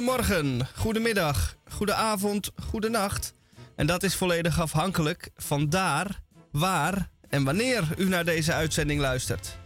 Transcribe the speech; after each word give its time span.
Goedemorgen, 0.00 0.68
goedemiddag, 0.76 1.56
goedenavond, 1.70 2.50
goedenacht. 2.68 3.34
En 3.76 3.86
dat 3.86 4.02
is 4.02 4.14
volledig 4.14 4.60
afhankelijk 4.60 5.30
van 5.36 5.68
daar, 5.68 6.20
waar 6.52 7.08
en 7.28 7.44
wanneer 7.44 7.84
u 7.96 8.08
naar 8.08 8.24
deze 8.24 8.52
uitzending 8.52 9.00
luistert. 9.00 9.58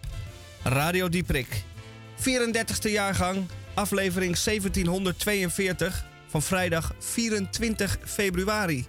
Radio 0.63 1.09
Dieprik, 1.09 1.63
34e 2.21 2.91
jaargang, 2.91 3.47
aflevering 3.75 4.39
1742 4.39 6.05
van 6.27 6.43
vrijdag 6.43 6.95
24 6.99 7.99
februari. 8.05 8.87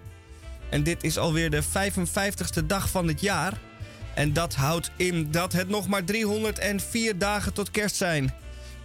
En 0.70 0.84
dit 0.84 1.04
is 1.04 1.18
alweer 1.18 1.50
de 1.50 1.64
55ste 1.64 2.66
dag 2.66 2.90
van 2.90 3.08
het 3.08 3.22
jaar. 3.22 3.60
En 4.16 4.34
dat 4.34 4.56
houdt 4.56 4.92
in 4.96 5.32
dat 5.32 5.54
het 5.54 5.70
nog 5.70 5.88
maar 5.88 6.04
304 6.04 7.18
dagen 7.18 7.54
tot 7.54 7.72
kerst 7.72 7.96
zijn. 7.96 8.34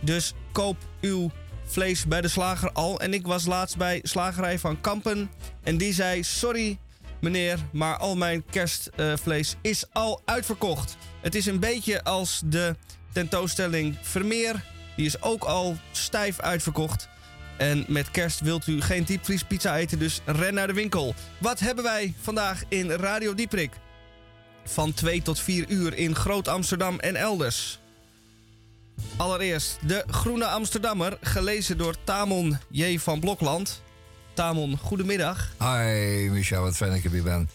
Dus 0.00 0.34
koop 0.52 0.77
uw 1.00 1.30
vlees 1.70 2.06
bij 2.06 2.20
de 2.20 2.29
slager 2.29 2.73
al. 2.73 3.01
En 3.01 3.15
ik 3.15 3.27
was 3.27 3.47
laatst 3.47 3.77
bij 3.77 4.01
slagerij 4.02 4.59
van 4.59 4.80
Kampen. 4.80 5.30
En 5.62 5.78
die 5.78 5.92
zei: 5.92 6.23
Sorry, 6.23 6.78
meneer, 7.20 7.59
maar 7.73 7.97
al 7.97 8.16
mijn 8.16 8.45
kerstvlees 8.51 9.56
is 9.61 9.84
al 9.92 10.23
uitverkocht. 10.25 10.97
Het 11.20 11.34
is 11.34 11.47
een 11.47 11.61
beetje 11.61 12.05
als 12.05 12.42
de 12.45 12.77
tentoonstelling 13.12 13.97
Vermeer. 14.03 14.64
Die 14.97 15.06
is 15.06 15.22
ook 15.22 15.44
al 15.44 15.77
stijf 15.92 16.41
uitverkocht. 16.41 17.09
En 17.59 17.84
met 17.89 18.11
kerst 18.11 18.41
wilt 18.41 18.66
u 18.66 18.81
geen 18.81 19.05
diepvriespizza 19.05 19.77
eten, 19.77 19.98
dus 19.98 20.20
ren 20.25 20.55
naar 20.55 20.66
de 20.66 20.72
winkel. 20.72 21.14
Wat 21.39 21.61
hebben 21.61 21.84
wij 21.84 22.14
vandaag 22.20 22.62
in 22.69 22.91
Radio 22.91 23.34
Dieprik? 23.34 23.70
Van 24.64 24.94
2 24.94 25.22
tot 25.22 25.41
4 25.41 25.64
uur 25.69 25.97
in 25.97 26.14
Groot 26.14 26.48
Amsterdam 26.48 26.98
en 26.98 27.16
elders. 27.16 27.81
Allereerst 29.17 29.79
de 29.87 30.05
Groene 30.06 30.47
Amsterdammer, 30.47 31.19
gelezen 31.20 31.79
door 31.79 31.95
Tamon 32.05 32.59
J. 32.70 32.98
van 32.98 33.20
Blokland. 33.20 33.83
Tamon, 34.34 34.79
goedemiddag. 34.79 35.53
Hi, 35.59 36.29
Micha, 36.31 36.61
wat 36.61 36.77
fijn 36.77 36.91
dat 36.91 36.98
ik 36.98 37.05
er 37.05 37.11
weer 37.11 37.23
ben. 37.23 37.48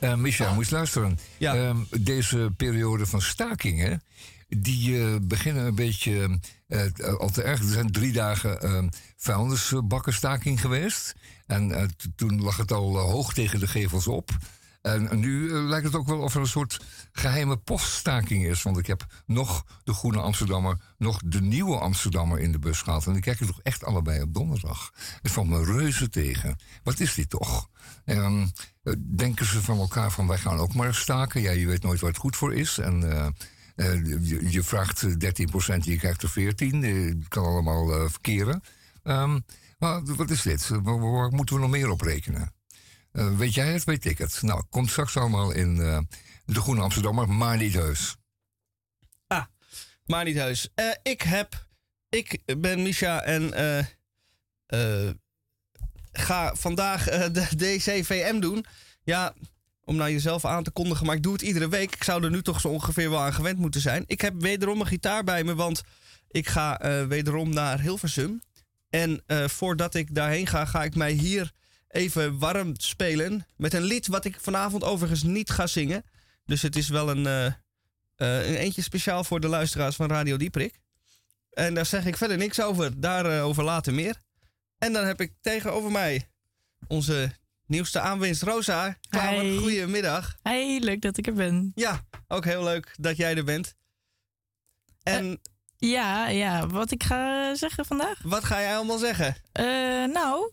Uh, 0.00 0.14
Micha, 0.14 0.46
ah. 0.46 0.54
moest 0.54 0.70
luisteren. 0.70 1.18
Ja. 1.38 1.56
Uh, 1.56 1.76
deze 1.90 2.52
periode 2.56 3.06
van 3.06 3.22
stakingen, 3.22 4.02
die 4.48 4.90
uh, 4.90 5.16
beginnen 5.22 5.64
een 5.64 5.74
beetje 5.74 6.38
uh, 6.68 7.18
al 7.18 7.30
te 7.30 7.42
erg. 7.42 7.60
Er 7.60 7.72
zijn 7.72 7.92
drie 7.92 8.12
dagen 8.12 8.58
uh, 8.64 8.84
vuilnisbakkenstaking 9.16 10.60
geweest. 10.60 11.14
En 11.46 11.94
toen 12.16 12.42
lag 12.42 12.56
het 12.56 12.72
al 12.72 12.98
hoog 12.98 13.34
tegen 13.34 13.60
de 13.60 13.66
gevels 13.66 14.06
op. 14.06 14.30
En 14.82 15.20
nu 15.20 15.50
eh, 15.50 15.64
lijkt 15.64 15.86
het 15.86 15.94
ook 15.94 16.06
wel 16.06 16.18
of 16.18 16.34
er 16.34 16.40
een 16.40 16.46
soort 16.46 16.80
geheime 17.12 17.56
poststaking 17.56 18.44
is. 18.44 18.62
Want 18.62 18.78
ik 18.78 18.86
heb 18.86 19.06
nog 19.26 19.64
de 19.84 19.92
Groene 19.92 20.20
Amsterdammer, 20.20 20.76
nog 20.98 21.20
de 21.24 21.40
Nieuwe 21.40 21.78
Amsterdammer 21.78 22.38
in 22.38 22.52
de 22.52 22.58
bus 22.58 22.82
gehad. 22.82 23.06
En 23.06 23.12
die 23.12 23.22
kijken 23.22 23.46
toch 23.46 23.60
echt 23.62 23.84
allebei 23.84 24.22
op 24.22 24.34
donderdag. 24.34 24.92
Het 25.22 25.32
valt 25.32 25.48
me 25.48 25.64
reuze 25.64 26.08
tegen. 26.08 26.56
Wat 26.82 27.00
is 27.00 27.14
dit 27.14 27.30
toch? 27.30 27.68
Um, 28.04 28.50
denken 28.98 29.46
ze 29.46 29.62
van 29.62 29.78
elkaar 29.78 30.10
van 30.10 30.26
wij 30.26 30.38
gaan 30.38 30.58
ook 30.58 30.74
maar 30.74 30.94
staken? 30.94 31.40
Ja, 31.40 31.50
je 31.50 31.66
weet 31.66 31.82
nooit 31.82 32.00
waar 32.00 32.10
het 32.10 32.18
goed 32.18 32.36
voor 32.36 32.54
is. 32.54 32.78
En 32.78 33.02
uh, 33.76 34.50
je, 34.50 34.62
vraagt 34.62 35.06
13%, 35.06 35.08
je 35.78 35.96
krijgt 35.96 36.22
er 36.22 36.28
14. 36.28 36.82
Het 36.82 37.28
kan 37.28 37.44
allemaal 37.44 38.08
verkeren. 38.08 38.62
Um, 39.02 39.44
maar 39.78 40.02
wat 40.04 40.30
is 40.30 40.42
dit? 40.42 40.68
Waar 40.68 41.32
moeten 41.32 41.54
we 41.54 41.60
nog 41.60 41.70
meer 41.70 41.90
op 41.90 42.00
rekenen? 42.00 42.52
Uh, 43.12 43.36
weet 43.36 43.54
jij 43.54 43.72
het, 43.72 43.84
weet 43.84 44.04
ik 44.04 44.18
het. 44.18 44.42
Nou, 44.42 44.62
komt 44.70 44.90
straks 44.90 45.16
allemaal 45.16 45.50
in 45.50 45.76
uh, 45.76 45.98
de 46.44 46.60
Groene 46.60 46.80
Amsterdammer, 46.80 47.28
maar 47.28 47.56
niet 47.56 47.74
heus. 47.74 48.16
Ah, 49.26 49.44
maar 50.04 50.24
niet 50.24 50.36
heus. 50.36 50.68
Uh, 50.74 50.90
ik 51.02 51.22
heb, 51.22 51.66
ik 52.08 52.40
ben 52.58 52.82
Misha 52.82 53.22
en 53.22 53.52
ga 56.12 56.54
vandaag 56.54 57.04
de 57.04 57.48
DCVM 57.56 58.40
doen. 58.40 58.64
Ja, 59.02 59.34
om 59.84 59.96
naar 59.96 60.10
jezelf 60.10 60.44
aan 60.44 60.62
te 60.62 60.70
kondigen, 60.70 61.06
maar 61.06 61.16
ik 61.16 61.22
doe 61.22 61.32
het 61.32 61.42
iedere 61.42 61.68
week. 61.68 61.94
Ik 61.94 62.04
zou 62.04 62.24
er 62.24 62.30
nu 62.30 62.42
toch 62.42 62.60
zo 62.60 62.68
ongeveer 62.68 63.10
wel 63.10 63.20
aan 63.20 63.34
gewend 63.34 63.58
moeten 63.58 63.80
zijn. 63.80 64.04
Ik 64.06 64.20
heb 64.20 64.34
wederom 64.40 64.80
een 64.80 64.86
gitaar 64.86 65.24
bij 65.24 65.44
me, 65.44 65.54
want 65.54 65.82
ik 66.28 66.48
ga 66.48 66.78
wederom 67.08 67.54
naar 67.54 67.80
Hilversum. 67.80 68.42
En 68.90 69.22
voordat 69.46 69.94
ik 69.94 70.14
daarheen 70.14 70.46
ga, 70.46 70.64
ga 70.64 70.84
ik 70.84 70.94
mij 70.94 71.12
hier 71.12 71.52
even 71.92 72.38
warm 72.38 72.72
spelen. 72.76 73.46
Met 73.56 73.74
een 73.74 73.82
lied 73.82 74.06
wat 74.06 74.24
ik 74.24 74.36
vanavond 74.40 74.84
overigens 74.84 75.22
niet 75.22 75.50
ga 75.50 75.66
zingen. 75.66 76.04
Dus 76.44 76.62
het 76.62 76.76
is 76.76 76.88
wel 76.88 77.10
een, 77.10 77.24
uh, 77.24 77.44
een 78.16 78.54
eentje 78.54 78.82
speciaal 78.82 79.24
voor 79.24 79.40
de 79.40 79.48
luisteraars 79.48 79.96
van 79.96 80.08
Radio 80.08 80.36
Dieprik. 80.36 80.80
En 81.50 81.74
daar 81.74 81.86
zeg 81.86 82.06
ik 82.06 82.16
verder 82.16 82.36
niks 82.36 82.60
over. 82.60 83.00
Daarover 83.00 83.64
later 83.64 83.94
meer. 83.94 84.16
En 84.78 84.92
dan 84.92 85.06
heb 85.06 85.20
ik 85.20 85.32
tegenover 85.40 85.90
mij 85.90 86.28
onze 86.88 87.30
nieuwste 87.66 88.00
aanwinst 88.00 88.42
Rosa. 88.42 88.98
Kamer, 89.08 89.58
goedemiddag. 89.58 90.36
Hey, 90.42 90.80
leuk 90.80 91.00
dat 91.00 91.16
ik 91.16 91.26
er 91.26 91.34
ben. 91.34 91.72
Ja, 91.74 92.06
ook 92.28 92.44
heel 92.44 92.62
leuk 92.62 92.94
dat 92.98 93.16
jij 93.16 93.36
er 93.36 93.44
bent. 93.44 93.74
En... 95.02 95.40
ja, 95.76 96.28
ja, 96.28 96.66
wat 96.66 96.90
ik 96.90 97.02
ga 97.02 97.54
zeggen 97.54 97.84
vandaag? 97.84 98.22
Wat 98.22 98.44
ga 98.44 98.60
jij 98.60 98.76
allemaal 98.76 98.98
zeggen? 98.98 99.36
nou, 100.12 100.52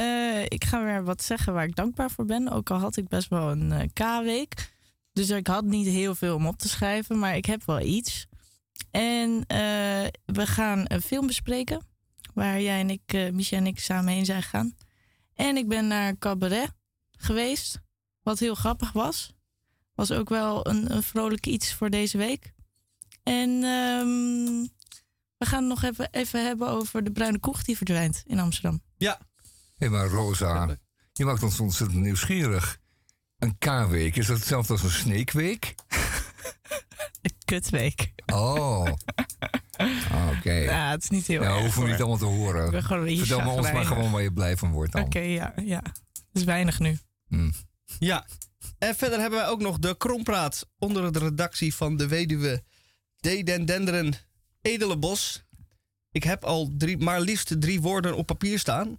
uh, 0.00 0.42
ik 0.42 0.64
ga 0.64 0.84
weer 0.84 1.04
wat 1.04 1.22
zeggen 1.22 1.52
waar 1.52 1.64
ik 1.64 1.76
dankbaar 1.76 2.10
voor 2.10 2.24
ben. 2.24 2.48
Ook 2.48 2.70
al 2.70 2.78
had 2.78 2.96
ik 2.96 3.08
best 3.08 3.28
wel 3.28 3.50
een 3.50 3.70
uh, 3.70 3.80
K-week. 3.92 4.72
Dus 5.12 5.30
ik 5.30 5.46
had 5.46 5.64
niet 5.64 5.86
heel 5.86 6.14
veel 6.14 6.34
om 6.34 6.46
op 6.46 6.58
te 6.58 6.68
schrijven, 6.68 7.18
maar 7.18 7.36
ik 7.36 7.44
heb 7.44 7.64
wel 7.64 7.80
iets. 7.80 8.26
En 8.90 9.30
uh, 9.30 10.06
we 10.24 10.46
gaan 10.46 10.84
een 10.86 11.02
film 11.02 11.26
bespreken. 11.26 11.86
Waar 12.34 12.60
jij 12.60 12.80
en 12.80 12.90
ik, 12.90 13.32
Micha 13.32 13.56
en 13.56 13.66
ik, 13.66 13.80
samen 13.80 14.12
heen 14.12 14.24
zijn 14.24 14.42
gegaan. 14.42 14.76
En 15.34 15.56
ik 15.56 15.68
ben 15.68 15.86
naar 15.86 16.18
Cabaret 16.18 16.72
geweest. 17.10 17.80
Wat 18.22 18.38
heel 18.38 18.54
grappig 18.54 18.92
was. 18.92 19.32
Was 19.94 20.10
ook 20.10 20.28
wel 20.28 20.66
een, 20.68 21.02
vrolijk 21.02 21.46
iets 21.46 21.74
voor 21.74 21.90
deze 21.90 22.18
week. 22.18 22.52
En 23.22 23.50
um, 23.50 24.68
we 25.36 25.46
gaan 25.46 25.58
het 25.58 25.68
nog 25.68 25.82
even, 25.82 26.08
even 26.10 26.44
hebben 26.44 26.68
over 26.68 27.04
de 27.04 27.12
bruine 27.12 27.38
koek 27.38 27.64
die 27.64 27.76
verdwijnt 27.76 28.22
in 28.26 28.38
Amsterdam. 28.38 28.82
Ja, 28.96 29.20
Hé, 29.80 29.88
maar 29.88 30.06
Rosa, 30.06 30.76
je 31.12 31.24
maakt 31.24 31.42
ons 31.42 31.60
ontzettend 31.60 32.00
nieuwsgierig. 32.00 32.80
Een 33.38 33.58
K-week, 33.58 34.16
is 34.16 34.26
dat 34.26 34.36
hetzelfde 34.36 34.72
als 34.72 34.82
een 34.82 34.90
sneekweek? 34.90 35.74
Een 37.22 37.34
kutweek. 37.44 38.12
Oh. 38.26 38.86
Ah, 40.10 40.28
oké. 40.36 40.52
Ja, 40.52 40.90
het 40.90 41.02
is 41.02 41.08
niet 41.08 41.26
heel 41.26 41.42
ja, 41.42 41.48
erg. 41.48 41.60
hoeven 41.60 41.82
we 41.82 41.88
niet 41.88 41.98
allemaal 41.98 42.18
te 42.18 42.24
horen. 42.24 42.82
Vertel 42.82 43.40
me 43.40 43.50
ons 43.50 43.72
maar 43.72 43.84
gewoon 43.84 44.10
waar 44.10 44.22
je 44.22 44.32
blij 44.32 44.56
van 44.56 44.70
wordt 44.70 44.92
dan. 44.92 45.02
Oké, 45.02 45.18
ja, 45.18 45.52
ja. 45.64 45.82
Het 46.12 46.24
is 46.32 46.44
weinig 46.44 46.78
nu. 46.78 46.98
Hmm. 47.28 47.52
Ja. 47.98 48.26
En 48.78 48.94
verder 48.94 49.20
hebben 49.20 49.38
wij 49.38 49.48
ook 49.48 49.60
nog 49.60 49.78
de 49.78 49.96
Krompraat 49.96 50.66
onder 50.78 51.12
de 51.12 51.18
redactie 51.18 51.74
van 51.74 51.96
de 51.96 52.08
weduwe 52.08 52.62
D. 53.16 53.46
Den 53.46 53.64
Denderen 53.64 54.14
Edelenbos. 54.60 55.44
Ik 56.10 56.22
heb 56.22 56.44
al 56.44 56.70
drie, 56.78 56.98
maar 56.98 57.20
liefst 57.20 57.60
drie 57.60 57.80
woorden 57.80 58.16
op 58.16 58.26
papier 58.26 58.58
staan. 58.58 58.98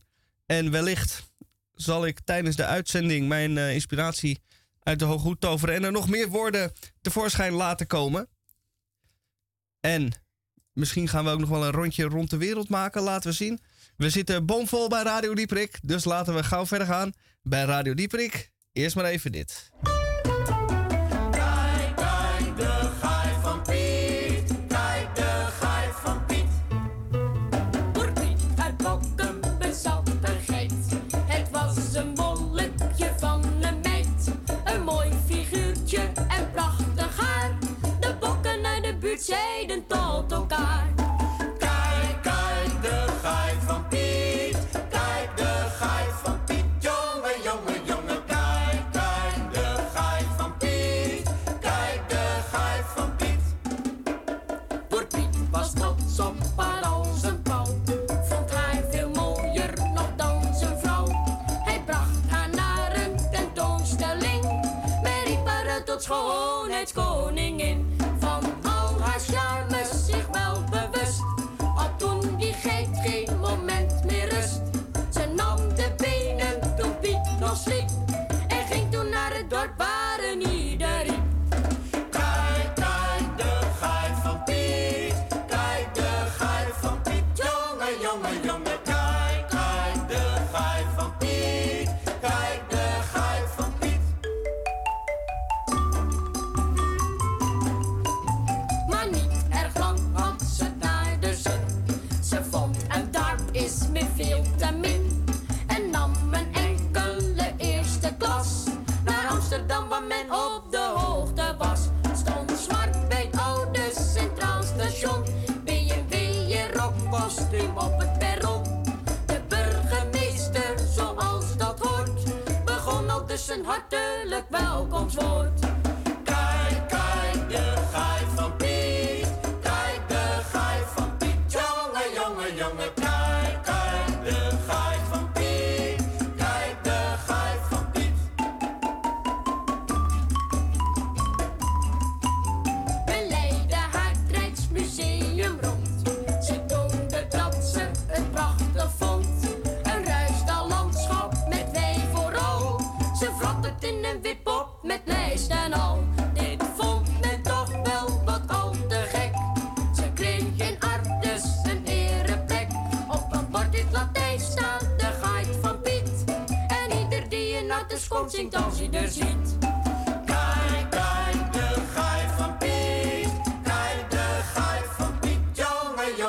En 0.51 0.71
wellicht 0.71 1.33
zal 1.73 2.05
ik 2.05 2.19
tijdens 2.19 2.55
de 2.55 2.65
uitzending 2.65 3.27
mijn 3.27 3.51
uh, 3.51 3.73
inspiratie 3.73 4.39
uit 4.79 4.99
de 4.99 5.05
hooghoed 5.05 5.41
toveren 5.41 5.75
en 5.75 5.83
er 5.83 5.91
nog 5.91 6.09
meer 6.09 6.27
woorden 6.27 6.71
tevoorschijn 7.01 7.53
laten 7.53 7.87
komen. 7.87 8.29
En 9.79 10.11
misschien 10.73 11.07
gaan 11.07 11.23
we 11.23 11.29
ook 11.29 11.39
nog 11.39 11.49
wel 11.49 11.65
een 11.65 11.71
rondje 11.71 12.03
rond 12.03 12.29
de 12.29 12.37
wereld 12.37 12.69
maken, 12.69 13.01
laten 13.01 13.29
we 13.29 13.35
zien. 13.35 13.59
We 13.97 14.09
zitten 14.09 14.45
bomvol 14.45 14.87
bij 14.87 15.03
Radio 15.03 15.33
Dieprik, 15.33 15.79
dus 15.83 16.03
laten 16.03 16.35
we 16.35 16.43
gauw 16.43 16.65
verder 16.65 16.87
gaan 16.87 17.13
bij 17.41 17.63
Radio 17.63 17.93
Dieprik. 17.93 18.51
Eerst 18.71 18.95
maar 18.95 19.05
even 19.05 19.31
dit. 19.31 19.69
Tot 39.31 39.69
elkaar. 39.69 40.00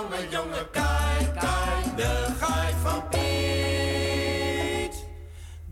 Jongen, 0.03 0.31
jongen. 0.31 0.71
Kijk, 0.71 1.33
kijk, 1.35 1.97
de 1.97 2.27
geit 2.41 2.75
van 2.83 3.09
Piet. 3.09 5.05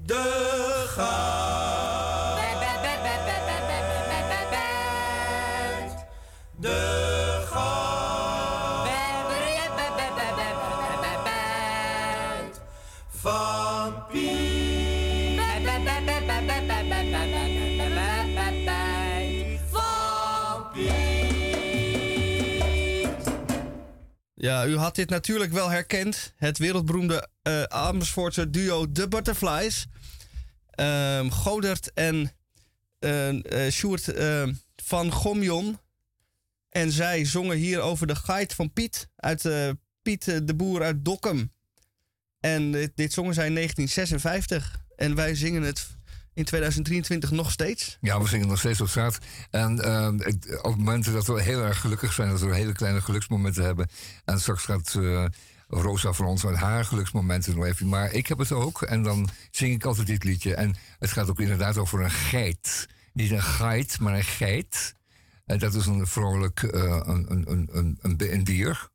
De 0.05 0.85
geit. 0.89 1.30
Ja, 24.41 24.67
u 24.67 24.77
had 24.77 24.95
dit 24.95 25.11
natuurlijk 25.11 25.53
wel 25.53 25.69
herkend. 25.69 26.33
Het 26.37 26.59
wereldberoemde 26.59 27.29
eh 27.43 27.63
Amersfoortse 27.63 28.51
duo 28.51 28.93
The 28.93 29.09
Butterflies. 29.09 29.87
Ehm 30.71 31.29
Godert 31.29 31.93
en 31.93 32.33
eh, 32.99 33.71
Sjoerd 33.71 34.09
eh, 34.09 34.49
van 34.77 35.13
Gomjon. 35.13 35.79
En 36.69 36.93
zij 36.93 37.25
zongen 37.25 37.57
hier 37.57 37.81
over 37.81 38.07
de 38.07 38.15
geit 38.15 38.55
van 38.55 38.73
Piet. 38.73 39.09
Uit 39.17 39.49
Piet 40.03 40.25
de 40.25 40.55
Boer 40.55 40.83
uit 40.83 41.05
Dokkum. 41.05 41.53
En 42.41 42.73
dit 42.95 43.13
zongen 43.13 43.35
zij 43.35 43.47
in 43.47 43.55
1956. 43.55 44.85
En 44.97 45.15
wij 45.15 45.35
zingen 45.35 45.63
het 45.63 45.87
in 46.35 46.45
2023 46.45 47.31
nog 47.31 47.51
steeds. 47.51 47.99
Ja, 48.01 48.21
we 48.21 48.29
zingen 48.29 48.49
nog 48.49 48.59
steeds 48.59 48.81
op 48.81 48.89
straat. 48.89 49.19
En 49.51 49.85
ehm, 49.85 50.19
het- 50.19 50.63
op 50.63 50.77
momenten 50.77 51.13
dat 51.13 51.27
we 51.27 51.43
heel 51.43 51.63
erg 51.63 51.81
gelukkig 51.81 52.13
zijn, 52.13 52.31
dat 52.31 52.41
we 52.41 52.55
hele 52.55 52.73
kleine 52.73 53.01
geluksmomenten 53.01 53.65
hebben. 53.65 53.89
En 54.25 54.41
straks 54.41 54.65
gaat 54.65 54.95
eh, 54.95 55.25
Rosa 55.69 56.13
voor 56.13 56.27
ons 56.27 56.45
met 56.45 56.55
haar 56.57 56.85
geluksmomenten 56.85 57.55
nog 57.57 57.65
even. 57.65 57.89
Maar 57.89 58.13
ik 58.13 58.27
heb 58.27 58.39
het 58.39 58.53
ook. 58.53 58.83
En 58.83 59.03
dan 59.03 59.29
zing 59.51 59.75
ik 59.75 59.85
altijd 59.85 60.07
dit 60.07 60.25
liedje. 60.25 60.55
En 60.55 60.75
het 60.99 61.11
gaat 61.11 61.31
ook 61.31 61.41
inderdaad 61.41 61.77
over 61.77 62.01
een 62.01 62.11
geit. 62.11 62.89
Niet 63.13 63.31
een 63.31 63.43
geit, 63.43 64.01
maar 64.01 64.15
een 64.15 64.25
geit. 64.25 64.95
Dat 65.45 65.75
is 65.75 65.87
een 65.87 66.07
vrolijk 66.07 66.63
eh, 66.63 67.01
een, 67.05 67.27
een, 67.31 67.69
een, 67.73 67.99
een, 68.19 68.45
dier. 68.45 68.89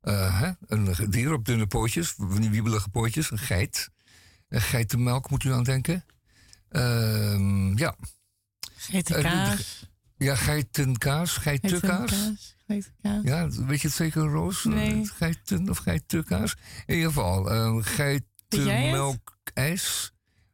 Eh, 0.00 0.40
hè? 0.40 0.50
Een 0.66 1.10
dier 1.10 1.32
op 1.32 1.44
dunne 1.44 1.66
pootjes, 1.66 2.14
wiebelige 2.18 2.88
pootjes, 2.88 3.30
een 3.30 3.38
geit. 3.38 3.88
Een 4.48 4.60
geitenmelk 4.60 5.30
moet 5.30 5.44
u 5.44 5.52
aan 5.52 5.62
denken. 5.62 6.04
Ehm, 6.70 7.78
ja. 7.78 7.96
Geitenkaas. 8.76 9.88
Ja, 10.16 10.34
geitenkaas, 10.34 11.36
geitenkaas. 11.36 12.10
Geitenkaas. 12.10 12.56
Geitenkaas. 12.66 13.22
Ja, 13.22 13.48
weet 13.66 13.80
je 13.80 13.86
het 13.86 13.96
zeker, 13.96 14.22
Roos? 14.22 14.64
Nee. 14.64 15.06
Geiten 15.06 15.70
of 15.70 15.78
geitenkaas? 15.78 16.54
In 16.86 16.94
ieder 16.94 17.08
geval, 17.08 17.50
eh, 17.50 17.76
het? 17.76 17.86
geitenmelkijs. 17.86 20.12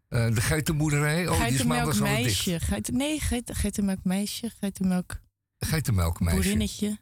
Eh 0.09 0.35
de 0.35 0.41
geitenboerderij. 0.41 1.29
Oh, 1.29 1.45
die 1.45 1.55
is 1.55 1.63
maandag 1.63 1.95
zo 1.95 2.05
dicht. 2.05 2.65
Geiten, 2.65 2.97
nee, 2.97 3.21
geiten, 3.21 3.55
geitenmelkmeisje. 3.55 4.51
Geitenmelk 4.61 5.21
Geitenmelkmeisje. 5.59 6.41
boerinnetje. 6.41 6.99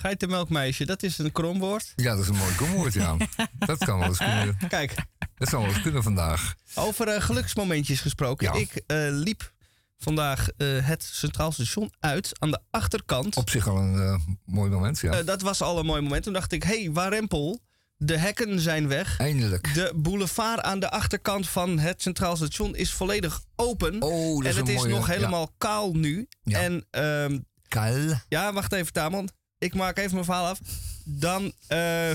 Geitenmelkmeisje, 0.00 0.84
dat 0.86 1.02
is 1.02 1.18
een 1.18 1.32
kromwoord. 1.32 1.92
Ja, 1.96 2.14
dat 2.14 2.22
is 2.22 2.28
een 2.28 2.36
mooi 2.36 2.54
komwoord, 2.54 2.92
ja. 2.92 3.16
dat 3.58 3.78
kan 3.78 3.98
wel 3.98 4.08
eens 4.08 4.18
kunnen. 4.18 4.56
Kijk, 4.68 4.94
Dat 5.34 5.48
zou 5.48 5.62
wel 5.62 5.72
eens 5.72 5.82
kunnen 5.82 6.02
vandaag. 6.02 6.54
over 6.74 7.08
eh, 7.08 7.22
geluksmomentjes 7.22 8.00
gesproken. 8.00 8.52
Ja. 8.52 8.60
Ik 8.60 8.82
eh, 8.86 9.06
liep 9.10 9.52
vandaag 9.98 10.48
eh, 10.56 10.86
het 10.86 11.02
Centraal 11.02 11.52
Station 11.52 11.92
uit 12.00 12.32
aan 12.38 12.50
de 12.50 12.60
achterkant. 12.70 13.36
Op 13.36 13.50
zich 13.50 13.68
al 13.68 13.76
een 13.76 14.38
mooi 14.44 14.70
moment, 14.70 15.00
ja. 15.00 15.22
Dat 15.22 15.42
was 15.42 15.60
al 15.62 15.78
een 15.78 15.86
mooi 15.86 16.00
moment. 16.02 16.22
Toen 16.22 16.32
dacht 16.32 16.52
ik, 16.52 16.62
hé, 16.62 16.82
hey, 16.82 16.92
Warempel, 16.92 17.60
de 17.96 18.16
hekken 18.18 18.60
zijn 18.60 18.88
weg. 18.88 19.18
Eindelijk. 19.18 19.74
De 19.74 19.92
boulevard 19.96 20.60
aan 20.60 20.80
de 20.80 20.90
achterkant 20.90 21.48
van 21.48 21.78
het 21.78 22.02
Centraal 22.02 22.36
Station 22.36 22.76
is 22.76 22.92
volledig 22.92 23.42
open. 23.56 24.02
Oh, 24.02 24.36
dat 24.36 24.44
en 24.44 24.50
is 24.50 24.56
het 24.56 24.68
is 24.68 24.74
mooie, 24.74 24.94
nog 24.94 25.06
ja. 25.06 25.12
helemaal 25.12 25.50
kaal 25.58 25.92
nu. 25.92 26.28
Ja. 26.42 26.60
En 26.60 26.86
ehm, 26.90 27.38
Kal. 27.68 27.96
ja, 28.28 28.52
wacht 28.52 28.72
even, 28.72 28.92
Tamon. 28.92 29.28
Ik 29.58 29.74
maak 29.74 29.98
even 29.98 30.12
mijn 30.12 30.24
verhaal 30.24 30.46
af. 30.46 30.60
Dan, 31.04 31.52
eh 31.66 32.10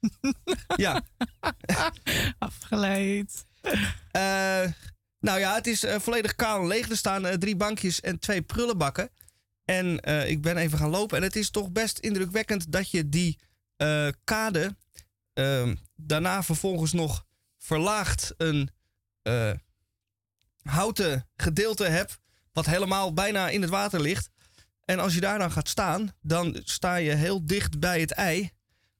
ja. 0.76 1.02
Afgeleid. 2.38 3.46
Eh, 4.10 4.66
nou 5.20 5.38
ja, 5.38 5.54
het 5.54 5.66
is 5.66 5.84
eh, 5.84 5.98
volledig 5.98 6.34
kaal 6.34 6.60
en 6.60 6.66
leeg. 6.66 6.88
Er 6.88 6.96
staan 6.96 7.38
drie 7.38 7.56
bankjes 7.56 8.00
en 8.00 8.18
twee 8.18 8.42
prullenbakken. 8.42 9.10
En 9.64 9.96
ik 10.28 10.42
ben 10.42 10.56
even 10.56 10.78
gaan 10.78 10.90
lopen. 10.90 11.16
En 11.16 11.22
het 11.22 11.36
is 11.36 11.50
toch 11.50 11.70
best 11.70 11.98
indrukwekkend 11.98 12.72
dat 12.72 12.90
je 12.90 13.08
die 13.08 13.38
kade 14.24 14.76
ehm, 15.32 15.74
daarna 15.96 16.42
vervolgens 16.42 16.92
nog 16.92 17.24
verlaagd 17.58 18.34
een 18.36 18.70
houten 20.62 21.28
gedeelte 21.36 21.84
hebt. 21.84 22.18
Wat 22.52 22.66
helemaal 22.66 23.12
bijna 23.12 23.48
in 23.48 23.60
het 23.60 23.70
water 23.70 24.00
ligt. 24.00 24.30
En 24.88 24.98
als 24.98 25.14
je 25.14 25.20
daar 25.20 25.38
dan 25.38 25.50
gaat 25.50 25.68
staan, 25.68 26.12
dan 26.20 26.60
sta 26.64 26.96
je 26.96 27.14
heel 27.14 27.46
dicht 27.46 27.78
bij 27.78 28.00
het 28.00 28.12
ei. 28.12 28.50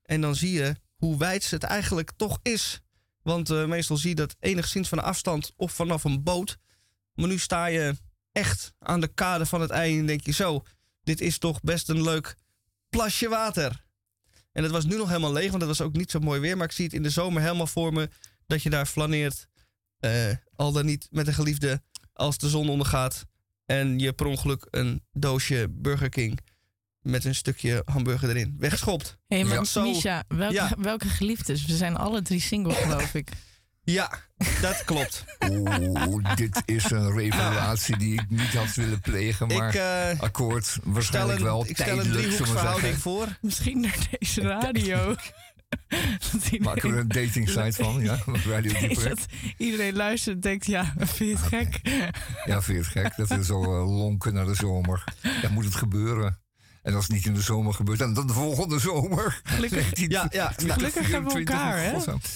En 0.03 0.21
dan 0.21 0.35
zie 0.35 0.53
je 0.53 0.77
hoe 0.97 1.19
wijd 1.19 1.51
het 1.51 1.63
eigenlijk 1.63 2.13
toch 2.17 2.39
is. 2.43 2.81
Want 3.23 3.51
eh, 3.51 3.67
meestal 3.67 3.97
zie 3.97 4.09
je 4.09 4.15
dat 4.15 4.37
enigszins 4.39 4.89
van 4.89 5.03
afstand 5.03 5.53
of 5.57 5.73
vanaf 5.73 6.05
een 6.05 6.23
boot. 6.23 6.57
Maar 7.15 7.29
nu 7.29 7.39
sta 7.39 7.67
je 7.67 7.97
echt 8.33 8.73
aan 8.79 9.01
de 9.01 9.09
kade 9.15 9.47
van 9.47 9.61
het 9.61 9.71
ei 9.71 9.99
en 9.99 10.07
denk 10.07 10.21
je 10.27 10.33
zo, 10.33 10.63
dit 11.03 11.21
is 11.21 11.39
toch 11.39 11.61
best 11.61 11.89
een 11.89 12.03
leuk 12.03 12.37
plasje 12.89 13.29
water. 13.29 13.85
En 14.53 14.63
het 14.63 14.73
was 14.73 14.85
nu 14.85 14.97
nog 14.97 15.09
helemaal 15.09 15.33
leeg, 15.33 15.51
want 15.51 15.63
het 15.63 15.77
was 15.77 15.81
ook 15.81 15.97
niet 15.97 16.11
zo 16.11 16.19
mooi 16.19 16.41
weer. 16.41 16.57
Maar 16.57 16.67
ik 16.67 16.73
zie 16.73 16.85
het 16.85 16.95
in 16.95 17.03
de 17.03 17.11
zomer 17.11 17.43
helemaal 17.43 17.67
voor 17.67 17.93
me 17.93 18.09
dat 18.47 18.63
je 18.63 18.71
daar 18.71 18.87
flaneert. 18.87 19.49
eh, 19.99 20.31
al 20.55 20.73
dan 20.73 20.87
niet 20.87 21.09
met 21.11 21.27
een 21.27 21.35
geliefde 21.35 21.83
als 22.13 22.39
de 22.39 22.49
zon 22.49 22.69
ondergaat. 22.69 23.27
En 23.69 23.99
je 23.99 24.13
per 24.13 24.27
ongeluk 24.27 24.67
een 24.71 25.03
doosje 25.13 25.67
Burger 25.71 26.09
King 26.09 26.39
met 27.01 27.25
een 27.25 27.35
stukje 27.35 27.83
hamburger 27.85 28.29
erin 28.29 28.55
wegschopt. 28.59 29.19
Hé, 29.27 29.37
hey, 29.37 29.45
maar 29.45 29.55
Ja. 29.55 29.65
Zo- 29.65 29.83
Misha, 29.83 30.25
welke, 30.29 30.55
Ja. 30.55 30.73
welke 30.79 31.09
geliefdes? 31.09 31.65
We 31.67 31.77
zijn 31.77 31.97
alle 31.97 32.23
drie 32.23 32.41
single, 32.41 32.73
geloof 32.75 33.15
ik. 33.15 33.29
Ja, 33.83 34.11
dat 34.61 34.85
klopt. 34.85 35.25
Oeh, 35.51 36.35
dit 36.35 36.63
is 36.65 36.91
een 36.91 37.13
revelatie 37.17 37.97
die 37.97 38.13
ik 38.13 38.31
niet 38.31 38.55
had 38.55 38.75
willen 38.75 39.01
plegen. 39.01 39.47
Maar 39.47 39.69
ik 39.69 39.75
eh, 39.75 40.21
akkoord, 40.21 40.65
stel 40.67 40.83
waarschijnlijk 40.93 41.39
een, 41.39 41.45
wel 41.45 41.67
ik 41.67 41.77
stel 41.77 41.99
een 41.99 42.11
driehoeksverhouding 42.13 42.97
voor. 42.97 43.27
Misschien 43.41 43.83
door 43.83 43.97
deze 44.19 44.41
radio. 44.41 45.15
dat, 46.33 46.59
Maken 46.59 46.61
we 46.61 46.65
iedereen, 46.65 46.93
er 46.93 46.99
een 46.99 47.09
dating 47.09 47.49
site 47.49 47.85
van, 47.85 48.01
ja? 48.03 48.19
Radio 48.53 48.73
Nee, 48.73 48.89
Dieper. 48.89 49.09
dat 49.09 49.27
iedereen 49.57 49.95
luistert 49.95 50.35
en 50.35 50.41
denkt, 50.41 50.67
ja, 50.67 50.95
vind 50.99 51.19
je 51.19 51.25
het 51.25 51.73
gek? 51.73 51.81
Ja, 52.45 52.63
vind 52.63 52.67
je 52.67 53.01
het 53.01 53.07
gek? 53.07 53.17
Dat 53.17 53.29
we 53.29 53.45
zo 53.45 53.63
eh, 53.63 53.97
lonken 53.97 54.35
naar 54.35 54.47
de 54.47 54.55
zomer. 54.55 55.05
Dan 55.43 55.53
moet 55.53 55.65
het 55.65 55.75
gebeuren. 55.75 56.39
En 56.89 56.95
als 56.95 57.07
het 57.07 57.13
niet 57.15 57.27
in 57.27 57.35
de 57.35 57.41
zomer 57.41 57.75
gebeurt, 57.75 57.99
dan, 57.99 58.15
dan 58.15 58.27
de 58.27 58.33
volgende 58.33 58.79
zomer. 58.79 59.41
Gelukkig, 59.45 59.91
Ja, 60.09 60.27
ja, 60.31 60.53
nou, 60.57 60.73
Gelukkig 60.79 61.11
hebben 61.11 61.33
we 61.33 61.39
elkaar, 61.39 61.83
hè? 61.83 61.93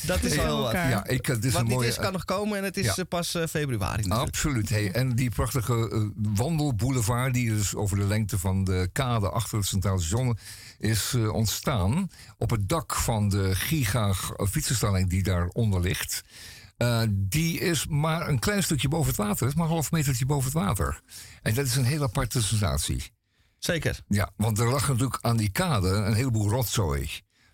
dat 0.07 0.23
is 0.23 0.37
wel 0.37 0.63
wat. 0.63 0.73
Ja, 0.73 1.07
ik, 1.07 1.27
het 1.27 1.45
is 1.45 1.53
Wat 1.53 1.61
een 1.61 1.67
niet 1.67 1.77
mooie... 1.77 1.89
is, 1.89 1.97
kan 1.97 2.13
nog 2.13 2.25
komen 2.25 2.59
en 2.59 2.65
het 2.65 2.77
is 2.77 2.85
ja. 2.85 2.95
eh, 2.97 3.05
pas 3.09 3.35
eh, 3.35 3.47
februari. 3.47 3.97
natuurlijk. 3.97 4.29
Absoluut. 4.29 4.69
Hey, 4.69 4.93
en 4.93 5.15
die 5.15 5.31
prachtige 5.31 5.91
eh, 5.91 6.01
wandelboulevard, 6.37 7.35
die 7.35 7.49
dus 7.49 7.75
over 7.75 7.97
de 7.97 8.05
lengte 8.05 8.39
van 8.39 8.65
de 8.65 8.89
kade 8.93 9.31
achter 9.31 9.59
het 9.59 9.67
Centraal 9.67 9.99
Station 9.99 10.39
is 10.79 11.15
ontstaan. 11.33 12.11
Op 12.39 12.51
het 12.51 12.69
dak 12.69 12.95
van 12.95 13.29
de 13.29 13.55
giga 13.55 14.15
fietsenstalling 14.51 15.11
die 15.11 15.23
daaronder 15.23 15.81
ligt. 15.81 16.23
Die 17.09 17.61
is 17.61 17.87
maar 17.87 18.29
een 18.29 18.39
klein 18.39 18.63
stukje 18.63 18.89
boven 18.89 19.09
het 19.09 19.17
water. 19.17 19.39
Het 19.39 19.49
is 19.49 19.55
maar 19.55 19.67
een 19.67 19.73
half 19.73 19.91
metertje 19.91 20.27
boven 20.27 20.45
het 20.45 20.67
water. 20.67 21.01
En 21.43 21.55
dat 21.55 21.67
is 21.67 21.77
een 21.77 21.85
heel 21.85 22.03
aparte 22.03 22.43
sensatie. 22.43 23.13
Zeker. 23.65 24.01
Ja, 24.09 24.31
want 24.37 24.59
er 24.59 24.69
lag 24.71 24.89
natuurlijk 24.89 25.19
aan 25.21 25.37
die 25.37 25.51
kade 25.51 25.89
een 25.89 26.15
heleboel 26.15 26.49
rotzooi. 26.51 27.11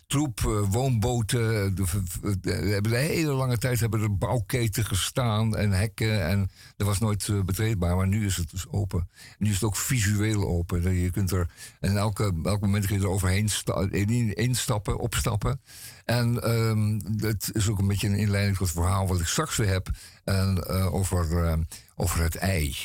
Troep, 0.07 0.39
eh, 0.39 0.61
woonboten. 0.69 1.75
De- 1.75 2.37
de- 2.41 2.51
hebben 2.51 2.91
de 2.91 2.97
hele 2.97 3.31
lange 3.31 3.57
tijd 3.57 3.79
hebben 3.79 4.01
er 4.01 4.17
bouwketen 4.17 4.85
gestaan 4.85 5.55
en 5.57 5.71
hekken. 5.71 6.25
En 6.27 6.49
dat 6.77 6.87
was 6.87 6.99
nooit 6.99 7.27
eh, 7.27 7.41
betreedbaar, 7.41 7.95
maar 7.95 8.07
nu 8.07 8.25
is 8.25 8.35
het 8.37 8.51
dus 8.51 8.67
open. 8.67 9.09
Nu 9.37 9.47
is 9.47 9.53
het 9.53 9.63
ook 9.63 9.75
visueel 9.75 10.47
open. 10.47 10.93
Je 10.95 11.09
kunt 11.11 11.31
er, 11.31 11.49
en 11.79 11.97
elke, 11.97 12.33
elk 12.43 12.61
moment 12.61 12.85
kun 12.85 12.95
je 12.95 13.01
er 13.01 13.09
overheen 13.09 13.49
sta- 13.49 13.87
in- 13.91 14.33
instappen, 14.33 14.97
opstappen. 14.99 15.61
En 16.05 16.43
ehm, 16.43 16.99
het 17.17 17.49
is 17.53 17.69
ook 17.69 17.79
een 17.79 17.87
beetje 17.87 18.07
een 18.07 18.15
inleiding 18.15 18.57
tot 18.57 18.67
het 18.67 18.75
verhaal 18.77 19.07
wat 19.07 19.19
ik 19.19 19.27
straks 19.27 19.57
weer 19.57 19.67
heb. 19.69 19.89
En, 20.23 20.63
eh, 20.67 20.93
over, 20.93 21.43
eh, 21.45 21.57
over 21.95 22.21
het 22.21 22.35
ei. 22.35 22.75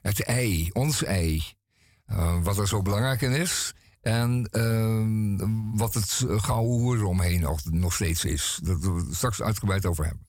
Het 0.00 0.22
ei, 0.22 0.70
ons 0.72 1.04
ei. 1.04 1.56
Uh, 2.10 2.42
wat 2.42 2.58
er 2.58 2.68
zo 2.68 2.82
belangrijk 2.82 3.20
in 3.20 3.32
is. 3.32 3.74
En 4.00 4.48
uh, 4.52 5.78
wat 5.78 5.94
het 5.94 6.24
gouden 6.26 6.78
hoer 6.78 6.96
eromheen 6.96 7.40
nog, 7.40 7.60
nog 7.64 7.94
steeds 7.94 8.24
is. 8.24 8.60
Dat 8.62 8.80
we 8.80 9.06
straks 9.10 9.42
uitgebreid 9.42 9.86
over 9.86 10.04
hebben. 10.04 10.26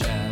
Better 0.00 0.31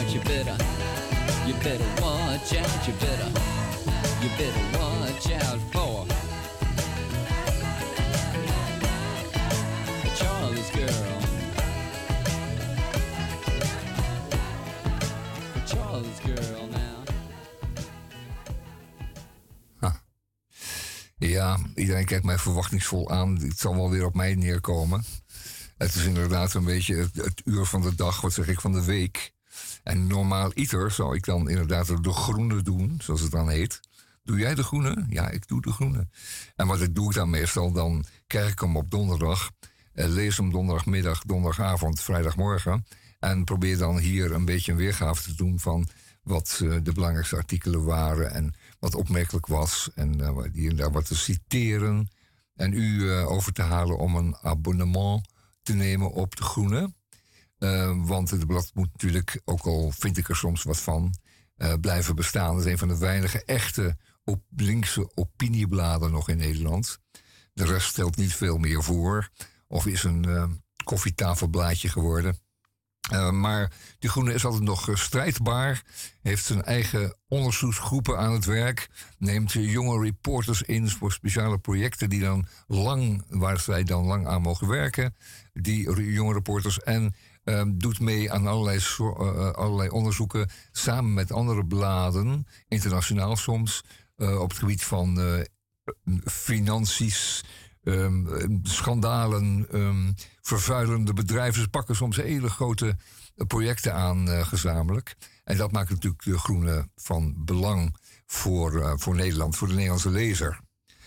out, 0.00 0.14
you 0.14 0.20
better. 0.20 0.56
You 1.46 1.54
better 1.62 2.02
watch 2.02 2.54
out, 2.54 2.86
you 2.86 2.94
better. 2.94 3.30
You 4.22 4.28
better 4.38 4.78
watch 4.78 5.30
out 5.32 5.60
for 5.72 6.06
Charlie's 10.14 10.70
girl. 10.70 11.20
Charlie's 15.66 16.20
girl 16.20 16.68
now. 16.70 17.04
Ja, 21.18 21.58
iedereen 21.74 22.04
kijkt 22.04 22.24
mij 22.24 22.38
verwachtingsvol 22.38 23.10
aan. 23.10 23.36
Het 23.40 23.58
zal 23.58 23.74
wel 23.74 23.90
weer 23.90 24.04
op 24.04 24.14
mij 24.14 24.34
neerkomen. 24.34 25.04
Het 25.76 25.94
is 25.94 26.04
inderdaad 26.04 26.54
een 26.54 26.64
beetje 26.64 27.08
het 27.12 27.42
uur 27.44 27.64
van 27.64 27.80
de 27.80 27.94
dag, 27.94 28.20
wat 28.20 28.32
zeg 28.32 28.48
ik, 28.48 28.60
van 28.60 28.72
de 28.72 28.84
week. 28.84 29.32
En 29.90 30.06
normaal 30.06 30.50
iter 30.54 30.90
zou 30.90 31.16
ik 31.16 31.24
dan 31.24 31.48
inderdaad 31.48 32.04
de 32.04 32.12
groene 32.12 32.62
doen, 32.62 32.98
zoals 33.02 33.20
het 33.20 33.30
dan 33.30 33.48
heet. 33.48 33.80
Doe 34.22 34.38
jij 34.38 34.54
de 34.54 34.62
groene? 34.62 35.06
Ja, 35.08 35.28
ik 35.28 35.48
doe 35.48 35.60
de 35.60 35.72
groene. 35.72 36.08
En 36.56 36.66
wat 36.66 36.88
doe 36.92 37.08
ik 37.08 37.14
dan 37.14 37.30
meestal, 37.30 37.72
dan 37.72 38.04
krijg 38.26 38.52
ik 38.52 38.60
hem 38.60 38.76
op 38.76 38.90
donderdag. 38.90 39.50
Eh, 39.92 40.08
lees 40.08 40.36
hem 40.36 40.50
donderdagmiddag, 40.50 41.22
donderdagavond, 41.22 42.00
vrijdagmorgen. 42.00 42.86
En 43.18 43.44
probeer 43.44 43.78
dan 43.78 43.98
hier 43.98 44.32
een 44.32 44.44
beetje 44.44 44.72
een 44.72 44.78
weergave 44.78 45.22
te 45.22 45.34
doen 45.34 45.60
van 45.60 45.88
wat 46.22 46.60
eh, 46.62 46.76
de 46.82 46.92
belangrijkste 46.92 47.36
artikelen 47.36 47.84
waren. 47.84 48.30
En 48.30 48.54
wat 48.78 48.94
opmerkelijk 48.94 49.46
was. 49.46 49.90
En 49.94 50.20
eh, 50.20 50.36
hier 50.52 50.70
en 50.70 50.76
daar 50.76 50.92
wat 50.92 51.06
te 51.06 51.16
citeren. 51.16 52.10
En 52.54 52.72
u 52.72 53.10
over 53.10 53.52
te 53.52 53.62
halen 53.62 53.98
om 53.98 54.16
een 54.16 54.36
abonnement 54.42 55.28
te 55.62 55.72
nemen 55.72 56.12
op 56.12 56.36
de 56.36 56.42
groene. 56.42 56.92
Eh, 57.60 58.06
want 58.06 58.30
het 58.30 58.46
blad 58.46 58.70
moet 58.74 58.92
natuurlijk, 58.92 59.40
ook 59.44 59.66
al 59.66 59.90
vind 59.98 60.16
ik 60.16 60.28
er 60.28 60.36
soms 60.36 60.62
wat 60.62 60.78
van, 60.78 61.14
eh, 61.56 61.74
blijven 61.80 62.14
bestaan. 62.16 62.56
Het 62.56 62.64
is 62.64 62.72
een 62.72 62.78
van 62.78 62.88
de 62.88 62.98
weinige 62.98 63.44
echte 63.44 63.96
op 64.24 64.42
linkse 64.56 65.10
opiniebladen 65.14 66.10
nog 66.10 66.28
in 66.28 66.36
Nederland. 66.36 66.98
De 67.52 67.64
rest 67.64 67.86
stelt 67.86 68.16
niet 68.16 68.34
veel 68.34 68.58
meer 68.58 68.82
voor. 68.82 69.28
Of 69.68 69.86
is 69.86 70.02
een 70.02 70.24
eh, 70.24 70.44
koffietafelblaadje 70.84 71.88
geworden. 71.88 72.38
Eh, 73.10 73.30
maar 73.30 73.72
die 73.98 74.10
Groene 74.10 74.34
is 74.34 74.44
altijd 74.44 74.62
nog 74.62 74.88
strijdbaar. 74.92 75.82
Heeft 76.22 76.44
zijn 76.44 76.62
eigen 76.62 77.16
onderzoeksgroepen 77.28 78.18
aan 78.18 78.32
het 78.32 78.44
werk. 78.44 78.88
Neemt 79.18 79.52
jonge 79.52 80.02
reporters 80.02 80.62
in 80.62 80.88
voor 80.88 81.12
speciale 81.12 81.58
projecten 81.58 82.10
die 82.10 82.20
dan 82.20 82.46
lang, 82.66 83.24
waar 83.28 83.60
zij 83.60 83.84
dan 83.84 84.04
lang 84.04 84.26
aan 84.26 84.42
mogen 84.42 84.68
werken. 84.68 85.16
Die 85.52 86.12
jonge 86.12 86.32
reporters. 86.32 86.80
En 86.80 87.14
eh, 87.58 87.62
doet 87.74 88.00
mee 88.00 88.32
aan 88.32 88.46
allerlei, 88.46 88.78
eh, 88.78 89.06
eh, 89.06 89.50
allerlei 89.50 89.88
onderzoeken. 89.88 90.50
Samen 90.72 91.14
met 91.14 91.32
andere 91.32 91.66
bladen, 91.66 92.46
internationaal 92.68 93.36
soms. 93.36 93.84
eh, 94.16 94.40
op 94.40 94.48
het 94.48 94.58
gebied 94.58 94.84
van 94.84 95.20
eh 95.20 95.44
financiës. 96.24 97.44
ehm, 97.84 98.58
schandalen, 98.62 99.66
ehm, 99.70 100.12
vervuilende 100.40 101.12
bedrijven. 101.12 101.62
Ze 101.62 101.68
pakken 101.68 101.96
soms 101.96 102.16
hele 102.16 102.50
grote 102.50 102.96
projecten 103.46 103.94
aan 103.94 104.28
gezamenlijk. 104.28 105.14
En 105.44 105.56
dat 105.56 105.72
maakt 105.72 105.90
natuurlijk 105.90 106.22
de 106.22 106.38
groene 106.38 106.88
van 106.96 107.34
belang 107.44 107.96
voor, 108.26 108.98
voor 109.00 109.14
Nederland, 109.14 109.56
voor 109.56 109.68
de 109.68 109.74
Nederlandse 109.74 110.10
lezer. 110.10 110.60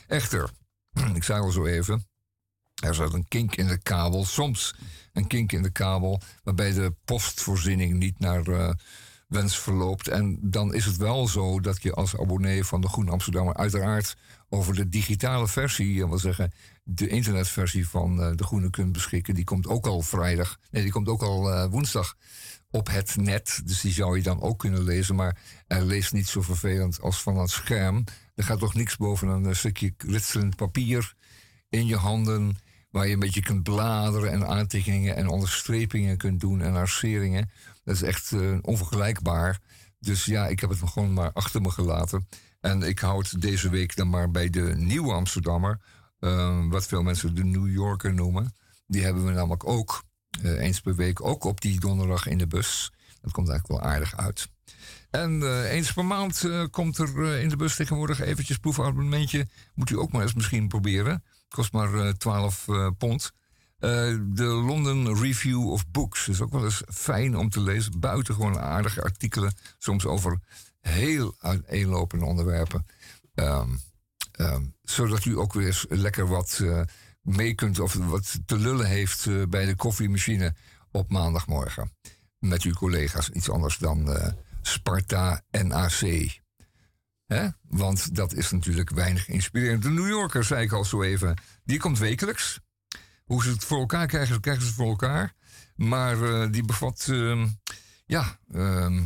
Echter, 0.07 0.49
ik 1.19 1.23
zei 1.23 1.41
al 1.41 1.51
zo 1.51 1.65
even, 1.65 2.07
er 2.83 2.95
zat 2.95 3.13
een 3.13 3.27
kink 3.27 3.55
in 3.55 3.67
de 3.67 3.77
kabel. 3.81 4.25
Soms 4.25 4.75
een 5.13 5.27
kink 5.27 5.51
in 5.51 5.61
de 5.61 5.71
kabel, 5.71 6.21
waarbij 6.43 6.73
de 6.73 6.93
postvoorziening 7.05 7.97
niet 7.97 8.19
naar 8.19 8.47
uh, 8.47 8.69
wens 9.27 9.59
verloopt. 9.59 10.07
En 10.07 10.37
dan 10.41 10.73
is 10.73 10.85
het 10.85 10.97
wel 10.97 11.27
zo 11.27 11.59
dat 11.59 11.83
je 11.83 11.93
als 11.93 12.17
abonnee 12.17 12.63
van 12.63 12.81
de 12.81 12.87
Groene 12.87 13.11
Amsterdammer 13.11 13.55
uiteraard 13.55 14.15
over 14.49 14.75
de 14.75 14.89
digitale 14.89 15.47
versie, 15.47 15.99
dat 15.99 16.09
wil 16.09 16.19
zeggen 16.19 16.53
de 16.83 17.07
internetversie 17.07 17.87
van 17.87 18.19
uh, 18.19 18.35
de 18.35 18.43
Groene 18.43 18.69
kunt 18.69 18.91
beschikken. 18.91 19.35
Die 19.35 19.43
komt 19.43 19.67
ook 19.67 19.87
al 19.87 20.01
vrijdag, 20.01 20.59
nee, 20.71 20.83
die 20.83 20.91
komt 20.91 21.07
ook 21.07 21.21
al 21.21 21.69
woensdag 21.69 22.15
op 22.73 22.87
het 22.87 23.15
net. 23.15 23.61
Dus 23.65 23.81
die 23.81 23.93
zou 23.93 24.17
je 24.17 24.23
dan 24.23 24.41
ook 24.41 24.59
kunnen 24.59 24.83
lezen. 24.83 25.15
Maar 25.15 25.37
er 25.67 25.85
leest 25.85 26.13
niet 26.13 26.27
zo 26.27 26.41
vervelend 26.41 27.01
als 27.01 27.21
van 27.21 27.37
het 27.37 27.49
scherm. 27.49 28.03
Er 28.35 28.43
gaat 28.43 28.59
toch 28.59 28.73
niks 28.73 28.97
boven 28.97 29.27
een 29.27 29.55
stukje 29.55 29.93
ritselend 29.97 30.55
papier 30.55 31.13
in 31.69 31.85
je 31.85 31.95
handen. 31.95 32.57
Waar 32.93 33.07
je 33.07 33.13
een 33.13 33.19
beetje 33.19 33.41
kunt 33.41 33.63
bladeren 33.63 34.31
en 34.31 34.47
aantekeningen 34.47 35.15
en 35.15 35.27
onderstrepingen 35.27 36.17
kunt 36.17 36.39
doen 36.39 36.61
en 36.61 36.75
arceringen. 36.75 37.49
Dat 37.83 37.95
is 37.95 38.01
echt 38.01 38.31
uh, 38.31 38.57
onvergelijkbaar. 38.61 39.59
Dus 39.99 40.25
ja, 40.25 40.47
ik 40.47 40.59
heb 40.59 40.69
het 40.69 40.79
gewoon 40.85 41.13
maar 41.13 41.31
achter 41.33 41.61
me 41.61 41.69
gelaten. 41.69 42.27
En 42.59 42.81
ik 42.81 42.99
houd 42.99 43.41
deze 43.41 43.69
week 43.69 43.95
dan 43.95 44.09
maar 44.09 44.31
bij 44.31 44.49
de 44.49 44.73
Nieuwe 44.77 45.13
Amsterdammer. 45.13 45.79
Uh, 46.19 46.65
wat 46.69 46.85
veel 46.85 47.03
mensen 47.03 47.35
de 47.35 47.43
New 47.43 47.71
Yorker 47.71 48.13
noemen. 48.13 48.55
Die 48.87 49.03
hebben 49.03 49.25
we 49.25 49.31
namelijk 49.31 49.67
ook 49.67 50.03
uh, 50.41 50.59
eens 50.59 50.79
per 50.81 50.95
week, 50.95 51.25
ook 51.25 51.43
op 51.43 51.61
die 51.61 51.79
donderdag 51.79 52.27
in 52.27 52.37
de 52.37 52.47
bus. 52.47 52.91
Dat 53.21 53.31
komt 53.31 53.49
eigenlijk 53.49 53.81
wel 53.81 53.91
aardig 53.91 54.17
uit. 54.17 54.49
En 55.09 55.63
eens 55.63 55.93
per 55.93 56.05
maand 56.05 56.49
komt 56.69 56.97
er 56.97 57.39
in 57.39 57.49
de 57.49 57.55
bus 57.55 57.75
tegenwoordig 57.75 58.19
eventjes 58.19 58.57
proefabonnementje. 58.57 59.47
Moet 59.73 59.89
u 59.89 59.97
ook 59.97 60.11
maar 60.11 60.21
eens 60.21 60.33
misschien 60.33 60.67
proberen. 60.67 61.23
Kost 61.53 61.71
maar 61.71 62.17
12 62.17 62.65
pond. 62.97 63.33
de 63.79 64.43
London 64.43 65.19
Review 65.21 65.71
of 65.71 65.87
Books 65.87 66.27
is 66.27 66.41
ook 66.41 66.51
wel 66.51 66.63
eens 66.63 66.83
fijn 66.87 67.37
om 67.37 67.49
te 67.49 67.61
lezen. 67.61 67.99
Buitengewoon 67.99 68.59
aardige 68.59 69.03
artikelen. 69.03 69.53
Soms 69.77 70.05
over 70.05 70.39
heel 70.79 71.35
uiteenlopende 71.39 72.25
onderwerpen. 72.25 72.85
Um, 73.35 73.79
um, 74.39 74.75
zodat 74.83 75.25
u 75.25 75.37
ook 75.37 75.53
weer 75.53 75.65
eens 75.65 75.85
lekker 75.89 76.27
wat 76.27 76.63
mee 77.21 77.53
kunt 77.55 77.79
of 77.79 77.93
wat 77.93 78.39
te 78.45 78.57
lullen 78.57 78.87
heeft 78.87 79.49
bij 79.49 79.65
de 79.65 79.75
koffiemachine 79.75 80.55
op 80.91 81.11
maandagmorgen. 81.11 81.91
Met 82.39 82.61
uw 82.61 82.73
collega's. 82.73 83.29
Iets 83.29 83.49
anders 83.49 83.77
dan 83.77 84.09
uh, 84.09 84.27
Sparta 84.61 85.41
NAC. 85.51 86.41
Want 87.67 88.15
dat 88.15 88.33
is 88.33 88.51
natuurlijk 88.51 88.89
weinig 88.89 89.27
inspirerend. 89.27 89.83
De 89.83 89.89
New 89.89 90.07
Yorker, 90.07 90.43
zei 90.43 90.63
ik 90.63 90.71
al 90.71 90.85
zo 90.85 91.01
even, 91.01 91.41
die 91.63 91.79
komt 91.79 91.99
wekelijks. 91.99 92.59
Hoe 93.23 93.43
ze 93.43 93.49
het 93.49 93.65
voor 93.65 93.79
elkaar 93.79 94.07
krijgen, 94.07 94.39
krijgen 94.39 94.63
ze 94.63 94.69
het 94.69 94.77
voor 94.77 94.89
elkaar. 94.89 95.33
Maar 95.75 96.17
uh, 96.17 96.51
die 96.51 96.63
bevat, 96.63 97.07
uh, 97.09 97.45
ja, 98.05 98.39
uh, 98.51 98.99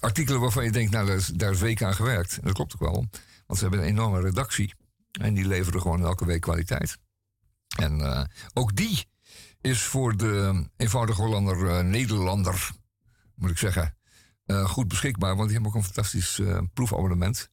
artikelen 0.00 0.40
waarvan 0.40 0.64
je 0.64 0.72
denkt, 0.72 0.92
nou, 0.92 1.06
daar 1.06 1.16
is, 1.16 1.26
daar 1.26 1.56
week 1.56 1.82
aan 1.82 1.94
gewerkt. 1.94 2.38
Dat 2.42 2.52
klopt 2.52 2.74
ook 2.74 2.80
wel, 2.80 3.06
want 3.46 3.58
ze 3.58 3.64
hebben 3.64 3.80
een 3.80 3.88
enorme 3.88 4.20
redactie. 4.20 4.74
En 5.20 5.34
die 5.34 5.46
leveren 5.46 5.80
gewoon 5.80 6.04
elke 6.04 6.24
week 6.24 6.40
kwaliteit. 6.40 6.98
En 7.76 7.98
uh, 7.98 8.24
ook 8.52 8.76
die 8.76 9.04
is 9.60 9.82
voor 9.82 10.16
de 10.16 10.66
eenvoudige 10.76 11.22
Hollander, 11.22 11.56
uh, 11.56 11.80
Nederlander, 11.80 12.70
moet 13.34 13.50
ik 13.50 13.58
zeggen, 13.58 13.96
uh, 14.46 14.64
goed 14.64 14.88
beschikbaar. 14.88 15.36
Want 15.36 15.48
die 15.48 15.52
hebben 15.52 15.70
ook 15.70 15.76
een 15.76 15.92
fantastisch 15.92 16.40
proefabonnement. 16.74 17.50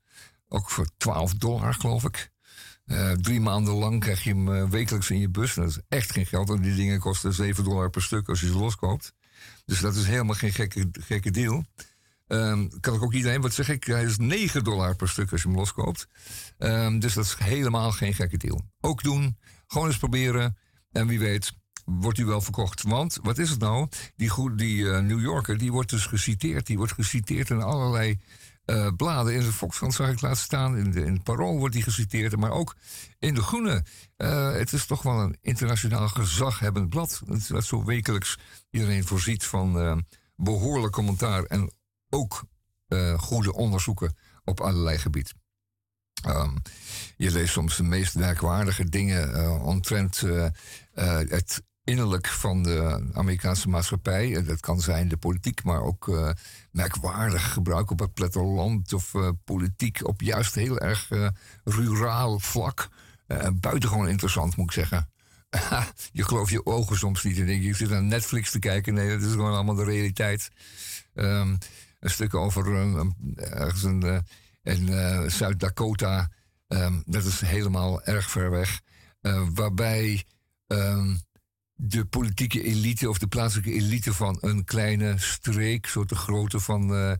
Ook 0.48 0.70
voor 0.70 0.88
12 0.98 1.34
dollar, 1.34 1.74
geloof 1.74 2.04
ik. 2.04 2.32
drie 3.22 3.40
maanden 3.40 3.74
lang 3.74 4.00
krijg 4.00 4.24
je 4.24 4.30
hem 4.30 4.70
wekelijks 4.70 5.10
in 5.10 5.20
je 5.20 5.30
bus. 5.30 5.54
Dat 5.54 5.70
is 5.70 5.80
echt 5.90 6.12
geen 6.12 6.26
geld, 6.26 6.48
want 6.48 6.64
die 6.64 6.76
dingen 6.76 7.00
kosten 7.00 7.34
7 7.34 7.64
dollar 7.64 7.90
per 7.90 8.02
stuk 8.02 8.30
als 8.30 8.40
je 8.40 8.48
ze 8.48 8.58
loskoopt. 8.58 9.14
Dus 9.66 9.80
dat 9.80 9.96
is 9.96 10.06
helemaal 10.06 10.36
geen 10.36 10.54
gekke, 10.54 10.88
gekke 10.92 11.32
deal. 11.32 11.66
Um, 12.28 12.80
kan 12.80 12.94
ik 12.94 13.04
ook 13.04 13.14
iedereen, 13.14 13.42
wat 13.42 13.54
zeg 13.54 13.70
ik, 13.70 13.84
hij 13.84 14.04
is 14.04 14.18
9 14.18 14.64
dollar 14.64 14.96
per 14.96 15.10
stuk 15.10 15.32
als 15.32 15.42
je 15.42 15.48
hem 15.48 15.58
loskoopt. 15.58 16.08
Um, 16.58 17.00
dus 17.00 17.14
dat 17.14 17.26
is 17.26 17.36
helemaal 17.36 17.92
geen 17.92 18.14
gekke 18.14 18.38
deal. 18.38 18.62
Ook 18.82 19.04
doen, 19.04 19.38
gewoon 19.68 19.88
eens 19.88 19.98
proberen. 19.98 20.58
En 20.92 21.08
wie 21.08 21.20
weet, 21.20 21.54
wordt 21.86 22.18
u 22.18 22.26
wel 22.26 22.42
verkocht. 22.42 22.82
Want, 22.82 23.20
wat 23.22 23.38
is 23.38 23.50
het 23.50 23.60
nou? 23.60 23.88
Die, 24.16 24.56
die 24.56 24.78
uh, 24.78 25.00
New 25.00 25.22
Yorker, 25.22 25.58
die 25.58 25.72
wordt 25.72 25.90
dus 25.90 26.06
geciteerd. 26.06 26.66
Die 26.66 26.78
wordt 26.78 26.94
geciteerd 26.94 27.50
in 27.50 27.62
allerlei 27.62 28.20
uh, 28.66 28.88
bladen. 28.96 29.34
In 29.34 29.40
de 29.40 29.52
Volkskrant 29.52 29.94
zag 29.94 30.10
ik 30.10 30.22
laten 30.22 30.42
staan. 30.42 30.78
In, 30.78 30.92
de, 30.92 31.04
in 31.04 31.14
het 31.14 31.24
Parool 31.24 31.58
wordt 31.58 31.74
die 31.74 31.84
geciteerd. 31.84 32.36
Maar 32.38 32.52
ook 32.52 32.76
in 33.20 33.34
De 33.34 33.42
Groene. 33.42 33.86
Uh, 34.18 34.52
het 34.52 34.74
is 34.74 34.86
toch 34.86 35.02
wel 35.02 35.20
een 35.20 35.38
internationaal 35.42 36.08
gezaghebbend 36.08 36.90
blad. 36.90 37.22
Dat 37.48 37.64
zo 37.64 37.84
wekelijks 37.84 38.38
iedereen 38.70 39.06
voorziet 39.06 39.46
van 39.46 40.06
behoorlijk 40.36 40.94
commentaar 40.94 41.44
en 41.44 41.74
ook 42.10 42.44
goede 43.18 43.54
onderzoeken 43.54 44.18
op 44.44 44.60
allerlei 44.60 44.98
gebieden. 44.98 45.42
Um, 46.28 46.62
je 47.18 47.32
leest 47.32 47.54
soms 47.54 47.78
de 47.78 47.84
meest 47.84 48.16
merkwaardige 48.16 48.90
dingen 48.90 49.30
uh, 49.30 49.66
omtrent 49.66 50.24
het 50.94 51.64
innerlijk 51.84 52.28
van 52.28 52.64
de 52.64 53.10
Amerikaanse 53.14 53.70
maatschappij. 53.70 54.44
Dat 54.44 54.60
kan 54.60 54.82
zijn 54.82 55.08
de 55.08 55.18
politiek, 55.18 55.64
maar 55.64 55.82
ook 55.82 56.34
merkwaardig 56.72 57.54
gebruik 57.54 57.92
op 57.92 58.00
het 58.00 58.14
platteland 58.14 58.94
of 58.94 59.12
politiek 59.44 60.08
op 60.08 60.22
juist 60.22 60.56
heel 60.56 60.80
erg 60.80 61.10
ruraal 61.64 62.40
vlak. 62.40 62.90
buitengewoon 63.54 64.08
interessant, 64.10 64.56
moet 64.56 64.66
ik 64.66 64.72
zeggen. 64.72 65.10
je 66.12 66.24
gelooft 66.24 66.52
je 66.52 66.66
ogen 66.66 66.98
soms 66.98 67.24
niet. 67.24 67.40
En 67.40 67.46
denk 67.46 67.64
je, 67.64 67.76
zit 67.76 67.90
naar 67.90 68.04
Netflix 68.04 68.52
te 68.52 68.60
kijken. 68.60 68.94
Nee, 68.94 69.10
dat 69.10 69.22
is 69.22 69.32
gewoon 69.32 69.54
allemaal 69.54 69.76
de 69.76 69.84
realiteit. 69.84 70.50
Um, 71.14 71.58
een 72.00 72.10
stuk 72.10 72.34
over 72.34 72.66
ergens 73.36 73.84
in 74.64 75.32
Zuid-Dakota. 75.32 76.30
Um, 76.68 77.04
dat 77.06 77.26
is 77.26 77.42
helemaal 77.42 78.04
erg 78.04 78.30
ver 78.30 78.50
weg. 78.50 78.82
Waarbij 79.54 80.24
um, 80.68 81.20
de 81.76 82.06
politieke 82.06 82.64
elite 82.64 83.10
of 83.10 83.18
de 83.18 83.28
plaatselijke 83.28 83.74
elite 83.74 84.14
van 84.14 84.38
een 84.42 84.64
kleine 84.64 85.14
streek, 85.18 85.88
zo 85.88 86.06
de 86.06 86.16
grootte 86.16 86.60
van, 86.60 87.18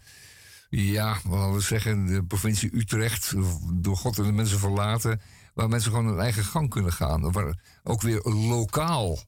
ja, 0.70 1.20
wat 1.24 1.54
we 1.54 1.60
zeggen, 1.60 2.06
de 2.06 2.24
provincie 2.24 2.76
Utrecht, 2.76 3.34
door 3.74 3.98
God 3.98 4.18
en 4.18 4.24
de 4.24 4.32
mensen 4.32 4.60
verlaten, 4.60 5.22
waar 5.54 5.70
mensen 5.70 5.92
gewoon 5.92 6.08
hun 6.08 6.20
eigen 6.20 6.44
gang 6.44 6.70
kunnen 6.70 6.94
gaan. 6.94 7.32
Waar 7.32 7.80
ook 7.84 8.02
weer 8.02 8.22
lokaal 8.24 9.20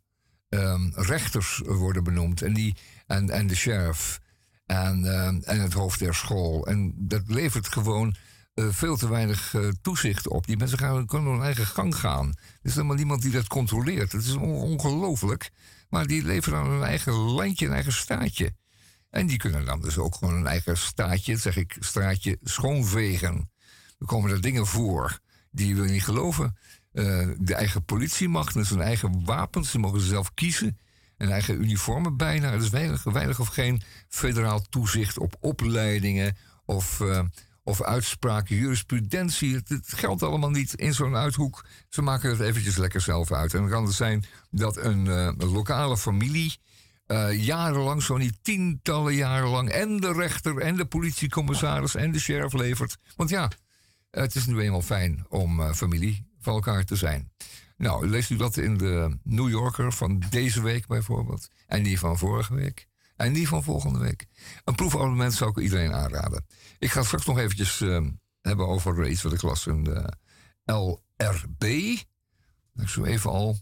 um, 0.49 0.91
rechters 0.95 1.61
worden 1.65 2.03
benoemd 2.03 2.41
en, 2.41 2.53
die, 2.53 2.77
en, 3.07 3.29
en 3.29 3.47
de 3.47 3.55
sheriff 3.55 4.19
en, 4.65 5.03
uh, 5.03 5.27
en 5.27 5.61
het 5.61 5.73
hoofd 5.73 5.99
der 5.99 6.15
school. 6.15 6.67
En 6.67 6.93
dat 6.97 7.23
levert 7.27 7.67
gewoon 7.67 8.15
uh, 8.55 8.67
veel 8.69 8.97
te 8.97 9.09
weinig 9.09 9.53
uh, 9.53 9.69
toezicht 9.81 10.27
op. 10.27 10.47
Die 10.47 10.57
mensen 10.57 10.77
gaan, 10.77 11.05
kunnen 11.05 11.31
hun 11.31 11.41
eigen 11.41 11.65
gang 11.65 11.95
gaan. 11.95 12.27
Er 12.27 12.59
is 12.61 12.75
helemaal 12.75 12.95
niemand 12.95 13.21
die 13.21 13.31
dat 13.31 13.47
controleert. 13.47 14.11
Het 14.11 14.23
is 14.23 14.35
on 14.35 14.53
ongelooflijk. 14.53 15.51
Maar 15.89 16.07
die 16.07 16.23
leveren 16.23 16.63
dan 16.63 16.71
hun 16.71 16.83
eigen 16.83 17.13
landje, 17.13 17.65
een 17.65 17.73
eigen 17.73 17.93
staatje. 17.93 18.55
En 19.09 19.27
die 19.27 19.37
kunnen 19.37 19.65
dan 19.65 19.81
dus 19.81 19.97
ook 19.97 20.15
gewoon 20.15 20.33
een 20.33 20.47
eigen 20.47 20.77
staatje, 20.77 21.37
zeg 21.37 21.57
ik, 21.57 21.77
straatje 21.79 22.37
schoonvegen. 22.43 23.51
Er 23.99 24.05
komen 24.05 24.31
er 24.31 24.41
dingen 24.41 24.67
voor 24.67 25.19
die 25.51 25.75
we 25.75 25.89
niet 25.89 26.03
geloven. 26.03 26.57
Uh, 26.93 27.29
de 27.37 27.55
eigen 27.55 27.83
politiemacht 27.83 28.55
met 28.55 28.65
zijn 28.65 28.81
eigen 28.81 29.25
wapens. 29.25 29.71
Ze 29.71 29.79
mogen 29.79 30.01
zelf 30.01 30.33
kiezen 30.33 30.77
een 31.17 31.29
eigen 31.29 31.61
uniformen 31.61 32.17
bijna. 32.17 32.51
Er 32.51 32.61
is 32.61 32.69
weinig, 32.69 33.03
weinig 33.03 33.39
of 33.39 33.47
geen 33.47 33.81
federaal 34.07 34.61
toezicht 34.61 35.17
op 35.17 35.35
opleidingen 35.39 36.37
of, 36.65 37.01
of 37.65 37.81
uitspraken, 37.81 38.55
jurisprudentie. 38.55 39.55
Het, 39.55 39.81
geldt 39.85 40.23
allemaal 40.23 40.49
niet 40.49 40.73
in 40.73 40.93
zo'n 40.93 41.15
uithoek. 41.15 41.65
Ze 41.89 42.01
maken 42.01 42.29
het 42.29 42.39
eventjes 42.39 42.77
lekker 42.77 43.01
zelf 43.01 43.31
uit. 43.31 43.53
En 43.53 43.59
dan 43.59 43.69
kan 43.69 43.85
het 43.85 43.93
zijn 43.93 44.25
dat 44.49 44.77
een, 44.77 45.05
een 45.05 45.51
lokale 45.51 45.97
familie 45.97 46.57
uh, 47.07 47.43
jarenlang, 47.45 48.03
zo 48.03 48.17
niet 48.17 48.37
tientallen 48.41 49.15
jaren 49.15 49.49
lang, 49.49 49.69
en 49.69 49.97
de 49.97 50.13
rechter 50.13 50.57
en 50.57 50.75
de 50.75 50.85
politiecommissaris 50.85 51.95
en 51.95 52.11
de 52.11 52.19
sheriff 52.19 52.53
levert. 52.53 52.97
Want 53.15 53.29
ja, 53.29 53.51
het 54.11 54.35
is 54.35 54.45
nu 54.45 54.59
eenmaal 54.59 54.81
fijn 54.81 55.25
om 55.29 55.73
familie 55.73 56.27
van 56.39 56.53
elkaar 56.53 56.83
te 56.83 56.95
zijn. 56.95 57.31
Nou, 57.77 58.07
leest 58.07 58.29
u 58.29 58.35
dat 58.35 58.57
in 58.57 58.77
de 58.77 59.17
New 59.23 59.49
Yorker 59.49 59.93
van 59.93 60.23
deze 60.29 60.61
week 60.61 60.87
bijvoorbeeld. 60.87 61.47
En 61.67 61.83
die 61.83 61.99
van 61.99 62.17
vorige 62.17 62.55
week. 62.55 62.87
En 63.15 63.33
die 63.33 63.47
van 63.47 63.63
volgende 63.63 63.99
week. 63.99 64.25
Een 64.63 64.75
proefabonnement 64.75 65.33
zou 65.33 65.49
ik 65.49 65.57
iedereen 65.57 65.93
aanraden. 65.93 66.45
Ik 66.79 66.91
ga 66.91 67.03
straks 67.03 67.25
nog 67.25 67.37
eventjes 67.37 67.81
uh, 67.81 68.07
hebben 68.41 68.67
over 68.67 69.07
iets 69.07 69.21
wat 69.21 69.33
ik 69.33 69.41
las 69.41 69.67
in 69.67 69.83
de 69.83 70.13
LRB. 70.65 71.97
Dat 72.73 72.89
zo 72.89 73.03
even 73.03 73.31
al. 73.31 73.57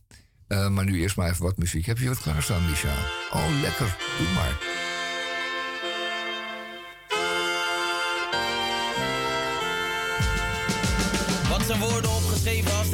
Uh, 0.48 0.70
maar 0.70 0.86
nu 0.86 1.02
eerst 1.02 1.16
maar 1.16 1.30
even 1.30 1.44
wat 1.44 1.58
muziek. 1.58 1.86
Heb 1.86 1.98
je 1.98 2.08
wat 2.08 2.22
klaarstaan, 2.22 2.70
Misha? 2.70 2.96
Oh, 3.32 3.62
lekker. 3.62 3.98
Doe 4.18 4.34
maar. 4.34 4.83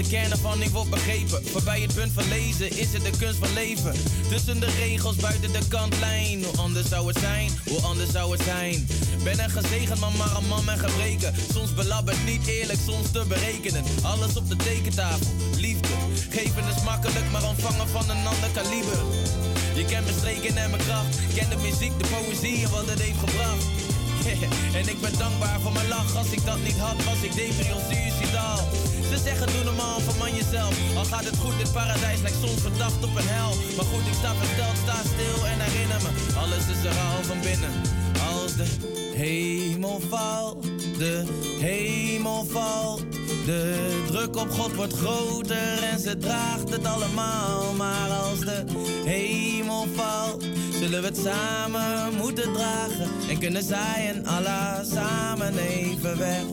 De 0.04 0.10
kern 0.10 0.32
ervan 0.32 0.60
niet 0.60 0.72
wordt 0.72 0.90
begrepen. 0.90 1.46
Voorbij 1.46 1.82
het 1.82 1.94
punt 1.94 2.12
van 2.14 2.28
lezen 2.28 2.78
is 2.78 2.94
het 2.94 3.04
de 3.04 3.18
kunst 3.18 3.40
van 3.40 3.54
leven. 3.54 3.94
Tussen 4.30 4.60
de 4.60 4.66
regels, 4.66 5.16
buiten 5.16 5.52
de 5.52 5.68
kantlijn. 5.68 6.44
Hoe 6.44 6.58
anders 6.58 6.90
zou 6.90 7.08
het 7.08 7.18
zijn, 7.18 7.52
hoe 7.68 7.82
anders 7.82 8.12
zou 8.12 8.32
het 8.32 8.42
zijn. 8.44 8.88
Ben 9.24 9.40
een 9.40 9.50
gezegend 9.50 10.00
man, 10.00 10.18
maar 10.18 10.36
een 10.38 10.48
man 10.48 10.66
met 10.66 10.80
gebreken. 10.80 11.34
Soms 11.54 11.74
belabberd, 11.74 12.26
niet 12.26 12.48
eerlijk, 12.48 12.80
soms 12.86 13.12
te 13.12 13.24
berekenen. 13.28 13.84
Alles 14.02 14.38
op 14.38 14.50
de 14.50 14.56
tekentafel, 14.56 15.28
liefde. 15.58 15.88
Geven 16.30 16.64
is 16.76 16.84
makkelijk, 16.84 17.32
maar 17.32 17.44
ontvangen 17.44 17.88
van 17.88 18.10
een 18.10 18.28
ander 18.28 18.50
kaliber. 18.54 19.02
Je 19.76 19.86
kent 19.86 20.06
mijn 20.06 20.18
streken 20.18 20.58
en 20.58 20.70
mijn 20.70 20.84
kracht. 20.84 21.18
Ken 21.36 21.50
de 21.50 21.56
muziek, 21.56 21.94
de 22.00 22.08
poëzie 22.14 22.64
en 22.64 22.72
wat 22.72 22.90
het 22.90 23.02
heeft 23.02 23.20
gebracht. 23.20 23.66
en 24.80 24.88
ik 24.94 25.02
ben 25.02 25.18
dankbaar 25.18 25.60
voor 25.60 25.72
mijn 25.72 25.88
lach. 25.88 26.16
Als 26.16 26.32
ik 26.32 26.46
dat 26.46 26.62
niet 26.64 26.78
had, 26.78 27.04
was 27.04 27.22
ik 27.22 27.32
of 27.76 27.84
suicidaal. 27.92 28.68
Ze 29.10 29.18
zeggen 29.18 29.48
doe 29.48 29.64
normaal, 29.64 30.00
verman 30.00 30.36
jezelf. 30.36 30.74
Al 30.98 31.06
gaat 31.06 31.26
het 31.26 31.38
goed, 31.38 31.58
dit 31.58 31.72
paradijs 31.74 32.22
lijkt 32.22 32.38
soms 32.44 32.62
verdacht 32.62 33.04
op 33.04 33.16
een 33.16 33.28
hel. 33.28 33.54
Maar 33.76 33.86
goed, 33.86 34.08
ik 34.08 34.14
sta 34.14 34.34
versteld, 34.36 34.78
sta 34.84 34.96
stil 35.14 35.46
en 35.52 35.60
herinner 35.60 36.02
me. 36.02 36.12
Alles 36.44 36.64
is 36.74 36.84
er 36.90 36.98
al 37.14 37.24
van 37.24 37.40
binnen. 37.40 37.72
Als 38.32 38.56
de 38.56 38.68
hemel 39.16 40.00
valt, 40.10 40.64
de 40.98 41.24
hemel 41.60 42.46
valt. 42.46 43.02
De 43.46 44.04
druk 44.08 44.36
op 44.36 44.50
God 44.50 44.76
wordt 44.76 44.94
groter 44.94 45.84
en 45.92 46.00
ze 46.00 46.18
draagt 46.18 46.70
het 46.70 46.86
allemaal. 46.86 47.74
Maar 47.74 48.10
als 48.10 48.40
de 48.40 48.64
hemel 49.06 49.88
valt, 49.96 50.46
zullen 50.80 51.02
we 51.02 51.08
het 51.08 51.18
samen 51.18 52.16
moeten 52.16 52.54
dragen. 52.54 53.10
En 53.30 53.40
kunnen 53.40 53.64
zij 53.64 54.12
en 54.14 54.26
Allah 54.26 54.84
samen 54.94 55.58
even 55.58 56.18
weg. 56.18 56.44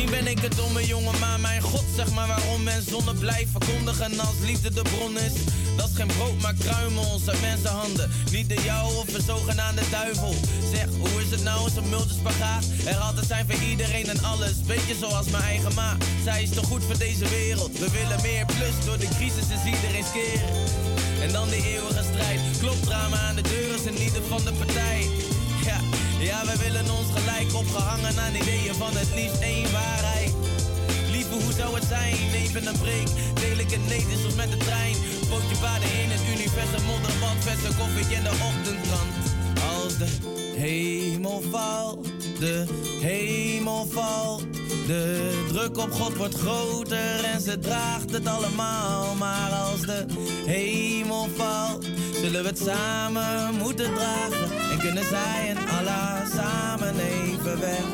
Misschien 0.00 0.24
ben 0.24 0.32
ik 0.32 0.40
het 0.40 0.56
domme 0.56 0.86
jongen, 0.86 1.18
maar 1.18 1.40
mijn 1.40 1.62
god, 1.62 1.84
zeg 1.96 2.10
maar 2.10 2.26
waarom 2.26 2.62
men 2.62 2.82
zonne 2.82 3.14
blijft 3.14 3.50
verkondigen 3.50 4.20
als 4.20 4.38
liefde 4.44 4.72
de 4.72 4.82
bron 4.82 5.18
is. 5.18 5.32
Dat 5.76 5.88
is 5.88 5.96
geen 5.96 6.06
brood, 6.06 6.40
maar 6.42 6.54
kruimels 6.54 7.28
uit 7.28 7.40
mensenhanden. 7.40 8.10
Niet 8.30 8.48
de 8.48 8.62
jou 8.64 8.96
of 8.96 9.14
een 9.14 9.22
zogenaamde 9.22 9.82
duivel. 9.90 10.34
Zeg, 10.72 10.88
hoe 10.98 11.22
is 11.24 11.30
het 11.30 11.42
nou, 11.42 11.70
zo'n 11.70 11.88
multispagaat? 11.88 12.64
Er 12.86 12.96
altijd 12.96 13.26
zijn 13.26 13.46
voor 13.48 13.68
iedereen 13.68 14.06
en 14.06 14.22
alles. 14.22 14.62
Beetje 14.66 14.94
zoals 14.94 15.30
mijn 15.30 15.42
eigen 15.42 15.74
ma. 15.74 15.96
Zij 16.24 16.42
is 16.42 16.50
toch 16.50 16.66
goed 16.66 16.84
voor 16.84 16.98
deze 16.98 17.28
wereld. 17.28 17.78
We 17.78 17.90
willen 17.90 18.20
meer 18.22 18.46
plus, 18.46 18.84
door 18.84 18.98
de 18.98 19.08
crisis 19.16 19.48
is 19.56 19.64
iedereen 19.74 20.04
skeren. 20.04 20.50
En 21.22 21.32
dan 21.32 21.48
die 21.48 21.64
eeuwige 21.64 22.04
strijd. 22.12 22.40
Klopt 22.58 22.82
drama 22.82 23.16
aan 23.16 23.36
de 23.36 23.42
deur 23.42 23.74
is 23.74 23.84
een 23.84 24.02
ieder 24.02 24.22
van 24.28 24.44
de 24.44 24.52
partij. 24.52 25.08
Ja, 25.64 25.80
ja, 26.20 26.44
wij 26.46 26.56
willen 26.56 26.90
ons 26.98 27.08
gelijk 27.18 27.54
opgehangen 27.54 28.18
aan 28.18 28.34
ideeën 28.34 28.74
van 28.74 28.96
het 28.96 29.14
liefst 29.14 29.40
één 29.40 29.72
waarheid. 29.72 30.32
Lieve, 31.10 31.34
hoe 31.34 31.52
zou 31.52 31.74
het 31.74 31.84
zijn? 31.84 32.16
Even 32.34 32.66
een 32.66 32.78
break, 32.78 33.08
deel 33.34 33.58
ik 33.58 33.70
het 33.70 33.86
nee, 33.88 34.04
soms 34.22 34.34
met 34.34 34.50
de 34.50 34.56
trein. 34.56 34.96
Pootje 35.28 35.56
baden 35.60 35.92
in 36.02 36.10
het 36.10 36.24
universum, 36.34 36.84
modderbad, 36.86 37.38
verse 37.38 37.70
koffie 37.78 38.16
in 38.16 38.22
de 38.22 38.34
ochtendkrant. 38.48 39.14
Als 39.72 39.98
de 39.98 40.08
hemel 40.56 41.42
valt, 41.50 42.19
de 42.40 42.64
hemel 43.00 43.86
valt. 43.90 44.42
De 44.86 45.44
druk 45.48 45.78
op 45.78 45.90
God 45.90 46.16
wordt 46.16 46.34
groter 46.34 47.24
en 47.24 47.40
ze 47.40 47.58
draagt 47.58 48.10
het 48.10 48.26
allemaal. 48.26 49.14
Maar 49.14 49.50
als 49.50 49.80
de 49.80 50.06
hemel 50.46 51.28
valt, 51.36 51.86
zullen 52.20 52.42
we 52.42 52.48
het 52.48 52.58
samen 52.58 53.54
moeten 53.54 53.94
dragen. 53.94 54.70
En 54.70 54.78
kunnen 54.78 55.04
zij 55.04 55.48
en 55.48 55.56
Allah 55.78 56.26
samen 56.34 56.94
even 56.98 57.60
weg. 57.60 57.84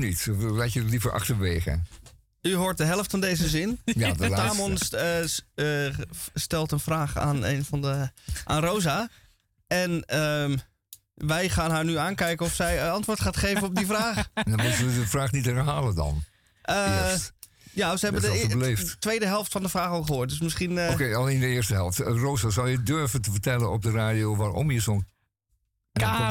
Niet? 0.00 0.28
Of 0.30 0.42
laat 0.42 0.72
je 0.72 0.80
het 0.80 0.90
liever 0.90 1.12
achterwege? 1.12 1.80
U 2.42 2.54
hoort 2.54 2.78
de 2.78 2.84
helft 2.84 3.10
van 3.10 3.20
deze 3.20 3.48
zin. 3.48 3.78
Ja, 3.84 4.12
de 4.12 4.28
laatste. 4.28 4.48
Tamon 4.56 4.78
st- 4.78 4.92
eh, 4.92 5.86
eh, 5.86 5.94
stelt 6.34 6.72
een 6.72 6.80
vraag 6.80 7.16
aan 7.18 7.44
een 7.44 7.64
van 7.64 7.80
de 7.82 8.10
aan 8.44 8.60
Rosa. 8.64 9.08
En 9.66 10.04
ehm, 10.04 10.56
wij 11.14 11.48
gaan 11.48 11.70
haar 11.70 11.84
nu 11.84 11.96
aankijken 11.96 12.46
of 12.46 12.54
zij 12.54 12.78
eh, 12.82 12.92
antwoord 12.92 13.20
gaat 13.20 13.36
geven 13.36 13.62
op 13.62 13.74
die 13.74 13.86
vraag. 13.86 14.28
En 14.34 14.44
dan 14.56 14.66
moeten 14.66 14.86
we 14.86 14.94
de 14.94 15.06
vraag 15.06 15.32
niet 15.32 15.44
herhalen 15.44 15.94
dan. 15.94 16.22
Eh, 16.62 17.10
Eerst. 17.10 17.32
ja, 17.72 17.96
ze 17.96 18.04
hebben 18.04 18.22
de, 18.22 18.28
e- 18.42 18.74
de 18.74 18.98
tweede 18.98 19.26
helft 19.26 19.52
van 19.52 19.62
de 19.62 19.68
vraag 19.68 19.88
al 19.90 20.02
gehoord. 20.02 20.28
Dus 20.28 20.40
misschien. 20.40 20.88
Oké, 20.90 21.14
al 21.14 21.28
in 21.28 21.40
de 21.40 21.46
eerste 21.46 21.74
helft. 21.74 21.98
Rosa, 21.98 22.50
zou 22.50 22.70
je 22.70 22.82
durven 22.82 23.22
te 23.22 23.30
vertellen 23.30 23.70
op 23.70 23.82
de 23.82 23.90
radio 23.90 24.36
waarom 24.36 24.70
je 24.70 24.80
zo'n... 24.80 25.06
Ja, 25.92 26.30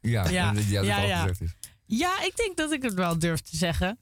Ja, 0.00 0.52
ja, 0.82 1.00
ja. 1.00 1.28
Ja, 1.92 2.22
ik 2.22 2.36
denk 2.36 2.56
dat 2.56 2.72
ik 2.72 2.82
het 2.82 2.94
wel 2.94 3.18
durf 3.18 3.40
te 3.40 3.56
zeggen. 3.56 3.98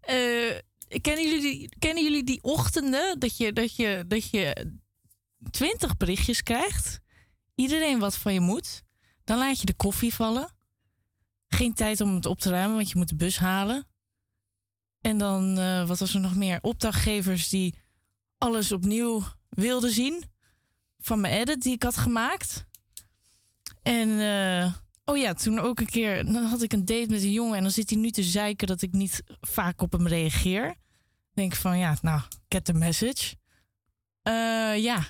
Eh, 0.00 0.58
kennen, 1.00 1.24
jullie 1.24 1.40
die, 1.40 1.68
kennen 1.78 2.02
jullie 2.02 2.24
die 2.24 2.42
ochtenden 2.42 3.18
dat 3.18 3.36
je, 3.36 3.52
dat, 3.52 3.76
je, 3.76 4.04
dat 4.06 4.30
je 4.30 4.72
twintig 5.50 5.96
berichtjes 5.96 6.42
krijgt? 6.42 7.00
Iedereen 7.54 7.98
wat 7.98 8.16
van 8.16 8.32
je 8.32 8.40
moet. 8.40 8.82
Dan 9.24 9.38
laat 9.38 9.60
je 9.60 9.66
de 9.66 9.74
koffie 9.74 10.14
vallen. 10.14 10.50
Geen 11.48 11.74
tijd 11.74 12.00
om 12.00 12.14
het 12.14 12.26
op 12.26 12.40
te 12.40 12.50
ruimen, 12.50 12.76
want 12.76 12.90
je 12.90 12.96
moet 12.96 13.08
de 13.08 13.16
bus 13.16 13.38
halen. 13.38 13.86
En 15.00 15.18
dan, 15.18 15.58
eh, 15.58 15.86
wat 15.86 15.98
was 15.98 16.14
er 16.14 16.20
nog 16.20 16.34
meer? 16.34 16.58
Opdrachtgevers 16.62 17.48
die 17.48 17.74
alles 18.38 18.72
opnieuw 18.72 19.22
wilden 19.48 19.90
zien. 19.90 20.24
Van 20.98 21.20
mijn 21.20 21.34
edit 21.34 21.62
die 21.62 21.74
ik 21.74 21.82
had 21.82 21.96
gemaakt. 21.96 22.64
En 23.82 24.20
eh, 24.20 24.72
oh 25.08 25.16
ja, 25.16 25.34
toen 25.34 25.58
ook 25.58 25.80
een 25.80 25.86
keer, 25.86 26.24
dan 26.24 26.44
had 26.44 26.62
ik 26.62 26.72
een 26.72 26.84
date 26.84 27.06
met 27.10 27.22
een 27.22 27.32
jongen 27.32 27.56
en 27.56 27.62
dan 27.62 27.70
zit 27.70 27.90
hij 27.90 27.98
nu 27.98 28.10
te 28.10 28.22
zeiken 28.22 28.66
dat 28.66 28.82
ik 28.82 28.92
niet 28.92 29.22
vaak 29.40 29.82
op 29.82 29.92
hem 29.92 30.06
reageer. 30.06 30.62
Dan 30.64 31.34
denk 31.34 31.52
ik 31.52 31.58
van 31.58 31.78
ja, 31.78 31.96
nou, 32.02 32.20
get 32.48 32.64
the 32.64 32.72
message. 32.72 33.36
Eh, 34.22 34.76
ja, 34.76 35.06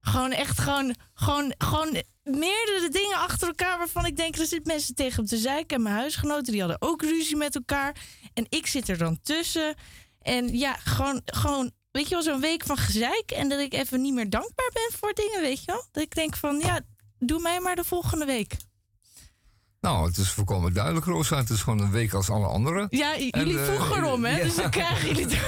gewoon 0.00 0.32
echt 0.32 0.58
gewoon, 0.58 0.94
gewoon, 1.14 1.54
gewoon 1.58 2.02
meerdere 2.22 2.88
dingen 2.90 3.16
achter 3.16 3.48
elkaar 3.48 3.78
waarvan 3.78 4.06
ik 4.06 4.16
denk 4.16 4.36
er 4.36 4.46
zitten 4.46 4.72
mensen 4.72 4.94
tegen 4.94 5.16
hem 5.16 5.26
te 5.26 5.36
zeiken. 5.36 5.76
En 5.76 5.82
mijn 5.82 5.94
huisgenoten 5.94 6.52
die 6.52 6.60
hadden 6.60 6.82
ook 6.82 7.02
ruzie 7.02 7.36
met 7.36 7.54
elkaar. 7.54 7.96
En 8.34 8.46
ik 8.48 8.66
zit 8.66 8.88
er 8.88 8.98
dan 8.98 9.20
tussen. 9.22 9.74
En 10.18 10.58
ja, 10.58 10.74
gewoon, 10.74 11.22
gewoon 11.24 11.70
weet 11.90 12.08
je 12.08 12.14
wel, 12.14 12.22
zo'n 12.22 12.40
week 12.40 12.64
van 12.64 12.76
gezeik. 12.76 13.30
En 13.30 13.48
dat 13.48 13.60
ik 13.60 13.74
even 13.74 14.00
niet 14.00 14.14
meer 14.14 14.30
dankbaar 14.30 14.70
ben 14.72 14.98
voor 14.98 15.12
dingen, 15.12 15.40
weet 15.40 15.58
je 15.58 15.72
wel. 15.72 15.84
Dat 15.90 16.02
ik 16.02 16.14
denk 16.14 16.36
van 16.36 16.58
ja, 16.58 16.80
doe 17.18 17.40
mij 17.40 17.60
maar 17.60 17.76
de 17.76 17.84
volgende 17.84 18.24
week. 18.24 18.56
Nou, 19.82 20.06
het 20.06 20.16
is 20.16 20.30
volkomen 20.30 20.72
duidelijk, 20.72 21.06
Rosa. 21.06 21.36
Het 21.36 21.50
is 21.50 21.62
gewoon 21.62 21.80
een 21.80 21.90
week 21.90 22.12
als 22.12 22.30
alle 22.30 22.46
anderen. 22.46 22.86
Ja, 22.90 23.16
j- 23.16 23.28
En, 23.30 23.40
jullie 23.40 23.58
eh, 23.58 23.64
vroegen 23.64 23.96
erom, 24.04 24.24
hè? 24.24 24.36
ja. 24.36 24.44
Dus 24.44 24.54
dan 24.54 24.70
krijgen 24.80 25.08
jullie 25.08 25.26
het 25.26 25.38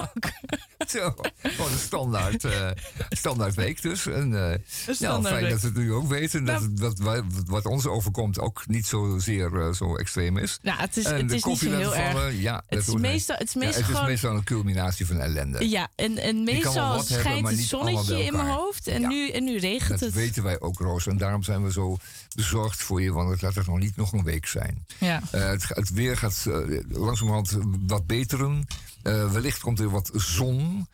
ook. 0.00 0.30
Zo, 0.88 1.14
gewoon 1.42 1.72
een 1.72 1.78
standaard, 1.78 2.44
eh, 2.44 2.70
standaard 3.08 3.54
week 3.54 3.82
dus. 3.82 4.06
En, 4.06 4.22
eh, 4.22 4.30
nou, 4.30 4.60
standaard 4.90 5.26
fijn 5.34 5.42
week. 5.42 5.50
dat 5.52 5.60
we 5.60 5.66
het 5.66 5.76
nu 5.76 5.92
ook 5.92 6.08
weten. 6.08 6.44
Dat, 6.44 6.60
Nou. 6.60 6.74
dat 6.74 6.98
wat 7.46 7.64
ons 7.66 7.86
overkomt 7.86 8.38
ook 8.40 8.62
niet 8.66 8.86
zozeer 8.86 9.74
zo 9.74 9.96
extreem 9.96 10.36
is. 10.38 10.58
Nou, 10.62 10.78
het 10.80 10.96
is, 10.96 11.04
en 11.04 11.16
het 11.16 11.28
de 11.28 11.34
is 11.34 11.44
niet 11.44 11.58
zo 11.58 11.70
heel 11.70 11.94
erg. 11.96 12.40
ja, 12.40 12.52
dat 12.68 12.78
Het 12.78 12.88
is 12.88 12.94
meestal, 12.94 13.36
het 13.36 13.46
is 13.48 13.52
Ja, 13.54 13.58
meestal 13.60 13.80
het 13.80 13.90
is 13.90 13.94
gewoon... 13.96 14.10
meestal 14.10 14.34
een 14.34 14.44
culminatie 14.44 15.06
van 15.06 15.20
ellende. 15.20 15.68
Ja, 15.68 15.88
en, 15.94 16.18
en 16.18 16.44
meestal 16.44 16.86
hebben, 16.88 17.04
schijnt 17.04 17.42
maar 17.42 17.52
het 17.52 17.60
zonnetje 17.60 18.24
in 18.24 18.32
mijn 18.32 18.48
hoofd. 18.48 18.86
En, 18.86 19.00
Ja. 19.00 19.08
nu, 19.08 19.28
en 19.30 19.44
nu 19.44 19.58
regent 19.58 19.88
Dat 19.90 20.00
het. 20.00 20.14
weten 20.14 20.42
wij 20.42 20.60
ook, 20.60 20.78
Roos. 20.78 21.06
En 21.06 21.16
daarom 21.16 21.42
zijn 21.42 21.64
we 21.64 21.72
zo 21.72 21.96
bezorgd 22.36 22.82
voor 22.82 23.02
je, 23.02 23.12
want 23.12 23.30
het 23.30 23.42
laat 23.42 23.54
het 23.54 23.66
nog 23.66 23.78
niet 23.78 23.96
nog 23.96 24.12
een 24.12 24.24
week 24.24 24.46
zijn. 24.46 24.86
Ja. 24.98 25.22
Eh, 25.30 25.46
het, 25.46 25.68
het 25.68 25.90
weer 25.90 26.16
gaat 26.16 26.46
eh, 26.48 26.80
langzamerhand 26.88 27.58
wat 27.86 28.06
beteren. 28.06 28.66
Eh, 29.02 29.32
wellicht 29.32 29.60
komt 29.60 29.78
er 29.80 29.90
wat 29.90 30.10
zon 30.14 30.86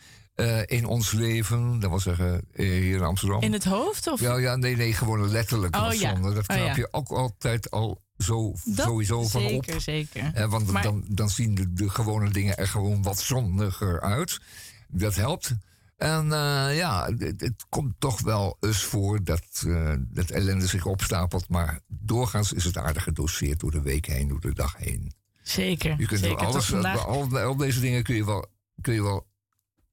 in 0.66 0.85
ons 0.87 1.11
leven. 1.12 1.81
Dat 1.81 1.90
wil 1.90 2.00
zeggen, 2.00 2.44
hier 2.55 2.96
in 2.96 3.02
Amsterdam. 3.02 3.40
In 3.40 3.52
het 3.52 3.64
hoofd? 3.64 4.11
Of? 4.11 4.20
Ja, 4.20 4.37
ja, 4.37 4.57
nee, 4.57 4.76
nee, 4.76 4.92
gewoon 4.92 5.31
letterlijk 5.31 5.76
Oh, 5.76 5.92
ja. 5.92 6.11
zon. 6.14 6.22
Dat 6.22 6.37
Oh, 6.37 6.42
knap 6.42 6.59
ja. 6.66 6.76
je 6.76 6.88
ook 6.90 7.09
altijd 7.09 7.70
al 7.70 8.02
zo, 8.18 8.55
Dat 8.64 8.87
sowieso 8.87 9.28
van 9.28 9.42
op. 9.42 9.48
zeker, 9.50 9.81
zeker. 9.81 10.31
Eh, 10.35 10.50
want 10.50 10.70
Maar- 10.70 10.83
dan, 10.83 11.05
dan 11.09 11.31
zien 11.31 11.55
de, 11.55 11.72
de 11.72 11.90
gewone 11.90 12.31
dingen 12.31 12.57
er 12.57 12.68
gewoon 12.68 13.02
wat 13.02 13.20
zonniger 13.20 14.00
uit. 14.00 14.40
Dat 14.88 15.14
helpt. 15.14 15.55
En 16.02 16.32
eh, 16.32 16.76
ja, 16.76 17.04
het, 17.18 17.40
het 17.40 17.64
komt 17.68 17.94
toch 17.98 18.20
wel 18.20 18.56
eens 18.60 18.82
voor 18.82 19.24
dat 19.24 19.62
eh 19.66 19.94
dat 20.00 20.30
ellende 20.30 20.66
zich 20.66 20.86
opstapelt. 20.86 21.48
Maar 21.48 21.80
doorgaans 21.88 22.52
is 22.52 22.64
het 22.64 22.76
aardig 22.76 23.02
gedoseerd 23.02 23.60
door 23.60 23.70
de 23.70 23.82
week 23.82 24.06
heen, 24.06 24.28
door 24.28 24.40
de 24.40 24.54
dag 24.54 24.76
heen. 24.76 25.12
Zeker. 25.42 25.94
Je 25.98 26.06
kunt 26.06 26.20
Zeker. 26.20 26.46
alles, 26.46 26.66
vandaag. 26.66 27.06
al, 27.06 27.38
al 27.38 27.56
deze 27.56 27.80
dingen 27.80 28.02
kun 28.02 28.14
je 28.14 28.24
wel, 28.24 28.46
kun 28.80 28.94
je 28.94 29.02
wel 29.02 29.26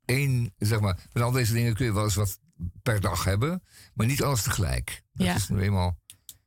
één, 0.05 0.53
zeg 0.57 0.79
maar, 0.79 0.97
met 1.13 1.23
al 1.23 1.31
deze 1.31 1.53
dingen 1.53 1.73
kun 1.73 1.85
je 1.85 1.93
wel 1.93 2.03
eens 2.03 2.15
wat 2.15 2.39
per 2.83 3.01
dag 3.01 3.23
hebben, 3.23 3.63
maar 3.93 4.05
niet 4.07 4.23
alles 4.23 4.41
tegelijk. 4.41 5.03
Dat 5.13 5.27
Ja. 5.27 5.35
is 5.35 5.49
nu 5.49 5.61
eenmaal 5.61 5.97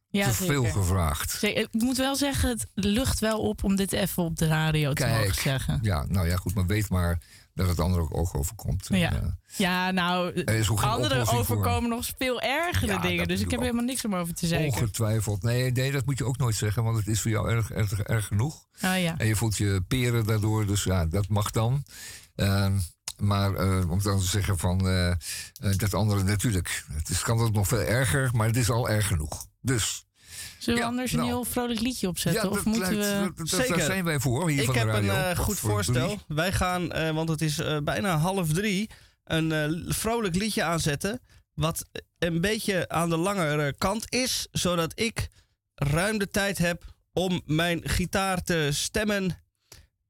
Ja, 0.09 0.27
te 0.27 0.33
veel 0.35 0.63
zeker. 0.65 0.79
gevraagd. 0.81 1.31
Zeker. 1.31 1.63
Ik 1.63 1.83
moet 1.83 1.97
wel 1.97 2.17
zeggen, 2.17 2.49
het 2.49 2.67
lucht 2.75 3.19
wel 3.19 3.41
op 3.41 3.65
om 3.65 3.77
dit 3.77 3.93
even 3.93 4.23
op 4.23 4.37
de 4.37 4.47
radio 4.47 4.93
te 4.93 5.07
mogen 5.07 5.35
zeggen. 5.35 5.79
Ja, 5.83 6.05
nou 6.09 6.29
ja, 6.29 6.37
goed, 6.37 6.55
maar 6.55 6.67
weet 6.67 6.89
maar 6.91 7.21
dat 7.55 7.69
het 7.69 7.81
ander 7.81 8.11
ook, 8.13 8.37
overkomt. 8.37 8.87
En, 8.91 8.99
Ja. 8.99 9.13
eh, 9.13 9.23
Ja, 9.57 9.91
nou, 9.91 10.33
er 10.45 10.87
anderen 10.87 11.27
voor. 11.27 11.39
overkomen 11.39 11.91
nog 11.91 12.07
veel 12.19 12.41
ergere 12.41 12.93
Ja, 12.93 12.99
dingen. 13.01 13.19
dat 13.19 13.29
Dus 13.29 13.41
ik 13.41 13.51
heb 13.51 13.61
helemaal 13.61 13.85
niks 13.85 14.05
om 14.05 14.15
over 14.15 14.35
te 14.35 14.47
zeggen. 14.47 14.69
Ongetwijfeld. 14.69 15.43
Nee, 15.43 15.71
nee, 15.73 15.93
dat 15.93 16.05
moet 16.07 16.19
je 16.19 16.25
ook 16.25 16.39
nooit 16.39 16.55
zeggen, 16.55 16.85
want 16.85 16.97
het 16.97 17.07
is 17.07 17.21
voor 17.21 17.31
jou 17.31 17.51
erg, 17.51 17.71
erg, 17.71 18.01
erg 18.01 18.27
genoeg. 18.27 18.67
Oh 18.85 18.99
ja. 19.01 19.15
En 19.19 19.27
je 19.27 19.37
voelt 19.37 19.57
je 19.57 19.85
peren 19.89 20.27
daardoor, 20.27 20.67
dus 20.67 20.85
ja, 20.85 21.07
dat 21.07 21.29
mag 21.29 21.51
dan. 21.51 21.85
Ehm, 22.35 22.79
maar 23.19 23.55
eh, 23.55 23.91
om 23.91 24.03
dan 24.03 24.19
te 24.19 24.25
zeggen 24.27 24.59
van 24.59 24.89
eh, 24.89 25.15
dat 25.77 25.95
andere 25.95 26.23
natuurlijk. 26.23 26.85
Het 26.93 27.09
is, 27.09 27.23
kan 27.23 27.39
het 27.39 27.53
nog 27.53 27.69
veel 27.69 27.81
erger, 27.81 28.31
maar 28.33 28.47
het 28.47 28.57
is 28.57 28.71
al 28.71 28.89
erg 28.89 29.07
genoeg. 29.07 29.47
Dus 29.61 30.05
Zullen 30.63 30.79
we 30.79 30.85
Ja, 30.85 30.91
anders 30.91 31.13
een 31.13 31.19
nou. 31.19 31.31
heel 31.31 31.45
vrolijk 31.45 31.81
liedje 31.81 32.09
opzetten? 32.09 32.43
ja, 32.43 32.49
of 32.49 32.55
dat 32.57 32.65
moeten 32.65 32.89
we... 32.91 32.97
dat- 33.25 33.37
dat- 33.37 33.49
Zeker. 33.49 33.77
daar 33.77 33.87
zijn 33.87 34.05
wij 34.05 34.21
voor 34.21 34.49
hier 34.51 34.61
Ik 34.61 34.67
van 34.67 34.77
heb 34.77 34.87
de 34.87 34.93
een 34.93 35.07
radio. 35.07 35.21
eh, 35.23 35.37
Wat 35.37 35.45
goed 35.45 35.59
voor 35.59 35.71
voorstel. 35.71 36.07
drie? 36.07 36.19
Wij 36.29 36.53
gaan, 36.53 36.93
eh, 36.93 37.11
want 37.11 37.29
het 37.29 37.41
is 37.41 37.59
eh, 37.59 37.79
bijna 37.85 38.17
half 38.17 38.53
drie, 38.53 38.91
een 39.25 39.53
eh, 39.53 39.93
vrolijk 39.95 40.35
liedje 40.35 40.63
aanzetten. 40.63 41.21
Wat 41.55 41.85
een 42.19 42.41
beetje 42.41 42.89
aan 42.89 43.09
de 43.09 43.17
langere 43.17 43.75
kant 43.79 44.13
is, 44.13 44.49
zodat 44.53 45.01
ik 45.01 45.29
ruim 45.75 46.19
de 46.19 46.29
tijd 46.29 46.59
heb 46.59 46.85
om 47.13 47.43
mijn 47.47 47.89
gitaar 47.89 48.43
te 48.43 48.69
stemmen. 48.73 49.41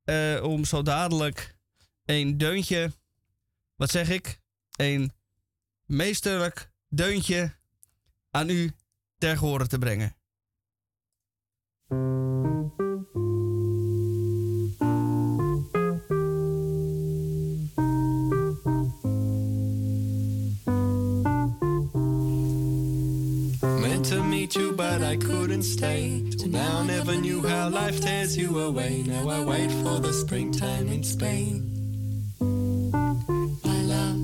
eh, 0.05 0.43
om 0.43 0.65
zo 0.65 0.83
dadelijk 0.83 1.57
een 2.05 2.39
deuntje, 2.39 2.93
wat 3.77 3.91
zeg 3.91 4.09
ik? 4.09 4.41
Een 4.77 5.13
meesterlijk 5.87 6.71
deuntje 6.89 7.55
aan 8.31 8.49
u 8.49 8.73
ter 9.19 9.39
horen 9.39 9.69
te 9.69 9.79
brengen. 9.79 10.17
Meant 23.83 24.07
to 24.07 24.25
meet 24.25 24.57
you, 24.57 24.73
but 24.73 25.03
I 25.03 25.17
couldn't 25.17 25.65
stay. 25.65 26.25
Till 26.39 26.49
now, 26.49 26.83
never 26.83 27.15
knew 27.15 27.43
how 27.47 27.69
life 27.69 28.01
tears 28.01 28.39
you 28.39 28.59
away. 28.59 29.03
Now 29.07 29.29
I 29.29 29.45
wait 29.45 29.71
for 29.71 30.01
the 30.01 30.15
springtime 30.15 30.89
in 30.89 31.03
Spain. 31.03 31.69
My 32.41 33.83
love, 33.83 34.17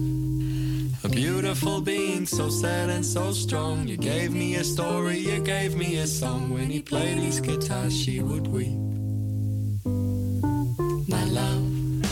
beautiful 1.19 1.81
being, 1.81 2.25
so 2.25 2.49
sad 2.49 2.89
and 2.89 3.05
so 3.05 3.33
strong. 3.33 3.89
You 3.89 3.97
gave 3.97 4.33
me 4.33 4.55
a 4.55 4.63
story, 4.63 5.19
you 5.19 5.41
gave 5.41 5.75
me 5.75 5.97
a 5.97 6.07
song. 6.07 6.49
When 6.51 6.71
he 6.71 6.81
played 6.81 7.19
his 7.19 7.41
guitar, 7.41 7.91
she 7.91 8.21
would 8.21 8.47
weep. 8.47 8.79
My 11.09 11.25
love, 11.25 11.67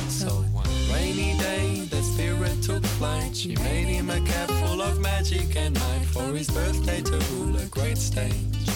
so 0.09 0.31
one 0.51 0.69
rainy 0.93 1.39
day, 1.39 1.87
the 1.89 2.03
spirit 2.03 2.61
took 2.65 2.85
flight. 2.99 3.37
She 3.37 3.55
made 3.55 3.87
him 3.87 4.11
a 4.11 4.21
cap 4.23 4.51
full 4.63 4.83
of 4.83 4.99
magic 4.99 5.55
and 5.55 5.79
might 5.79 6.07
for 6.07 6.35
his 6.35 6.51
birthday 6.51 7.01
to 7.03 7.17
rule 7.31 7.57
a 7.59 7.67
great 7.67 7.99
stage. 7.99 8.67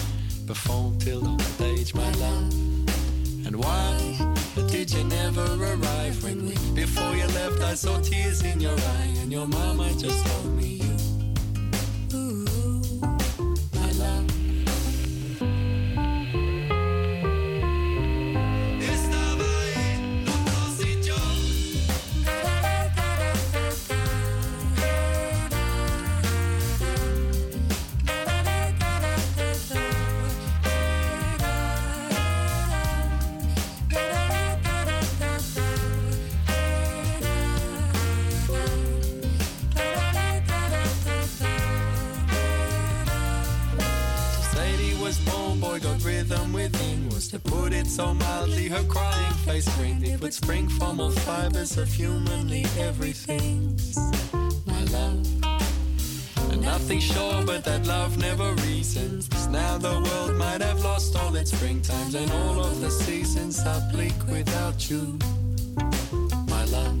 Perform 0.47 0.97
till 0.99 1.27
on 1.27 1.41
age, 1.59 1.93
my 1.93 2.09
love. 2.23 2.53
And 3.45 3.57
why 3.57 4.40
did 4.71 4.89
you 4.91 5.03
never 5.03 5.45
arrive 5.59 6.23
when 6.23 6.45
we, 6.45 6.55
before 6.73 7.13
you 7.15 7.27
left, 7.27 7.61
I 7.61 7.73
saw 7.75 7.99
tears 7.99 8.41
in 8.43 8.61
your 8.61 8.71
eye 8.71 9.13
and 9.19 9.31
your 9.31 9.45
mama 9.45 9.91
just 9.97 10.25
told 10.25 10.55
me 10.55 10.90
so 47.91 48.13
mildly, 48.13 48.69
her 48.69 48.83
crying 48.85 49.33
face. 49.45 49.67
It 49.79 50.21
would 50.21 50.33
spring 50.33 50.69
from 50.69 51.01
all 51.01 51.11
fibers 51.11 51.77
of 51.77 51.89
humanly 51.91 52.65
everything. 52.79 53.77
My 54.65 54.83
love. 54.95 55.27
And 56.51 56.61
nothing 56.61 56.99
sure 56.99 57.43
but 57.45 57.63
that 57.65 57.85
love 57.85 58.17
never 58.17 58.53
reasons 58.67 59.27
now 59.51 59.77
the 59.77 59.99
world 60.05 60.35
might 60.37 60.61
have 60.61 60.81
lost 60.83 61.17
all 61.17 61.35
its 61.35 61.51
springtimes 61.51 62.15
and 62.15 62.31
all 62.31 62.63
of 62.63 62.79
the 62.79 62.89
seasons 62.89 63.59
are 63.65 63.81
bleak 63.91 64.15
without 64.29 64.89
you. 64.89 65.19
My 66.47 66.63
love. 66.65 67.00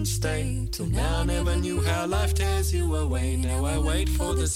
Couldn't 0.00 0.06
stay. 0.06 0.68
Till 0.70 0.86
now, 0.86 1.24
never 1.24 1.56
knew 1.56 1.82
how 1.82 2.06
life 2.06 2.32
tears 2.32 2.72
you 2.72 2.96
away. 2.96 3.36
Now 3.36 3.66
I 3.66 3.76
wait 3.76 4.08
for 4.08 4.34
the 4.34 4.46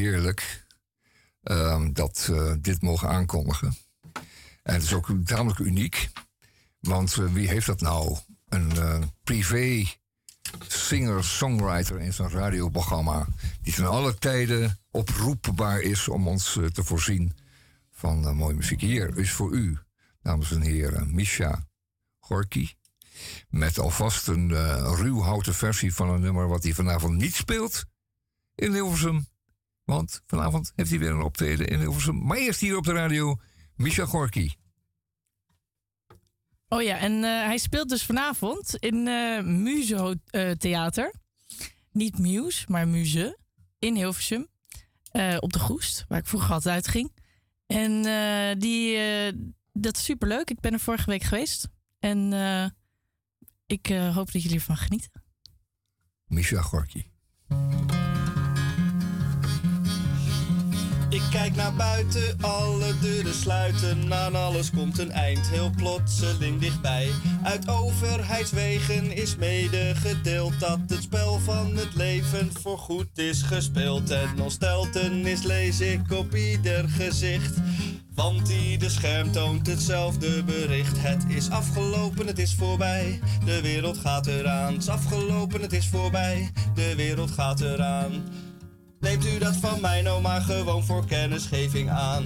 heerlijk 0.00 0.66
ehm, 1.42 1.92
dat 1.92 2.26
we 2.26 2.58
dit 2.60 2.82
mogen 2.82 3.08
aankondigen. 3.08 3.74
En 4.62 4.74
het 4.74 4.82
is 4.82 4.92
ook 4.92 5.08
tamelijk 5.24 5.58
uniek. 5.58 6.10
Want 6.80 7.16
eh, 7.16 7.32
wie 7.32 7.48
heeft 7.48 7.66
dat 7.66 7.80
nou? 7.80 8.16
Een 8.48 8.70
eh, 8.70 9.02
privé 9.24 9.84
singer-songwriter 10.68 12.00
in 12.00 12.12
zijn 12.12 12.30
radioprogramma. 12.30 13.26
Die 13.62 13.74
ten 13.74 13.86
alle 13.86 14.14
tijden 14.14 14.78
oproepbaar 14.90 15.80
is 15.80 16.08
om 16.08 16.28
ons 16.28 16.56
eh, 16.56 16.64
te 16.64 16.84
voorzien 16.84 17.36
van 17.90 18.26
eh, 18.26 18.32
mooie 18.32 18.54
muziek. 18.54 18.80
Hier 18.80 19.18
is 19.18 19.30
voor 19.30 19.52
u, 19.52 19.78
dames 20.22 20.52
en 20.52 20.60
heren, 20.60 21.14
Misha 21.14 21.68
Gorky. 22.18 22.68
Met 23.48 23.78
alvast 23.78 24.26
een 24.26 24.50
eh 24.50 24.92
ruwhouten 24.96 25.54
versie 25.54 25.94
van 25.94 26.10
een 26.10 26.20
nummer 26.20 26.48
wat 26.48 26.62
hij 26.62 26.72
vanavond 26.72 27.16
niet 27.16 27.34
speelt 27.34 27.84
in 28.54 28.72
Hilversum. 28.72 29.26
Want 29.90 30.22
vanavond 30.26 30.72
heeft 30.74 30.90
hij 30.90 30.98
weer 30.98 31.10
een 31.10 31.22
optreden 31.22 31.66
in 31.66 31.78
Hilversum. 31.78 32.26
Maar 32.26 32.36
eerst 32.36 32.60
hier 32.60 32.76
op 32.76 32.84
de 32.84 32.92
radio, 32.92 33.40
Misha 33.74 34.04
Gorky. 34.04 34.50
Oh 36.68 36.82
ja, 36.82 36.98
en 36.98 37.12
eh, 37.12 37.44
hij 37.44 37.58
speelt 37.58 37.88
dus 37.88 38.04
vanavond 38.04 38.76
in 38.76 39.02
Muze 39.62 40.20
eh, 40.26 40.50
Theater. 40.50 41.14
Niet 41.92 42.18
Muse, 42.18 42.64
maar 42.68 42.88
Muze. 42.88 43.38
In 43.78 43.94
Hilversum. 43.94 44.48
Op 45.38 45.52
de 45.52 45.58
Goest, 45.58 46.04
waar 46.08 46.18
ik 46.18 46.26
vroeger 46.26 46.52
altijd 46.52 46.74
uitging. 46.74 47.12
En 47.66 48.02
die, 48.58 48.98
dat 49.72 49.96
is 49.96 50.04
superleuk. 50.04 50.50
Ik 50.50 50.60
ben 50.60 50.72
er 50.72 50.80
vorige 50.80 51.10
week 51.10 51.22
geweest. 51.22 51.68
En 51.98 52.32
ik 53.66 53.86
hoop 53.86 54.32
dat 54.32 54.42
jullie 54.42 54.58
ervan 54.58 54.76
genieten. 54.76 55.22
Misha 56.26 56.60
Gorky. 56.60 57.04
Ik 61.10 61.22
kijk 61.30 61.56
naar 61.56 61.74
buiten, 61.74 62.36
alle 62.40 62.98
deuren 63.00 63.34
sluiten. 63.34 64.14
Aan 64.14 64.34
alles 64.34 64.70
komt 64.70 64.98
een 64.98 65.10
eind, 65.10 65.48
heel 65.48 65.70
plotseling 65.76 66.60
dichtbij. 66.60 67.10
Uit 67.42 67.68
overheidswegen 67.68 69.16
is 69.16 69.36
medegedeeld 69.36 70.60
dat 70.60 70.78
het 70.86 71.02
spel 71.02 71.38
van 71.38 71.76
het 71.76 71.94
leven 71.94 72.50
voorgoed 72.60 73.18
is 73.18 73.42
gespeeld. 73.42 74.10
En 74.10 74.40
ontsteltenis 74.40 75.42
lees 75.42 75.80
ik 75.80 76.12
op 76.12 76.34
ieder 76.34 76.88
gezicht. 76.88 77.56
Want 78.14 78.48
ieder 78.48 78.90
scherm 78.90 79.32
toont 79.32 79.66
hetzelfde 79.66 80.44
bericht. 80.44 81.02
Het 81.02 81.24
is 81.28 81.50
afgelopen, 81.50 82.26
het 82.26 82.38
is 82.38 82.54
voorbij. 82.54 83.20
De 83.44 83.60
wereld 83.62 83.98
gaat 83.98 84.26
eraan. 84.26 84.72
Het 84.72 84.82
is 84.82 84.88
afgelopen, 84.88 85.60
het 85.60 85.72
is 85.72 85.86
voorbij. 85.86 86.50
De 86.74 86.94
wereld 86.94 87.30
gaat 87.30 87.60
eraan. 87.60 88.12
Neemt 89.00 89.26
u 89.26 89.38
dat 89.38 89.56
van 89.56 89.80
mij 89.80 90.02
nou 90.02 90.22
maar 90.22 90.40
gewoon 90.40 90.84
voor 90.84 91.06
kennisgeving 91.06 91.90
aan. 91.90 92.24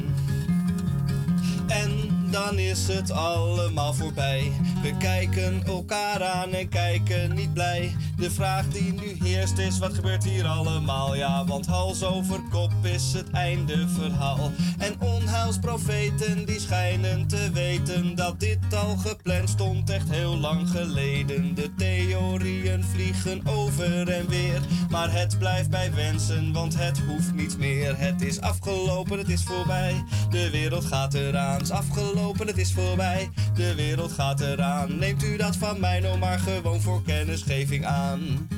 En 1.66 2.23
dan 2.34 2.58
is 2.58 2.88
het 2.88 3.10
allemaal 3.10 3.94
voorbij. 3.94 4.52
We 4.82 4.96
kijken 4.96 5.62
elkaar 5.66 6.22
aan 6.24 6.52
en 6.52 6.68
kijken 6.68 7.34
niet 7.34 7.52
blij. 7.52 7.96
De 8.16 8.30
vraag 8.30 8.68
die 8.68 8.92
nu 8.92 9.16
heerst 9.28 9.58
is: 9.58 9.78
wat 9.78 9.94
gebeurt 9.94 10.24
hier 10.24 10.46
allemaal? 10.46 11.14
Ja, 11.14 11.44
want 11.44 11.66
hals 11.66 12.02
over 12.02 12.40
kop 12.50 12.72
is 12.82 13.12
het 13.12 13.30
einde 13.30 13.88
verhaal. 13.88 14.50
En 14.78 15.00
onheilsprofeten 15.00 16.46
die 16.46 16.60
schijnen 16.60 17.26
te 17.26 17.50
weten 17.52 18.14
dat 18.14 18.40
dit 18.40 18.58
al 18.74 18.96
gepland 18.96 19.48
stond, 19.48 19.90
echt 19.90 20.10
heel 20.10 20.36
lang 20.36 20.68
geleden. 20.68 21.54
De 21.54 21.74
theorieën 21.76 22.84
vliegen 22.84 23.42
over 23.46 24.08
en 24.08 24.28
weer. 24.28 24.60
Maar 24.90 25.12
het 25.12 25.38
blijft 25.38 25.70
bij 25.70 25.94
wensen, 25.94 26.52
want 26.52 26.78
het 26.78 27.00
hoeft 27.08 27.34
niet 27.34 27.58
meer. 27.58 27.98
Het 27.98 28.22
is 28.22 28.40
afgelopen, 28.40 29.18
het 29.18 29.28
is 29.28 29.42
voorbij. 29.42 30.04
De 30.30 30.50
wereld 30.50 30.84
gaat 30.84 31.14
eraan. 31.14 31.60
Is 31.60 31.70
afgelopen, 31.70 32.23
het 32.32 32.58
is 32.58 32.72
voorbij. 32.72 33.30
De 33.54 33.74
wereld 33.74 34.12
gaat 34.12 34.40
eraan. 34.40 34.98
Neemt 34.98 35.24
u 35.24 35.36
dat 35.36 35.56
van 35.56 35.80
mij 35.80 36.00
nou 36.00 36.18
maar 36.18 36.38
gewoon 36.38 36.80
voor 36.80 37.02
kennisgeving 37.02 37.84
aan. 37.84 38.48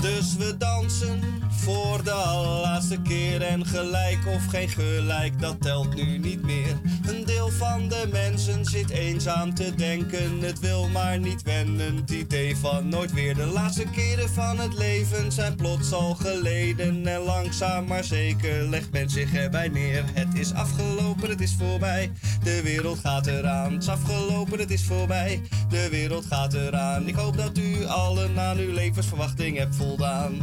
Dus 0.00 0.36
we 0.36 0.56
dansen 0.58 1.20
voor 1.66 2.04
de 2.04 2.12
allerlaatste 2.12 3.02
keer. 3.02 3.42
En 3.42 3.66
gelijk 3.66 4.26
of 4.26 4.46
geen 4.46 4.68
gelijk, 4.68 5.40
dat 5.40 5.60
telt 5.60 5.94
nu 5.94 6.18
niet 6.18 6.42
meer. 6.42 6.80
Een 7.06 7.24
deel 7.24 7.50
van 7.50 7.88
de 7.88 8.08
mensen 8.12 8.64
zit 8.64 8.90
eenzaam 8.90 9.54
te 9.54 9.74
denken. 9.74 10.40
Het 10.40 10.60
wil 10.60 10.88
maar 10.88 11.18
niet 11.18 11.42
wennen, 11.42 11.96
het 11.96 12.10
idee 12.10 12.56
van 12.56 12.88
nooit 12.88 13.12
weer. 13.12 13.34
De 13.34 13.46
laatste 13.46 13.84
keren 13.84 14.28
van 14.28 14.58
het 14.58 14.78
leven 14.78 15.32
zijn 15.32 15.56
plots 15.56 15.92
al 15.92 16.14
geleden. 16.14 17.06
En 17.06 17.20
langzaam 17.20 17.86
maar 17.86 18.04
zeker 18.04 18.68
legt 18.68 18.92
men 18.92 19.10
zich 19.10 19.34
erbij 19.34 19.68
neer. 19.68 20.04
Het 20.12 20.34
is 20.34 20.54
afgelopen, 20.54 21.30
het 21.30 21.40
is 21.40 21.54
voorbij. 21.58 22.10
De 22.42 22.62
wereld 22.62 22.98
gaat 22.98 23.26
eraan. 23.26 23.72
Het 23.72 23.82
is 23.82 23.88
afgelopen, 23.88 24.58
het 24.58 24.70
is 24.70 24.84
voorbij. 24.84 25.42
De 25.68 25.88
wereld 25.90 26.26
gaat 26.26 26.54
eraan. 26.54 27.08
Ik 27.08 27.14
hoop 27.14 27.36
dat 27.36 27.58
u 27.58 27.86
allen 27.86 28.38
aan 28.38 28.58
uw 28.58 28.72
levensverwachting 28.72 29.58
hebt 29.58 29.76
voldaan. 29.76 30.34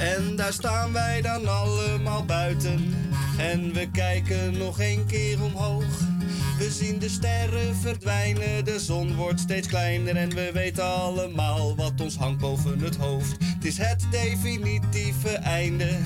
En 0.00 0.36
daar 0.36 0.52
staan 0.52 0.92
wij 0.92 1.22
dan 1.22 1.48
allemaal 1.48 2.24
buiten. 2.24 2.94
En 3.38 3.72
we 3.72 3.90
kijken 3.90 4.58
nog 4.58 4.80
een 4.80 5.06
keer 5.06 5.42
omhoog. 5.42 5.98
We 6.58 6.70
zien 6.70 6.98
de 6.98 7.08
sterren 7.08 7.76
verdwijnen, 7.76 8.64
de 8.64 8.80
zon 8.80 9.14
wordt 9.14 9.40
steeds 9.40 9.68
kleiner 9.68 10.16
en 10.16 10.34
we 10.34 10.50
weten 10.52 10.84
allemaal 10.84 11.76
wat 11.76 12.00
ons 12.00 12.16
hangt 12.16 12.40
boven 12.40 12.80
het 12.80 12.96
hoofd. 12.96 13.36
Het 13.44 13.64
is 13.64 13.78
het 13.78 14.06
definitieve 14.10 15.28
einde 15.28 15.98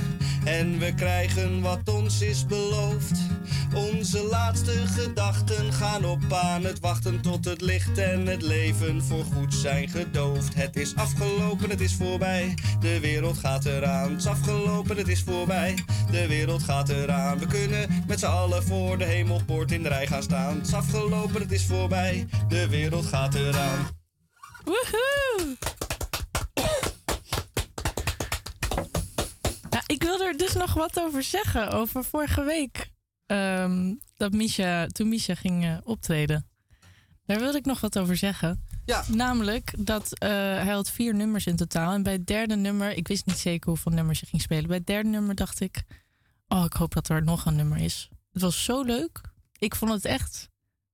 en 0.45 0.78
we 0.78 0.95
krijgen 0.95 1.61
wat 1.61 1.88
ons 1.88 2.22
is 2.22 2.47
beloofd. 2.47 3.18
Onze 3.74 4.24
laatste 4.30 4.86
gedachten 4.86 5.72
gaan 5.72 6.04
op 6.04 6.32
aan 6.32 6.64
het 6.64 6.80
wachten 6.80 7.20
tot 7.20 7.44
het 7.44 7.60
licht 7.60 7.98
en 7.98 8.26
het 8.26 8.42
leven 8.42 9.02
voorgoed 9.02 9.54
zijn 9.54 9.88
gedoofd. 9.88 10.54
Het 10.54 10.76
is 10.76 10.96
afgelopen, 10.96 11.70
het 11.70 11.80
is 11.80 11.94
voorbij, 11.94 12.54
de 12.80 13.00
wereld 13.00 13.38
gaat 13.38 13.64
eraan. 13.64 14.10
Het 14.10 14.18
is 14.18 14.26
afgelopen, 14.26 14.96
het 14.96 15.08
is 15.08 15.22
voorbij, 15.22 15.84
de 16.10 16.26
wereld 16.26 16.62
gaat 16.62 16.88
eraan. 16.88 17.38
We 17.38 17.46
kunnen 17.46 18.04
met 18.06 18.18
z'n 18.18 18.26
allen 18.26 18.62
voor 18.62 18.98
de 18.98 19.04
hemelpoort 19.04 19.72
in 19.72 19.82
de 19.82 19.88
rij 19.88 20.06
gaan 20.06 20.22
staan. 20.22 20.56
Het 20.56 20.66
is 20.66 20.74
afgelopen, 20.74 21.40
het 21.40 21.52
is 21.52 21.66
voorbij, 21.66 22.26
de 22.48 22.68
wereld 22.68 23.06
gaat 23.06 23.34
eraan. 23.34 23.88
Woehoe! 24.64 25.56
Ik 29.86 30.02
wil 30.02 30.20
er 30.20 30.36
dus 30.36 30.52
nog 30.52 30.74
wat 30.74 31.00
over 31.00 31.22
zeggen. 31.22 31.70
Over 31.70 32.04
vorige 32.04 32.44
week. 32.44 32.91
Ehm, 33.37 33.95
dat 34.16 34.33
Misha, 34.33 34.87
toen 34.87 35.09
Misha 35.09 35.35
ging 35.35 35.64
eh, 35.64 35.76
optreden. 35.85 36.47
Daar 37.26 37.39
wilde 37.39 37.59
ik 37.59 37.64
nog 37.64 37.80
wat 37.80 37.99
over 37.99 38.16
zeggen. 38.16 38.64
Ja. 38.85 39.05
Namelijk 39.09 39.74
dat 39.78 40.18
eh, 40.18 40.28
hij 40.30 40.72
had 40.72 40.91
vier 40.91 41.14
nummers 41.14 41.47
in 41.47 41.57
totaal. 41.57 41.93
En 41.93 42.03
bij 42.03 42.12
het 42.12 42.26
derde 42.26 42.57
nummer, 42.57 42.93
ik 42.93 43.09
wist 43.09 43.26
niet 43.26 43.39
zeker 43.39 43.68
hoeveel 43.68 43.93
nummers 43.93 44.20
je 44.20 44.26
ging 44.26 44.43
spelen. 44.43 44.66
Bij 44.66 44.76
het 44.76 44.87
derde 44.87 45.09
nummer 45.09 45.35
dacht 45.35 45.61
ik, 45.61 45.83
oh, 46.49 46.64
ik 46.64 46.72
hoop 46.72 46.95
dat 46.95 47.09
er 47.09 47.22
nog 47.24 47.45
een 47.47 47.57
nummer 47.57 47.78
is. 47.78 48.09
Het 48.33 48.43
was 48.43 48.64
zo 48.64 48.83
leuk. 48.83 49.20
Ik 49.59 49.74
vond 49.74 49.93
het 49.93 50.05
echt. 50.05 50.49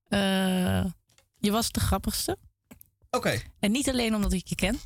eh, 0.09 0.85
je 1.39 1.51
was 1.51 1.73
de 1.73 1.81
grappigste. 1.81 2.39
Oké. 3.11 3.41
En 3.61 3.71
niet 3.71 3.89
alleen 3.89 4.15
omdat 4.15 4.33
ik 4.33 4.47
je 4.49 4.55
ken. 4.55 4.79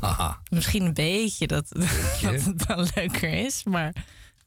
Haha. 0.00 0.40
Misschien 0.50 0.84
een 0.84 0.94
beetje 0.94 1.46
dat, 1.46 1.68
dat 2.22 2.44
het 2.44 2.66
dan 2.66 2.88
leuker 2.94 3.32
is. 3.32 3.64
Maar 3.64 3.94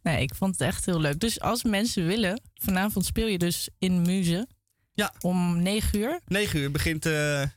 nee, 0.02 0.22
ik 0.22 0.36
vond 0.36 0.52
het 0.52 0.68
echt 0.68 0.86
heel 0.86 1.00
leuk. 1.00 1.20
Dus 1.20 1.40
als 1.40 1.64
mensen 1.64 2.06
willen, 2.08 2.42
vanavond 2.54 3.06
speel 3.06 3.28
je 3.28 3.38
dus 3.38 3.70
in 3.80 4.02
Muze. 4.02 4.48
Ja. 4.94 5.14
Om 5.22 5.62
9 5.62 6.00
uur. 6.00 6.20
9 6.26 6.60
uur 6.60 6.72
begint 6.72 7.04
de 7.04 7.50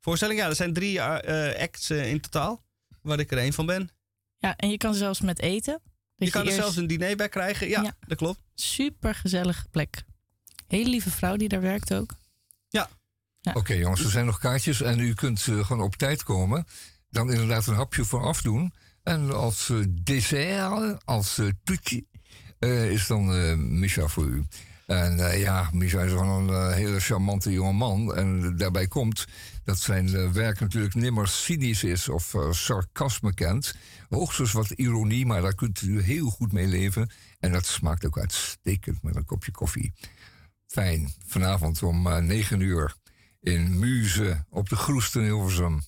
voorstelling. 0.00 0.38
Ja, 0.40 0.46
er 0.48 0.54
zijn 0.56 0.72
drie 0.72 1.00
eh, 1.00 1.62
acts 1.62 1.90
eh, 1.90 2.10
in 2.10 2.20
totaal. 2.20 2.64
Waar 3.02 3.18
ik 3.18 3.30
er 3.32 3.38
één 3.38 3.52
van 3.52 3.66
ben. 3.66 3.90
Ja, 4.38 4.56
en 4.56 4.70
je 4.70 4.76
kan 4.76 4.94
zelfs 4.94 5.20
met 5.20 5.38
eten. 5.40 5.80
Je 6.16 6.30
kan 6.30 6.40
er 6.40 6.46
eerst- 6.46 6.58
zelfs 6.58 6.76
een 6.76 6.86
diner 6.86 7.16
bij 7.16 7.28
krijgen. 7.28 7.68
Ja, 7.68 7.82
Ja. 7.82 7.94
dat 8.06 8.18
klopt. 8.18 8.40
Super 8.54 9.14
gezellige 9.14 9.68
plek. 9.70 10.02
Hele 10.68 10.88
lieve 10.88 11.10
vrouw 11.10 11.36
die 11.36 11.48
daar 11.48 11.60
werkt 11.60 11.94
ook. 11.94 12.14
Oké 13.54 13.72
jongens, 13.74 14.04
er 14.04 14.10
zijn 14.10 14.26
nog 14.26 14.38
kaartjes 14.38 14.80
en 14.80 14.98
u 14.98 15.14
kunt 15.14 15.46
eh, 15.48 15.66
gewoon 15.66 15.82
op 15.82 15.96
tijd 15.96 16.22
komen. 16.22 16.66
Dan 17.10 17.30
inderdaad 17.32 17.66
een 17.66 17.74
hapje 17.74 18.04
vooraf 18.04 18.42
doen. 18.42 18.72
En 19.02 19.30
als 19.30 19.70
eh, 19.70 19.76
dessert, 20.02 21.04
als 21.04 21.38
eh 21.38 21.46
toetje, 21.64 22.04
eh, 22.58 22.90
is 22.90 23.06
dan 23.06 23.78
Misha 23.78 24.06
voor 24.06 24.26
u. 24.26 24.44
En 24.86 25.38
ja, 25.38 25.68
Misha 25.72 26.02
is 26.02 26.10
gewoon 26.10 26.48
een 26.48 26.72
hele 26.72 27.00
charmante 27.00 27.52
jonge 27.52 27.72
man. 27.72 28.14
En 28.14 28.56
daarbij 28.56 28.86
komt 28.86 29.26
dat 29.64 29.78
zijn 29.78 30.32
werk 30.32 30.60
natuurlijk 30.60 30.94
nimmer 30.94 31.28
cynisch 31.28 31.84
is 31.84 32.08
of 32.08 32.36
sarcasme 32.50 33.34
kent. 33.34 33.74
Hoogstens 34.08 34.52
wat 34.52 34.70
ironie, 34.70 35.26
maar 35.26 35.42
daar 35.42 35.54
kunt 35.54 35.82
u 35.82 36.02
heel 36.02 36.30
goed 36.30 36.52
mee 36.52 36.66
leven. 36.66 37.10
En 37.38 37.52
dat 37.52 37.66
smaakt 37.66 38.06
ook 38.06 38.18
uitstekend 38.18 39.02
met 39.02 39.16
een 39.16 39.24
kopje 39.24 39.50
koffie. 39.50 39.92
Fijn, 40.66 41.12
vanavond 41.26 41.82
om 41.82 42.06
eh 42.06 42.16
9 42.16 42.60
uur 42.60 42.94
in 43.40 43.78
Muze 43.78 44.44
op 44.50 44.68
de 44.68 44.76
Groest 44.76 45.16
in 45.16 45.22
Hilversum. 45.22 45.82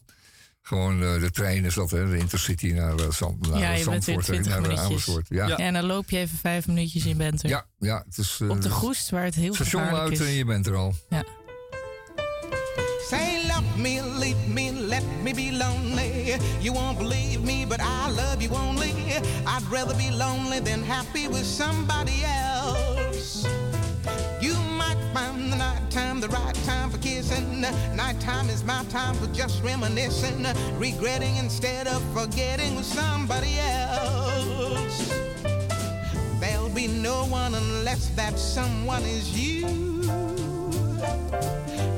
Gewoon 0.67 1.03
eh, 1.03 1.21
de 1.21 1.31
trein 1.31 1.65
is 1.65 1.75
dat, 1.75 1.91
hè, 1.91 2.11
de 2.11 2.19
Intercity 2.19 2.73
naar, 2.73 2.95
Zand, 3.11 3.49
naar 3.51 3.59
Ja, 3.59 3.77
Zandvoort, 3.77 4.17
en 4.17 4.23
20 4.23 4.47
naar 4.47 4.57
eh, 4.57 4.63
minuutjes. 4.63 4.87
Amersfoort. 4.87 5.27
Ja, 5.29 5.47
ja. 5.47 5.57
En 5.57 5.73
dan 5.73 5.85
loop 5.85 6.11
je 6.11 6.19
even 6.19 6.39
vijf 6.39 6.67
minuutjes 6.67 7.05
in 7.07 7.17
bent 7.17 7.43
er. 7.43 7.65
ja, 7.79 8.03
het 8.07 8.19
is 8.19 8.39
eh, 8.43 8.49
Op 8.51 8.63
de 8.63 8.71
Groest, 8.71 9.11
waar 9.11 9.25
het 9.25 9.35
heel 9.35 9.55
station 9.55 9.83
gevaarlijk 9.83 10.11
uit 10.11 10.21
is. 10.21 10.27
en 10.27 10.33
je 10.33 10.45
bent 10.45 10.67
er 10.67 10.75
al. 10.75 10.95
Ja. 11.09 11.25
Say 13.09 13.43
love 13.47 13.79
me, 13.79 14.17
leave 14.19 14.49
me, 14.49 14.73
let 14.73 15.03
me 15.23 15.35
be 15.35 15.53
lonely. 15.53 16.39
You 16.61 16.73
won't 16.75 16.99
believe 16.99 17.41
me, 17.41 17.67
but 17.67 17.79
I 17.81 18.11
love 18.11 18.37
you 18.39 18.55
only. 18.55 18.93
I'd 19.47 19.71
rather 19.71 19.97
be 19.97 20.17
lonely 20.17 20.61
than 20.63 20.83
happy 20.85 21.29
with 21.29 21.45
somebody 21.47 22.23
else. 22.23 23.47
Find 25.15 25.53
the 25.53 25.57
night 25.57 25.91
time 25.91 26.21
the 26.21 26.27
right 26.27 26.55
time 26.67 26.91
for 26.91 26.99
kissing. 26.99 27.61
Nighttime 27.95 28.49
is 28.51 28.65
my 28.65 28.83
time 28.89 29.15
for 29.15 29.29
just 29.29 29.63
reminiscing, 29.63 30.45
regretting 30.77 31.37
instead 31.37 31.87
of 31.87 32.03
forgetting 32.13 32.75
with 32.75 32.85
somebody 32.85 33.61
else. 33.61 35.15
There'll 36.41 36.69
be 36.69 36.89
no 36.89 37.27
one 37.27 37.55
unless 37.55 38.09
that 38.17 38.37
someone 38.37 39.05
is 39.05 39.39
you. 39.39 40.03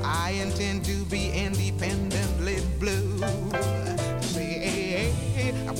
I 0.05 0.33
intend 0.33 0.85
to 0.85 1.03
be 1.07 1.31
independently 1.31 2.59
blue. 2.79 3.86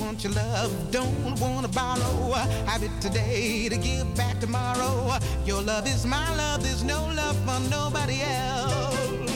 Want 0.07 0.23
your 0.23 0.35
love, 0.35 0.93
don't 0.93 1.41
wanna 1.41 1.67
borrow. 1.67 2.31
Have 2.67 2.85
it 2.85 2.93
today 3.01 3.69
to 3.69 3.77
give 3.77 4.07
back 4.15 4.39
tomorrow. 4.39 5.19
Your 5.45 5.61
love 5.61 5.85
is 5.89 6.07
my 6.07 6.33
love, 6.37 6.63
there's 6.63 6.85
no 6.85 7.07
love 7.17 7.37
for 7.45 7.59
nobody 7.69 8.23
else. 8.23 9.36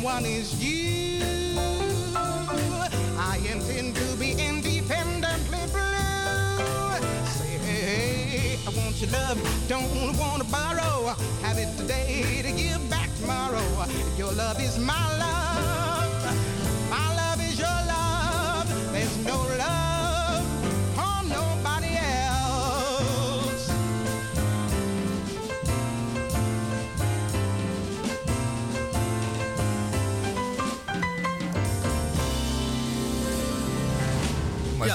Someone 0.00 0.24
is 0.24 0.54
you. 0.64 1.20
I 3.18 3.36
intend 3.52 3.94
to 3.96 4.16
be 4.16 4.30
independently 4.32 5.58
blue. 5.72 7.26
Say, 7.36 7.58
hey, 7.68 8.58
I 8.66 8.70
want 8.78 8.98
your 8.98 9.10
love, 9.10 9.38
don't 9.68 10.16
wanna 10.16 10.44
borrow. 10.44 11.14
Have 11.42 11.58
it 11.58 11.76
today 11.76 12.40
to 12.42 12.50
give 12.50 12.80
back 12.88 13.10
tomorrow. 13.20 13.62
Your 14.16 14.32
love 14.32 14.58
is 14.58 14.78
my 14.78 14.94
love. 15.18 15.19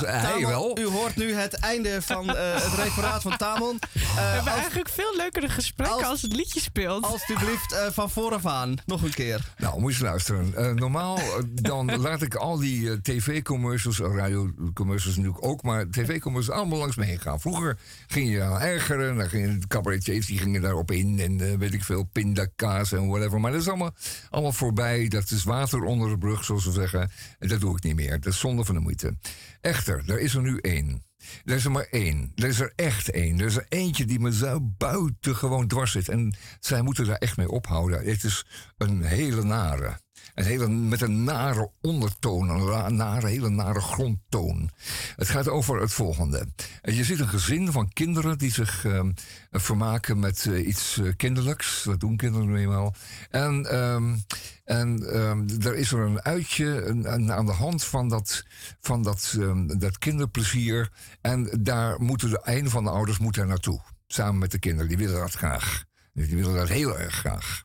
Maar 0.01 0.13
Ja, 0.13 0.19
hij 0.19 0.31
Tamon, 0.31 0.49
wel. 0.49 0.77
U 0.79 0.85
hoort 0.87 1.15
nu 1.15 1.33
het 1.33 1.53
einde 1.59 2.01
van 2.01 2.35
eh, 2.35 2.53
het 2.53 2.73
referaat 2.73 3.21
van 3.21 3.37
Tamon. 3.37 3.79
We 3.91 3.99
Eh, 3.99 4.11
hebben 4.15 4.51
als- 4.51 4.59
eigenlijk 4.61 4.89
veel 4.89 5.13
leukere 5.17 5.49
gesprekken 5.49 5.95
als- 5.97 6.05
als, 6.05 6.21
het 6.21 6.33
liedje 6.35 6.59
speelt. 6.59 7.03
Alsjeblieft, 7.05 7.71
eh, 7.73 7.79
van 7.91 8.09
vooraf 8.09 8.45
aan. 8.45 8.75
Nog 8.85 9.01
een 9.03 9.13
keer. 9.13 9.39
Nou, 9.57 9.79
moet 9.79 9.91
je 9.95 9.97
eens 9.99 10.07
luisteren. 10.09 10.53
Eh, 10.55 10.71
normaal 10.71 11.17
eh, 11.17 11.23
dan 11.65 11.99
laat 11.99 12.21
ik 12.21 12.35
al 12.35 12.57
die 12.57 12.91
eh, 12.91 12.97
tv-commercials, 12.97 14.01
eh, 14.01 14.15
radio-commercials 14.15 15.17
natuurlijk 15.17 15.45
ook, 15.45 15.63
maar 15.63 15.89
tv-commercials 15.89 16.59
allemaal 16.59 16.79
langs 16.79 16.95
me 16.95 17.05
heen 17.05 17.19
gaan. 17.19 17.39
Vroeger 17.39 17.77
ging 18.07 18.29
je 18.29 18.41
aan 18.41 18.61
ergeren, 18.61 19.15
dan 19.15 19.29
gingen 19.29 19.59
de 19.59 19.67
cabaretiers 19.67 20.25
die 20.25 20.37
gingen 20.37 20.61
daarop 20.61 20.91
in 20.91 21.19
en 21.19 21.41
eh, 21.41 21.57
weet 21.57 21.73
ik 21.73 21.83
veel, 21.83 22.03
pindakaas 22.03 22.91
en 22.91 23.07
whatever. 23.07 23.39
Maar 23.39 23.51
dat 23.51 23.61
is 23.61 23.67
allemaal, 23.67 23.93
allemaal 24.29 24.51
voorbij. 24.51 25.07
Dat 25.07 25.31
is 25.31 25.43
water 25.43 25.83
onder 25.83 26.09
de 26.09 26.17
brug, 26.17 26.43
zoals 26.43 26.65
we 26.65 26.71
zeggen. 26.71 27.11
En 27.39 27.47
dat 27.47 27.59
doe 27.59 27.77
ik 27.77 27.83
niet 27.83 27.95
meer. 27.95 28.19
Dat 28.19 28.33
is 28.33 28.39
zonde 28.39 28.65
van 28.65 28.75
de 28.75 28.81
moeite. 28.81 29.17
Echter, 29.61 30.03
er 30.05 30.19
is 30.19 30.35
er 30.35 30.41
nu 30.41 30.57
één. 30.57 31.03
Er 31.45 31.55
is 31.55 31.65
er 31.65 31.71
maar 31.71 31.87
één. 31.89 32.31
Er 32.35 32.47
is 32.47 32.59
er 32.59 32.73
echt 32.75 33.09
één. 33.09 33.39
Er 33.39 33.45
is 33.45 33.55
er 33.55 33.65
eentje 33.69 34.05
die 34.05 34.19
me 34.19 34.33
zo 34.33 34.59
buitengewoon 34.61 35.67
dwars 35.67 35.91
zit. 35.91 36.09
En 36.09 36.35
zij 36.59 36.81
moeten 36.81 37.05
daar 37.05 37.17
echt 37.17 37.37
mee 37.37 37.49
ophouden. 37.49 38.05
Het 38.05 38.23
is 38.23 38.45
een 38.77 39.01
hele 39.01 39.43
nare. 39.43 40.03
Een 40.35 40.45
hele, 40.45 40.67
met 40.69 41.01
een 41.01 41.23
nare 41.23 41.71
ondertoon, 41.81 42.49
een 42.49 42.95
nare, 42.95 43.27
hele 43.27 43.49
nare 43.49 43.81
grondtoon. 43.81 44.69
Het 45.15 45.29
gaat 45.29 45.47
over 45.47 45.81
het 45.81 45.91
volgende. 45.93 46.47
Je 46.81 47.03
ziet 47.03 47.19
een 47.19 47.27
gezin 47.27 47.71
van 47.71 47.89
kinderen 47.93 48.37
die 48.37 48.51
zich 48.51 48.85
ehm, 48.85 49.11
vermaken 49.51 50.19
met 50.19 50.45
eh, 50.45 50.67
iets 50.67 50.97
eh, 50.97 51.11
kinderlijks. 51.17 51.83
Dat 51.83 51.99
doen 51.99 52.17
kinderen 52.17 52.47
nu 52.47 52.57
eenmaal. 52.59 52.95
En, 53.29 53.65
ehm, 53.65 54.15
en 54.63 55.11
ehm, 55.13 55.65
er 55.65 55.75
is 55.75 55.91
er 55.91 55.99
een 55.99 56.21
uitje 56.21 56.85
een- 56.85 57.31
aan 57.31 57.45
de 57.45 57.51
hand 57.51 57.83
van 57.83 58.09
dat, 58.09 58.45
van 58.79 59.03
dat, 59.03 59.37
dat 59.77 59.97
kinderplezier. 59.97 60.91
En 61.21 61.49
daar 61.61 62.01
moeten 62.01 62.29
de, 62.29 62.39
een 62.43 62.69
van 62.69 62.83
de 62.83 62.89
ouders 62.89 63.17
moet 63.17 63.35
naartoe. 63.35 63.81
Samen 64.07 64.37
met 64.37 64.51
de 64.51 64.59
kinderen. 64.59 64.87
Die 64.87 64.97
willen 64.97 65.19
dat 65.19 65.33
graag. 65.33 65.83
Die 66.13 66.35
willen 66.35 66.55
dat 66.55 66.69
heel 66.69 66.99
erg 66.99 67.15
graag. 67.15 67.64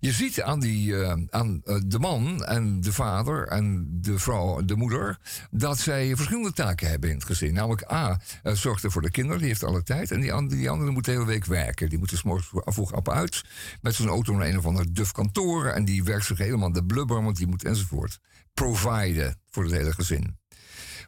Je 0.00 0.12
ziet 0.12 0.42
aan, 0.42 0.60
die, 0.60 1.02
eh, 1.02 1.16
aan 1.30 1.60
eh, 1.64 1.80
de 1.86 1.98
man 1.98 2.44
en 2.44 2.80
de 2.80 2.92
vader 2.92 3.46
en 3.48 3.88
de 4.00 4.18
vrouw, 4.18 4.64
de 4.64 4.76
moeder, 4.76 5.18
dat 5.50 5.78
zij 5.78 6.16
verschillende 6.16 6.52
taken 6.52 6.88
hebben 6.88 7.10
in 7.10 7.16
het 7.16 7.24
gezin. 7.24 7.54
Namelijk 7.54 7.92
A, 7.92 8.20
eh, 8.42 8.52
zorgt 8.52 8.84
er 8.84 8.90
voor 8.90 9.02
de 9.02 9.10
kinderen, 9.10 9.38
die 9.38 9.48
heeft 9.48 9.64
alle 9.64 9.82
tijd. 9.82 10.10
En 10.10 10.20
die, 10.20 10.32
andere 10.32 10.56
die 10.60 10.70
andere 10.70 10.90
moet 10.90 11.04
de 11.04 11.10
hele 11.10 11.24
week 11.24 11.44
werken. 11.44 11.88
Die 11.88 11.98
moet 11.98 12.10
er 12.10 12.18
's 12.18 12.22
morgens 12.22 12.48
vroeg 12.64 12.92
op 12.92 13.08
uit 13.08 13.44
met 13.80 13.94
zijn 13.94 14.08
auto 14.08 14.34
naar 14.34 14.48
een 14.48 14.58
of 14.58 14.66
ander 14.66 14.94
duf 14.94 15.12
kantoor. 15.12 15.66
En 15.66 15.84
die 15.84 16.04
werkt 16.04 16.26
zich 16.26 16.38
helemaal 16.38 16.72
de 16.72 16.84
blubber, 16.84 17.22
want 17.22 17.36
die 17.36 17.46
moet 17.46 17.64
enzovoort. 17.64 18.18
Providen 18.54 19.40
voor 19.50 19.62
het 19.62 19.72
hele 19.72 19.92
gezin. 19.92 20.38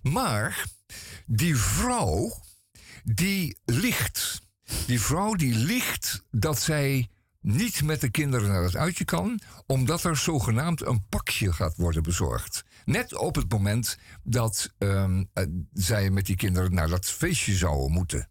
Maar 0.02 0.64
die 1.26 1.56
vrouw, 1.56 2.42
die 3.04 3.58
ligt. 3.64 4.40
Die 4.86 5.00
vrouw 5.00 5.34
die 5.34 5.54
ligt 5.54 6.24
dat 6.30 6.60
zij 6.60 7.08
niet 7.48 7.82
met 7.82 8.00
de 8.00 8.10
kinderen 8.10 8.48
naar 8.48 8.62
het 8.62 8.76
uitje 8.76 9.04
kan, 9.04 9.40
omdat 9.66 10.04
er 10.04 10.16
zogenaamd 10.16 10.86
een 10.86 11.06
pakje 11.08 11.52
gaat 11.52 11.76
worden 11.76 12.02
bezorgd. 12.02 12.64
Net 12.84 13.16
op 13.16 13.34
het 13.34 13.50
moment 13.50 13.98
dat 14.22 14.74
ehm, 14.78 15.24
eh, 15.32 15.44
zij 15.72 16.10
met 16.10 16.26
die 16.26 16.36
kinderen 16.36 16.74
naar 16.74 16.88
dat 16.88 17.06
feestje 17.06 17.54
zouden 17.54 17.92
moeten. 17.92 18.30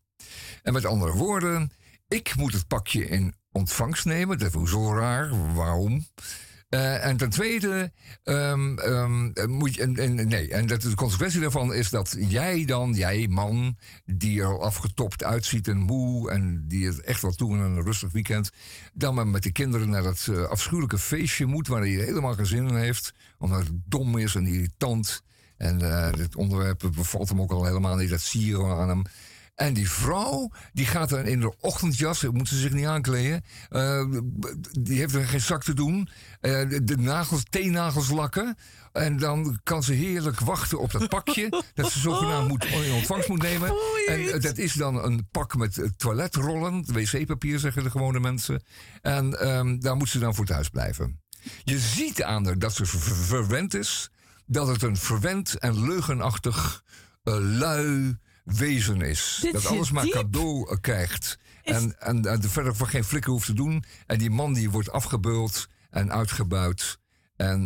En 0.63 0.73
met 0.73 0.85
andere 0.85 1.13
woorden, 1.13 1.71
ik 2.07 2.35
moet 2.35 2.53
het 2.53 2.67
pakje 2.67 3.07
in 3.07 3.35
ontvangst 3.51 4.05
nemen. 4.05 4.37
Dat 4.37 4.55
is 4.55 4.69
zo 4.69 4.93
raar. 4.93 5.53
Waarom? 5.53 6.05
Eh, 6.69 7.05
en 7.05 7.17
ten 7.17 7.29
tweede, 7.29 7.91
ehm, 8.23 8.77
ehm, 8.77 9.29
eh, 9.33 9.45
moet 9.45 9.75
je, 9.75 9.81
en, 9.81 10.27
nee, 10.27 10.51
en 10.51 10.67
dat, 10.67 10.81
de 10.81 10.95
consequentie 10.95 11.39
daarvan 11.39 11.73
is 11.73 11.89
dat 11.89 12.15
jij 12.19 12.65
dan, 12.65 12.93
jij 12.93 13.27
man, 13.27 13.77
die 14.05 14.41
er 14.41 14.59
afgetopt 14.59 15.23
uitziet 15.23 15.67
en 15.67 15.77
moe 15.77 16.31
en 16.31 16.67
die 16.67 16.85
het 16.85 17.01
echt 17.01 17.21
wel 17.21 17.31
toe 17.31 17.53
in 17.53 17.59
een 17.59 17.83
rustig 17.83 18.11
weekend, 18.11 18.51
dan 18.93 19.13
maar 19.15 19.27
met 19.27 19.43
de 19.43 19.51
kinderen 19.51 19.89
naar 19.89 20.03
dat 20.03 20.27
eh, 20.31 20.43
afschuwelijke 20.43 20.97
feestje 20.97 21.45
moet 21.45 21.67
waar 21.67 21.81
hij 21.81 21.89
helemaal 21.89 22.33
geen 22.33 22.45
zin 22.45 22.67
in 22.67 22.75
heeft, 22.75 23.13
omdat 23.37 23.59
het 23.59 23.71
dom 23.85 24.17
is 24.17 24.35
en 24.35 24.47
irritant. 24.47 25.23
En 25.57 25.81
eh 25.81 26.13
dit 26.13 26.35
onderwerp 26.35 26.89
bevalt 26.95 27.29
hem 27.29 27.41
ook 27.41 27.51
al 27.51 27.65
helemaal 27.65 27.95
niet, 27.95 28.09
dat 28.09 28.21
sieren 28.21 28.77
aan 28.77 28.89
hem. 28.89 29.03
En 29.57 29.73
die 29.73 29.89
vrouw, 29.89 30.51
die 30.73 30.85
gaat 30.85 31.09
dan 31.09 31.25
in 31.25 31.39
de 31.39 31.53
ochtendjas, 31.59 32.23
moet 32.23 32.47
ze 32.47 32.57
zich 32.59 32.71
niet 32.71 32.85
aankleden. 32.85 33.43
eh, 33.69 34.05
die 34.81 34.97
heeft 34.97 35.13
er 35.15 35.27
geen 35.27 35.41
zak 35.41 35.63
te 35.63 35.73
doen. 35.73 36.09
eh, 36.41 36.69
de, 36.69 36.83
de 36.83 36.97
nagels, 36.97 37.43
teennagels 37.49 38.09
lakken. 38.09 38.57
En 38.93 39.17
dan 39.17 39.59
kan 39.63 39.83
ze 39.83 39.93
heerlijk 39.93 40.39
wachten 40.39 40.79
op 40.79 40.91
dat 40.91 41.09
pakje. 41.09 41.63
dat 41.73 41.91
ze 41.91 41.99
zogenaamd 41.99 42.47
moet, 42.47 42.65
in 42.65 42.91
ontvangst 42.93 43.29
moet 43.29 43.41
nemen. 43.41 43.73
En 44.07 44.19
eh, 44.33 44.41
dat 44.41 44.57
is 44.57 44.73
dan 44.73 45.03
een 45.03 45.27
pak 45.31 45.55
met 45.55 45.77
eh, 45.77 45.89
toiletrollen. 45.97 46.85
Wc-papier 46.93 47.59
zeggen 47.59 47.83
de 47.83 47.89
gewone 47.91 48.19
mensen. 48.19 48.63
En 49.01 49.39
ehm, 49.39 49.79
daar 49.79 49.95
moet 49.95 50.09
ze 50.09 50.19
dan 50.19 50.35
voor 50.35 50.45
thuis 50.45 50.69
blijven. 50.69 51.21
Je 51.63 51.79
ziet 51.79 52.23
aan 52.23 52.45
haar 52.45 52.59
dat 52.59 52.73
ze 52.75 52.85
ver- 52.85 52.99
ver- 52.99 53.15
verwend 53.25 53.73
is. 53.73 54.09
Dat 54.45 54.67
het 54.67 54.81
een 54.81 54.97
verwend 54.97 55.57
en 55.57 55.87
leugenachtig 55.87 56.83
eh, 57.23 57.33
lui 57.39 58.17
wezen 58.55 59.01
is. 59.01 59.37
Dit 59.41 59.53
dat 59.53 59.65
alles 59.65 59.91
maar 59.91 60.03
diep. 60.03 60.13
cadeau 60.13 60.69
eh, 60.69 60.77
krijgt. 60.81 61.37
Is- 61.63 61.73
En, 61.75 61.95
en, 61.99 62.25
en 62.25 62.41
er 62.43 62.49
verder 62.49 62.75
van 62.75 62.87
geen 62.87 63.03
flikker 63.03 63.31
hoeft 63.31 63.45
te 63.45 63.53
doen. 63.53 63.83
En 64.05 64.17
die 64.17 64.29
man 64.29 64.53
die 64.53 64.69
wordt 64.69 64.91
afgebeuld 64.91 65.67
en 65.89 66.11
uitgebuit. 66.11 66.97
En, 67.35 67.63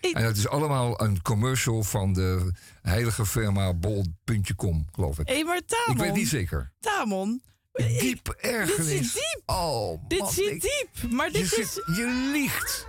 Ik- 0.00 0.14
en 0.16 0.22
dat 0.22 0.36
is 0.36 0.48
allemaal 0.48 1.02
een 1.02 1.22
commercial 1.22 1.82
van 1.82 2.12
de 2.12 2.50
heilige 2.82 3.26
firma 3.26 3.74
bol.com, 3.74 4.86
geloof 4.92 5.18
ik. 5.18 5.28
Hé, 5.28 5.42
maar 5.42 5.60
Tamon. 5.66 5.94
Ik 5.94 6.06
weet 6.06 6.14
niet 6.14 6.28
zeker. 6.28 6.72
Tamon. 6.80 7.42
Diep 7.72 8.28
ergernis. 8.28 8.86
Dit 8.88 9.04
zit 9.04 9.12
diep. 9.12 9.42
Oh, 9.46 10.08
Dit 10.08 10.28
zit 10.28 10.60
diep. 10.60 11.10
Maar 11.12 11.26
Je, 11.26 11.32
dit 11.32 11.42
is... 11.42 11.48
zit, 11.54 11.82
je 11.96 12.30
liegt. 12.32 12.86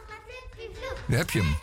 Daar 1.07 1.17
heb 1.17 1.29
je 1.29 1.39
hem. 1.39 1.55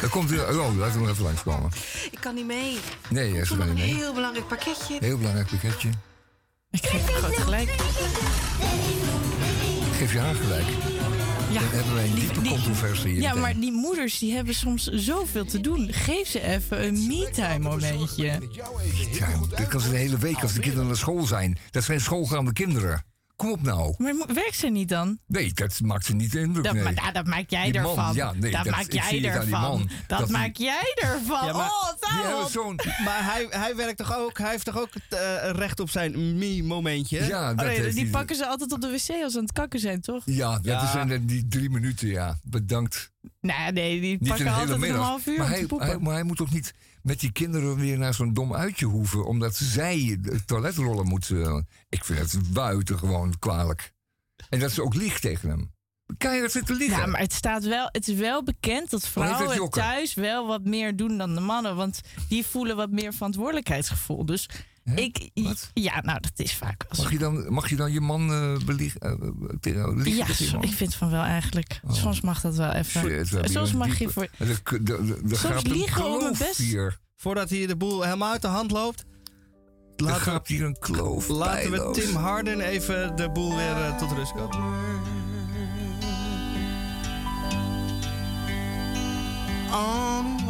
Daar 0.00 0.10
komt 0.10 0.30
hij. 0.30 0.38
Oh, 0.48 0.76
laten 0.76 0.94
we 0.94 1.00
nog 1.00 1.10
even 1.10 1.22
langskomen. 1.24 1.70
Ik 2.10 2.18
kan 2.20 2.34
niet 2.34 2.46
mee. 2.46 2.78
Nee, 3.08 3.30
hij 3.30 3.40
is 3.40 3.50
Ik 3.50 3.50
er 3.50 3.56
nog 3.66 3.74
niet 3.74 3.84
een 3.84 3.90
mee. 3.90 3.94
heel 3.94 4.12
belangrijk 4.14 4.46
pakketje. 4.48 4.96
Heel 5.00 5.16
belangrijk 5.18 5.48
pakketje. 5.50 5.88
Ik 6.70 6.86
geef 6.86 7.08
je 7.08 7.14
groot 7.14 7.36
gelijk. 7.36 7.68
Geef 9.96 10.12
je 10.12 10.18
haar 10.18 10.34
gelijk. 10.34 10.66
Ja, 11.50 11.60
Dan 11.60 11.68
hebben 11.68 11.94
wij 11.94 12.04
een 12.04 12.14
die- 12.14 12.20
diepe 12.24 12.40
die- 12.40 12.50
controversie 12.50 13.10
hier. 13.10 13.20
Ja, 13.20 13.26
meteen. 13.28 13.40
maar 13.42 13.54
die 13.60 13.72
moeders 13.72 14.18
die 14.18 14.34
hebben 14.34 14.54
soms 14.54 14.84
zoveel 14.86 15.44
te 15.44 15.60
doen. 15.60 15.92
Geef 15.92 16.28
ze 16.28 16.40
even 16.40 16.84
een 16.86 17.06
me-time 17.06 17.58
momentje. 17.58 18.24
Ja, 18.26 18.38
dit 19.56 19.68
kan 19.68 19.80
ze 19.80 19.90
de 19.90 19.96
hele 19.96 20.18
week 20.18 20.42
als 20.42 20.52
de 20.52 20.60
kinderen 20.60 20.86
naar 20.86 20.96
school 20.96 21.24
zijn. 21.26 21.58
Dat 21.70 21.84
zijn 21.84 22.00
schoolgaande 22.00 22.52
kinderen. 22.52 23.04
Kom 23.36 23.50
op 23.50 23.62
nou. 23.62 23.94
Maar 23.98 24.14
werkt 24.34 24.56
ze 24.56 24.66
niet 24.68 24.88
dan? 24.88 25.18
Nee, 25.26 25.52
dat 25.54 25.80
maakt 25.80 26.04
ze 26.04 26.14
niet 26.14 26.32
de 26.32 26.40
indruk. 26.40 26.64
Dat, 26.64 26.72
nee. 26.74 26.82
maar, 26.82 27.10
dat 27.12 27.26
maak 27.26 27.50
jij 27.50 27.70
Die 27.70 27.80
man, 27.80 27.90
ervan. 27.96 28.14
ja, 28.14 28.32
nee, 28.32 28.50
dat 28.52 28.64
dat- 28.64 28.72
maak 28.74 28.84
ik 28.84 28.92
jij 28.92 29.10
die 29.10 29.28
ervan. 29.28 29.60
man, 29.60 29.90
dat, 30.06 30.18
dat 30.18 30.28
maak 30.30 30.56
jij 30.56 30.92
ervan. 31.02 31.46
Ja, 31.46 31.52
maar- 31.52 31.66
oh, 31.66 32.42
Die 32.42 32.50
zo'n... 32.50 32.74
Maar 33.04 33.24
hij, 33.32 33.46
hij 33.50 33.76
werkt 33.76 33.96
toch 33.98 34.16
ook, 34.18 34.38
hij 34.38 34.50
heeft 34.50 34.64
toch 34.64 34.78
ook 34.78 34.88
het 34.94 35.18
eh, 35.20 35.50
recht 35.50 35.80
op 35.80 35.90
zijn 35.90 36.38
me-momentje? 36.38 37.24
Ja, 37.24 37.40
Oh, 37.50 37.56
dat 37.56 37.66
nee, 37.66 37.78
heeft 37.80 37.92
die 37.94 38.02
hij- 38.02 38.10
pakken 38.10 38.36
ze 38.36 38.46
altijd 38.46 38.72
op 38.72 38.80
de 38.80 38.88
wc 38.90 39.22
als 39.22 39.32
ze 39.32 39.38
aan 39.38 39.44
het 39.44 39.52
kakken 39.52 39.80
zijn, 39.80 40.00
toch? 40.00 40.22
Ja, 40.24 40.52
dat 40.54 40.64
Ja. 40.64 40.90
zijn 40.90 41.26
die 41.26 41.46
drie 41.48 41.70
minuten, 41.70 42.08
ja. 42.08 42.38
Bedankt. 42.42 43.12
Nou, 43.40 43.72
nee, 43.72 44.00
die 44.00 44.10
Niet 44.20 44.28
pakken 44.28 44.52
altijd 44.52 44.78
middag. 44.78 44.98
een 44.98 45.04
half 45.04 45.26
uur 45.26 45.36
maar, 45.38 45.46
om 45.46 45.52
hij, 45.52 45.60
te 45.60 45.66
poepen. 45.66 45.86
hij- 45.86 45.98
maar 45.98 46.14
hij 46.14 46.22
moet 46.24 46.36
toch 46.36 46.52
niet 46.52 46.74
met 47.04 47.20
die 47.20 47.32
kinderen 47.32 47.76
weer 47.76 47.98
naar 47.98 48.14
zo'n 48.14 48.32
dom 48.32 48.54
uitje 48.54 48.86
hoeven... 48.86 49.24
omdat 49.24 49.56
zij 49.56 50.16
de 50.20 50.44
toiletrollen 50.44 51.06
moeten... 51.06 51.68
Ik 51.88 52.04
vind 52.04 52.32
het 52.32 52.52
buitengewoon 52.52 53.38
kwalijk. 53.38 53.92
En 54.48 54.58
dat 54.58 54.72
ze 54.72 54.82
ook 54.82 54.94
liegt 54.94 55.22
tegen 55.22 55.48
hem. 55.48 55.72
Keihard 56.18 56.52
zitten 56.52 56.76
liegen. 56.76 56.98
Ja, 56.98 57.06
maar 57.06 57.20
het 57.20 57.32
staat 57.32 57.64
wel, 57.64 57.88
het 57.92 58.08
is 58.08 58.14
wel 58.14 58.42
bekend 58.42 58.90
dat 58.90 59.08
vrouwen 59.08 59.70
thuis 59.70 60.14
wel 60.14 60.46
wat 60.46 60.64
meer 60.64 60.96
doen 60.96 61.18
dan 61.18 61.34
de 61.34 61.40
mannen. 61.40 61.76
Want 61.76 62.00
die 62.28 62.46
voelen 62.46 62.76
wat 62.76 62.90
meer 62.90 63.12
verantwoordelijkheidsgevoel. 63.12 64.26
Dus 64.26 64.48
ik, 64.84 65.30
Wat? 65.34 65.70
ja, 65.74 66.00
nou, 66.00 66.20
dat 66.20 66.32
is 66.34 66.54
vaak 66.54 66.84
wel 66.88 66.94
zo. 66.96 67.02
Mag 67.02 67.12
je 67.12 67.18
dan, 67.18 67.52
mag 67.52 67.68
je, 67.70 67.76
dan 67.76 67.92
je 67.92 68.00
man 68.00 68.32
eh 68.32 68.64
beliegen? 68.66 69.00
eh, 69.00 70.16
Ja, 70.16 70.26
so- 70.32 70.60
ik 70.60 70.72
vind 70.72 70.94
van 70.94 71.10
wel 71.10 71.22
eigenlijk. 71.22 71.80
Soms 71.88 72.20
mag 72.20 72.40
dat 72.40 72.56
wel 72.56 72.70
even. 72.72 73.00
Shit, 73.00 73.50
Soms 73.50 73.72
mag 73.72 73.98
je 73.98 74.08
voor. 74.08 74.28
Er, 74.38 74.48
er, 74.64 74.80
er, 74.90 75.30
er 75.30 75.36
Soms 75.36 75.62
liegen 75.62 76.04
om 76.04 76.18
mijn 76.22 76.34
best. 76.38 76.56
hier. 76.56 76.98
Voordat 77.16 77.50
hier 77.50 77.66
de 77.66 77.76
boel 77.76 78.02
helemaal 78.02 78.32
uit 78.32 78.42
de 78.42 78.48
hand 78.48 78.70
loopt, 78.70 79.04
Er 79.96 80.04
laten 80.04 80.20
gaat 80.20 80.48
hier 80.48 80.64
een 80.64 80.78
kloof. 80.78 81.26
we, 81.26 81.32
laten 81.32 81.70
we. 81.70 81.90
Tim 81.92 82.14
Harden 82.16 82.60
even 82.60 83.16
de 83.16 83.30
boel 83.30 83.56
weer 83.56 83.76
eh, 83.76 83.96
tot 83.98 84.12
rust 84.12 84.32
komen. 84.32 84.82
on 89.74 90.46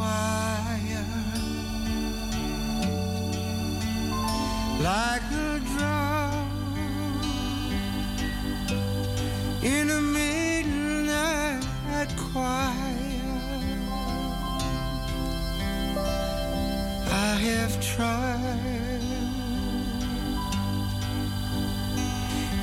like 4.85 5.23
a 5.33 5.61
drum 5.61 6.49
in 9.63 9.91
a 9.91 10.01
midnight 10.01 11.65
choir. 12.19 13.25
I 17.11 17.35
have 17.49 17.75
tried 17.81 19.01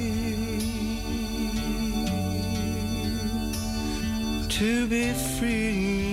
to 4.49 4.87
be 4.87 5.13
free. 5.37 6.12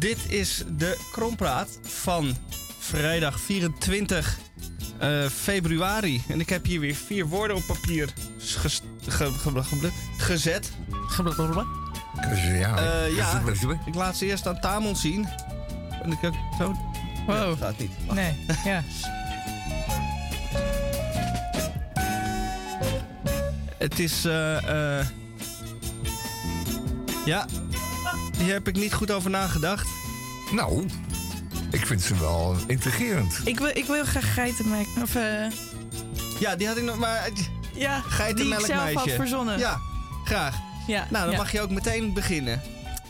Dit 0.00 0.18
is 0.32 0.64
de 0.76 0.98
Krompraat 1.12 1.78
van 1.82 2.36
vrijdag 2.78 3.40
24 3.40 4.38
eh, 4.98 5.26
februari. 5.26 6.22
En 6.28 6.40
ik 6.40 6.48
heb 6.48 6.64
hier 6.64 6.80
weer 6.80 6.94
vier 6.94 7.26
woorden 7.26 7.56
op 7.56 7.62
papier 7.66 8.08
ges- 8.38 8.82
ge- 9.08 9.32
ge- 9.40 9.62
ge- 9.62 9.90
gezet. 10.18 10.72
Ja, 12.34 13.04
ja, 13.04 13.42
ik 13.86 13.94
laat 13.94 14.16
ze 14.16 14.26
eerst 14.26 14.46
aan 14.46 14.60
Tamon 14.60 14.96
zien. 14.96 15.28
En 16.02 16.12
ik 16.12 16.24
ook 16.24 16.34
zo. 16.58 16.76
Wow. 17.26 17.36
Ja, 17.50 17.56
gaat 17.66 17.78
niet. 17.78 17.90
Wacht. 18.06 18.18
Nee, 18.20 18.34
ja. 18.64 18.82
Het 23.78 23.98
is. 23.98 24.24
eh, 24.24 24.98
eh, 25.00 25.06
ja, 27.24 27.46
hier 28.40 28.52
heb 28.52 28.68
ik 28.68 28.76
niet 28.76 28.92
goed 28.92 29.10
over 29.10 29.30
nagedacht. 29.30 29.88
Nou, 30.52 30.86
ik 31.70 31.86
vind 31.86 32.02
ze 32.02 32.18
wel 32.18 32.56
intrigerend. 32.66 33.40
Ik 33.44 33.58
wil, 33.58 33.68
ik 33.68 33.84
wil 33.84 34.04
graag 34.04 34.34
geitenmelk. 34.34 34.86
Of, 35.02 35.14
eh 35.14 35.46
Ja, 36.38 36.56
die 36.56 36.66
had 36.66 36.76
ik 36.76 36.82
nog 36.82 36.98
maar. 36.98 37.30
ja, 37.74 38.02
die 38.34 38.54
ik 38.54 38.60
zelf 38.60 38.92
had 38.92 39.10
verzonnen. 39.10 39.58
Ja, 39.58 39.80
graag. 40.24 40.56
ja 40.86 41.06
Nou, 41.10 41.24
dan 41.24 41.32
ja. 41.32 41.38
mag 41.38 41.52
je 41.52 41.60
ook 41.60 41.70
meteen 41.70 42.12
beginnen. 42.12 42.60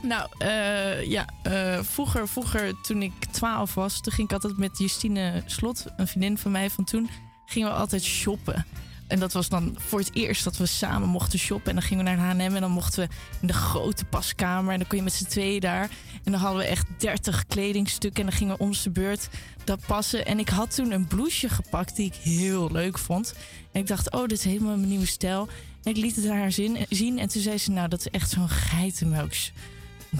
Nou, 0.02 0.28
eh, 0.38 1.04
ja, 1.04 1.26
eh, 1.42 1.78
vroeger, 1.82 2.28
vroeger 2.28 2.80
toen 2.80 3.02
ik 3.02 3.12
12 3.30 3.74
was, 3.74 4.00
toen 4.00 4.12
ging 4.12 4.28
ik 4.28 4.34
altijd 4.34 4.56
met 4.56 4.78
Justine 4.78 5.42
Slot, 5.46 5.84
een 5.96 6.06
vriendin 6.06 6.38
van 6.38 6.50
mij 6.50 6.70
van 6.70 6.84
toen, 6.84 7.10
gingen 7.46 7.68
we 7.68 7.74
altijd 7.74 8.02
shoppen. 8.02 8.66
En 9.10 9.18
dat 9.20 9.32
was 9.32 9.48
dan 9.48 9.74
voor 9.78 9.98
het 9.98 10.10
eerst 10.14 10.44
dat 10.44 10.56
we 10.56 10.66
samen 10.66 11.08
mochten 11.08 11.38
shoppen. 11.38 11.68
En 11.68 11.74
dan 11.74 11.82
gingen 11.88 12.04
we 12.04 12.10
naar 12.10 12.18
H&M 12.34 12.40
en 12.40 12.60
dan 12.60 12.70
mochten 12.70 13.08
we 13.08 13.14
in 13.40 13.46
de 13.46 13.52
grote 13.52 14.04
paskamer. 14.04 14.72
En 14.72 14.78
dan 14.78 14.88
kon 14.88 14.98
je 14.98 15.04
met 15.04 15.12
z'n 15.12 15.24
tweeën 15.24 15.60
daar. 15.60 15.90
En 16.24 16.32
dan 16.32 16.40
hadden 16.40 16.58
we 16.60 16.66
echt 16.66 16.86
30 16.96 17.46
kledingstukken. 17.46 18.20
En 18.24 18.28
dan 18.28 18.38
gingen 18.38 18.56
we 18.56 18.62
om 18.62 18.72
z'n 18.72 18.90
beurt 18.92 19.28
dat 19.64 19.80
passen. 19.86 20.26
En 20.26 20.38
ik 20.38 20.48
had 20.48 20.74
toen 20.74 20.90
een 20.92 21.06
blouseje 21.06 21.48
gepakt 21.48 21.96
die 21.96 22.06
ik 22.06 22.14
heel 22.14 22.72
leuk 22.72 22.98
vond. 22.98 23.34
En 23.72 23.80
ik 23.80 23.86
dacht, 23.86 24.10
oh, 24.12 24.20
dit 24.26 24.38
is 24.38 24.44
helemaal 24.44 24.76
mijn 24.76 24.88
nieuwe 24.88 25.06
stijl. 25.06 25.48
En 25.82 25.90
ik 25.90 25.96
liet 25.96 26.16
het 26.16 26.28
haar 26.28 26.52
zien. 26.88 27.18
En 27.18 27.28
toen 27.28 27.42
zei 27.42 27.58
ze, 27.58 27.70
nou, 27.70 27.88
dat 27.88 28.00
is 28.00 28.08
echt 28.08 28.30
zo'n 28.30 28.48
geitenmelks 28.48 29.52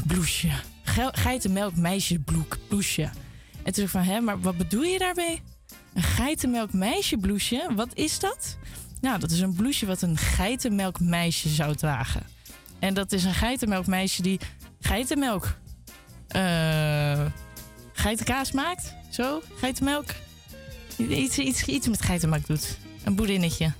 blouseje. 0.06 0.52
Ge- 0.82 1.12
Geitenmelk 1.12 1.76
meisjesbloek 1.76 2.56
blouseje. 2.68 3.10
En 3.62 3.72
toen 3.72 3.74
zei 3.74 3.86
ik 3.86 3.92
van, 3.92 4.02
hè, 4.02 4.20
maar 4.20 4.40
wat 4.40 4.56
bedoel 4.56 4.82
je 4.82 4.98
daarmee? 4.98 5.42
Een 5.94 6.02
geitenmelk 6.02 6.72
meisje 6.72 7.16
blouseje? 7.16 7.74
Wat 7.74 7.88
is 7.94 8.18
dat? 8.18 8.56
Nou, 9.00 9.18
dat 9.18 9.30
is 9.30 9.40
een 9.40 9.54
blouseje 9.54 9.86
wat 9.86 10.02
een 10.02 10.16
geitenmelk 10.16 11.00
meisje 11.00 11.48
zou 11.48 11.74
dragen. 11.74 12.22
En 12.78 12.94
dat 12.94 13.12
is 13.12 13.24
een 13.24 13.34
geitenmelk 13.34 13.86
meisje 13.86 14.22
die 14.22 14.40
geitenmelk... 14.80 15.56
eh 16.28 17.26
geitenkaas 17.92 18.52
maakt. 18.52 18.94
Zo, 19.10 19.42
geitenmelk. 19.56 20.06
Iets, 20.96 21.38
iets, 21.38 21.64
iets 21.64 21.88
met 21.88 22.02
geitenmelk 22.02 22.46
doet. 22.46 22.78
Een 23.04 23.14
boerinnetje. 23.14 23.72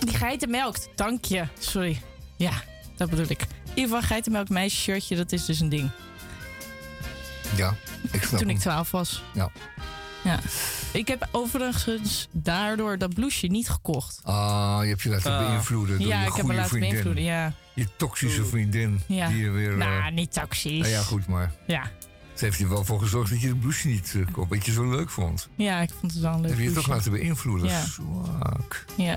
Die 0.00 0.14
geitenmelkt. 0.14 0.88
Dank 0.94 1.24
je. 1.24 1.44
Sorry. 1.58 2.00
Ja, 2.36 2.52
dat 2.96 3.10
bedoel 3.10 3.28
ik. 3.28 3.40
In 3.40 3.48
ieder 3.68 3.84
geval 3.84 4.02
geitenmelk 4.02 4.48
meisje 4.48 4.76
shirtje, 4.76 5.16
dat 5.16 5.32
is 5.32 5.44
dus 5.44 5.60
een 5.60 5.68
ding. 5.68 5.90
Ja, 7.56 7.74
ik 8.12 8.22
snap 8.22 8.40
Toen 8.40 8.50
ik. 8.50 8.58
12 8.58 8.90
was. 8.90 9.22
Ja. 9.34 9.50
Ja. 10.24 10.38
Ik 10.92 11.08
heb 11.08 11.28
overigens 11.32 12.28
daardoor 12.32 12.98
dat 12.98 13.14
blouseje 13.14 13.50
niet 13.52 13.68
gekocht. 13.68 14.20
Ah, 14.24 14.78
je 14.82 14.88
hebt 14.88 15.02
je 15.02 15.08
laten 15.08 15.32
Ah. 15.38 15.46
beïnvloeden 15.48 15.98
door 15.98 16.08
ja, 16.08 16.20
je 16.20 16.26
ik 16.28 16.34
heb 16.34 16.36
me 16.36 16.40
goede 16.42 16.54
laten 16.56 16.68
vriendin. 16.70 16.90
beïnvloeden. 16.90 17.22
Ja. 17.24 17.52
Je 17.74 17.86
toxische 17.96 18.44
vriendin. 18.44 19.00
Ja. 19.06 19.28
Die 19.28 19.38
je 19.38 19.50
weer... 19.50 19.70
eh, 19.70 19.76
Nou, 19.78 20.12
niet 20.12 20.32
toxisch. 20.32 20.78
nou 20.80 20.88
ja, 20.92 21.02
goed, 21.02 21.26
maar 21.26 21.52
Ja. 21.66 21.90
ze 22.34 22.44
heeft 22.44 22.60
er 22.60 22.68
wel 22.68 22.84
voor 22.84 22.98
gezorgd 23.00 23.30
dat 23.30 23.40
je 23.40 23.48
de 23.48 23.56
blouse 23.56 23.88
niet 23.88 24.12
uh, 24.16 24.26
kocht. 24.32 24.50
Dat 24.50 24.66
je 24.66 24.72
zo 24.72 24.90
leuk 24.90 25.10
vond. 25.10 25.48
ja, 25.56 25.80
ik 25.80 25.90
vond 26.00 26.12
het 26.12 26.20
wel 26.22 26.32
een 26.32 26.40
leuk 26.40 26.50
Heb 26.50 26.58
je 26.58 26.64
je 26.64 26.72
toch 26.72 26.84
blouseje. 26.84 27.10
laten 27.10 27.22
beïnvloeden? 27.24 27.68
Ja. 27.68 27.84
Zwak. 27.84 28.84
Ja. 28.96 29.16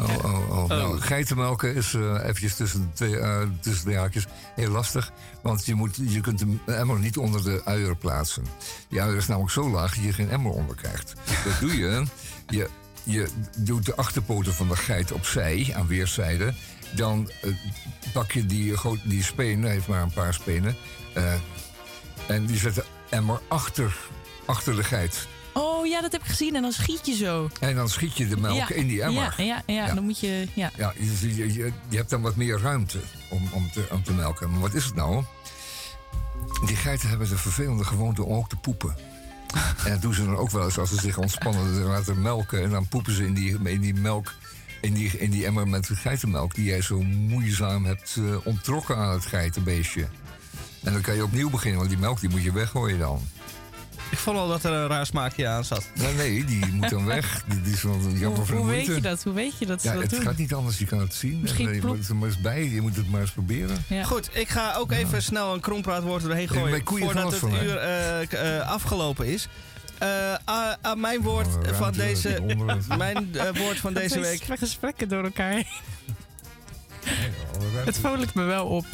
Oh, 0.00 0.24
oh, 0.24 0.50
oh. 0.50 0.68
Nou, 0.68 1.00
geitenmelken 1.00 1.74
is 1.74 1.94
eh 1.94 2.14
eventjes 2.22 2.56
tussen 2.56 2.90
twee, 2.94 3.18
eh, 3.18 3.42
tussen 3.60 3.88
de 3.88 3.96
haakjes 3.96 4.26
heel 4.54 4.70
lastig. 4.70 5.12
Want 5.42 5.66
je, 5.66 5.74
moet, 5.74 5.96
je 5.96 6.20
kunt 6.20 6.38
de 6.38 6.72
emmer 6.72 6.98
niet 6.98 7.16
onder 7.16 7.44
de 7.44 7.62
uier 7.64 7.96
plaatsen. 7.96 8.44
Die 8.88 9.02
uier 9.02 9.16
is 9.16 9.26
namelijk 9.26 9.52
zo 9.52 9.70
laag 9.70 9.94
dat 9.94 10.04
je 10.04 10.12
geen 10.12 10.30
emmer 10.30 10.52
onder 10.52 10.76
krijgt. 10.76 11.14
Dat 11.44 11.60
doe 11.60 11.76
je. 11.76 12.02
Je, 12.50 12.68
je 13.02 13.28
doet 13.56 13.86
de 13.86 13.96
achterpoten 13.96 14.54
van 14.54 14.68
de 14.68 14.76
geit 14.76 15.12
opzij, 15.12 15.72
aan 15.76 15.86
weerszijden. 15.86 16.54
Dan 16.94 17.30
eh, 17.42 17.50
pak 18.12 18.32
je 18.32 18.46
die, 18.46 18.74
die 19.04 19.22
spenen, 19.22 19.62
hij 19.64 19.72
heeft 19.72 19.88
maar 19.88 20.02
een 20.02 20.12
paar 20.12 20.34
spenen. 20.34 20.76
en 22.26 22.46
die 22.46 22.56
zet 22.58 22.74
de 22.74 22.84
emmer 23.10 23.40
achter, 23.48 23.96
achter 24.46 24.76
de 24.76 24.84
geit. 24.84 25.26
Oh 25.58 25.86
ja, 25.86 26.00
dat 26.00 26.12
heb 26.12 26.20
ik 26.20 26.28
gezien. 26.28 26.54
En 26.54 26.62
dan 26.62 26.72
schiet 26.72 27.06
je 27.06 27.14
zo. 27.14 27.48
En 27.60 27.74
dan 27.74 27.88
schiet 27.88 28.16
je 28.16 28.28
de 28.28 28.36
melk 28.36 28.68
ja. 28.68 28.70
in 28.70 28.86
die 28.86 29.02
emmer. 29.02 29.34
Ja, 29.36 29.44
ja, 29.44 29.62
ja, 29.66 29.86
Ja. 29.86 29.94
dan 29.94 30.04
moet 30.04 30.20
je... 30.20 30.48
Ja. 30.54 30.70
Ja, 30.76 30.92
je, 30.96 31.72
je, 31.88 31.96
hebt 31.96 32.10
dan 32.10 32.20
wat 32.20 32.36
meer 32.36 32.58
ruimte 32.60 33.00
om, 33.28 33.48
om, 33.52 33.70
te, 33.70 33.86
om 33.90 34.02
te 34.02 34.12
melken. 34.12 34.50
Maar 34.50 34.60
wat 34.60 34.74
is 34.74 34.84
het 34.84 34.94
nou? 34.94 35.24
Die 36.66 36.76
geiten 36.76 37.08
hebben 37.08 37.28
de 37.28 37.36
vervelende 37.36 37.84
gewoonte 37.84 38.24
om 38.24 38.36
ook 38.36 38.48
te 38.48 38.56
poepen. 38.56 38.96
En 39.84 39.90
dat 39.90 40.02
doen 40.02 40.14
ze 40.14 40.24
dan 40.24 40.36
ook 40.36 40.50
wel 40.50 40.64
eens 40.64 40.78
als 40.78 40.88
ze 40.88 41.00
zich 41.00 41.18
ontspannen. 41.18 41.74
Ze 41.74 41.80
laten 41.80 42.22
melken 42.22 42.62
en 42.62 42.70
dan 42.70 42.88
poepen 42.88 43.12
ze 43.12 43.24
in 43.24 43.34
die, 43.34 43.58
in 43.64 43.80
die 43.80 43.94
melk... 43.94 44.34
In 44.80 44.94
die, 44.94 45.18
in 45.18 45.30
die 45.30 45.46
emmer 45.46 45.68
met 45.68 45.88
geitenmelk 45.92 46.54
die 46.54 46.64
jij 46.64 46.82
zo 46.82 47.02
moeizaam 47.02 47.84
hebt 47.84 48.16
eh, 48.18 48.46
onttrokken 48.46 48.96
aan 48.96 49.12
het 49.12 49.26
geitenbeestje. 49.26 50.08
En 50.82 50.92
dan 50.92 51.02
kan 51.02 51.14
je 51.14 51.24
opnieuw 51.24 51.50
beginnen, 51.50 51.78
want 51.78 51.90
die 51.90 51.98
melk 51.98 52.20
die 52.20 52.30
moet 52.30 52.42
je 52.42 52.52
weggooien 52.52 52.98
dan. 52.98 53.20
Ik 54.10 54.18
vond 54.18 54.38
al 54.38 54.48
dat 54.48 54.64
er 54.64 54.72
een 54.72 54.86
raar 54.86 55.06
smaakje 55.06 55.46
aan 55.48 55.64
zat. 55.64 55.84
Nee, 55.94 56.14
nee, 56.14 56.44
die 56.44 56.66
moet 56.66 56.88
dan 56.90 57.04
weg. 57.04 57.42
Die, 57.48 57.60
die 57.62 57.72
is 57.72 57.82
wel 57.82 57.92
jammer 58.00 58.26
Hoe, 58.38 58.46
voor 58.46 58.56
hoe 58.56 58.66
weet 58.66 58.74
moeite. 58.74 58.94
je 58.94 59.00
dat? 59.00 59.22
Hoe 59.22 59.32
weet 59.32 59.58
je 59.58 59.66
dat 59.66 59.80
ze 59.82 59.88
Ja, 59.88 59.92
dat 59.94 60.02
het 60.02 60.10
doen? 60.10 60.20
gaat 60.22 60.36
niet 60.36 60.54
anders. 60.54 60.78
Je 60.78 60.84
kan 60.84 60.98
het 61.00 61.14
zien. 61.14 61.40
Misschien 61.40 61.68
En, 61.68 61.74
je 61.74 61.80
moet 61.86 61.98
het 61.98 62.08
er 62.08 62.16
maar 62.16 62.28
eens 62.28 62.40
bij. 62.40 62.64
Je 62.68 62.80
moet 62.80 62.96
het 62.96 63.10
maar 63.10 63.20
eens 63.20 63.30
proberen. 63.30 63.84
Ja. 63.88 64.04
Goed, 64.04 64.30
ik 64.32 64.48
ga 64.48 64.74
ook 64.74 64.92
even 64.92 65.22
snel 65.22 65.54
een 65.54 65.60
krompraatwoord 65.60 66.24
erheen 66.24 66.48
gooien. 66.48 66.82
voordat 66.84 67.12
van 67.34 67.50
het 67.52 67.58
van, 67.58 67.62
uur 67.66 67.76
eh, 67.76 68.56
eh, 68.58 68.68
afgelopen 68.68 69.26
is. 69.26 69.48
Ah, 70.44 70.72
mijn 70.96 71.20
woord 71.20 71.46
Oh, 71.46 71.74
van 71.74 71.92
deze, 71.92 72.40
mijn 72.98 73.28
woord 73.54 73.76
van 73.78 73.92
deze 73.92 74.20
week. 74.20 74.42
Gesprekken 74.58 75.08
door 75.08 75.24
elkaar. 75.24 75.64
Het 77.84 77.98
vrolijkt 77.98 78.34
me 78.34 78.42
wel 78.42 78.66
op. 78.66 78.84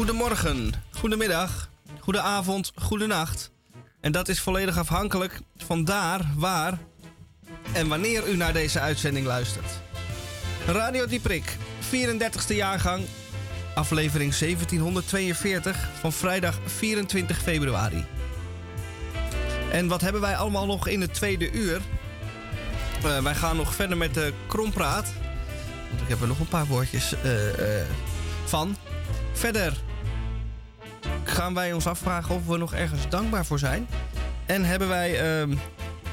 Goedemorgen, 0.00 0.72
goedemiddag, 0.90 1.70
goedenavond, 1.98 2.72
goedenacht. 2.74 3.50
En 4.00 4.12
dat 4.12 4.28
is 4.28 4.40
volledig 4.40 4.78
afhankelijk 4.78 5.40
van 5.56 5.84
daar, 5.84 6.20
waar 6.36 6.78
en 7.72 7.88
wanneer 7.88 8.28
u 8.28 8.36
naar 8.36 8.52
deze 8.52 8.80
uitzending 8.80 9.26
luistert. 9.26 9.66
Radio 10.66 11.06
Dieprik, 11.06 11.56
34e 11.90 12.54
jaargang, 12.54 13.04
aflevering 13.74 14.34
1742 14.34 15.88
van 16.00 16.12
vrijdag 16.12 16.58
24 16.64 17.42
februari. 17.42 18.04
En 19.72 19.88
wat 19.88 20.00
hebben 20.00 20.20
wij 20.20 20.36
allemaal 20.36 20.66
nog 20.66 20.88
in 20.88 21.00
het 21.00 21.14
tweede 21.14 21.50
uur? 21.52 21.80
Eh, 23.04 23.22
wij 23.22 23.34
gaan 23.34 23.56
nog 23.56 23.74
verder 23.74 23.96
met 23.96 24.14
de 24.14 24.32
krompraat. 24.46 25.12
Want 25.88 26.00
ik 26.02 26.08
heb 26.08 26.20
er 26.20 26.28
nog 26.28 26.38
een 26.40 26.48
paar 26.48 26.66
woordjes 26.66 27.14
eh, 27.22 27.80
eh, 27.80 27.86
van. 28.44 28.76
Verder 29.32 29.88
gaan 31.24 31.54
wij 31.54 31.72
ons 31.72 31.86
afvragen 31.86 32.34
of 32.34 32.46
we 32.46 32.56
nog 32.56 32.74
ergens 32.74 33.08
dankbaar 33.08 33.46
voor 33.46 33.58
zijn. 33.58 33.88
En 34.46 34.64
hebben 34.64 34.88
wij, 34.88 35.40
ehm, 35.40 35.54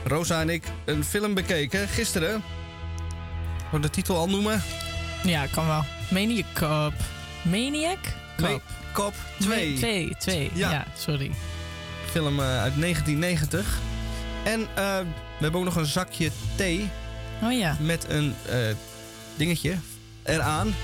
Rosa 0.04 0.42
en 0.42 0.50
ik, 0.50 0.64
een 0.86 1.04
film 1.04 1.34
bekeken 1.34 1.88
gisteren. 1.88 2.44
Wil 3.72 3.82
de 3.82 3.90
titel 3.90 4.18
al 4.18 4.30
noemen? 4.30 4.62
Ja, 5.24 5.46
kan 5.46 5.68
wel. 5.68 5.84
Maniac 6.10 6.46
Cop. 6.54 6.94
Maniac? 7.42 7.98
Cop 8.94 9.14
2. 9.40 9.76
2, 9.76 10.16
2. 10.20 10.52
Ja. 10.54 10.72
Ja. 10.72 10.86
sorry. 10.98 11.32
Film 12.12 12.40
eh, 12.40 12.62
uit 12.62 12.80
1990. 12.80 13.78
En 14.44 14.60
eh, 14.62 14.98
we 15.38 15.44
hebben 15.44 15.60
ook 15.60 15.66
nog 15.66 15.76
een 15.76 15.86
zakje 15.86 16.32
thee 16.56 16.90
Oh 17.44 17.52
ja. 17.52 17.78
met 17.80 18.06
een 18.10 18.36
eh, 18.50 18.58
dingetje 19.36 19.76
eraan. 20.24 20.76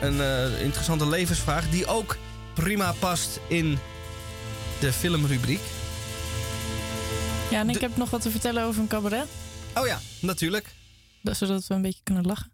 Een 0.00 0.20
interessante 0.60 1.08
levensvraag 1.08 1.68
die 1.68 1.86
ook 1.86 2.16
prima 2.54 2.92
past 2.92 3.40
in 3.48 3.78
de 4.80 4.92
filmrubriek. 4.92 5.60
Ja, 7.50 7.58
en 7.60 7.70
ik 7.70 7.80
heb 7.80 7.96
nog 7.96 8.10
wat 8.10 8.22
te 8.22 8.30
vertellen 8.30 8.64
over 8.64 8.80
een 8.82 8.88
cabaret. 8.88 9.26
Oh 9.74 9.86
ja, 9.86 10.00
natuurlijk. 10.20 10.74
Dat, 11.22 11.36
zodat 11.36 11.66
we 11.66 11.74
een 11.74 11.82
beetje 11.82 12.00
kunnen 12.02 12.24
lachen. 12.26 12.52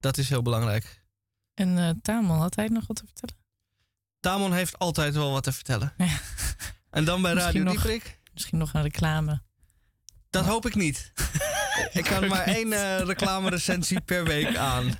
Dat 0.00 0.18
is 0.18 0.28
heel 0.28 0.42
belangrijk. 0.42 1.02
En 1.54 1.78
eh 1.78 1.90
Tamon, 2.02 2.38
had 2.38 2.56
hij 2.56 2.68
nog 2.68 2.86
wat 2.86 2.96
te 2.96 3.04
vertellen? 3.04 3.34
Tamon 4.20 4.52
heeft 4.52 4.78
altijd 4.78 5.14
wel 5.14 5.30
wat 5.32 5.42
te 5.42 5.52
vertellen. 5.52 5.94
En 6.90 7.04
dan 7.04 7.22
bij 7.22 7.32
Radio 7.42 7.62
nog- 7.62 7.72
Dieprik? 7.72 8.18
Misschien 8.34 8.58
nog 8.58 8.74
een 8.74 8.82
reclame. 8.82 9.42
Dat 10.30 10.44
hoop 10.44 10.66
ik 10.66 10.74
niet. 10.74 11.12
ik 11.92 12.04
kan 12.04 12.26
maar 12.28 12.44
één 12.46 12.72
eh 12.72 13.00
reclame-recensie 13.06 14.00
per 14.00 14.24
week 14.24 14.56
aan. 14.56 14.90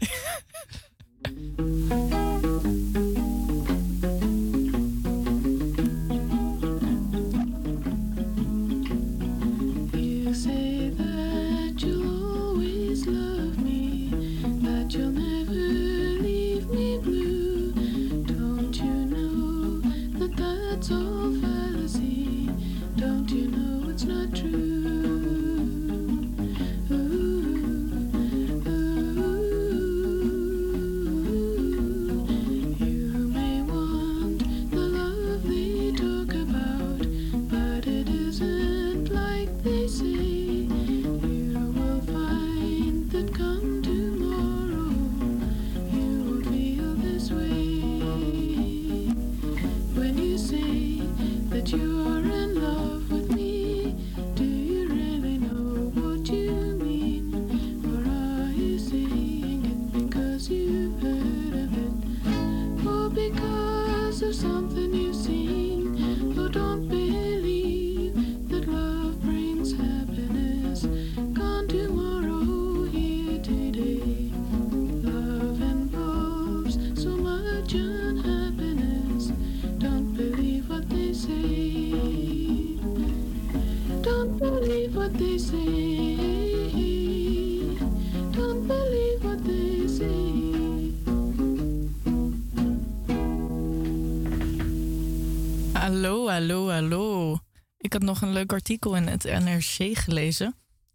Hallo. 96.77 97.39
Ik 97.77 97.93
had 97.93 98.03
nog 98.03 98.23
een 98.23 98.33
leuk 98.33 98.53
artikel 98.53 98.97
in 98.97 99.07
het 99.07 99.25
NRC 99.25 99.99
gelezen. 99.99 100.55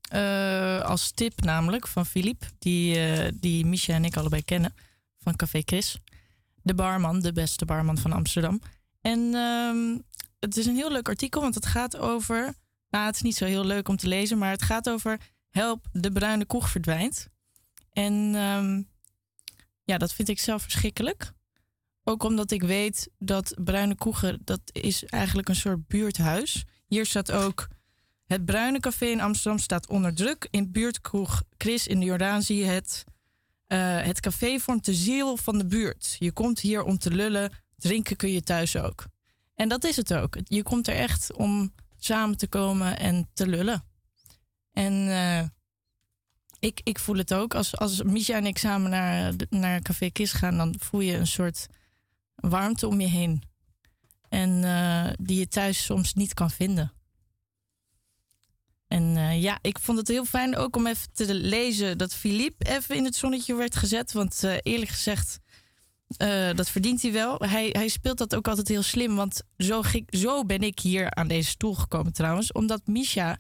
Eh, 0.09 0.81
als 0.81 1.11
tip 1.11 1.41
namelijk 1.41 1.87
van 1.87 2.05
Philippe, 2.05 2.45
die, 2.59 2.99
eh, 2.99 3.31
die 3.35 3.65
Misha 3.65 3.93
en 3.93 4.05
ik 4.05 4.17
allebei 4.17 4.43
kennen. 4.43 4.73
Van 5.19 5.35
Café 5.35 5.61
Chris. 5.65 5.97
De 6.63 6.73
barman, 6.73 7.19
de 7.19 7.33
beste 7.33 7.65
barman 7.65 7.97
van 7.97 8.11
Amsterdam. 8.11 8.61
En 9.01 9.35
ehm, 9.35 9.97
het 10.39 10.57
is 10.57 10.65
een 10.65 10.75
heel 10.75 10.91
leuk 10.91 11.09
artikel, 11.09 11.41
want 11.41 11.55
het 11.55 11.65
gaat 11.65 11.97
over... 11.97 12.53
Nou, 12.89 13.05
het 13.05 13.15
is 13.15 13.21
niet 13.21 13.35
zo 13.35 13.45
heel 13.45 13.65
leuk 13.65 13.87
om 13.87 13.97
te 13.97 14.07
lezen, 14.07 14.37
maar 14.37 14.51
het 14.51 14.63
gaat 14.63 14.89
over... 14.89 15.19
Help, 15.49 15.87
de 15.91 16.11
bruine 16.11 16.45
koeg 16.45 16.69
verdwijnt. 16.69 17.27
En 17.91 18.35
ehm, 18.35 18.81
ja, 19.83 19.97
dat 19.97 20.13
vind 20.13 20.29
ik 20.29 20.39
zelf 20.39 20.61
verschrikkelijk. 20.61 21.33
Ook 22.03 22.23
omdat 22.23 22.51
ik 22.51 22.63
weet 22.63 23.09
dat 23.19 23.53
Bruine 23.63 23.95
Koegen, 23.95 24.41
dat 24.43 24.61
is 24.71 25.05
eigenlijk 25.05 25.49
een 25.49 25.55
soort 25.55 25.87
buurthuis. 25.87 26.63
Hier 26.87 27.05
staat 27.05 27.31
ook 27.31 27.67
het 28.31 28.45
Bruine 28.45 28.79
Café 28.79 29.05
in 29.05 29.21
Amsterdam 29.21 29.59
staat 29.59 29.87
onder 29.87 30.13
druk. 30.13 30.47
In 30.49 30.71
buurtkroeg 30.71 31.43
Chris 31.57 31.87
in 31.87 31.99
de 31.99 32.05
Jordaan 32.05 32.41
zie 32.41 32.57
je 32.57 32.65
het. 32.65 33.03
Eh, 33.67 34.01
het 34.01 34.19
café 34.19 34.59
vormt 34.59 34.85
de 34.85 34.93
ziel 34.93 35.37
van 35.37 35.57
de 35.57 35.65
buurt. 35.65 36.15
Je 36.19 36.31
komt 36.31 36.59
hier 36.59 36.83
om 36.83 36.97
te 36.97 37.11
lullen, 37.11 37.51
drinken 37.75 38.15
kun 38.15 38.31
je 38.31 38.43
thuis 38.43 38.75
ook. 38.75 39.05
En 39.55 39.69
dat 39.69 39.83
is 39.83 39.95
het 39.95 40.13
ook. 40.13 40.37
Je 40.43 40.63
komt 40.63 40.87
er 40.87 40.95
echt 40.95 41.33
om 41.33 41.73
samen 41.97 42.37
te 42.37 42.47
komen 42.47 42.97
en 42.97 43.29
te 43.33 43.47
lullen. 43.47 43.83
En 44.71 45.09
eh, 45.09 45.43
ik, 46.59 46.81
ik 46.83 46.99
voel 46.99 47.17
het 47.17 47.33
ook. 47.33 47.55
Als, 47.55 47.77
als 47.77 48.03
Misha 48.03 48.35
en 48.35 48.45
ik 48.45 48.57
samen 48.57 48.89
naar, 48.89 49.33
naar 49.49 49.81
Café 49.81 50.09
Kis 50.09 50.31
gaan, 50.31 50.57
dan 50.57 50.75
voel 50.79 51.01
je 51.01 51.17
een 51.17 51.27
soort 51.27 51.67
warmte 52.41 52.87
om 52.87 53.01
je 53.01 53.07
heen. 53.07 53.43
En 54.29 54.63
eh, 54.63 55.13
die 55.19 55.39
je 55.39 55.47
thuis 55.47 55.83
soms 55.83 56.13
niet 56.13 56.33
kan 56.33 56.51
vinden. 56.51 56.93
En 58.87 59.17
eh, 59.17 59.41
ja, 59.41 59.59
ik 59.61 59.79
vond 59.79 59.97
het 59.97 60.07
heel 60.07 60.25
fijn 60.25 60.55
ook 60.57 60.75
om 60.75 60.87
even 60.87 61.13
te 61.13 61.33
lezen 61.33 61.97
dat 61.97 62.13
Philippe 62.13 62.65
even 62.65 62.95
in 62.95 63.05
het 63.05 63.15
zonnetje 63.15 63.55
werd 63.55 63.75
gezet. 63.75 64.11
Want 64.11 64.43
eh, 64.43 64.57
eerlijk 64.61 64.91
gezegd, 64.91 65.39
dat 66.55 66.69
verdient 66.69 67.01
hij 67.01 67.11
wel. 67.11 67.35
Hij, 67.39 67.69
hij 67.71 67.87
speelt 67.87 68.17
dat 68.17 68.35
ook 68.35 68.47
altijd 68.47 68.67
heel 68.67 68.81
slim. 68.81 69.15
Want 69.15 69.43
zo, 69.57 69.81
ging, 69.81 70.07
zo 70.09 70.45
ben 70.45 70.61
ik 70.61 70.79
hier 70.79 71.13
aan 71.13 71.27
deze 71.27 71.49
stoel 71.49 71.75
gekomen 71.75 72.13
trouwens. 72.13 72.51
Omdat 72.51 72.81
Misha, 72.87 73.37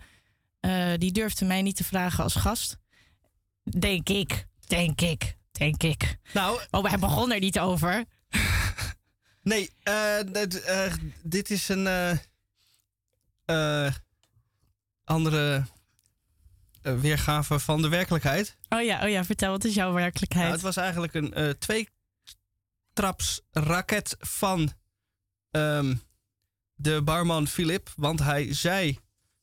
die 0.97 1.11
durfde 1.11 1.45
mij 1.45 1.61
niet 1.61 1.75
te 1.75 1.83
vragen 1.83 2.23
als 2.23 2.35
gast. 2.35 2.77
Denk 3.63 4.09
ik, 4.09 4.47
denk 4.67 5.01
ik, 5.01 5.37
denk 5.51 5.83
ik. 5.83 6.17
Nou, 6.33 6.59
oh, 6.69 6.85
hij 6.85 6.99
begon 6.99 7.31
er 7.31 7.39
niet 7.39 7.59
over. 7.59 8.05
Nee, 9.43 9.69
eh, 9.83 10.85
eh, 10.85 10.93
dit 11.23 11.49
is 11.49 11.69
een 11.69 11.87
eh, 13.45 13.93
andere 15.03 15.65
weergave 16.81 17.59
van 17.59 17.81
de 17.81 17.89
werkelijkheid. 17.89 18.57
Oh 18.69 18.81
ja, 18.81 19.03
oh 19.03 19.09
ja, 19.09 19.23
vertel, 19.23 19.51
wat 19.51 19.63
is 19.63 19.73
jouw 19.73 19.93
werkelijkheid? 19.93 20.43
Nou, 20.43 20.55
het 20.55 20.65
was 20.65 20.77
eigenlijk 20.77 21.13
een 21.13 21.33
eh 21.33 21.49
twee-traps 21.49 23.41
raket 23.51 24.15
van 24.19 24.71
ehm, 25.51 25.95
de 26.73 27.01
barman 27.01 27.47
Philip. 27.47 27.93
Want 27.95 28.19
hij 28.19 28.53
zei: 28.53 28.99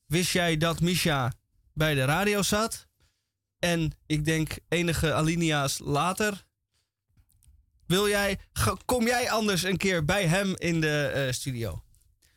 Wist 0.07 0.33
jij 0.33 0.57
dat 0.57 0.81
Misha 0.81 1.33
bij 1.73 1.95
de 1.95 2.05
radio 2.05 2.43
zat? 2.43 2.87
En 3.59 3.93
ik 4.07 4.25
denk 4.25 4.59
enige 4.69 5.13
alinea's 5.15 5.79
later. 5.79 6.47
Wil 7.89 8.09
jij, 8.09 8.39
kom 8.85 9.07
jij 9.07 9.31
anders 9.31 9.63
een 9.63 9.77
keer 9.77 10.05
bij 10.05 10.27
hem 10.27 10.55
in 10.57 10.81
de 10.81 11.07
eh, 11.07 11.33
studio? 11.33 11.83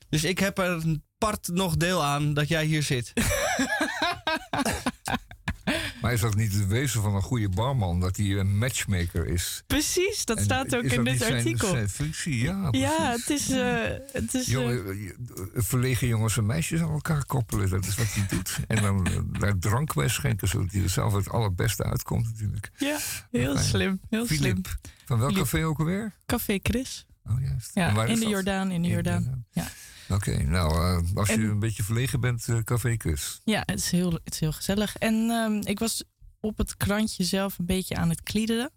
Dus 0.10 0.24
ik 0.24 0.40
heb 0.40 0.58
er 0.58 0.70
een 0.70 1.04
part 1.18 1.48
nog 1.48 1.78
deel 1.78 2.04
aan 2.04 2.34
dat 2.34 2.48
jij 2.48 2.66
hier 2.66 2.84
zit. 2.84 3.14
Maar 6.02 6.14
is 6.14 6.22
dat 6.22 6.36
niet 6.36 6.54
het 6.54 6.68
wezen 6.68 7.02
van 7.02 7.16
een 7.16 7.22
goede 7.22 7.50
barman, 7.50 8.00
dat 8.00 8.18
hij 8.18 8.26
een 8.40 8.58
matchmaker 8.58 9.28
is? 9.28 9.64
Precies, 9.68 10.26
dat 10.26 10.38
En 10.38 10.44
staat 10.44 10.76
ook 10.76 10.84
in 10.84 10.90
dit 10.90 11.14
niet 11.14 11.22
zijn- 11.22 11.34
artikel. 11.34 11.68
Zijn 11.70 11.90
functie, 11.90 12.38
ja. 12.44 12.68
ja, 12.72 13.12
het 13.12 13.30
is. 13.30 13.50
eh, 13.50 13.76
het 14.12 14.34
is 14.34 14.46
eh, 14.46 14.52
Jongen, 14.54 14.98
je- 15.02 15.16
verlegen 15.54 16.08
jongens 16.08 16.38
en 16.38 16.46
meisjes 16.46 16.82
aan 16.82 16.92
elkaar 16.92 17.26
koppelen, 17.26 17.70
dat 17.70 17.86
is 17.86 17.96
wat 17.96 18.14
hij 18.14 18.26
doet. 18.28 18.60
En 18.68 18.82
dan 18.82 19.06
eh, 19.08 19.18
daar 19.40 19.58
drank 19.60 19.94
bij 19.94 20.08
schenken, 20.08 20.48
zodat 20.48 20.72
hij 20.72 20.82
er 20.84 20.90
zelf 20.90 21.14
het 21.14 21.30
allerbeste 21.30 21.84
uitkomt 21.84 22.26
natuurlijk. 22.26 22.72
ja, 22.78 22.98
heel 23.32 23.54
Fijn. 23.54 23.66
slim. 23.66 24.00
Heel 24.10 24.26
slim. 24.26 24.62
Van 25.06 25.20
welk 25.20 25.32
Philip. 25.32 25.46
café 25.52 25.66
ook 25.66 25.80
alweer? 25.80 26.14
Café 26.26 26.60
Chris. 26.64 27.06
Oh, 27.30 27.42
juist. 27.42 27.72
Ja, 27.74 27.94
waar 27.94 28.10
is 28.10 28.14
in 28.20 28.26
de? 28.26 28.30
Jordaan, 28.32 28.72
in 28.72 28.82
de 28.82 28.88
Jordaan. 28.88 29.46
Ja. 29.52 29.68
Oké, 30.14 30.44
nou, 30.44 30.74
eh, 30.74 31.16
als 31.18 31.28
je 31.28 31.34
En- 31.34 31.42
een 31.42 31.60
beetje 31.60 31.84
verlegen 31.84 32.20
bent, 32.20 32.48
eh, 32.50 32.58
Café 32.58 32.98
Kus. 32.98 33.42
Ja, 33.44 33.64
het 33.66 33.80
is 33.80 33.92
heel, 33.92 34.12
het 34.12 34.34
is 34.34 34.40
heel 34.40 34.52
gezellig. 34.52 34.96
En 34.98 35.30
ehm, 35.30 35.68
ik 35.68 35.80
was 35.80 36.04
op 36.40 36.58
het 36.58 36.78
krantje 36.78 37.24
zelf 37.24 37.60
een 37.60 37.66
beetje 37.66 37.96
aan 37.96 38.10
het 38.10 38.24
kliederen. 38.24 38.72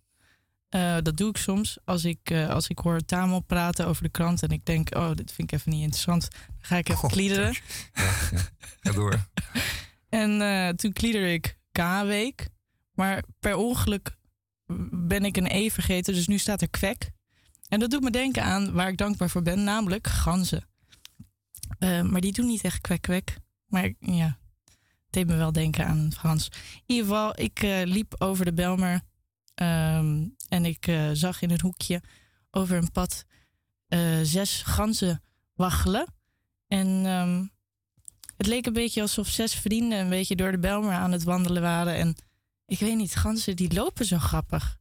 Eh, 0.69 0.97
dat 1.03 1.17
doe 1.17 1.29
ik 1.29 1.37
soms 1.37 1.79
als 1.85 2.05
ik, 2.05 2.31
als 2.49 2.69
ik 2.69 2.79
hoor 2.79 3.01
Tamel 3.05 3.41
praten 3.41 3.87
over 3.87 4.03
de 4.03 4.09
krant 4.09 4.43
en 4.43 4.49
ik 4.51 4.65
denk, 4.65 4.95
oh, 4.97 5.11
dit 5.15 5.33
vind 5.33 5.53
ik 5.53 5.59
even 5.59 5.71
niet 5.73 5.83
interessant. 5.83 6.29
Dan 6.31 6.57
ga 6.59 6.77
ik 6.77 6.89
even 6.89 7.09
kliederen. 7.09 7.55
Ga 8.81 8.93
door. 8.93 9.19
En 10.09 10.77
toen 10.77 10.93
kliederde 10.93 11.33
ik 11.33 11.59
K-week. 11.73 12.49
Maar 12.93 13.23
per 13.41 13.57
ongeluk 13.57 14.17
ben 14.91 15.25
ik 15.25 15.37
een 15.37 15.47
E 15.51 15.71
vergeten, 15.71 16.15
dus 16.15 16.27
nu 16.27 16.39
staat 16.39 16.61
er 16.63 16.71
kwek. 16.71 17.11
En 17.69 17.81
dat 17.81 17.91
doet 17.91 18.03
me 18.03 18.11
denken 18.11 18.43
aan 18.43 18.73
waar 18.73 18.89
ik 18.89 18.97
dankbaar 18.97 19.31
voor 19.31 19.43
ben, 19.43 19.65
namelijk 19.65 20.07
ganzen. 20.07 20.65
Eh, 21.79 22.03
maar 22.03 22.21
die 22.21 22.33
doen 22.33 22.47
niet 22.47 22.65
echt 22.65 22.81
kwek 22.81 23.03
kwek. 23.03 23.37
Maar 23.67 23.93
ja, 23.99 24.39
het 25.05 25.11
deed 25.11 25.27
me 25.27 25.37
wel 25.37 25.53
denken 25.53 25.87
aan 25.87 26.13
gans. 26.17 26.49
In 26.49 26.95
ieder 26.95 27.05
geval, 27.05 27.41
ik 27.41 27.63
eh, 27.63 27.83
liep 27.85 28.15
over 28.19 28.45
de 28.45 28.53
Belmer. 28.53 29.01
ehm, 29.55 30.27
en 30.49 30.65
ik 30.65 30.87
eh, 30.87 31.11
zag 31.13 31.43
in 31.43 31.51
een 31.51 31.61
hoekje 31.61 32.03
over 32.51 32.77
een 32.77 32.91
pad 32.93 33.25
zes 34.23 34.63
ganzen 34.63 35.23
waggelen. 35.55 36.07
En 36.69 37.07
ehm, 37.07 37.45
het 38.37 38.47
leek 38.47 38.67
een 38.67 38.73
beetje 38.73 39.01
alsof 39.01 39.29
zes 39.29 39.55
vrienden 39.55 39.99
een 39.99 40.09
beetje 40.09 40.37
door 40.37 40.51
de 40.51 40.59
Belmer 40.59 40.93
aan 40.93 41.13
het 41.13 41.23
wandelen 41.23 41.63
waren. 41.63 41.95
En 41.95 42.17
ik 42.67 42.79
weet 42.79 42.97
niet, 42.97 43.15
ganzen 43.15 43.57
die 43.57 43.75
lopen 43.75 44.05
zo 44.05 44.19
grappig. 44.19 44.79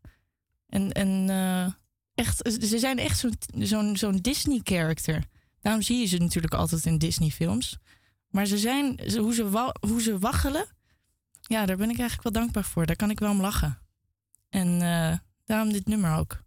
En, 0.67 0.91
en 0.91 1.29
echt, 2.15 2.37
ze 2.61 2.79
zijn 2.79 2.99
echt 2.99 3.19
zo'n 3.19 3.35
zo'n 3.57 3.97
zo'n 3.97 4.17
Disney-character. 4.17 5.23
Daarom 5.63 5.81
zie 5.81 5.99
je 5.99 6.05
ze 6.05 6.17
natuurlijk 6.17 6.53
altijd 6.53 6.85
in 6.85 6.97
Disney-films. 6.97 7.77
Maar 8.29 8.45
ze 8.45 8.57
zijn, 8.57 8.99
hoe, 9.17 9.33
ze 9.33 9.71
hoe 9.79 10.01
ze 10.01 10.19
waggelen, 10.19 10.65
ja, 11.41 11.65
daar 11.65 11.77
ben 11.77 11.89
ik 11.89 11.99
eigenlijk 11.99 12.23
wel 12.23 12.41
dankbaar 12.41 12.63
voor. 12.63 12.85
Daar 12.85 12.95
kan 12.95 13.09
ik 13.09 13.19
wel 13.19 13.31
om 13.31 13.41
lachen. 13.41 13.79
En 14.49 14.81
eh, 14.81 15.17
daarom 15.45 15.71
dit 15.71 15.87
nummer 15.87 16.15
ook. 16.15 16.42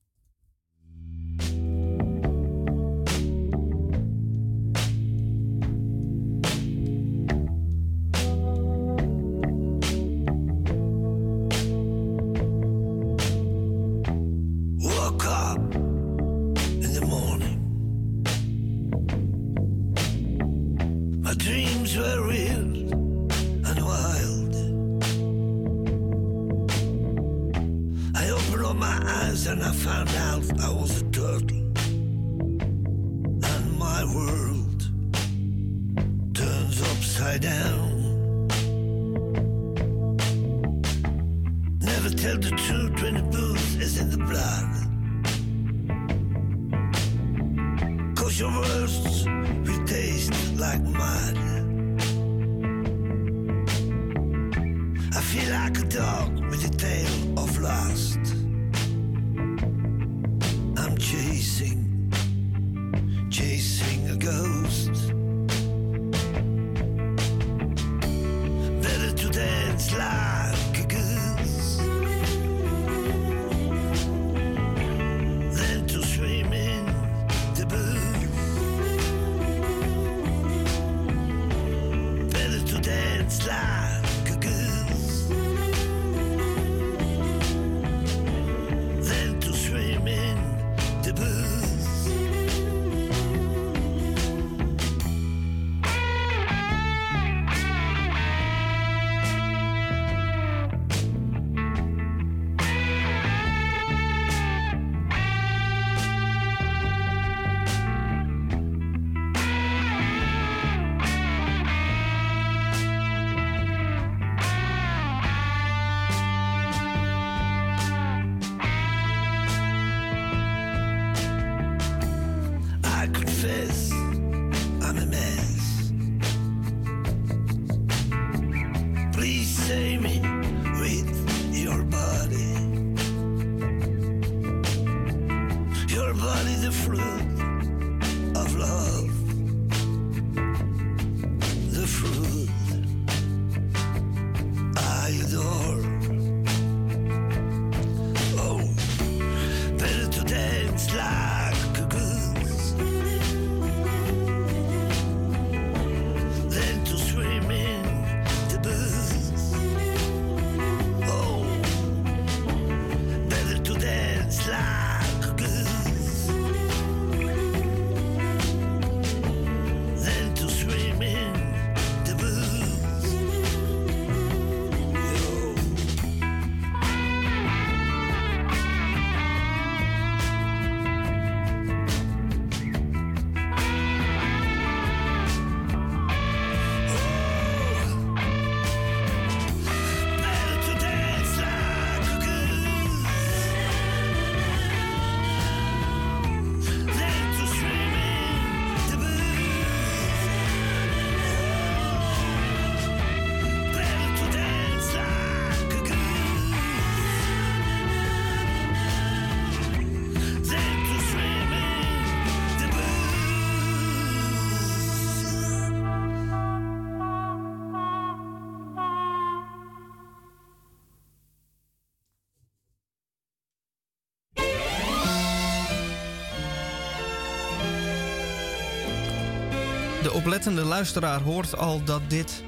Oplettende 230.26 230.64
luisteraar 230.64 231.20
hoort 231.20 231.56
al 231.56 231.84
dat 231.84 232.02
dit 232.08 232.42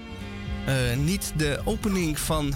eh, 0.66 0.96
niet 0.96 1.32
de 1.36 1.60
opening 1.64 2.18
van 2.18 2.54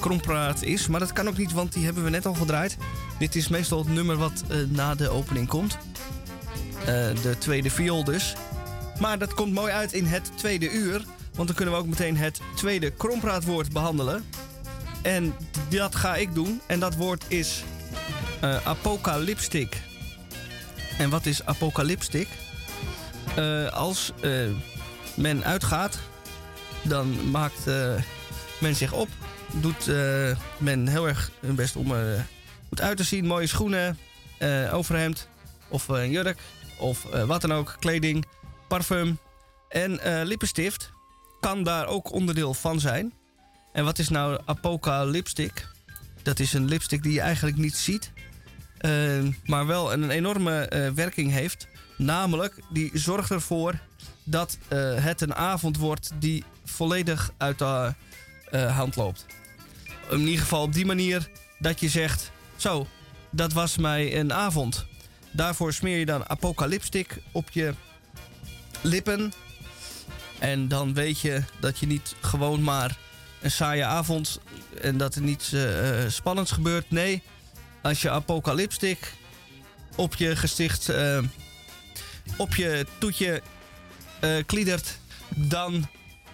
Krompraat 0.00 0.62
is. 0.62 0.86
Maar 0.86 1.00
dat 1.00 1.12
kan 1.12 1.28
ook 1.28 1.36
niet, 1.36 1.52
want 1.52 1.72
die 1.72 1.84
hebben 1.84 2.04
we 2.04 2.10
net 2.10 2.26
al 2.26 2.34
gedraaid. 2.34 2.76
Dit 3.18 3.34
is 3.34 3.48
meestal 3.48 3.78
het 3.78 3.88
nummer 3.88 4.16
wat 4.16 4.44
eh, 4.48 4.56
na 4.68 4.94
de 4.94 5.08
opening 5.08 5.48
komt. 5.48 5.78
Eh, 6.80 6.86
de 7.22 7.36
tweede 7.38 7.70
viool 7.70 8.04
dus. 8.04 8.34
Maar 9.00 9.18
dat 9.18 9.34
komt 9.34 9.52
mooi 9.52 9.72
uit 9.72 9.92
in 9.92 10.04
het 10.04 10.30
tweede 10.36 10.70
uur. 10.70 11.04
Want 11.34 11.48
dan 11.48 11.56
kunnen 11.56 11.74
we 11.74 11.80
ook 11.80 11.88
meteen 11.88 12.16
het 12.16 12.40
tweede 12.54 12.90
krompraatwoord 12.90 13.72
behandelen. 13.72 14.24
En 15.02 15.34
dat 15.68 15.94
ga 15.94 16.16
ik 16.16 16.34
doen. 16.34 16.60
En 16.66 16.80
dat 16.80 16.94
woord 16.96 17.24
is 17.28 17.64
eh 18.40 18.66
apocalypstic. 18.66 19.82
En 20.98 21.10
wat 21.10 21.26
is 21.26 21.46
apocalypstic? 21.46 22.28
Eh, 23.36 23.68
als 23.68 24.12
eh, 24.20 24.50
men 25.16 25.44
uitgaat, 25.44 25.98
dan 26.82 27.30
maakt 27.30 27.66
eh, 27.66 27.94
men 28.60 28.74
zich 28.74 28.92
op. 28.92 29.08
Doet 29.52 29.86
men 30.58 30.88
heel 30.88 31.08
erg 31.08 31.30
hun 31.40 31.54
best 31.54 31.76
om 31.76 31.92
goed 32.68 32.80
uit 32.80 32.96
te 32.96 33.04
zien. 33.04 33.26
Mooie 33.26 33.46
schoenen, 33.46 33.98
overhemd 34.72 35.28
of 35.68 35.88
een 35.88 36.10
jurk 36.10 36.38
of 36.78 37.02
wat 37.26 37.40
dan 37.40 37.52
ook. 37.52 37.76
Kleding, 37.78 38.24
parfum 38.68 39.18
en 39.68 40.00
lippenstift 40.24 40.90
kan 41.40 41.62
daar 41.62 41.86
ook 41.86 42.12
onderdeel 42.12 42.54
van 42.54 42.80
zijn. 42.80 43.12
En 43.72 43.84
wat 43.84 43.98
is 43.98 44.08
nou 44.08 44.40
Apoca 44.44 45.04
lipstick? 45.04 45.68
Dat 46.22 46.38
is 46.38 46.52
een 46.52 46.68
lipstick 46.68 47.02
die 47.02 47.12
je 47.12 47.20
eigenlijk 47.20 47.56
niet 47.56 47.76
ziet, 47.76 48.12
maar 49.44 49.66
wel 49.66 49.92
een 49.92 50.10
enorme 50.10 50.92
werking 50.94 51.32
heeft. 51.32 51.68
Namelijk, 51.96 52.54
die 52.72 52.90
zorgt 52.92 53.30
ervoor 53.30 53.78
dat 54.24 54.58
eh, 54.68 55.04
het 55.04 55.20
een 55.20 55.34
avond 55.34 55.76
wordt 55.76 56.10
die 56.18 56.44
volledig 56.64 57.32
uit 57.36 57.58
de 57.58 57.94
eh, 58.50 58.76
hand 58.76 58.96
loopt. 58.96 59.26
In 60.10 60.20
ieder 60.20 60.40
geval 60.40 60.62
op 60.62 60.72
die 60.72 60.86
manier 60.86 61.30
dat 61.58 61.80
je 61.80 61.88
zegt: 61.88 62.30
Zo, 62.56 62.86
dat 63.30 63.52
was 63.52 63.76
mij 63.76 64.18
een 64.18 64.32
avond. 64.32 64.86
Daarvoor 65.30 65.72
smeer 65.72 65.98
je 65.98 66.06
dan 66.06 66.28
apocalypstic 66.28 67.22
op 67.32 67.50
je 67.50 67.74
lippen. 68.80 69.32
En 70.38 70.68
dan 70.68 70.94
weet 70.94 71.20
je 71.20 71.42
dat 71.60 71.78
je 71.78 71.86
niet 71.86 72.14
gewoon 72.20 72.62
maar 72.62 72.98
een 73.40 73.50
saaie 73.50 73.84
avond 73.84 74.40
en 74.80 74.96
dat 74.96 75.14
er 75.14 75.22
niets 75.22 75.52
eh, 75.52 76.08
spannends 76.08 76.50
gebeurt. 76.50 76.90
Nee, 76.90 77.22
als 77.82 78.02
je 78.02 78.10
apocalypstic 78.10 79.14
op 79.96 80.14
je 80.14 80.36
gesticht, 80.36 80.88
op 82.36 82.54
je 82.54 82.86
toetje 82.98 83.42
eh 84.20 84.30
kliedert, 84.46 84.98
dan 85.34 85.88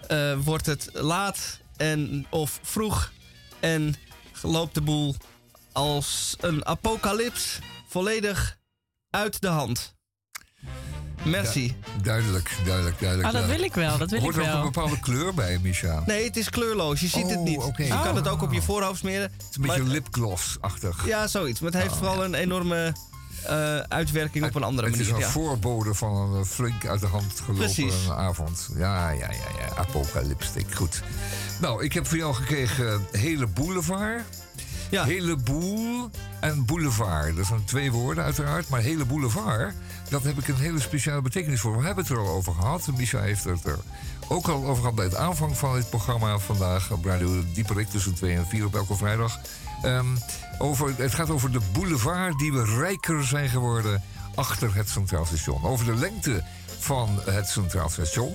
eh, 0.09 0.37
wordt 0.45 0.67
het 0.67 0.91
laat 0.93 1.61
en 1.77 2.27
of 2.31 2.59
vroeg 2.63 3.13
en 3.61 3.95
loopt 4.43 4.75
de 4.75 4.81
boel 4.81 5.15
als 5.73 6.37
een 6.41 6.67
apocalyps 6.67 7.59
volledig 7.89 8.59
uit 9.11 9.41
de 9.41 9.49
hand. 9.49 9.95
Merci. 11.25 11.67
Ja, 11.67 12.03
duidelijk, 12.03 12.57
duidelijk, 12.65 12.99
duidelijk. 13.01 13.35
Ah, 13.35 13.41
dat 13.41 13.51
wil 13.51 13.61
ik 13.65 13.75
wel, 13.75 13.99
dat 13.99 14.11
wil 14.11 14.21
Hoort 14.21 14.35
ik 14.37 14.41
er 14.41 14.47
ook 14.47 14.53
wel. 14.55 14.65
een 14.67 14.73
bepaalde 14.73 15.01
kleur 15.01 15.35
bij, 15.35 15.59
Misha? 15.59 16.03
Nee, 16.07 16.25
het 16.25 16.37
is 16.37 16.51
kleurloos. 16.51 17.01
Je 17.01 17.07
ziet 17.09 17.29
het 17.31 17.39
Oh, 17.39 17.45
niet. 17.45 17.59
oké. 17.59 17.83
Je 17.83 18.01
kan 18.03 18.17
het 18.17 18.29
ook 18.29 18.43
op 18.43 18.53
je 18.53 18.63
voorhoofd 18.63 18.99
smeren. 18.99 19.23
Het 19.23 19.47
is 19.51 19.57
een 19.57 19.63
beetje 19.63 19.83
lipgloss-achtig. 19.83 21.07
Ja, 21.07 21.27
zoiets. 21.27 21.61
Maar 21.61 21.71
het 21.73 21.81
heeft 21.81 21.93
Oh, 21.95 21.99
vooral 21.99 22.25
een 22.25 22.35
enorme 22.35 22.93
eh, 23.47 23.79
uitwerking 23.79 24.45
op 24.45 24.55
een 24.55 24.63
andere 24.63 24.89
Het 24.89 24.97
is 25.01 25.09
manier. 25.09 25.15
een 25.23 25.27
ja. 25.27 25.33
voorbode 25.33 25.95
van 25.95 26.17
een 26.17 26.41
eh, 26.41 26.47
flink 26.47 26.87
uit 26.87 27.01
de 27.01 27.07
hand 27.07 27.41
gelopen 27.41 27.65
Precies. 27.65 28.11
avond. 28.11 28.69
Ja, 28.77 29.11
ja, 29.11 29.31
ja, 29.31 29.59
ja. 29.59 29.77
Apocalypstic. 29.77 30.75
Goed. 30.75 31.03
Nou, 31.61 31.85
ik 31.85 31.93
heb 31.93 32.07
voor 32.07 32.17
jou 32.19 32.35
gekregen 32.35 33.07
Hele 33.13 33.47
Boulevard. 33.47 34.23
Ja. 34.91 35.05
Hele 35.05 35.37
boel 35.37 36.11
en 36.41 36.65
boulevard. 36.65 37.37
Dat 37.37 37.47
zijn 37.47 37.65
twee 37.65 37.93
woorden 37.93 38.25
uiteraard. 38.25 38.69
Maar 38.69 38.81
hele 38.81 39.05
boulevard, 39.05 39.75
dat 40.09 40.23
heb 40.23 40.39
ik 40.39 40.49
een 40.49 40.57
hele 40.57 40.81
speciale 40.81 41.23
betekenis 41.23 41.61
voor. 41.61 41.79
We 41.79 41.85
hebben 41.87 42.05
het 42.05 42.13
er 42.13 42.19
al 42.19 42.29
over 42.29 42.53
gehad. 42.53 42.87
Misha 42.97 43.21
heeft 43.21 43.45
het 43.45 43.65
er 43.65 43.79
ook 44.29 44.49
al 44.49 44.65
over 44.65 44.77
gehad 44.77 44.95
bij 44.95 45.05
het 45.05 45.15
aanvang 45.15 45.57
van 45.57 45.75
dit 45.75 45.91
programma 45.91 46.39
vandaag. 46.39 46.91
Op 46.91 47.05
Radio 47.05 47.43
Dieperik 47.55 47.89
tussen 47.89 48.15
2 48.15 48.37
en 48.37 48.47
4 48.47 48.65
op 48.67 48.75
elke 48.75 48.97
vrijdag. 48.97 49.39
Ehm, 49.83 50.07
over, 50.61 50.95
het 50.97 51.15
gaat 51.15 51.31
over 51.31 51.53
de 51.53 51.61
boulevard 51.73 52.39
die 52.39 52.53
we 52.53 52.65
rijker 52.65 53.25
zijn 53.25 53.49
geworden 53.49 54.03
achter 54.35 54.75
het 54.75 54.89
Centraal 54.89 55.25
Station. 55.25 55.65
Over 55.65 55.87
de 55.87 55.95
lengte 55.95 56.45
van 56.79 57.21
het 57.25 57.49
Centraal 57.49 57.89
Station. 57.89 58.35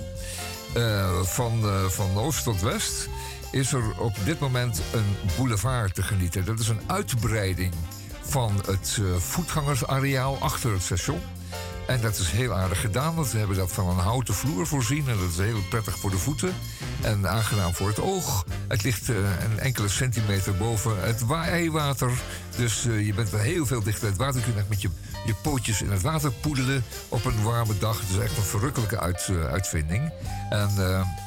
Eh, 0.74 1.22
van, 1.22 1.62
eh, 1.64 1.84
van 1.84 2.16
oost 2.16 2.44
tot 2.44 2.60
west 2.60 3.08
is 3.50 3.72
er 3.72 4.00
op 4.00 4.16
dit 4.24 4.38
moment 4.38 4.82
een 4.92 5.16
boulevard 5.36 5.94
te 5.94 6.02
genieten. 6.02 6.44
Dat 6.44 6.58
is 6.58 6.68
een 6.68 6.80
uitbreiding 6.86 7.74
van 8.22 8.62
het 8.66 8.98
eh, 9.00 9.16
voetgangersareaal 9.16 10.38
achter 10.40 10.72
het 10.72 10.82
station. 10.82 11.20
En 11.86 12.00
dat 12.00 12.18
is 12.18 12.30
heel 12.30 12.54
aardig 12.54 12.80
gedaan, 12.80 13.24
we 13.24 13.38
hebben 13.38 13.56
dat 13.56 13.72
van 13.72 13.88
een 13.88 13.96
houten 13.96 14.34
vloer 14.34 14.66
voorzien. 14.66 15.08
En 15.08 15.18
dat 15.18 15.30
is 15.30 15.36
heel 15.36 15.62
prettig 15.68 15.98
voor 15.98 16.10
de 16.10 16.18
voeten 16.18 16.54
en 17.02 17.28
aangenaam 17.28 17.74
voor 17.74 17.88
het 17.88 18.00
oog. 18.00 18.44
Het 18.68 18.82
ligt 18.82 19.08
eh, 19.08 19.16
een 19.16 19.58
enkele 19.58 19.88
centimeter 19.88 20.56
boven 20.56 21.00
het 21.00 21.20
waaiwater. 21.20 22.10
Dus 22.56 22.86
eh, 22.86 23.06
je 23.06 23.14
bent 23.14 23.30
heel 23.30 23.66
veel 23.66 23.82
dichter 23.82 24.00
bij 24.00 24.10
het 24.10 24.18
water. 24.18 24.36
Je 24.36 24.44
kunt 24.44 24.56
echt 24.56 24.68
met 24.68 24.82
je, 24.82 24.88
je 25.26 25.34
pootjes 25.42 25.82
in 25.82 25.90
het 25.90 26.02
water 26.02 26.32
poedelen 26.32 26.84
op 27.08 27.24
een 27.24 27.42
warme 27.42 27.78
dag. 27.78 28.00
Het 28.00 28.10
is 28.10 28.18
echt 28.18 28.36
een 28.36 28.42
verrukkelijke 28.42 29.00
uit, 29.00 29.28
eh, 29.30 29.44
uitvinding. 29.44 30.12
En 30.50 30.70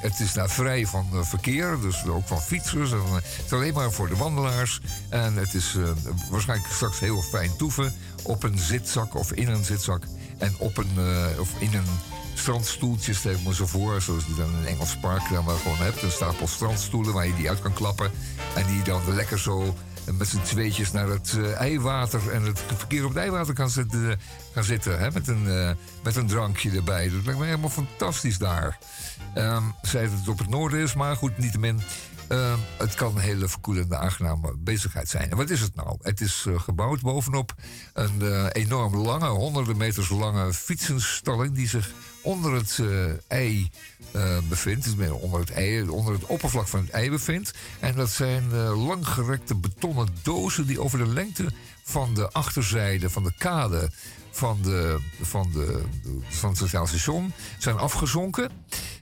het 0.01 0.19
is 0.19 0.33
daar 0.33 0.49
vrij 0.49 0.85
van 0.85 1.25
verkeer, 1.25 1.77
dus 1.81 2.05
ook 2.05 2.27
van 2.27 2.41
fietsers. 2.41 2.91
Het 2.91 3.23
is 3.45 3.53
alleen 3.53 3.73
maar 3.73 3.91
voor 3.91 4.07
de 4.07 4.15
wandelaars. 4.15 4.81
En 5.09 5.35
het 5.35 5.53
is 5.53 5.75
waarschijnlijk 6.29 6.73
straks 6.73 6.99
heel 6.99 7.21
fijn 7.21 7.55
toeven 7.57 7.93
op 8.23 8.43
een 8.43 8.59
zitzak 8.59 9.15
of 9.15 9.31
in 9.31 9.47
een 9.47 9.65
zitzak. 9.65 10.03
En 10.39 10.55
op 10.57 10.77
een, 10.77 10.91
eh, 10.97 11.39
of 11.39 11.49
in 11.59 11.73
een 11.73 11.99
strandstoeltje, 12.33 13.13
stel 13.13 13.31
ik 13.31 13.53
zo 13.53 13.65
voor, 13.65 14.01
zoals 14.01 14.25
je 14.25 14.35
dan 14.35 14.49
in 14.49 14.55
een 14.55 14.65
Engels 14.65 14.97
park 14.97 15.29
dan 15.31 15.45
wel 15.45 15.55
gewoon 15.55 15.77
hebt. 15.77 16.01
Een 16.01 16.11
stapel 16.11 16.47
strandstoelen 16.47 17.13
waar 17.13 17.27
je 17.27 17.35
die 17.35 17.49
uit 17.49 17.61
kan 17.61 17.73
klappen. 17.73 18.11
En 18.55 18.65
die 18.67 18.81
dan 18.83 19.01
lekker 19.15 19.39
zo 19.39 19.75
met 20.17 20.27
z'n 20.27 20.41
tweetjes 20.41 20.91
naar 20.91 21.07
het 21.07 21.35
eh, 21.37 21.53
eiwater 21.53 22.31
en 22.31 22.43
het 22.43 22.61
verkeer 22.77 23.03
op 23.03 23.09
het 23.09 23.17
eiwater 23.17 23.53
kan 23.53 23.69
zitten. 23.69 24.19
Gaan 24.53 24.63
zitten 24.63 24.99
hè, 24.99 25.11
met, 25.11 25.27
een, 25.27 25.47
eh, 25.47 25.71
met 26.03 26.15
een 26.15 26.27
drankje 26.27 26.71
erbij. 26.71 27.09
Dat 27.09 27.25
lijkt 27.25 27.39
me 27.39 27.45
helemaal 27.45 27.69
fantastisch 27.69 28.37
daar. 28.37 28.77
Ehm 29.33 29.63
zij 29.81 30.03
dat 30.03 30.19
het 30.19 30.27
op 30.27 30.37
het 30.37 30.49
noorden 30.49 30.79
is, 30.79 30.93
maar 30.93 31.15
goed, 31.15 31.37
niettemin. 31.37 31.81
Ehm 32.29 32.59
het 32.77 32.95
kan 32.95 33.15
een 33.15 33.21
hele 33.21 33.47
verkoelende, 33.47 33.97
aangename 33.97 34.55
bezigheid 34.57 35.09
zijn. 35.09 35.29
En 35.29 35.37
wat 35.37 35.49
is 35.49 35.61
het 35.61 35.75
nou? 35.75 35.97
Het 36.01 36.21
is 36.21 36.45
eh, 36.47 36.59
gebouwd 36.59 37.01
bovenop 37.01 37.53
een 37.93 38.21
eh, 38.21 38.45
enorm 38.51 38.95
lange, 38.95 39.27
honderden 39.27 39.77
meters 39.77 40.09
lange 40.09 40.53
fietsenstalling... 40.53 41.55
die 41.55 41.67
zich 41.67 41.91
onder 42.21 42.53
het 42.53 42.79
eh, 42.79 43.11
ei 43.27 43.71
bevindt. 44.49 44.87
Onder 45.11 45.39
het, 45.39 45.51
ei, 45.51 45.89
onder 45.89 46.13
het 46.13 46.25
oppervlak 46.25 46.67
van 46.67 46.79
het 46.79 46.89
ei 46.89 47.09
bevindt. 47.09 47.53
En 47.79 47.95
dat 47.95 48.09
zijn 48.09 48.53
langgerekte 48.55 49.55
betonnen 49.55 50.07
dozen... 50.21 50.67
die 50.67 50.81
over 50.81 50.97
de 50.97 51.07
lengte 51.07 51.45
van 51.83 52.13
de 52.13 52.31
achterzijde 52.31 53.09
van 53.09 53.23
de 53.23 53.33
kade 53.37 53.89
van, 54.31 54.57
de, 54.61 54.99
van, 55.21 55.51
de, 55.53 55.81
van 56.29 56.49
het 56.49 56.67
Station 56.67 57.33
zijn 57.57 57.77
afgezonken. 57.77 58.51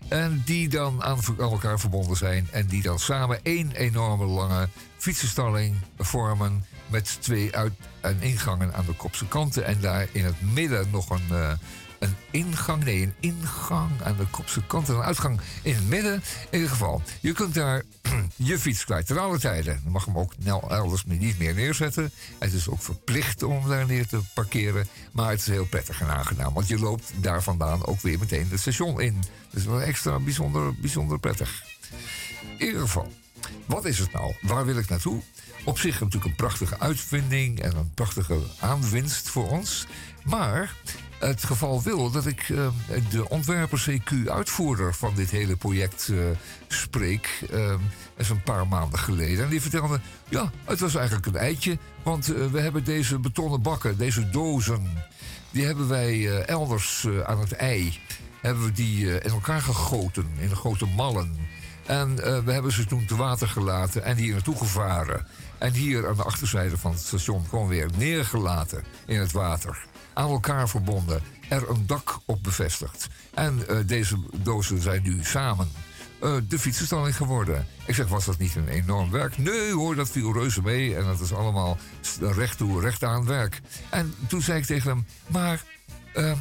En 0.08 0.42
die 0.46 0.70
dan 0.70 1.04
aan, 1.04 1.20
elkaar 1.40 1.80
verbonden 1.80 2.18
zijn. 2.18 2.48
En 2.52 2.68
die 2.68 2.82
dan 2.82 3.00
samen 3.00 3.40
één 3.44 3.72
enorme 3.72 4.26
lange 4.26 4.70
fietsenstalling 4.98 5.76
vormen. 5.98 6.66
Met 6.88 7.18
twee 7.20 7.56
uit- 7.56 7.74
en 8.02 8.22
ingangen 8.22 8.74
aan 8.74 8.86
de 8.86 8.94
kopse 8.94 9.28
kanten. 9.28 9.66
En 9.66 9.82
daar 9.82 10.08
in 10.12 10.26
het 10.26 10.42
midden 10.42 10.90
nog 10.92 11.10
een, 11.10 11.28
eh, 11.30 11.52
een 12.00 12.16
ingang. 12.32 12.84
Nee, 12.84 13.02
een 13.02 13.14
ingang 13.20 13.92
aan 14.04 14.18
de 14.18 14.26
kopse 14.26 14.62
kant. 14.68 14.90
En 14.90 14.96
een 14.96 15.02
uitgang 15.02 15.40
in 15.64 15.76
het 15.76 15.88
midden. 15.88 16.14
In 16.14 16.22
ieder 16.52 16.70
geval, 16.70 17.02
je 17.22 17.34
kunt 17.34 17.54
daar 17.54 17.84
je 18.36 18.60
fiets 18.60 18.86
kwijt. 18.86 19.08
Ten 19.08 19.18
alle 19.18 19.40
tijden. 19.40 19.82
Je 19.84 19.90
mag 19.90 20.06
hem 20.06 20.18
ook 20.18 20.34
elders 20.70 21.06
niet 21.06 21.40
meer 21.40 21.54
neerzetten. 21.54 22.12
Het 22.40 22.54
is 22.54 22.70
ook 22.70 22.82
verplicht 22.82 23.44
om 23.44 23.68
daar 23.68 23.86
neer 23.86 24.08
te 24.08 24.20
parkeren. 24.34 24.88
Maar 25.12 25.30
het 25.30 25.40
is 25.40 25.48
heel 25.48 25.66
prettig 25.66 26.02
en 26.02 26.08
aangenaam. 26.08 26.54
Want 26.54 26.68
je 26.68 26.80
loopt 26.80 27.12
daar 27.22 27.44
vandaan 27.44 27.86
ook 27.86 28.02
weer 28.02 28.20
meteen 28.20 28.48
het 28.50 28.60
station 28.60 29.02
in. 29.02 29.24
Dus 29.50 29.66
wel 29.66 29.82
extra 29.82 30.20
bijzonder, 30.20 30.76
bijzonder 30.76 31.20
prettig. 31.20 31.64
In 32.58 32.66
ieder 32.66 32.82
geval, 32.82 33.12
wat 33.66 33.86
is 33.86 34.00
het 34.00 34.12
nou? 34.12 34.36
Waar 34.42 34.66
wil 34.66 34.78
ik 34.78 34.90
naartoe? 34.90 35.22
Op 35.66 35.80
zich 35.80 36.00
natuurlijk 36.00 36.26
een 36.26 36.36
prachtige 36.36 36.80
uitvinding 36.80 37.60
en 37.60 37.76
een 37.76 37.92
prachtige 37.94 38.40
aanwinst 38.60 39.30
voor 39.30 39.50
ons. 39.50 39.86
Maar 40.28 40.74
het 41.20 41.44
geval 41.44 41.82
wil 41.84 42.12
dat 42.12 42.26
ik 42.26 42.50
eh, 42.50 42.68
de 43.10 43.30
ontwerper 43.30 43.86
CQ-uitvoerder 43.90 44.94
van 44.94 45.16
dit 45.16 45.30
hele 45.30 45.56
project 45.56 46.08
eh, 46.10 46.18
spreek. 46.68 47.44
eh, 47.52 47.74
is 48.18 48.30
een 48.30 48.44
paar 48.44 48.68
maanden 48.68 49.00
geleden. 49.00 49.44
En 49.44 49.50
die 49.50 49.62
vertelde, 49.62 50.00
ja, 50.30 50.52
het 50.66 50.80
was 50.80 50.96
eigenlijk 50.96 51.26
een 51.26 51.36
eitje. 51.36 51.78
Want 52.04 52.34
eh, 52.34 52.46
we 52.46 52.60
hebben 52.60 52.84
deze 52.84 53.20
betonnen 53.20 53.62
bakken, 53.62 53.98
deze 53.98 54.30
dozen... 54.30 55.04
die 55.52 55.66
hebben 55.66 55.88
wij 55.88 56.14
eh, 56.14 56.48
elders 56.48 57.06
eh, 57.06 57.20
aan 57.22 57.40
het 57.40 57.52
ei 57.52 58.00
hebben 58.42 58.64
we 58.64 58.72
die 58.72 59.08
eh, 59.20 59.26
in 59.26 59.32
elkaar 59.32 59.62
gegoten, 59.62 60.28
in 60.40 60.56
grote 60.56 60.86
mallen. 60.86 61.36
En 61.86 62.24
eh, 62.24 62.40
we 62.44 62.52
hebben 62.52 62.72
ze 62.72 62.86
toen 62.86 63.06
te 63.06 63.16
water 63.16 63.48
gelaten 63.48 64.04
en 64.04 64.18
hier 64.18 64.34
naartoe 64.34 64.58
gevaren. 64.58 65.28
En 65.58 65.74
hier 65.74 66.08
aan 66.08 66.16
de 66.16 66.24
achterzijde 66.24 66.78
van 66.78 66.92
het 66.92 67.00
station 67.00 67.46
gewoon 67.50 67.68
weer 67.68 67.90
neergelaten 67.98 68.84
in 69.06 69.20
het 69.20 69.32
water. 69.32 69.86
Aan 70.18 70.30
elkaar 70.30 70.70
verbonden, 70.70 71.22
er 71.50 71.70
een 71.70 71.88
dak 71.88 72.20
op 72.26 72.44
bevestigd. 72.44 73.08
En 73.34 73.68
eh, 73.68 73.78
deze 73.86 74.18
dozen 74.44 74.82
zijn 74.82 75.04
nu 75.04 75.24
samen 75.24 75.70
eh, 76.20 76.36
de 76.48 76.60
fietsenstalling 76.60 77.16
geworden. 77.16 77.68
Ik 77.86 77.96
zeg, 77.96 78.08
was 78.08 78.26
dat 78.26 78.38
niet 78.38 78.56
een 78.56 78.68
enorm 78.68 79.12
werk? 79.12 79.38
Nee 79.38 79.74
hoor, 79.74 79.96
dat 79.96 80.10
viel 80.10 80.34
reuze 80.34 80.62
mee 80.62 80.96
en 80.96 81.04
dat 81.04 81.20
is 81.20 81.34
allemaal 81.34 81.78
recht 82.20 82.58
toe, 82.58 82.82
recht 82.82 83.04
aan 83.04 83.26
werk. 83.26 83.62
En 83.90 84.14
toen 84.28 84.42
zei 84.42 84.60
ik 84.60 84.66
tegen 84.66 84.90
hem, 84.90 85.06
maar 85.28 85.64
eh, 86.14 86.32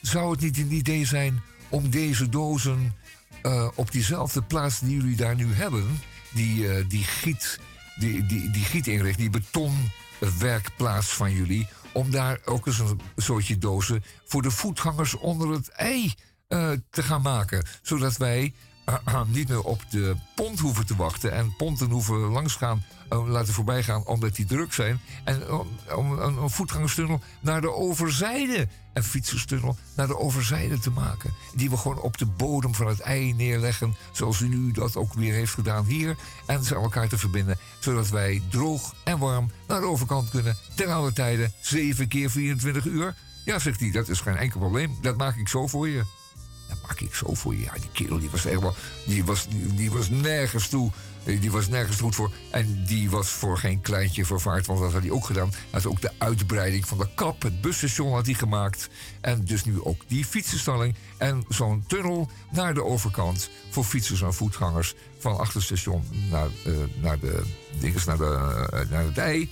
zou 0.00 0.30
het 0.30 0.40
niet 0.40 0.58
een 0.58 0.72
idee 0.72 1.04
zijn 1.04 1.42
om 1.68 1.90
deze 1.90 2.28
dozen 2.28 2.94
eh, 3.42 3.68
op 3.74 3.92
diezelfde 3.92 4.42
plaats 4.42 4.80
die 4.80 4.96
jullie 4.96 5.16
daar 5.16 5.34
nu 5.34 5.54
hebben, 5.54 6.00
die, 6.32 6.86
die 6.86 7.04
giet, 7.04 7.60
die, 7.98 8.26
die, 8.26 8.50
die 8.50 9.14
die 9.16 9.30
betonwerkplaats 9.30 11.08
van 11.08 11.32
jullie, 11.32 11.68
om 11.96 12.10
daar 12.10 12.38
ook 12.44 12.66
eens 12.66 12.78
een 12.78 13.00
soortje 13.16 13.58
dozen 13.58 14.04
voor 14.24 14.42
de 14.42 14.50
voetgangers 14.50 15.14
onder 15.14 15.50
het 15.50 15.68
ei 15.68 16.14
eh, 16.48 16.70
te 16.90 17.02
gaan 17.02 17.22
maken. 17.22 17.66
Zodat 17.82 18.16
wij 18.16 18.54
eh, 18.84 19.22
niet 19.34 19.48
meer 19.48 19.62
op 19.62 19.82
de 19.90 20.16
pont 20.34 20.58
hoeven 20.58 20.86
te 20.86 20.96
wachten 20.96 21.32
en 21.32 21.56
ponten 21.56 21.90
hoeven 21.90 22.16
langs 22.16 22.54
gaan, 22.54 22.84
eh, 23.08 23.26
laten 23.26 23.54
voorbij 23.54 23.82
gaan 23.82 24.06
omdat 24.06 24.34
die 24.34 24.44
druk 24.44 24.72
zijn. 24.72 25.00
En 25.24 25.52
om, 25.96 26.18
een 26.18 26.50
voetgangerstunnel 26.50 27.20
naar 27.40 27.60
de 27.60 27.72
overzijde, 27.72 28.68
een 28.96 29.04
fietserstunnel 29.04 29.76
naar 29.94 30.06
de 30.06 30.18
overzijde 30.18 30.78
te 30.78 30.90
maken. 30.90 31.34
Die 31.54 31.70
we 31.70 31.76
gewoon 31.76 32.00
op 32.00 32.18
de 32.18 32.26
bodem 32.26 32.74
van 32.74 32.86
het 32.86 33.00
ei 33.00 33.32
neerleggen, 33.32 33.96
zoals 34.12 34.40
u 34.40 34.48
nu 34.48 34.72
dat 34.72 34.96
ook 34.96 35.12
weer 35.12 35.32
heeft 35.32 35.54
gedaan 35.54 35.84
hier. 35.84 36.16
En 36.46 36.64
ze 36.64 36.76
aan 36.76 36.82
elkaar 36.82 37.08
te 37.08 37.18
verbinden, 37.18 37.58
zodat 37.78 38.08
wij 38.08 38.42
droog 38.50 38.94
en 39.04 39.18
warm 39.18 39.50
naar 39.68 39.80
de 39.80 39.86
overkant 39.86 40.30
kunnen. 40.30 40.56
Ten 40.74 40.92
alle 40.92 41.12
tijden, 41.12 41.52
7 41.60 42.08
keer 42.08 42.30
24 42.30 42.84
uur. 42.84 43.14
Ja, 43.44 43.58
zegt 43.58 43.80
hij, 43.80 43.90
dat 43.90 44.08
is 44.08 44.20
geen 44.20 44.36
enkel 44.36 44.60
probleem. 44.60 44.98
Dat 45.00 45.16
maak 45.16 45.36
ik 45.36 45.48
zo 45.48 45.66
voor 45.66 45.88
je. 45.88 46.02
Dat 46.68 46.78
maak 46.82 47.00
ik 47.00 47.14
zo 47.14 47.34
voor 47.34 47.54
je. 47.54 47.60
Ja, 47.60 47.72
die 47.72 47.90
kerel 47.92 48.18
die 48.18 48.30
was 48.30 48.42
wel. 48.42 48.74
Die 49.06 49.24
was, 49.24 49.46
die 49.50 49.90
was 49.90 50.10
nergens 50.10 50.68
toe. 50.68 50.90
Eh, 51.26 51.40
Die 51.40 51.50
was 51.50 51.68
nergens 51.68 52.00
goed 52.00 52.14
voor. 52.14 52.30
En 52.50 52.84
die 52.86 53.10
was 53.10 53.28
voor 53.28 53.58
geen 53.58 53.80
kleintje 53.80 54.24
vervaard. 54.24 54.66
Want 54.66 54.80
dat 54.80 54.92
had 54.92 55.02
hij 55.02 55.10
ook 55.10 55.24
gedaan. 55.24 55.50
Hij 55.50 55.60
had 55.70 55.86
ook 55.86 56.00
de 56.00 56.10
uitbreiding 56.18 56.86
van 56.86 56.98
de 56.98 57.08
kap. 57.14 57.42
Het 57.42 57.60
busstation 57.60 58.12
had 58.12 58.26
hij 58.26 58.34
gemaakt. 58.34 58.88
En 59.20 59.44
dus 59.44 59.64
nu 59.64 59.82
ook 59.82 60.02
die 60.06 60.24
fietsenstalling. 60.24 60.94
En 61.16 61.44
zo'n 61.48 61.84
tunnel 61.86 62.30
naar 62.50 62.74
de 62.74 62.84
overkant. 62.84 63.50
Voor 63.70 63.84
fietsers 63.84 64.22
en 64.22 64.34
voetgangers. 64.34 64.94
Van 65.18 65.38
achter 65.38 65.62
station 65.62 66.04
naar, 66.30 66.48
eh, 66.64 66.72
naar, 67.02 67.18
de, 67.18 67.42
dinges, 67.80 68.04
naar, 68.04 68.16
de, 68.16 68.66
eh, 68.72 68.90
naar 68.90 69.04
het 69.04 69.18
ei. 69.18 69.50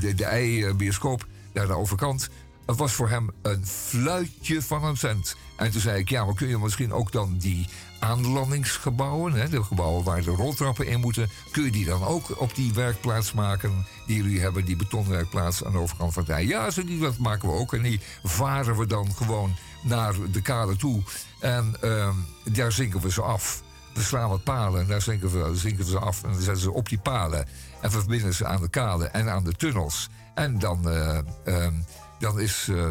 de 0.00 0.14
de 0.14 0.24
ei-bioscoop. 0.24 1.26
Naar 1.52 1.66
de 1.66 1.76
overkant. 1.76 2.28
Het 2.70 2.78
was 2.78 2.92
voor 2.92 3.08
hem 3.08 3.30
een 3.42 3.66
fluitje 3.66 4.62
van 4.62 4.84
een 4.84 4.96
cent. 4.96 5.36
En 5.56 5.70
toen 5.70 5.80
zei 5.80 5.98
ik, 5.98 6.08
ja, 6.08 6.24
maar 6.24 6.34
kun 6.34 6.48
je 6.48 6.58
misschien 6.58 6.92
ook 6.92 7.12
dan 7.12 7.36
die 7.38 7.68
aanlandingsgebouwen, 8.00 9.32
hè, 9.32 9.48
de 9.48 9.62
gebouwen 9.62 10.04
waar 10.04 10.22
de 10.22 10.30
roltrappen 10.30 10.86
in 10.86 11.00
moeten, 11.00 11.30
kun 11.50 11.64
je 11.64 11.70
die 11.70 11.84
dan 11.84 12.04
ook 12.04 12.40
op 12.40 12.54
die 12.54 12.72
werkplaats 12.72 13.32
maken 13.32 13.86
die 14.06 14.16
jullie 14.16 14.40
hebben, 14.40 14.64
die 14.64 14.76
betonwerkplaats 14.76 15.64
aan 15.64 15.72
de 15.72 15.78
overkant 15.78 16.12
van 16.12 16.24
het? 16.26 16.48
Ja, 16.48 16.70
zo 16.70 16.84
die, 16.84 17.00
dat 17.00 17.18
maken 17.18 17.48
we 17.48 17.54
ook. 17.54 17.74
En 17.74 17.82
die 17.82 18.00
varen 18.22 18.76
we 18.76 18.86
dan 18.86 19.14
gewoon 19.14 19.56
naar 19.82 20.14
de 20.32 20.42
kade 20.42 20.76
toe. 20.76 21.02
En 21.40 21.74
ehm, 21.80 22.14
daar 22.44 22.72
zinken 22.72 23.00
we 23.00 23.10
ze 23.10 23.22
af. 23.22 23.62
We 23.94 24.02
slaan 24.02 24.28
wat 24.28 24.44
palen 24.44 24.80
en 24.80 24.86
daar 24.86 25.02
zinken 25.02 25.30
we, 25.30 25.56
zinken 25.56 25.84
ze 25.84 25.98
af. 25.98 26.22
En 26.22 26.32
dan 26.32 26.40
zetten 26.42 26.62
ze 26.62 26.72
op 26.72 26.88
die 26.88 26.98
palen. 26.98 27.46
En 27.80 27.90
verbinden 27.90 28.34
ze 28.34 28.46
aan 28.46 28.60
de 28.60 28.68
kade 28.68 29.04
en 29.04 29.28
aan 29.28 29.44
de 29.44 29.52
tunnels. 29.52 30.08
En 30.34 30.58
dan, 30.58 30.90
eh, 30.90 31.18
ehm, 31.44 31.74
dan, 32.20 32.40
is, 32.40 32.66
eh, 32.70 32.88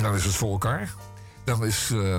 dan 0.00 0.14
is 0.14 0.24
het 0.24 0.34
voor 0.34 0.50
elkaar. 0.52 0.94
Dan 1.44 1.64
is, 1.64 1.90
eh, 1.92 2.14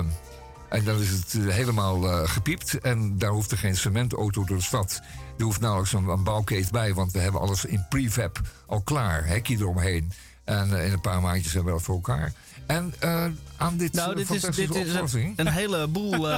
en 0.68 0.84
dan 0.84 1.00
is 1.00 1.10
het 1.10 1.34
eh, 1.34 1.54
helemaal 1.54 2.26
gepiept. 2.26 2.78
En 2.80 3.18
daar 3.18 3.30
hoeft 3.30 3.50
er 3.50 3.58
geen 3.58 3.76
cementauto 3.76 4.44
door 4.44 4.56
de 4.56 4.62
stad. 4.62 5.00
Er 5.38 5.44
hoeft 5.44 5.60
nauwelijks 5.60 5.92
een, 5.92 6.08
een 6.08 6.22
bouwkeet 6.24 6.70
bij. 6.70 6.94
Want 6.94 7.12
we 7.12 7.18
hebben 7.18 7.40
alles 7.40 7.64
in 7.64 7.86
prefab 7.88 8.40
al 8.66 8.82
klaar. 8.82 9.26
Hekje 9.26 9.56
eromheen. 9.56 10.12
En 10.44 10.70
in 10.70 10.92
een 10.92 11.00
paar 11.00 11.20
maandjes 11.20 11.52
hebben 11.52 11.72
we 11.72 11.78
dat 11.78 11.86
voor 11.86 11.94
elkaar. 11.94 12.32
En 12.66 12.94
aan 13.56 13.76
dit, 13.76 13.92
Nou, 13.92 14.14
dit 14.14 14.30
is, 14.30 14.42
dit 14.42 14.74
is 14.74 15.12
een, 15.12 15.32
een 15.36 15.48
heleboel. 15.48 16.28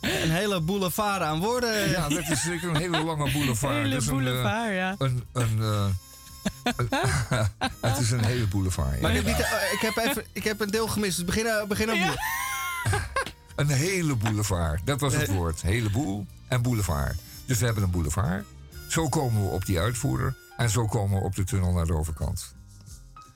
een 0.00 0.30
hele 0.30 0.60
boulevard 0.60 1.22
aan 1.22 1.40
woorden. 1.40 1.90
Ja, 1.90 2.08
dat 2.08 2.28
is 2.28 2.42
zeker 2.42 2.68
een 2.68 2.76
hele 2.76 3.04
lange 3.04 3.32
boulevard. 3.32 3.74
Hele 3.82 3.94
Het 3.94 4.02
is 4.02 4.08
een, 4.08 4.14
boulevard, 4.14 4.74
ja. 4.74 4.94
Een, 4.98 5.24
een, 5.32 5.58
een- 5.58 5.94
het 7.80 7.98
is 7.98 8.10
een 8.10 8.24
hele 8.24 8.46
boulevard. 8.46 9.00
Maar 9.00 9.14
ja. 9.14 9.22
niet, 9.22 9.40
eh, 9.40 9.72
ik, 9.72 9.78
heb 9.80 9.96
even, 9.96 10.24
ik 10.32 10.44
heb 10.44 10.60
een 10.60 10.70
deel 10.70 10.88
gemist, 10.88 11.16
dus 11.16 11.24
begin, 11.24 11.46
begin 11.68 11.90
opnieuw. 11.90 12.14
Een 13.56 13.68
hele 13.68 14.16
boulevard. 14.16 14.80
Dat 14.86 15.00
was 15.00 15.14
het 15.14 15.28
Eh. 15.28 15.34
woord. 15.34 15.62
Heleboel 15.62 16.26
en 16.48 16.62
boulevard. 16.62 17.16
Dus 17.46 17.58
we 17.58 17.64
hebben 17.64 17.82
een 17.82 17.90
boulevard. 17.90 18.44
Zo 18.88 19.08
komen 19.08 19.42
we 19.42 19.48
op 19.48 19.66
die 19.66 19.80
uitvoerder. 19.80 20.36
En 20.56 20.70
zo 20.70 20.86
komen 20.86 21.18
we 21.18 21.24
op 21.24 21.34
de 21.34 21.44
tunnel 21.44 21.72
naar 21.72 21.86
de 21.86 21.94
overkant. 21.94 22.54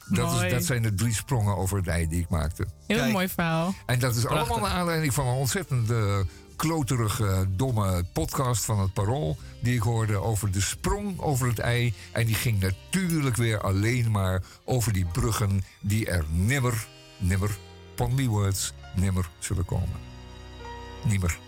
Dat, 0.06 0.43
is, 0.43 0.51
dat 0.51 0.64
zijn 0.64 0.82
de 0.82 0.94
drie 0.94 1.14
sprongen 1.14 1.56
over 1.56 1.76
het 1.76 1.86
ei 1.86 2.09
die 2.09 2.20
ik 2.20 2.28
maakte. 2.28 2.66
Heel 2.86 3.10
mooi 3.10 3.28
verhaal. 3.28 3.74
En 3.86 3.98
dat 3.98 4.14
is 4.16 4.22
Prachtig. 4.22 4.51
allemaal 4.51 4.68
naar 4.68 4.78
aanleiding 4.78 5.14
van 5.14 5.26
een 5.26 5.35
ontzettend 5.35 5.90
eh, 5.90 6.18
kloterige, 6.59 7.47
domme 7.48 8.05
podcast 8.12 8.64
van 8.64 8.80
het 8.80 8.93
Parool. 8.93 9.36
Die 9.62 9.74
ik 9.74 9.82
hoorde 9.82 10.16
over 10.16 10.52
de 10.52 10.60
sprong 10.60 11.20
over 11.20 11.47
het 11.48 11.59
ei. 11.59 11.94
En 12.12 12.26
die 12.26 12.35
ging 12.35 12.60
natuurlijk 12.60 13.36
weer 13.36 13.60
alleen 13.60 14.10
maar 14.10 14.43
over 14.64 14.93
die 14.93 15.05
bruggen 15.05 15.64
die 15.80 16.06
er 16.06 16.24
nimmer, 16.30 16.86
nimmer, 17.18 17.59
pon 17.94 18.14
me 18.14 18.28
words, 18.28 18.72
nimmer 18.94 19.28
zullen 19.39 19.64
komen. 19.64 20.01
Nimmer. 21.05 21.39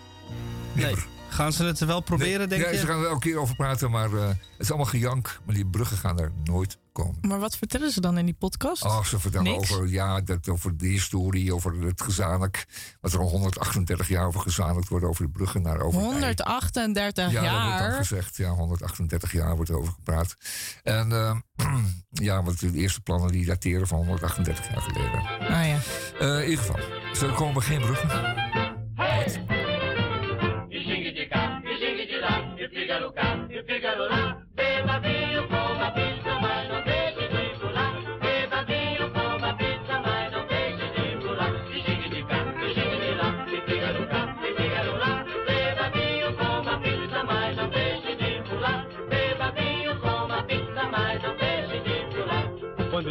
Nee. 0.73 0.95
Gaan 1.31 1.53
ze 1.53 1.65
het 1.65 1.79
wel 1.79 2.01
proberen, 2.01 2.39
Nee, 2.39 2.47
denk 2.49 2.63
ja, 2.63 2.71
je? 2.71 2.79
ze 2.79 2.87
gaan 2.87 2.97
er 2.97 3.03
wel 3.03 3.13
een 3.13 3.19
keer 3.19 3.39
over 3.39 3.57
praten, 3.57 3.91
maar 3.91 4.13
eh, 4.13 4.29
het 4.29 4.37
is 4.59 4.69
allemaal 4.69 4.87
gejank. 4.87 5.41
Maar 5.45 5.55
die 5.55 5.67
bruggen 5.67 5.97
gaan 5.97 6.19
er 6.21 6.33
nooit 6.45 6.79
komen. 6.93 7.19
Maar 7.21 7.39
wat 7.39 7.57
vertellen 7.57 7.91
ze 7.91 8.01
dan 8.01 8.19
in 8.19 8.25
die 8.25 8.35
podcast? 8.39 8.85
Oh, 8.85 9.05
ze 9.05 9.19
vertellen 9.21 9.53
Niks? 9.53 9.73
over, 9.73 9.89
ja, 9.89 10.21
dat, 10.21 10.49
over 10.49 10.77
de 10.77 10.87
historie, 10.87 11.55
over 11.55 11.83
het 11.83 12.01
gezamenlijk. 12.03 12.67
Wat 13.01 13.13
er 13.13 13.19
al 13.21 13.29
138 13.29 14.09
jaar 14.09 14.27
over 14.27 14.41
gezamenlijk 14.41 14.89
wordt 14.89 15.05
over 15.05 15.25
de 15.25 15.31
bruggen 15.31 15.63
naar 15.63 15.81
over 15.81 16.01
het 16.01 16.11
ei. 16.11 16.13
138 16.13 17.31
Ja, 17.31 17.41
dat 17.41 17.51
wordt 17.51 17.79
dan 17.79 17.89
jaar. 17.89 17.93
gezegd. 17.93 18.37
Ja, 18.37 18.49
138 18.51 19.33
jaar 19.33 19.55
wordt 19.57 19.71
er 19.71 19.77
over 19.79 19.93
gepraat. 19.93 20.37
En 20.83 21.13
eh, 21.13 21.37
ja, 22.29 22.43
want 22.43 22.61
de 22.61 22.73
eerste 22.73 23.01
plannen 23.01 23.33
die 23.33 23.47
dateren 23.47 23.87
van 23.87 23.99
138 23.99 24.69
jaar 24.69 24.81
geleden. 24.81 25.21
Ah 25.41 25.49
ja. 25.67 25.79
Eh, 26.21 26.43
in 26.43 26.51
ieder 26.51 26.65
geval, 26.65 26.81
zo 27.15 27.33
komen 27.35 27.63
geen 27.63 27.81
bruggen. 27.81 28.40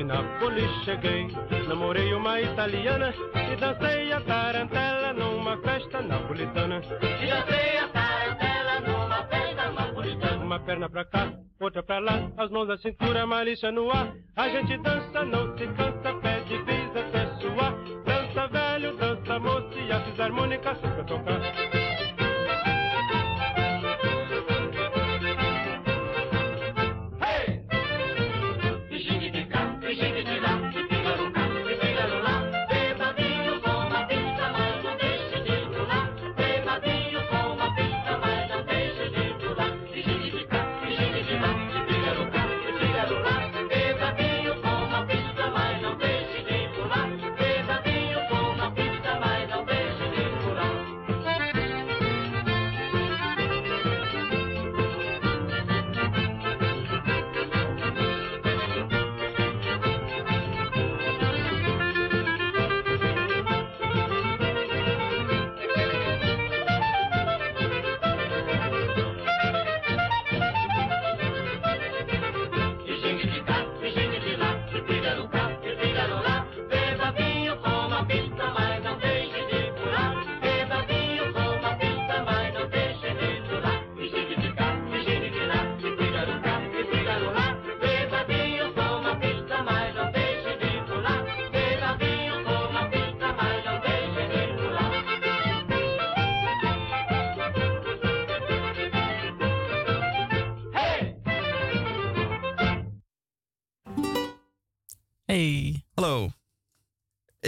Nápoles 0.10 0.72
cheguei, 0.86 1.28
namorei 1.68 2.12
uma 2.16 2.42
italiana 2.42 3.14
e 3.36 3.56
dancei 3.56 4.12
a 4.12 4.20
tarantela 4.22 5.14
numa 5.14 5.56
festa 5.58 6.02
napolitana. 6.02 6.82
E 7.22 7.28
dancei 7.28 7.78
a 7.78 7.88
tarantela 7.90 8.80
numa 8.88 9.24
festa 9.26 9.72
napolitana. 9.72 10.44
Uma 10.44 10.60
perna 10.62 10.90
pra 10.90 11.06
cá, 11.06 11.32
outra 11.60 11.84
pra 11.84 12.00
lá, 12.00 12.28
as 12.38 12.50
mãos 12.50 12.68
na 12.68 12.80
cintura, 12.80 13.28
malícia 13.28 13.72
no 13.72 13.92
ar. 13.92 14.12
A 14.36 14.50
gente 14.50 14.80
dança, 14.80 15.24
não 15.26 15.56
se 15.56 15.68
cansa, 15.68 16.12
pede 16.24 16.58
bis 16.64 16.90
até 16.90 17.28
suar. 17.40 17.76
Dança 18.04 18.48
velho, 18.48 18.98
dança 18.98 19.40
moço 19.40 19.78
e 19.78 19.92
a 19.92 20.02
fisarmônica 20.06 20.74
sempre 20.74 21.02
a 21.02 21.04
tocar. 21.04 21.79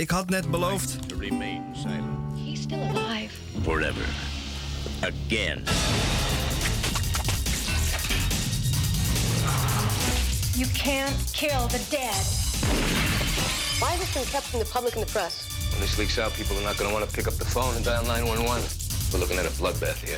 Ik 0.02 0.10
had 0.10 0.30
net 0.30 0.52
beloofd. 0.52 1.08
To 1.08 1.16
remain 1.16 1.64
silent. 1.74 2.40
He's 2.46 2.62
still 2.62 2.82
alive. 2.90 3.32
Forever. 3.62 4.06
Again. 5.02 5.64
You 10.56 10.66
can't 10.74 11.16
kill 11.34 11.68
the 11.68 11.82
dead. 11.90 12.24
Why 13.80 13.94
is 13.94 14.00
this 14.00 14.14
been 14.14 14.26
kept 14.26 14.46
from 14.46 14.60
the 14.60 14.66
public 14.66 14.96
and 14.96 15.06
the 15.06 15.12
press? 15.12 15.48
When 15.72 15.82
this 15.82 15.98
leaks 15.98 16.18
out, 16.18 16.34
people 16.34 16.58
are 16.58 16.64
not 16.64 16.78
going 16.78 16.90
to 16.90 16.98
want 16.98 17.08
to 17.08 17.16
pick 17.16 17.28
up 17.28 17.36
the 17.36 17.46
phone 17.46 17.76
and 17.76 17.86
dial 17.86 18.04
911. 18.06 18.64
We're 19.14 19.20
looking 19.20 19.38
at 19.38 19.46
a 19.46 19.54
bloodbath 19.62 20.02
here. 20.02 20.18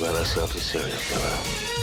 Well, 0.00 0.14
that's 0.14 0.38
awfully 0.38 0.62
serious, 0.62 1.02
fella. 1.02 1.77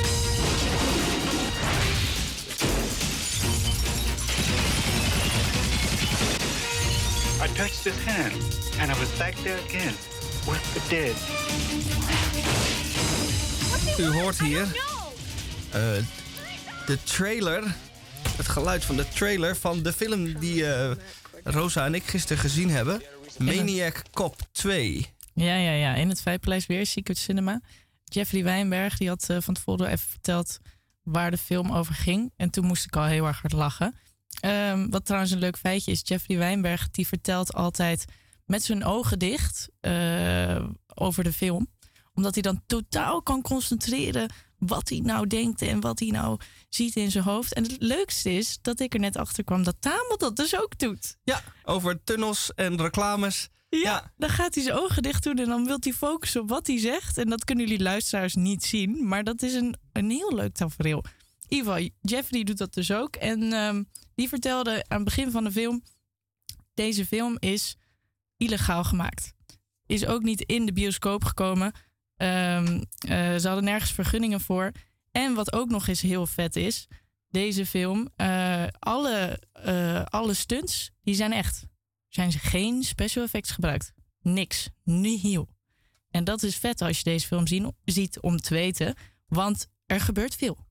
Touched 7.56 7.84
his 7.84 8.06
hand, 8.06 8.34
and 8.80 8.91
I 8.91 8.99
was 8.99 9.18
back 9.18 9.34
there 9.36 9.60
again 9.68 9.94
with 10.45 10.64
the 10.73 10.82
dead. 10.90 11.15
U 13.99 14.14
hoort 14.19 14.40
hier 14.40 14.61
eh, 15.72 16.03
de 16.86 17.03
trailer, 17.03 17.76
het 18.38 18.48
geluid 18.48 18.86
van 18.86 18.95
de 18.95 19.07
trailer 19.07 19.56
van 19.56 19.84
de 19.84 19.94
film 19.94 20.40
die 20.40 20.73
eh, 20.73 20.91
Rosa 21.44 21.86
en 21.86 21.94
ik 21.94 22.03
gisteren 22.03 22.41
gezien 22.41 22.69
hebben. 22.69 23.02
Maniac 23.38 24.02
Cop 24.11 24.36
2. 24.52 25.06
Ja, 25.34 25.56
ja, 25.56 25.72
ja. 25.72 25.94
In 25.95 26.10
het 26.10 26.22
Vijfpaleis 26.22 26.65
weer, 26.65 26.86
Secret 26.86 27.18
Cinema. 27.18 27.61
Jeffrey 28.03 28.44
Wijnberg 28.44 28.98
die 28.98 29.07
had 29.07 29.30
eh, 29.30 29.38
van 29.40 29.53
tevoren 29.53 29.88
even 29.88 30.10
verteld 30.10 30.60
waar 31.03 31.32
de 31.32 31.38
film 31.38 31.72
over 31.72 31.94
ging. 31.94 32.34
En 32.36 32.49
toen 32.49 32.65
moest 32.65 32.86
ik 32.86 32.95
al 32.95 33.06
heel 33.06 33.26
erg 33.26 33.41
hard 33.41 33.53
lachen. 33.53 33.95
Ehm, 34.39 34.89
wat 34.89 35.05
trouwens 35.05 35.31
een 35.31 35.39
leuk 35.39 35.57
feitje 35.57 35.91
is, 35.91 36.01
Jeffrey 36.03 36.37
Wijnberg 36.37 36.89
die 36.89 37.07
vertelt 37.07 37.53
altijd 37.53 38.05
met 38.45 38.63
zijn 38.63 38.83
ogen 38.83 39.19
dicht 39.19 39.69
eh, 39.79 40.65
over 40.93 41.23
de 41.23 41.33
film. 41.33 41.67
Omdat 42.13 42.33
hij 42.33 42.43
dan 42.43 42.61
totaal 42.65 43.21
kan 43.21 43.41
concentreren 43.41 44.29
wat 44.57 44.89
hij 44.89 44.99
nou 44.99 45.27
denkt 45.27 45.61
en 45.61 45.79
wat 45.79 45.99
hij 45.99 46.09
nou 46.09 46.39
ziet 46.69 46.95
in 46.95 47.11
zijn 47.11 47.23
hoofd. 47.23 47.53
En 47.53 47.63
het 47.63 47.75
leukste 47.79 48.33
is 48.33 48.57
dat 48.61 48.79
ik 48.79 48.93
er 48.93 48.99
net 48.99 49.17
achter 49.17 49.43
kwam 49.43 49.63
dat 49.63 49.75
Tamel 49.79 50.17
dat 50.17 50.35
dus 50.35 50.59
ook 50.61 50.77
doet. 50.77 51.17
Ja, 51.23 51.41
over 51.63 52.03
tunnels 52.03 52.51
en 52.55 52.81
reclames. 52.81 53.49
Ja, 53.69 54.11
dan 54.17 54.29
gaat 54.29 54.55
hij 54.55 54.63
zijn 54.63 54.75
ogen 54.77 55.03
dicht 55.03 55.23
doen 55.23 55.37
en 55.37 55.45
dan 55.45 55.65
wil 55.65 55.77
hij 55.79 55.93
focussen 55.93 56.41
op 56.41 56.49
wat 56.49 56.67
hij 56.67 56.79
zegt. 56.79 57.17
En 57.17 57.29
dat 57.29 57.43
kunnen 57.43 57.65
jullie 57.67 57.83
luisteraars 57.83 58.35
niet 58.35 58.63
zien, 58.63 59.07
maar 59.07 59.23
dat 59.23 59.41
is 59.41 59.53
een, 59.53 59.75
een 59.91 60.09
heel 60.09 60.33
leuk 60.35 60.53
tafereel. 60.53 61.03
Geval, 61.49 61.89
Jeffrey 62.01 62.43
doet 62.43 62.57
dat 62.57 62.73
dus 62.73 62.91
ook. 62.91 63.15
En 63.15 63.53
ehm, 63.53 63.83
die 64.15 64.27
vertelde 64.27 64.85
aan 64.87 64.97
het 64.97 65.05
begin 65.05 65.31
van 65.31 65.43
de 65.43 65.51
film... 65.51 65.83
deze 66.73 67.05
film 67.05 67.37
is 67.39 67.77
illegaal 68.37 68.83
gemaakt. 68.83 69.33
Is 69.85 70.05
ook 70.05 70.23
niet 70.23 70.41
in 70.41 70.65
de 70.65 70.73
bioscoop 70.73 71.23
gekomen. 71.23 71.71
Ehm, 72.17 72.83
eh, 72.97 73.35
ze 73.35 73.47
hadden 73.47 73.63
nergens 73.63 73.91
vergunningen 73.91 74.41
voor. 74.41 74.71
En 75.11 75.33
wat 75.33 75.53
ook 75.53 75.69
nog 75.69 75.87
eens 75.87 76.01
heel 76.01 76.25
vet 76.27 76.55
is... 76.55 76.87
deze 77.29 77.65
film, 77.65 78.09
eh, 78.15 78.67
alle, 78.79 79.41
eh, 79.51 80.03
alle 80.03 80.33
stunts, 80.33 80.91
die 81.01 81.15
zijn 81.15 81.33
echt. 81.33 81.65
Zijn 82.07 82.31
geen 82.31 82.83
special 82.83 83.23
effects 83.23 83.51
gebruikt. 83.51 83.93
Niks. 84.21 84.69
Nihil. 84.83 85.49
En 86.09 86.23
dat 86.23 86.43
is 86.43 86.55
vet 86.55 86.81
als 86.81 86.97
je 86.97 87.03
deze 87.03 87.27
film 87.27 87.47
zien, 87.47 87.75
ziet 87.83 88.19
om 88.19 88.37
te 88.37 88.53
weten. 88.53 88.95
Want 89.27 89.67
er 89.85 89.99
gebeurt 89.99 90.35
veel. 90.35 90.64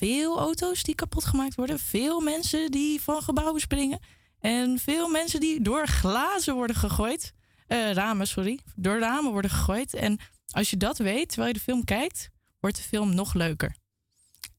Veel 0.00 0.38
auto's 0.38 0.82
die 0.82 0.94
kapot 0.94 1.24
gemaakt 1.24 1.54
worden. 1.54 1.78
Veel 1.78 2.20
mensen 2.20 2.70
die 2.70 3.00
van 3.00 3.22
gebouwen 3.22 3.60
springen. 3.60 4.00
En 4.38 4.78
veel 4.78 5.08
mensen 5.08 5.40
die 5.40 5.62
door 5.62 5.86
glazen 5.86 6.54
worden 6.54 6.76
gegooid. 6.76 7.32
Eh, 7.66 7.92
ramen, 7.92 8.26
sorry. 8.26 8.58
Door 8.76 8.98
ramen 8.98 9.32
worden 9.32 9.50
gegooid. 9.50 9.94
En 9.94 10.18
als 10.50 10.70
je 10.70 10.76
dat 10.76 10.98
weet, 10.98 11.28
terwijl 11.28 11.48
je 11.48 11.54
de 11.58 11.64
film 11.64 11.84
kijkt, 11.84 12.28
wordt 12.60 12.76
de 12.76 12.82
film 12.82 13.14
nog 13.14 13.34
leuker. 13.34 13.76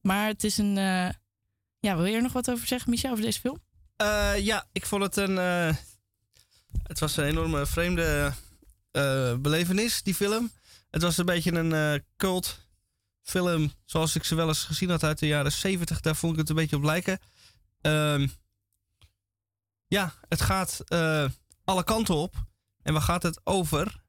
Maar 0.01 0.27
het 0.27 0.43
is 0.43 0.57
een... 0.57 0.77
eh, 0.77 1.09
ja, 1.79 1.95
wil 1.95 2.05
je 2.05 2.15
er 2.15 2.21
nog 2.21 2.33
wat 2.33 2.51
over 2.51 2.67
zeggen, 2.67 2.89
Michel, 2.89 3.11
over 3.11 3.23
deze 3.23 3.39
film? 3.39 3.57
Eh, 3.95 4.33
ja, 4.37 4.67
ik 4.71 4.85
vond 4.85 5.03
het 5.03 5.15
een. 5.15 5.35
het 6.83 6.99
was 6.99 7.17
een 7.17 7.25
enorme 7.25 7.65
vreemde 7.65 8.33
belevenis, 9.39 10.03
die 10.03 10.15
film. 10.15 10.51
Het 10.89 11.01
was 11.01 11.17
een 11.17 11.25
beetje 11.25 11.51
een 11.51 12.03
cult 12.17 12.60
film, 13.21 13.71
zoals 13.85 14.15
ik 14.15 14.23
ze 14.23 14.35
wel 14.35 14.47
eens 14.47 14.63
gezien 14.63 14.89
had 14.89 15.03
uit 15.03 15.19
de 15.19 15.27
jaren 15.27 15.51
70. 15.51 16.01
Daar 16.01 16.15
vond 16.15 16.33
ik 16.33 16.39
het 16.39 16.49
een 16.49 16.55
beetje 16.55 16.75
op 16.75 16.83
lijken. 16.83 17.19
Ehm, 17.81 18.27
ja, 19.87 20.13
het 20.27 20.41
gaat 20.41 20.81
eh, 20.85 21.29
alle 21.63 21.83
kanten 21.83 22.15
op. 22.15 22.35
En 22.81 22.93
waar 22.93 23.01
gaat 23.01 23.23
het 23.23 23.41
over? 23.43 24.03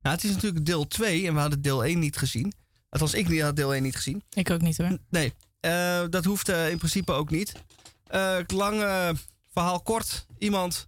Nou, 0.00 0.14
het 0.14 0.24
is 0.24 0.32
natuurlijk 0.32 0.66
deel 0.66 0.86
2 0.86 1.26
en 1.26 1.34
we 1.34 1.40
hadden 1.40 1.62
deel 1.62 1.84
1 1.84 1.98
niet 1.98 2.16
gezien. 2.16 2.52
Althans, 2.88 3.14
ik 3.14 3.40
had 3.40 3.56
deel 3.56 3.74
1 3.74 3.82
niet 3.82 3.96
gezien. 3.96 4.22
Ik 4.30 4.50
ook 4.50 4.60
niet 4.60 4.76
hoor. 4.76 4.98
Nee, 5.08 5.34
eh, 5.60 6.04
dat 6.10 6.24
hoeft 6.24 6.48
in 6.48 6.78
principe 6.78 7.12
ook 7.12 7.30
niet. 7.30 7.52
Lang 8.46 8.82
eh, 8.82 9.10
verhaal 9.48 9.80
kort. 9.80 10.26
Iemand 10.38 10.86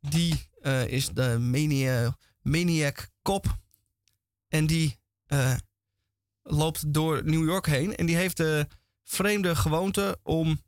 die 0.00 0.50
is 0.86 1.08
de 1.08 1.38
mania, 1.38 2.16
maniac 2.42 3.08
kop. 3.22 3.58
En 4.48 4.66
die 4.66 4.98
loopt 6.42 6.92
door 6.94 7.24
New 7.24 7.44
York 7.44 7.66
heen. 7.66 7.96
En 7.96 8.06
die 8.06 8.16
heeft 8.16 8.36
de 8.36 8.66
vreemde 9.04 9.56
gewoonte 9.56 10.18
om 10.22 10.60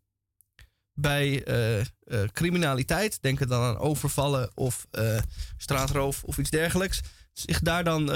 bij 0.95 1.45
eh, 1.45 1.81
eh, 1.81 1.87
criminaliteit, 2.33 3.23
denk 3.23 3.41
er 3.41 3.49
dan 3.49 3.63
aan 3.63 3.79
overvallen 3.79 4.51
of 4.55 4.87
eh, 4.91 5.19
straatroof 5.57 6.25
of 6.25 6.39
iets 6.39 6.51
dergelijks, 6.51 7.01
zich 7.33 7.61
daar 7.61 7.85
dan 7.85 8.13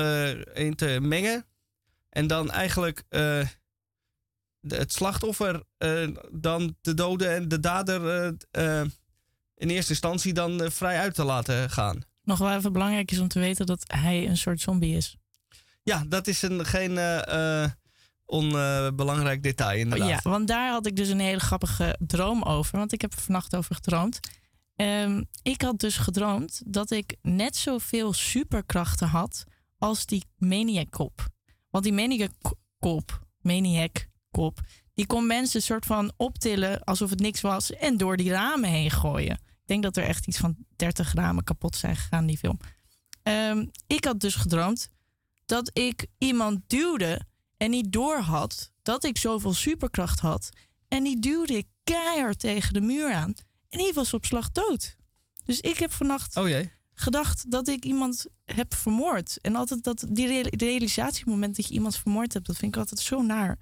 in 0.55 0.75
te 0.75 0.99
mengen. 1.01 1.47
En 2.09 2.27
dan 2.27 2.51
eigenlijk 2.51 3.03
het 4.61 4.93
slachtoffer 4.93 5.65
dan 6.33 6.77
de 6.81 6.95
doden 6.95 7.35
en 7.35 7.49
de 7.49 7.61
dader 7.61 8.27
in 9.55 9.69
eerste 9.69 9.91
instantie 9.91 10.33
dan 10.33 10.71
vrij 10.71 10.99
uit 10.99 11.15
te 11.15 11.25
laten 11.25 11.71
gaan. 11.71 12.03
Nog 12.23 12.39
wel 12.39 12.57
even 12.57 12.73
belangrijk 12.73 13.11
is 13.11 13.19
om 13.19 13.29
te 13.29 13.41
weten 13.41 13.67
dat 13.67 13.83
hij 13.87 14.29
een 14.29 14.37
soort 14.37 14.61
zombie 14.61 14.97
is. 14.97 15.18
Ja, 15.89 16.05
dat 16.09 16.27
is 16.27 16.43
een, 16.43 16.65
geen 16.65 16.98
eh, 16.98 17.62
eh, 17.65 17.70
onbelangrijk 18.24 19.43
detail 19.43 19.78
inderdaad. 19.78 20.09
Ja, 20.09 20.31
want 20.31 20.48
daar 20.48 20.70
had 20.70 20.86
ik 20.86 20.97
dus 20.97 21.09
een 21.09 21.20
hele 21.20 21.40
grappige 21.40 21.97
droom 21.98 22.43
over. 22.43 22.78
Want 22.78 22.93
ik 22.93 23.01
heb 23.01 23.12
er 23.12 23.20
vannacht 23.20 23.56
over 23.56 23.74
gedroomd. 23.74 24.20
Ehm, 24.77 25.23
ik 25.43 25.62
had 25.62 25.78
dus 25.78 25.97
gedroomd 25.97 26.62
dat 26.66 26.90
ik 26.90 27.16
net 27.23 27.56
zoveel 27.56 28.12
superkrachten 28.12 29.09
had 29.09 29.44
als 29.78 30.06
die 30.06 30.24
maniac 30.36 30.90
kop. 30.90 31.28
Want 31.70 31.85
die 31.85 31.93
maniac 31.93 32.32
kop, 32.78 33.27
maniac 33.40 34.06
kop, 34.31 34.60
die 34.94 35.06
kon 35.06 35.27
mensen 35.27 35.62
soort 35.62 35.86
van 35.86 36.12
optillen 36.16 36.85
alsof 36.85 37.10
het 37.10 37.20
niks 37.20 37.40
was 37.40 37.73
en 37.73 37.97
door 37.97 38.16
die 38.16 38.31
ramen 38.31 38.69
heen 38.70 38.90
gooien. 38.90 39.35
Ik 39.35 39.66
denk 39.74 39.82
dat 39.82 39.97
er 39.97 40.05
echt 40.05 40.27
iets 40.27 40.39
van 40.39 40.56
30 40.77 41.15
ramen 41.15 41.44
kapot 41.44 41.77
zijn 41.77 41.97
gegaan 41.97 42.20
in 42.20 42.27
die 42.27 42.39
film. 42.39 42.59
Ehm, 43.23 43.66
ik 43.86 44.05
had 44.05 44.20
dus 44.20 44.35
gedroomd 44.35 44.90
dat 45.49 45.70
ik 45.73 46.07
iemand 46.19 46.61
duwde 46.66 47.20
en 47.57 47.70
niet 47.70 47.93
door 47.93 48.19
had 48.19 48.73
dat 48.83 49.05
ik 49.05 49.19
zoveel 49.19 49.53
superkracht 49.55 50.20
had. 50.20 50.49
En 50.89 51.05
die 51.05 51.19
duwde 51.19 51.57
ik 51.57 51.66
keihard 51.85 52.39
tegen 52.39 52.73
de 52.73 52.81
muur 52.81 53.12
aan. 53.12 53.35
En 53.69 53.79
die 53.79 53.93
was 53.93 54.15
op 54.15 54.25
slag 54.25 54.51
dood. 54.53 54.97
Dus 55.45 55.61
ik 55.61 55.79
heb 55.79 55.93
vannacht 55.93 56.37
Oh 56.37 56.49
jee. 56.49 56.73
gedacht 56.95 57.51
dat 57.51 57.69
ik 57.69 57.85
iemand 57.85 58.27
heb 58.45 58.75
vermoord. 58.75 59.39
En 59.41 59.57
altijd 59.57 59.85
dat 59.85 60.05
die 60.09 60.27
real- 60.27 60.49
realisatiemoment 60.57 61.57
dat 61.57 61.69
je 61.69 61.75
iemand 61.75 61.97
vermoord 61.97 62.33
hebt, 62.33 62.47
dat 62.47 62.57
vind 62.57 62.75
ik 62.75 62.81
altijd 62.81 63.01
zo 63.01 63.23
naar. 63.23 63.59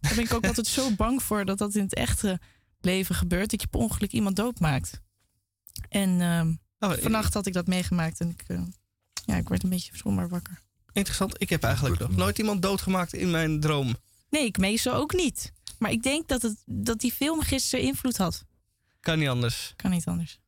Daar 0.00 0.14
ben 0.14 0.24
ik 0.24 0.32
ook 0.32 0.46
altijd 0.46 0.66
zo 0.66 0.90
bang 0.94 1.22
voor 1.22 1.44
dat 1.44 1.58
dat 1.58 1.74
in 1.74 1.82
het 1.82 1.94
echte 1.94 2.40
leven 2.80 3.14
gebeurt. 3.14 3.50
Dat 3.50 3.60
je 3.60 3.66
per 3.66 3.80
ongeluk 3.80 4.12
iemand 4.12 4.36
doodmaakt. 4.36 5.00
En 5.88 6.20
ehm, 6.20 6.54
Oh, 6.78 6.92
vannacht 6.98 7.34
had 7.34 7.46
ik 7.46 7.52
dat 7.52 7.66
meegemaakt 7.66 8.20
en 8.20 8.28
ik, 8.30 8.42
eh, 8.46 8.62
ja, 9.24 9.36
ik 9.36 9.48
werd 9.48 9.62
een 9.62 9.68
beetje 9.70 9.96
somber 9.96 10.28
wakker. 10.28 10.60
Interessant. 10.92 11.34
Ik 11.38 11.48
heb 11.48 11.62
eigenlijk 11.62 11.98
nog 11.98 12.16
nooit 12.16 12.38
iemand 12.38 12.62
doodgemaakt 12.62 13.14
in 13.14 13.30
mijn 13.30 13.60
droom. 13.60 13.96
Nee, 14.30 14.44
ik 14.44 14.58
meestal 14.58 14.94
ook 14.94 15.12
niet. 15.12 15.52
Maar 15.78 15.90
ik 15.90 16.02
denk 16.02 16.28
dat, 16.28 16.42
het, 16.42 16.56
dat 16.66 17.00
die 17.00 17.12
film 17.12 17.40
gisteren 17.42 17.84
invloed 17.84 18.16
had. 18.16 18.44
Kan 19.00 19.18
niet 19.18 19.28
anders. 19.28 19.72
Kan 19.76 19.90
niet 19.90 20.06
anders. 20.06 20.38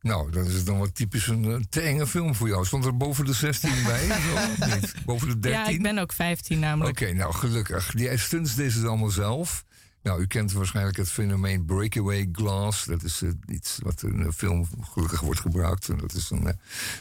Nou, 0.00 0.30
dat 0.30 0.46
is 0.46 0.64
dan 0.64 0.78
wel 0.78 0.92
typisch 0.92 1.26
een 1.26 1.66
te 1.70 1.80
enge 1.80 2.06
film 2.06 2.34
voor 2.34 2.48
jou. 2.48 2.66
Stond 2.66 2.84
er 2.84 2.96
boven 2.96 3.24
de 3.24 3.32
16 3.32 3.70
bij? 3.86 4.06
Zo, 4.06 4.34
of 4.34 4.74
niet? 4.74 4.94
Boven 5.04 5.28
de 5.28 5.38
13? 5.38 5.60
Ja, 5.60 5.66
ik 5.68 5.82
ben 5.82 5.98
ook 5.98 6.12
15 6.12 6.58
namelijk. 6.58 7.00
Oké, 7.00 7.12
nou 7.12 7.34
gelukkig. 7.34 7.94
Die 7.94 8.16
stunts 8.16 8.54
deed 8.54 8.72
ze 8.72 8.86
allemaal 8.86 9.10
zelf. 9.10 9.64
Nou, 10.08 10.20
u 10.20 10.26
kent 10.26 10.52
waarschijnlijk 10.52 10.96
het 10.96 11.10
fenomeen 11.10 11.64
breakaway 11.64 12.28
glass. 12.32 12.84
Dat 12.84 13.02
is 13.02 13.22
eh, 13.22 13.30
iets 13.46 13.78
wat 13.82 14.02
in 14.02 14.16
de 14.22 14.32
film 14.32 14.68
gelukkig 14.80 15.20
wordt 15.20 15.40
gebruikt. 15.40 15.88
En 15.88 15.96
dat 15.96 16.12
is 16.14 16.30
een, 16.30 16.46
eh, 16.46 16.54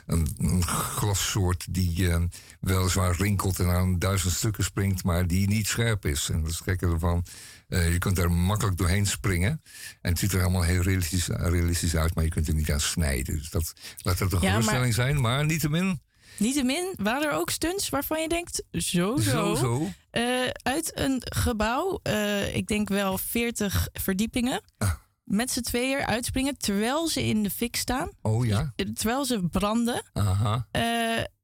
een, 0.06 0.28
een 0.38 0.64
glassoort 0.64 1.66
die 1.70 2.10
eh, 2.12 2.22
weliswaar 2.60 3.16
rinkelt 3.16 3.60
en 3.60 3.70
aan 3.70 4.00
duizend 4.00 4.34
stukken 4.34 4.64
springt, 4.64 5.04
maar 5.04 5.28
die 5.28 5.48
niet 5.48 5.68
scherp 5.68 6.06
is. 6.06 6.30
En 6.30 6.42
dat 6.42 6.50
is 6.50 6.56
het 6.56 6.64
gekke 6.64 6.86
ervan. 6.88 7.26
je 7.68 7.96
kunt 7.98 8.18
er 8.18 8.32
makkelijk 8.32 8.78
doorheen 8.78 9.06
springen. 9.06 9.62
En 10.02 10.10
het 10.12 10.20
ziet 10.20 10.34
er 10.34 10.42
allemaal 10.42 10.62
heel 10.64 10.82
realistisch, 10.82 11.28
realistisch 11.28 11.96
uit, 11.96 12.16
maar 12.16 12.24
je 12.24 12.30
kunt 12.30 12.48
er 12.48 12.54
niet 12.54 12.72
aan 12.72 12.80
snijden. 12.80 13.38
Dus 13.38 13.50
dat 13.50 13.74
laat 13.98 14.18
dat 14.18 14.34
een 14.34 14.42
Ja, 14.42 14.50
geruststelling 14.50 14.96
maar- 14.96 15.06
zijn. 15.06 15.22
Maar 15.22 15.46
niettemin, 15.46 16.02
Niettemin 16.40 16.94
waren 16.98 17.28
er 17.30 17.34
ook 17.34 17.50
stunts 17.50 17.90
waarvan 17.90 18.22
je 18.22 18.28
denkt, 18.28 18.64
zo 18.72 19.18
zo. 19.18 19.20
Zo, 19.20 19.56
zo. 19.56 19.88
Eh, 20.10 20.50
uit 20.64 21.00
een 21.00 21.22
gebouw, 21.26 22.00
eh, 22.04 22.56
ik 22.56 22.68
denk 22.68 22.90
wel 22.90 23.18
40 23.18 23.88
verdiepingen, 23.94 24.62
Ah. 24.78 24.94
met 25.24 25.52
z'n 25.52 25.62
tweeën 25.62 26.06
uitspringen 26.06 26.58
terwijl 26.58 27.08
ze 27.08 27.24
in 27.24 27.44
de 27.44 27.50
fik 27.50 27.76
staan. 27.76 28.10
oh 28.22 28.46
ja, 28.46 28.74
Eh, 28.76 28.86
Terwijl 28.86 29.26
ze 29.26 29.48
branden, 29.50 30.04
aha. 30.14 30.68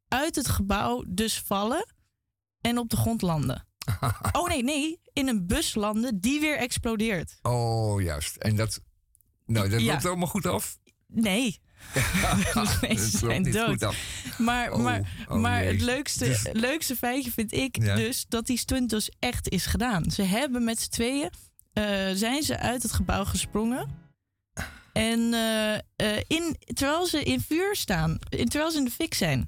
uit 0.07 0.35
het 0.35 0.47
gebouw 0.47 1.03
dus 1.07 1.39
vallen 1.45 1.93
en 2.61 2.77
op 2.77 2.89
de 2.89 2.97
grond 2.97 3.21
landen. 3.21 3.67
oh 4.31 4.47
nee, 4.47 4.63
nee, 4.63 4.99
in 5.13 5.27
een 5.27 5.47
bus 5.47 5.75
landen 5.75 6.19
die 6.19 6.39
weer 6.39 6.57
explodeert. 6.57 7.39
Oh, 7.41 8.01
juist. 8.01 8.35
En 8.35 8.55
dat, 8.55 8.81
nou, 9.45 9.69
dat 9.69 9.81
Ja. 9.81 9.91
loopt 9.91 10.05
allemaal 10.05 10.27
goed 10.27 10.45
af. 10.45 10.77
Nee. 11.07 11.61
loopt 12.53 12.99
zijn 13.01 13.51
dood. 13.51 13.93
Maar, 14.37 14.71
Oh, 14.71 14.79
maar, 14.83 15.01
oh 15.27 15.39
maar 15.41 15.63
het 15.63 15.81
leukste, 15.81 16.25
Dus- 16.25 16.47
leukste 16.53 16.95
feitje 16.95 17.31
vind 17.31 17.51
ik 17.53 17.83
Ja. 17.83 17.95
dus 17.95 18.25
dat 18.29 18.45
die 18.47 18.57
stunt 18.57 18.89
dus 18.89 19.09
echt 19.19 19.49
is 19.49 19.65
gedaan. 19.65 20.11
Ze 20.11 20.21
hebben 20.21 20.63
met 20.63 20.81
z'n 20.81 20.89
tweeën 20.89 21.29
eh, 21.73 21.85
zijn 22.13 22.43
ze 22.43 22.57
uit 22.59 22.83
het 22.83 22.91
gebouw 22.91 23.25
gesprongen. 23.25 24.01
En 24.93 25.33
eh, 25.33 25.73
eh, 25.73 26.21
in, 26.27 26.57
terwijl 26.73 27.05
ze 27.05 27.23
in 27.23 27.41
vuur 27.41 27.75
staan, 27.75 28.17
in, 28.29 28.47
terwijl 28.49 28.71
ze 28.71 28.77
in 28.77 28.85
de 28.85 28.91
fik 28.91 29.13
zijn. 29.13 29.47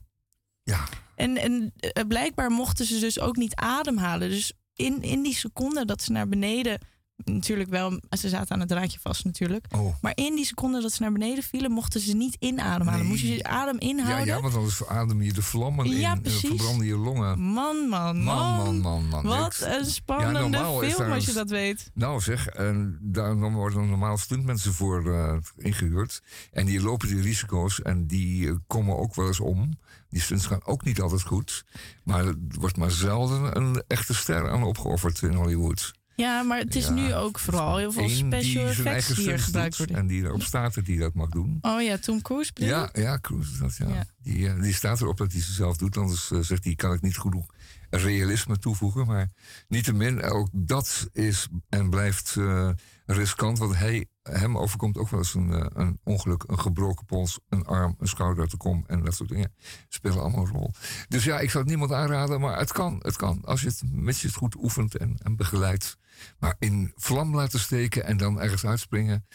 Ja. 0.64 0.84
En, 1.16 1.38
en 1.38 1.74
blijkbaar 2.08 2.50
mochten 2.52 2.86
ze 2.86 3.00
dus 3.00 3.20
ook 3.20 3.36
niet 3.36 3.56
ademhalen. 3.56 4.30
Dus 4.30 4.54
in, 4.76 5.02
in 5.02 5.22
die 5.24 5.36
seconde 5.36 5.86
dat 5.86 6.02
ze 6.02 6.12
naar 6.12 6.28
beneden. 6.28 6.80
Natuurlijk 7.24 7.70
wel, 7.70 8.00
ze 8.10 8.30
zaten 8.30 8.52
aan 8.52 8.60
het 8.60 8.70
draadje 8.70 9.00
vast 9.02 9.26
natuurlijk. 9.26 9.66
Oh. 9.76 9.96
Maar 10.02 10.12
in 10.16 10.36
die 10.36 10.46
seconde 10.46 10.82
dat 10.82 10.92
ze 10.92 11.02
naar 11.02 11.12
beneden 11.12 11.44
vielen, 11.44 11.72
mochten 11.72 12.02
ze 12.02 12.16
niet 12.16 12.36
inademhalen. 12.40 13.00
Nee. 13.00 13.10
Moesten 13.10 13.36
ze 13.38 13.44
adem 13.44 13.80
inhouden. 13.80 14.26
ja, 14.26 14.42
want 14.42 14.56
anders 14.56 14.86
adem 14.86 15.22
je 15.22 15.34
de 15.34 15.42
vlammen 15.42 15.90
Ja, 15.90 16.10
in 16.10 16.16
en 16.16 16.22
precies. 16.22 16.48
verbranden 16.50 16.86
je 16.88 16.96
longen. 16.98 17.40
Man, 17.42 17.76
man, 17.90 18.24
man. 18.24 18.24
Man, 18.24 18.78
man, 18.80 19.08
man, 19.08 19.08
man. 19.10 19.24
Wat 19.24 19.62
een 19.62 19.86
spannende 19.86 20.58
film 20.90 21.12
als 21.12 21.26
je 21.26 21.34
dat 21.34 21.50
weet. 21.50 21.92
Nou 21.94 22.22
zeg, 22.22 22.48
en 22.48 22.98
daar 23.02 23.38
dan 23.38 23.54
worden 23.54 23.90
normaal 23.90 24.18
stuntmensen 24.18 24.74
voor 24.74 25.14
eh, 25.14 25.38
ingehuurd. 25.58 26.22
En 26.52 26.66
die 26.66 26.82
lopen 26.82 27.08
die 27.08 27.22
risico's 27.22 27.82
en 27.82 28.08
die 28.08 28.48
eh, 28.50 28.56
komen 28.68 28.98
ook 28.98 29.16
wel 29.16 29.28
eens 29.28 29.40
om. 29.40 29.74
Die 30.10 30.22
stunts 30.22 30.46
gaan 30.46 30.66
ook 30.66 30.84
niet 30.84 31.02
altijd 31.02 31.22
goed. 31.22 31.66
Maar 32.04 32.26
er 32.26 32.36
wordt 32.60 32.78
maar 32.78 32.92
zelden 32.92 33.58
een 33.58 33.84
echte 33.88 34.14
ster 34.14 34.50
aan 34.50 34.64
opgeofferd 34.64 35.22
in 35.22 35.34
Hollywood. 35.34 35.94
Ja, 36.16 36.44
maar 36.44 36.58
het 36.58 36.76
is 36.76 36.86
Ja. 36.86 36.92
nu 36.92 37.14
ook 37.14 37.40
vooral 37.40 37.78
heel 37.78 37.92
veel 37.92 38.10
special 38.10 38.68
effects 38.68 39.08
die 39.08 39.16
hier 39.16 39.40
gebruikt 39.40 39.78
worden. 39.78 39.96
En 39.96 40.08
die 40.08 40.24
erop 40.24 40.42
staat 40.42 40.74
dat 40.74 40.86
die 40.86 41.00
dat 41.00 41.14
mag 41.14 41.30
doen. 41.30 41.58
Oh 41.62 41.82
ja, 41.82 41.98
Tom 41.98 42.22
Cruise 42.22 42.54
bedoel? 42.54 42.70
Ja, 42.70 42.90
ja, 42.94 43.20
Cruise 43.20 43.52
is 43.52 43.58
dat, 43.58 43.76
ja. 43.76 43.96
Ja. 43.96 44.06
Die, 44.22 44.50
eh, 44.50 44.62
die 44.62 44.74
staat 44.74 45.02
erop 45.02 45.18
dat 45.18 45.32
hij 45.32 45.42
ze 45.42 45.54
zelf 45.54 45.78
doet. 45.78 45.98
Anders 45.98 46.32
eh, 46.32 46.40
zegt 46.40 46.64
hij, 46.64 46.76
kan 46.76 46.94
ik 46.94 47.02
niet 47.02 47.18
genoeg 47.18 47.46
realisme 47.90 48.58
toevoegen. 48.60 49.06
Maar 49.08 49.30
niettemin, 49.68 50.24
ook 50.24 50.50
dat 50.52 51.08
is 51.12 51.48
en 51.70 51.90
blijft 51.90 52.36
eh, 52.38 52.70
riskant. 53.06 53.58
Want 53.58 53.76
hij, 53.78 54.06
hem 54.24 54.58
overkomt 54.58 54.98
ook 54.98 55.10
wel 55.10 55.20
eens 55.20 55.34
een, 55.34 55.80
een 55.82 56.00
ongeluk. 56.04 56.44
Een 56.48 56.60
gebroken 56.60 57.06
pols, 57.06 57.40
een 57.50 57.66
arm, 57.66 57.96
een 58.00 58.08
schouder 58.08 58.50
de 58.50 58.58
kom. 58.58 58.84
En 58.88 59.04
dat 59.04 59.16
soort 59.16 59.30
dingen 59.30 59.54
spelen 59.90 60.20
allemaal 60.22 60.46
een 60.46 60.52
rol. 60.52 60.72
Dus 61.08 61.24
ja, 61.24 61.40
ik 61.40 61.50
zou 61.50 61.64
het 61.64 61.72
niemand 61.72 61.92
aanraden. 61.92 62.40
Maar 62.40 62.58
het 62.58 62.72
kan, 62.72 63.00
het 63.02 63.16
kan. 63.16 63.42
Als 63.46 63.62
je 63.62 63.68
het 63.68 63.82
met 63.92 64.20
je 64.20 64.28
het 64.28 64.36
goed 64.36 64.56
oefent 64.56 64.98
en, 64.98 65.18
en 65.24 65.36
begeleidt. 65.36 65.98
Maar 66.40 66.56
in 66.60 66.92
vlam 66.96 67.36
laten 67.36 67.60
steken 67.60 68.06
en 68.06 68.18
dan 68.18 68.42
ergens 68.42 68.66
uitspringen... 68.66 69.26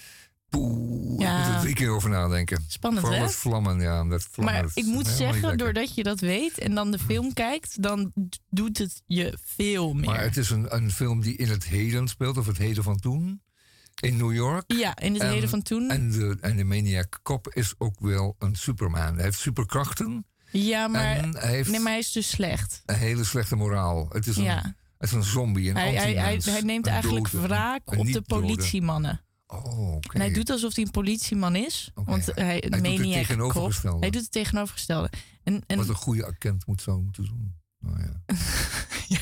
Poeh, 0.48 1.20
Ja. 1.20 1.38
ik 1.40 1.46
moet 1.46 1.54
er 1.54 1.60
drie 1.60 1.74
keer 1.74 1.90
over 1.90 2.10
nadenken. 2.10 2.64
Spannend, 2.68 3.02
Vooral 3.04 3.20
hè? 3.20 3.26
met 3.26 3.34
vlammen, 3.34 3.80
ja. 3.80 4.02
Met 4.04 4.22
vlammen, 4.30 4.54
Maar 4.54 4.62
dat 4.62 4.76
ik 4.76 4.84
moet 4.84 5.06
zeggen, 5.06 5.58
doordat 5.58 5.94
je 5.94 6.02
dat 6.02 6.20
weet 6.20 6.58
en 6.58 6.74
dan 6.74 6.90
de 6.90 6.98
film 6.98 7.32
kijkt, 7.32 7.82
dan 7.82 8.12
doet 8.50 8.78
het 8.78 9.02
je 9.06 9.38
veel 9.44 9.92
meer. 9.94 10.04
Maar 10.04 10.22
het 10.22 10.36
is 10.36 10.50
een, 10.50 10.74
een 10.76 10.90
film 10.90 11.20
die 11.20 11.36
in 11.36 11.48
het 11.48 11.64
heden 11.64 12.08
speelt, 12.08 12.36
of 12.36 12.46
het 12.46 12.58
heden 12.58 12.82
van 12.82 12.98
toen. 13.00 13.42
In 14.00 14.16
New 14.16 14.34
York. 14.34 14.64
Ja, 14.72 14.96
in 14.98 15.12
het 15.12 15.22
En- 15.22 15.30
heden 15.30 15.48
van 15.48 15.62
toen. 15.62 15.90
En 15.90 16.10
de, 16.10 16.36
en 16.40 16.56
de 16.56 16.64
Maniac 16.64 17.20
Cop 17.22 17.48
is 17.54 17.74
ook 17.78 18.00
wel 18.00 18.36
een 18.38 18.56
Superman. 18.56 19.14
Hij 19.14 19.24
heeft 19.24 19.38
superkrachten. 19.38 20.26
ja, 20.50 20.88
maar, 20.88 21.02
hij 21.32 21.50
heeft 21.50 21.70
nee, 21.70 21.80
maar 21.80 21.90
hij 21.92 22.00
is 22.00 22.12
dus 22.12 22.28
slecht. 22.28 22.82
een 22.86 22.94
hele 22.96 23.24
slechte 23.24 23.56
moraal. 23.56 24.08
Het 24.12 24.26
is 24.26 24.36
een, 24.36 24.42
Ja. 24.44 24.74
Is 25.08 25.12
een 25.12 25.24
zombie, 25.24 25.68
een 25.68 25.76
Hij, 25.76 25.94
hij, 25.94 26.12
hij, 26.12 26.32
anti-mens, 26.32 26.44
hij 26.44 26.60
neemt 26.60 26.86
eigenlijk 26.86 27.30
dode, 27.30 27.46
wraak 27.46 27.98
op 27.98 28.12
de 28.12 28.22
politiemannen. 28.22 29.20
Oh. 29.46 29.98
En 30.12 30.20
hij 30.20 30.32
doet 30.32 30.50
alsof 30.50 30.74
hij 30.74 30.84
een 30.84 30.90
politieman 30.90 31.56
is. 31.56 31.90
Want 31.94 32.26
hij, 32.34 32.64
Hij 32.68 32.80
doet 32.80 32.98
het 32.98 33.12
tegenovergestelde. 33.12 34.00
Hij 34.00 34.10
doet 34.10 34.22
het 34.22 34.32
tegenovergestelde. 34.32 35.10
En, 35.42 35.62
en, 35.66 35.76
Wat 35.76 35.88
een 35.88 35.94
goede 35.94 36.26
agent 36.26 36.66
moet 36.66 36.82
zo 36.82 37.00
moeten 37.00 37.24
doen. 37.24 37.54
Nou 37.78 37.98
ja. 39.08 39.18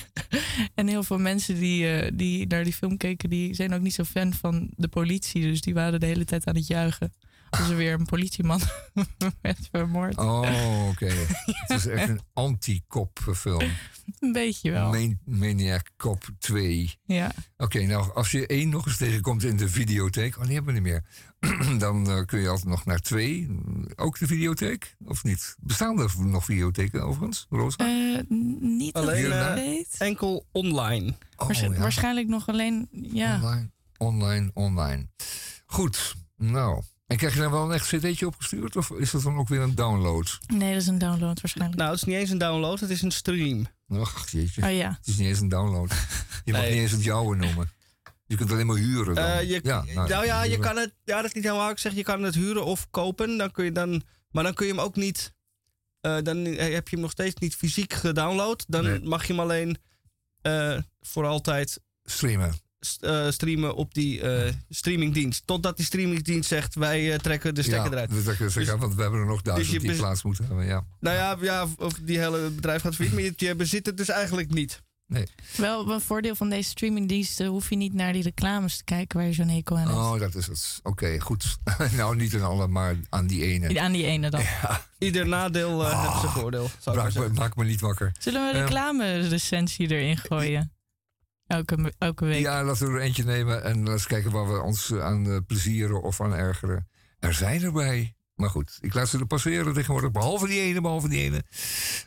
En 0.75 0.87
heel 0.87 1.03
veel 1.03 1.19
mensen 1.19 1.55
die, 1.55 1.99
eh, 1.99 2.13
die 2.15 2.47
naar 2.47 2.65
die 2.65 2.73
film 2.73 2.97
keken, 2.97 3.31
die 3.31 3.55
zijn 3.55 3.75
ook 3.75 3.81
niet 3.81 3.95
zo 3.95 4.05
fan 4.05 4.33
van 4.33 4.71
de 4.77 4.89
politie. 4.89 5.43
Dus 5.43 5.61
die 5.61 5.75
waren 5.75 6.01
de 6.01 6.07
hele 6.07 6.25
tijd 6.25 6.47
aan 6.47 6.55
het 6.55 6.67
juichen. 6.67 7.13
Als 7.51 7.69
er 7.71 7.77
weer 7.77 7.93
een 7.93 8.05
politieman 8.07 8.61
werd 9.43 9.69
vermoord. 9.71 10.17
Oh, 10.17 10.89
oké. 10.89 11.07
Het 11.67 11.71
is 11.71 11.87
echt 11.87 12.09
een 12.09 12.21
anti-cop 12.33 13.19
film. 13.35 13.71
Een 14.21 14.33
beetje 14.33 14.71
wel. 14.71 14.91
Man- 14.93 15.19
Maniac 15.25 15.91
Cop 15.97 16.29
2. 16.39 16.95
Ja. 17.05 17.31
Oké, 17.57 17.83
nou, 17.87 18.15
als 18.15 18.31
je 18.31 18.47
één 18.47 18.69
nog 18.69 18.87
eens 18.87 18.97
tegenkomt 18.97 19.43
in 19.45 19.57
de 19.57 19.69
videotheek... 19.69 20.37
Oh, 20.39 20.45
die 20.45 20.55
hebben 20.55 20.75
we 20.75 20.81
niet 20.81 20.89
meer. 20.91 21.05
dan 21.79 22.11
eh, 22.11 22.25
kun 22.25 22.41
je 22.41 22.49
altijd 22.49 22.69
nog 22.69 22.85
naar 22.85 22.99
twee. 23.01 23.49
Ook 23.97 24.19
de 24.19 24.27
videotheek, 24.27 24.97
of 25.05 25.25
niet? 25.25 25.57
Bestaan 25.61 26.01
er 26.01 26.13
nog 26.19 26.45
videotheken 26.45 27.03
overigens, 27.03 27.47
Rosa? 27.51 27.77
Eh, 27.79 28.19
n- 28.33 28.77
niet 28.77 28.95
dat 28.95 29.03
Alleen 29.03 29.25
ik 29.27 29.33
eh, 29.33 29.55
weet. 29.55 29.95
enkel 29.99 30.47
online. 30.53 31.15
Waarsch- 31.37 31.63
Oh, 31.63 31.75
ja. 31.75 31.81
Waarschijnlijk 31.81 32.29
nog 32.29 32.49
alleen, 32.49 32.89
ja. 32.91 33.35
Online, 33.37 33.71
online, 33.99 34.51
online. 34.55 35.09
Goed, 35.67 36.15
nou. 36.37 36.83
En 37.09 37.17
krijg 37.17 37.35
je 37.35 37.41
dan 37.41 37.51
wel 37.51 37.65
een 37.65 37.73
echt 37.73 37.87
cd'tje 37.89 38.27
opgestuurd? 38.27 38.77
Of 38.77 38.91
is 38.91 39.11
dat 39.11 39.23
dan 39.23 39.37
ook 39.39 39.49
weer 39.49 39.61
een 39.61 39.75
download? 39.75 40.39
Nee, 40.47 40.73
dat 40.73 40.83
is 40.83 40.87
een 40.87 40.99
download 40.99 41.41
waarschijnlijk. 41.41 41.79
Nou, 41.79 41.91
het 41.91 42.01
is 42.01 42.07
niet 42.07 42.17
eens 42.17 42.31
een 42.31 42.39
download, 42.39 42.81
het 42.81 42.91
is 42.91 43.03
een 43.03 43.11
stream. 43.11 43.67
Ach, 43.89 44.29
jeetje. 44.31 44.63
Oh 44.63 44.73
ja. 44.77 44.91
Het 44.99 45.07
is 45.07 45.17
niet 45.17 45.29
eens 45.29 45.41
een 45.41 45.49
download. 45.49 45.91
Je 46.45 46.53
mag 46.53 46.61
Nee. 46.61 46.71
niet 46.73 46.81
eens 46.81 46.91
het 46.91 47.05
jouwe 47.05 47.37
noemen. 47.37 47.71
Je 48.27 48.37
kunt 48.37 48.41
het 48.41 48.51
alleen 48.53 48.67
maar 48.67 48.77
huren 48.77 49.15
dan. 49.15 49.25
Eh, 49.25 49.49
je, 49.49 49.61
ja, 49.63 49.85
nou, 49.95 50.25
ja, 50.27 50.43
je 50.43 50.59
kan 50.59 50.77
het. 50.77 50.95
Ja, 51.05 51.17
dat 51.17 51.25
is 51.25 51.33
niet 51.33 51.45
helemaal. 51.45 51.71
Ik 51.71 51.79
zeg, 51.79 51.95
je 51.95 52.03
kan 52.03 52.23
het 52.23 52.35
huren 52.35 52.65
of 52.65 52.91
kopen. 52.91 53.37
Dan 53.39 53.51
kun 53.51 53.65
je 53.65 53.73
dan, 53.73 54.03
maar 54.31 54.43
dan 54.45 54.55
kun 54.55 54.67
je 54.67 54.73
hem 54.73 54.81
ook 54.83 54.97
niet. 54.97 55.35
eh, 56.01 56.17
dan 56.23 56.37
heb 56.45 56.89
je 56.89 56.95
hem 56.97 57.01
nog 57.01 57.11
steeds 57.11 57.35
niet 57.41 57.55
fysiek 57.57 57.93
gedownload. 57.93 58.65
Dan 58.69 58.85
Nee. 58.85 59.01
mag 59.01 59.27
je 59.27 59.33
hem 59.33 59.43
alleen 59.43 59.79
eh, 60.43 60.79
voor 61.01 61.27
altijd 61.27 61.81
Streamen. 62.05 62.55
Eh, 63.01 63.31
streamen 63.31 63.75
op 63.75 63.95
die 63.95 64.21
eh, 64.21 64.53
streamingdienst. 64.69 65.47
Totdat 65.47 65.77
die 65.77 65.87
streamingdienst 65.87 66.49
zegt: 66.49 66.75
wij 66.75 67.13
eh, 67.13 67.19
trekken 67.19 67.55
de 67.55 67.63
stekker 67.63 67.85
ja, 67.85 67.91
eruit. 67.91 68.25
dat 68.25 68.37
kan 68.37 68.47
ik 68.47 68.53
zeggen, 68.53 68.79
want 68.79 68.95
we 68.95 69.03
hebben 69.03 69.21
er 69.21 69.27
nog 69.27 69.43
duizend 69.43 69.83
je 69.83 69.89
die 69.89 69.97
plaats 69.97 70.23
moeten 70.23 70.45
hebben. 70.47 70.67
Ja. 70.67 70.85
Nou 71.01 71.17
ja, 71.17 71.37
ja, 71.41 71.67
of 71.79 71.93
die 71.93 72.19
hele 72.19 72.51
bedrijf 72.51 72.83
gaat 72.83 72.95
failliet, 72.95 73.15
maar 73.15 73.23
je, 73.23 73.33
je 73.37 73.55
bezit 73.55 73.87
het 73.87 73.97
dus 73.97 74.09
eigenlijk 74.09 74.51
niet. 74.51 74.83
Nee. 75.07 75.27
Wel, 75.57 75.91
een 75.91 76.01
voordeel 76.01 76.35
van 76.35 76.49
deze 76.49 76.69
streamingdiensten 76.69 77.47
hoef 77.47 77.71
je 77.71 77.77
niet 77.77 77.95
naar 77.95 78.13
die 78.13 78.23
reclames 78.23 78.77
te 78.77 78.85
kijken 78.85 79.19
waar 79.19 79.27
je 79.27 79.33
zo'n 79.33 79.49
hekel 79.49 79.79
aan 79.79 79.87
hebt. 79.87 79.99
Oh, 79.99 80.19
dat 80.19 80.35
is 80.35 80.47
het. 80.47 80.81
Oké, 80.83 81.21
goed. 81.21 81.57
nou, 81.97 82.17
niet 82.17 82.35
aan 82.35 82.43
alle, 82.43 82.67
maar 82.67 82.97
aan 83.09 83.27
die 83.27 83.45
ene. 83.45 83.81
Aan 83.81 83.93
die 83.93 84.05
ene 84.05 84.31
dan. 84.31 84.43
Ieder 84.99 85.29
nadeel 85.29 85.85
heeft 85.85 86.21
zijn 86.21 86.33
voordeel. 86.33 86.65
Ik 86.65 86.85
maar 86.85 86.95
Maak 86.95 87.05
me, 87.05 87.11
zeggen. 87.11 87.35
maak 87.35 87.57
me 87.57 87.65
niet 87.65 87.81
wakker. 87.81 88.13
Zullen 88.19 88.47
we 88.47 88.55
een 88.55 88.63
reclame-recensie 88.63 89.91
erin 89.91 90.17
gooien? 90.17 90.73
Elke, 91.49 91.93
elke 91.99 92.25
week. 92.25 92.41
Ja, 92.41 92.65
laten 92.65 92.87
we 92.87 92.93
er 92.93 93.01
eentje 93.01 93.25
nemen 93.25 93.65
en 93.65 93.77
laten 93.85 94.03
we 94.03 94.07
kijken 94.09 94.31
waar 94.31 94.53
we 94.53 94.61
ons 94.61 94.91
eh, 94.91 95.05
aan 95.05 95.31
eh, 95.31 95.37
plezieren 95.47 96.03
of 96.03 96.21
aan 96.21 96.35
ergeren. 96.35 96.89
Er 97.19 97.35
zijn 97.35 97.63
erbij. 97.63 98.13
Maar 98.35 98.51
goed, 98.51 98.79
ik 98.81 98.95
laat 98.95 99.09
ze 99.09 99.19
er 99.19 99.27
passeren 99.27 99.75
tegenwoordig. 99.75 100.11
Behalve 100.11 100.47
die 100.47 100.61
ene, 100.61 100.81
behalve 100.81 101.09
die 101.09 101.19
ene. 101.23 101.43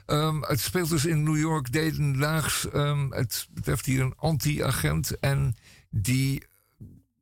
Ehm, 0.06 0.42
het 0.42 0.60
speelt 0.60 0.90
dus 0.90 1.06
in 1.06 1.24
New 1.24 1.38
York, 1.38 1.72
Dedendaags. 1.72 2.70
Ehm 2.70 3.12
het 3.12 3.48
betreft 3.54 3.86
hier 3.86 4.02
een 4.02 4.16
anti-agent. 4.18 5.20
En 5.20 5.56
die, 5.90 6.44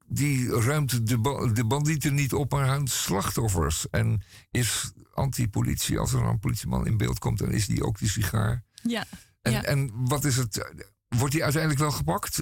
die 0.05 0.49
ruimt 0.59 1.07
de, 1.07 1.17
ba- 1.17 1.47
de 1.53 1.65
bandieten 1.65 2.13
niet 2.13 2.33
op, 2.33 2.51
maar 2.51 2.69
aan 2.69 2.87
slachtoffers. 2.87 3.89
En 3.89 4.21
is 4.51 4.91
anti-politie. 5.13 5.99
Als 5.99 6.13
er 6.13 6.21
een 6.23 6.39
politieman 6.39 6.87
in 6.87 6.97
beeld 6.97 7.19
komt, 7.19 7.37
dan 7.39 7.51
is 7.51 7.67
die 7.67 7.83
ook 7.85 7.99
die 7.99 8.09
sigaar. 8.09 8.63
Ja. 8.83 9.05
En, 9.41 9.51
ja. 9.51 9.63
en 9.63 9.91
wat 9.93 10.23
is 10.25 10.35
het? 10.35 10.71
Wordt 11.17 11.33
hij 11.33 11.43
uiteindelijk 11.43 11.81
wel 11.81 11.91
gepakt? 11.91 12.41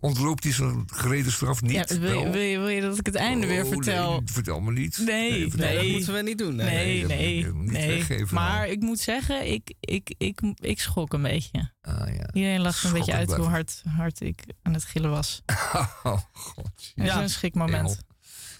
Ontloopt 0.00 0.44
hij 0.44 0.52
zijn 0.52 0.84
gereden 0.86 1.32
straf 1.32 1.62
niet? 1.62 1.72
Ja, 1.72 1.98
wil, 1.98 2.18
je, 2.18 2.30
wil, 2.30 2.40
je, 2.40 2.58
wil 2.58 2.68
je 2.68 2.80
dat 2.80 2.98
ik 2.98 3.06
het 3.06 3.14
einde 3.14 3.46
weer 3.46 3.64
Oh, 3.64 3.70
vertel? 3.70 4.10
Nee, 4.10 4.20
vertel 4.24 4.60
me 4.60 4.72
niet. 4.72 4.98
Nee, 4.98 5.48
nee. 5.56 5.76
dat 5.76 5.86
moeten 5.86 6.14
we 6.14 6.22
niet 6.22 6.38
doen. 6.38 6.56
Nee, 6.56 7.06
Nee. 7.06 7.44
nee, 7.44 7.52
nee. 7.52 7.88
weggeven, 7.88 8.34
maar 8.34 8.68
ik 8.68 8.80
moet 8.80 9.00
zeggen, 9.00 9.52
ik, 9.52 9.74
ik, 9.80 10.14
ik, 10.18 10.40
ik 10.54 10.80
schrok 10.80 11.12
een 11.12 11.22
beetje. 11.22 11.72
Ah, 11.80 12.14
ja. 12.14 12.32
Iedereen 12.32 12.60
lag 12.60 12.84
een 12.84 12.92
beetje 12.92 13.12
uit 13.12 13.34
hoe 13.34 13.46
hard, 13.46 13.82
hard 13.96 14.20
ik 14.20 14.44
aan 14.62 14.72
het 14.74 14.84
gillen 14.84 15.10
was. 15.10 15.42
Oh, 16.02 16.20
god. 16.32 16.92
Er 16.94 17.04
is 17.04 17.14
een 17.14 17.30
schrikmoment. 17.30 17.88
Hemel. 17.88 17.96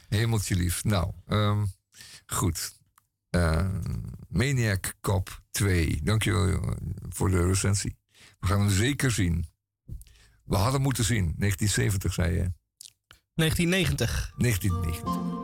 Hemeltje 0.09 0.55
lief. 0.57 0.85
Nou, 0.85 1.13
ehm, 1.27 1.65
goed. 2.27 2.73
Eh, 3.31 3.67
Maniac 4.29 4.95
Cop 5.01 5.43
2. 5.51 6.01
Dankjewel 6.03 6.49
eh, 6.49 6.77
voor 7.09 7.31
de 7.31 7.47
recensie. 7.47 7.97
We 8.39 8.47
gaan 8.47 8.61
hem 8.61 8.71
zeker 8.71 9.11
zien. 9.11 9.47
We 10.45 10.57
hadden 10.57 10.81
moeten 10.81 11.05
zien. 11.05 11.35
1970, 11.39 12.13
zei 12.13 12.35
je. 12.35 12.53
1990. 13.35 14.33
1990. 14.37 15.38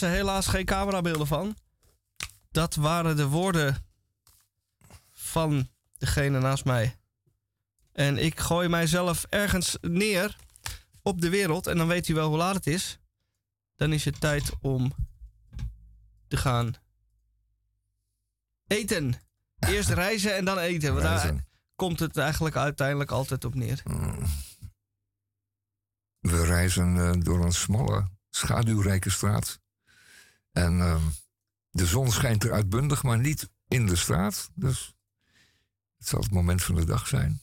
Hebben 0.00 0.16
ze 0.18 0.24
helaas 0.24 0.46
geen 0.46 0.64
camerabeelden 0.64 1.26
van. 1.26 1.56
Dat 2.50 2.74
waren 2.74 3.16
de 3.16 3.26
woorden 3.26 3.86
van 5.12 5.68
degene 5.98 6.38
naast 6.38 6.64
mij. 6.64 6.96
En 7.92 8.18
ik 8.18 8.40
gooi 8.40 8.68
mijzelf 8.68 9.24
ergens 9.28 9.76
neer 9.80 10.36
op 11.02 11.20
de 11.20 11.28
wereld. 11.28 11.66
En 11.66 11.76
dan 11.76 11.86
weet 11.86 12.08
u 12.08 12.14
wel 12.14 12.28
hoe 12.28 12.36
laat 12.36 12.54
het 12.54 12.66
is. 12.66 12.98
Dan 13.76 13.92
is 13.92 14.04
het 14.04 14.20
tijd 14.20 14.52
om 14.60 14.92
te 16.28 16.36
gaan 16.36 16.74
eten. 18.66 19.14
Eerst 19.58 19.88
reizen 19.88 20.36
en 20.36 20.44
dan 20.44 20.58
eten. 20.58 20.90
Want 20.90 21.02
daar 21.02 21.44
komt 21.74 21.98
het 21.98 22.16
eigenlijk 22.16 22.56
uiteindelijk 22.56 23.10
altijd 23.10 23.44
op 23.44 23.54
neer. 23.54 23.82
We 26.18 26.44
reizen 26.44 26.96
eh, 26.96 27.22
door 27.22 27.44
een 27.44 27.52
smalle, 27.52 28.08
schaduwrijke 28.30 29.10
straat. 29.10 29.64
En 30.56 30.80
ehm, 30.80 31.02
de 31.70 31.86
zon 31.86 32.12
schijnt 32.12 32.44
er 32.44 32.52
uitbundig, 32.52 33.02
maar 33.02 33.18
niet 33.18 33.48
in 33.68 33.86
de 33.86 33.96
straat. 33.96 34.50
Dus 34.54 34.94
het 35.98 36.08
zal 36.08 36.20
het 36.20 36.30
moment 36.30 36.62
van 36.62 36.74
de 36.74 36.84
dag 36.84 37.06
zijn. 37.06 37.42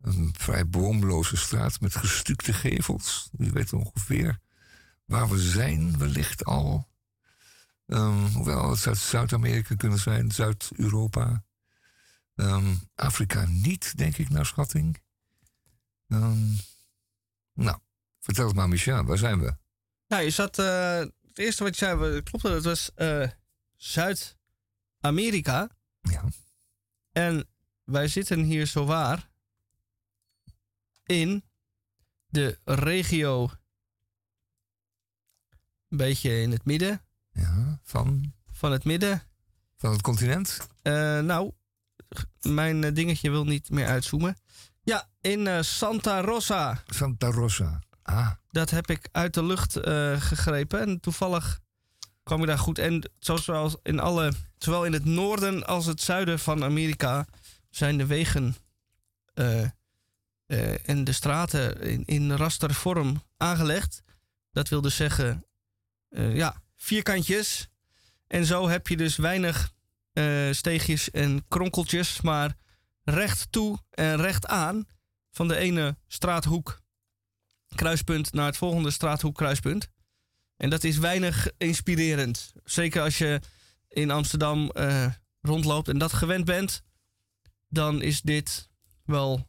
Een 0.00 0.34
vrij 0.38 0.68
boomloze 0.68 1.36
straat 1.36 1.80
met 1.80 1.94
gestukte 1.96 2.52
gevels. 2.52 3.30
U 3.38 3.50
weet 3.50 3.72
ongeveer 3.72 4.40
waar 5.04 5.28
we 5.28 5.38
zijn, 5.38 5.98
wellicht 5.98 6.44
al. 6.44 6.88
Ehm, 7.86 8.24
hoewel 8.26 8.70
het 8.70 8.78
zou 8.78 8.96
Zuid-Amerika 8.96 9.74
kunnen 9.74 9.98
zijn, 9.98 10.30
Zuid-Europa. 10.30 11.44
Ehm, 12.34 12.74
Afrika 12.94 13.44
niet, 13.46 13.96
denk 13.96 14.16
ik, 14.16 14.28
naar 14.28 14.46
schatting. 14.46 15.02
Nou, 17.54 17.78
vertel 18.20 18.46
het 18.46 18.56
maar, 18.56 18.68
Michel, 18.68 19.04
waar 19.04 19.18
zijn 19.18 19.40
we? 19.40 19.56
Nou, 20.08 20.22
je 20.22 20.30
zat. 20.30 20.58
eh, 20.58 21.04
het 21.36 21.44
eerste 21.44 21.62
wat 21.62 21.78
je 21.78 21.84
zei, 21.84 22.22
klopte, 22.22 22.48
het 22.48 22.64
was 22.64 22.90
eh, 22.94 23.28
Zuid-Amerika. 23.76 25.68
Ja. 26.00 26.24
En 27.12 27.48
wij 27.84 28.08
zitten 28.08 28.42
hier 28.42 28.66
zowaar 28.66 29.30
in 31.04 31.44
de 32.26 32.58
regio. 32.64 33.50
Een 35.88 35.96
beetje 35.96 36.40
in 36.40 36.50
het 36.50 36.64
midden. 36.64 37.04
Ja, 37.32 37.80
van? 37.82 38.32
Van 38.50 38.72
het 38.72 38.84
midden. 38.84 39.22
Van 39.76 39.92
het 39.92 40.02
continent? 40.02 40.68
Eh, 40.82 41.20
nou, 41.20 41.52
mijn 42.40 42.84
eh, 42.84 42.94
dingetje 42.94 43.30
wil 43.30 43.44
niet 43.44 43.70
meer 43.70 43.86
uitzoomen. 43.86 44.36
Ja, 44.82 45.08
in 45.20 45.64
Santa 45.64 46.20
Rosa. 46.20 46.82
Santa 46.86 47.30
Rosa. 47.30 47.80
Ah. 48.06 48.30
Dat 48.50 48.70
heb 48.70 48.90
ik 48.90 49.08
uit 49.12 49.34
de 49.34 49.44
lucht 49.44 49.76
eh, 49.76 50.20
gegrepen. 50.20 50.80
En 50.80 51.00
toevallig 51.00 51.60
kwam 52.22 52.40
ik 52.40 52.46
daar 52.46 52.58
goed. 52.58 52.78
En 52.78 53.10
zoals 53.18 53.76
in 53.82 54.00
alle, 54.00 54.32
zowel 54.58 54.84
in 54.84 54.92
het 54.92 55.04
noorden 55.04 55.66
als 55.66 55.86
het 55.86 56.00
zuiden 56.00 56.38
van 56.38 56.64
Amerika, 56.64 57.26
zijn 57.70 57.98
de 57.98 58.06
wegen 58.06 58.56
eh, 59.34 59.62
eh, 59.62 60.88
en 60.88 61.04
de 61.04 61.12
straten 61.12 61.80
in, 62.06 62.32
rastervorm 62.32 63.22
aangelegd. 63.36 64.02
Dat 64.52 64.68
wil 64.68 64.80
dus 64.80 64.96
zeggen, 64.96 65.44
ja, 66.10 66.62
vierkantjes. 66.76 67.68
En 68.26 68.44
zo 68.44 68.68
heb 68.68 68.88
je 68.88 68.96
dus 68.96 69.16
weinig 69.16 69.74
steegjes 70.50 71.10
en 71.10 71.44
kronkeltjes, 71.48 72.20
maar 72.20 72.56
recht 73.04 73.52
toe 73.52 73.78
en 73.90 74.16
recht 74.16 74.46
aan 74.46 74.86
van 75.30 75.48
de 75.48 75.56
ene 75.56 75.96
straathoek 76.06 76.84
kruispunt 77.76 78.32
naar 78.32 78.46
het 78.46 78.56
volgende 78.56 78.90
straathoek 78.90 79.34
kruispunt. 79.34 79.88
En 80.56 80.70
dat 80.70 80.84
is 80.84 80.98
weinig 80.98 81.50
inspirerend. 81.58 82.52
Zeker 82.64 83.02
als 83.02 83.18
je 83.18 83.40
in 83.88 84.10
Amsterdam 84.10 84.70
eh, 84.70 85.06
rondloopt 85.40 85.88
en 85.88 85.98
dat 85.98 86.12
gewend 86.12 86.44
bent, 86.44 86.82
dan 87.68 88.02
is 88.02 88.20
dit 88.20 88.70
wel 89.04 89.48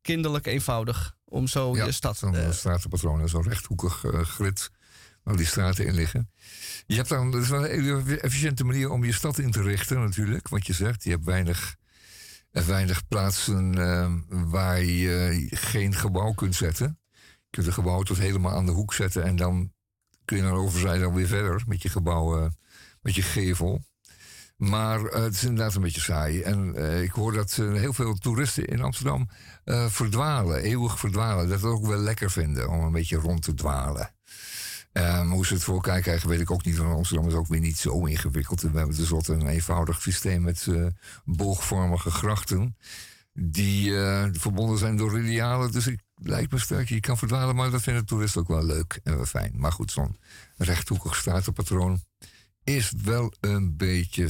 kinderlijk 0.00 0.46
eenvoudig 0.46 1.16
om 1.24 1.46
zo 1.46 1.76
ja, 1.76 1.84
je 1.84 1.92
stad 1.92 2.18
Zo'n 2.18 2.34
eh, 2.34 2.50
stratenpatroon, 2.50 3.28
zo'n 3.28 3.42
rechthoekig 3.42 4.04
eh, 4.04 4.20
grid 4.20 4.70
waar 5.22 5.36
die 5.36 5.46
straten 5.46 5.86
in 5.86 5.94
liggen. 5.94 6.30
Je 6.86 6.96
hebt 6.96 7.08
dan, 7.08 7.30
dat 7.30 7.42
is 7.42 7.48
wel 7.48 7.68
een 7.68 8.20
efficiënte 8.20 8.64
manier 8.64 8.90
om 8.90 9.04
je 9.04 9.12
stad 9.12 9.38
in 9.38 9.50
te 9.50 9.62
richten 9.62 10.00
natuurlijk. 10.00 10.48
Wat 10.48 10.66
je 10.66 10.72
zegt, 10.72 11.04
je 11.04 11.10
hebt 11.10 11.24
weinig, 11.24 11.76
weinig 12.52 13.08
plaatsen 13.08 13.74
eh, 13.74 14.12
waar 14.28 14.82
je 14.82 15.46
geen 15.50 15.94
gebouw 15.94 16.32
kunt 16.32 16.54
zetten. 16.54 16.98
Je 17.12 17.50
kunt 17.50 17.66
een 17.66 17.72
gebouw 17.72 18.02
tot 18.02 18.18
helemaal 18.18 18.52
aan 18.52 18.66
de 18.66 18.72
hoek 18.72 18.94
zetten 18.94 19.22
en 19.22 19.36
dan 19.36 19.72
kun 20.24 20.36
je 20.36 20.42
naar 20.42 20.52
de 20.52 20.58
overzijde 20.58 21.04
alweer 21.04 21.26
verder 21.26 21.62
met 21.66 21.82
je 21.82 21.88
gebouw, 21.88 22.38
eh, 22.38 22.50
met 23.00 23.14
je 23.14 23.22
gevel. 23.22 23.84
Maar 24.56 25.04
eh, 25.04 25.22
het 25.22 25.34
is 25.34 25.44
inderdaad 25.44 25.74
een 25.74 25.82
beetje 25.82 26.00
saai. 26.00 26.42
En 26.42 26.74
eh, 26.74 27.02
ik 27.02 27.10
hoor 27.10 27.32
dat 27.32 27.54
heel 27.54 27.92
veel 27.92 28.14
toeristen 28.14 28.64
in 28.64 28.82
Amsterdam 28.82 29.28
verdwalen, 29.88 30.62
eeuwig 30.62 30.98
verdwalen. 30.98 31.48
Dat 31.48 31.60
ze 31.60 31.66
ook 31.66 31.86
wel 31.86 31.98
lekker 31.98 32.30
vinden 32.30 32.68
om 32.68 32.84
een 32.84 32.92
beetje 32.92 33.16
rond 33.16 33.42
te 33.42 33.54
dwalen. 33.54 34.14
Ehm, 34.92 35.26
hoe 35.26 35.46
ze 35.46 35.54
het 35.54 35.64
voor 35.64 35.74
elkaar 35.74 36.00
krijgen, 36.00 36.28
weet 36.28 36.40
ik 36.40 36.50
ook 36.50 36.64
niet. 36.64 36.76
Want 36.76 36.94
Amsterdam 36.94 37.28
is 37.28 37.34
ook 37.34 37.46
weer 37.46 37.60
niet 37.60 37.78
zo 37.78 38.04
ingewikkeld. 38.04 38.60
We 38.60 38.78
hebben 38.78 38.96
tenslotte 38.96 39.32
een 39.32 39.46
eenvoudig 39.46 40.02
systeem 40.02 40.42
met 40.42 40.66
eh, 40.68 40.86
boogvormige 41.24 42.10
grachten. 42.10 42.76
Die 43.32 43.96
eh, 43.96 44.28
verbonden 44.32 44.78
zijn 44.78 44.96
door 44.96 45.16
radialen. 45.16 45.72
Dus 45.72 45.86
ik 45.86 46.00
lijkt 46.14 46.52
me 46.52 46.58
sterk, 46.58 46.88
je 46.88 47.00
kan 47.00 47.18
verdwalen. 47.18 47.54
Maar 47.54 47.70
dat 47.70 47.82
vinden 47.82 48.06
toeristen 48.06 48.40
ook 48.40 48.48
wel 48.48 48.64
leuk 48.64 49.00
en 49.02 49.16
wel 49.16 49.24
fijn. 49.24 49.52
Maar 49.56 49.72
goed, 49.72 49.90
zo'n 49.90 50.18
rechthoekig 50.56 51.16
stratenpatroon 51.16 52.00
is 52.64 52.92
wel 53.02 53.32
een 53.40 53.76
beetje 53.76 54.28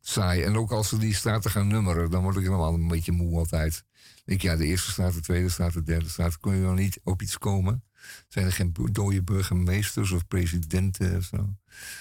saai. 0.00 0.42
En 0.42 0.56
ook 0.56 0.70
als 0.70 0.88
ze 0.88 0.98
die 0.98 1.14
straten 1.14 1.50
gaan 1.50 1.66
nummeren, 1.66 2.10
dan 2.10 2.22
word 2.22 2.36
ik 2.36 2.42
helemaal 2.42 2.74
een 2.74 2.88
beetje 2.88 3.12
moe 3.12 3.38
altijd. 3.38 3.84
Ik 4.14 4.22
denk, 4.24 4.42
ja, 4.42 4.56
de 4.56 4.66
eerste 4.66 4.90
straat, 4.90 5.14
de 5.14 5.20
tweede 5.20 5.48
straat, 5.48 5.72
de 5.72 5.82
derde 5.82 6.08
straat, 6.08 6.38
kun 6.38 6.56
je 6.56 6.62
dan 6.62 6.74
niet 6.74 7.00
op 7.04 7.22
iets 7.22 7.38
komen? 7.38 7.82
Zijn 8.28 8.46
er 8.46 8.52
geen 8.52 8.74
dode 8.92 9.22
burgemeesters 9.22 10.10
of 10.10 10.26
presidenten 10.26 11.16
of 11.16 11.24
zo? 11.24 11.56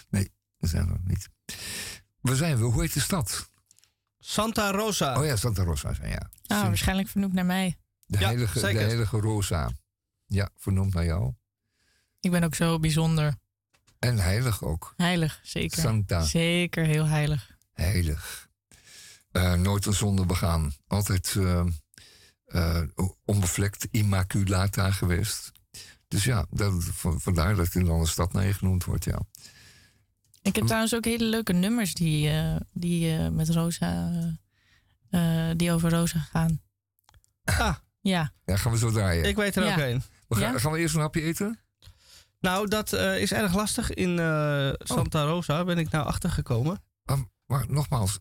Nee, 0.10 0.32
dat 0.58 0.70
zijn 0.70 0.90
er 0.90 1.00
niet. 1.04 1.30
Waar 2.22 2.36
zijn 2.36 2.58
we? 2.58 2.64
Hoe 2.64 2.82
heet 2.82 2.94
de 2.94 3.00
stad? 3.00 3.50
Santa 4.20 4.72
Rosa. 4.72 5.20
Oh 5.20 5.26
ja, 5.26 5.36
Santa 5.36 5.64
Rosa, 5.64 5.96
ja. 6.04 6.30
Ah, 6.48 6.62
waarschijnlijk 6.62 7.08
vernoemd 7.08 7.34
naar 7.34 7.46
mij. 7.46 7.78
De, 8.06 8.18
heilige, 8.18 8.60
de 8.60 8.68
heilige 8.68 9.20
Rosa. 9.20 9.72
Ja, 10.26 10.50
vernoemd 10.56 10.94
naar 10.94 11.06
jou. 11.06 11.34
Ik 12.20 12.32
ben 12.32 12.44
ook 12.44 12.56
zo 12.56 12.80
bijzonder. 12.80 13.34
En 14.00 14.18
heilig 14.18 14.64
ook. 14.64 14.94
Heilig, 14.98 15.40
zeker. 15.44 15.82
Santa. 15.82 16.22
Zeker 16.22 16.86
heel 16.86 17.06
heilig. 17.06 17.58
Heilig. 17.74 18.50
Eh, 19.32 19.54
nooit 19.54 19.86
een 19.86 19.94
zonde 19.94 20.26
begaan. 20.26 20.74
Altijd 20.88 21.36
eh, 21.38 21.66
eh, 22.46 22.84
onbevlekt, 23.26 23.88
immaculata 23.92 24.92
geweest. 24.92 25.52
Dus 26.08 26.24
ja, 26.24 26.46
dat, 26.50 26.84
van- 26.84 27.22
vandaar 27.22 27.56
dat 27.56 27.66
het 27.66 27.76
in 27.76 27.88
een 27.88 28.08
stad 28.08 28.34
naar 28.34 28.46
je 28.46 28.54
genoemd 28.54 28.84
wordt, 28.84 29.04
ja. 29.04 29.20
Ik 30.42 30.56
heb 30.56 30.66
trouwens 30.66 30.96
ook 30.96 31.06
hele 31.06 31.26
leuke 31.26 31.54
nummers 31.54 31.94
die, 31.94 32.30
eh, 32.30 32.56
die 32.72 33.18
eh, 33.18 33.30
met 33.30 33.50
Rosa, 33.50 34.12
eh, 35.10 35.50
die 35.56 35.72
over 35.72 35.90
Rosa 35.90 36.20
gaan. 36.20 36.62
Ah. 37.44 37.76
Ja. 38.02 38.34
Ja, 38.46 38.56
gaan 38.58 38.72
we 38.72 38.78
zo 38.78 38.92
draaien. 38.92 39.24
Ik 39.28 39.36
weet 39.36 39.56
er 39.56 39.64
Ja. 39.66 39.72
ook 39.72 39.78
een. 39.80 40.04
We 40.28 40.36
gaan, 40.36 40.54
Ja? 40.54 40.60
gaan 40.60 40.72
we 40.72 40.80
eerst 40.80 40.96
een 40.96 41.02
hapje 41.02 41.22
eten? 41.22 41.60
Nou, 42.40 42.68
dat 42.68 42.94
eh, 42.94 43.22
is 43.22 43.32
erg 43.32 43.56
lastig. 43.56 43.94
In 43.94 44.20
eh, 44.20 44.70
Santa 44.78 45.24
Rosa 45.24 45.64
ben 45.64 45.78
ik 45.78 45.90
nou 45.90 46.06
achtergekomen. 46.06 46.84
Ah, 47.06 47.20
maar 47.48 47.65
nogmaals, 47.69 48.19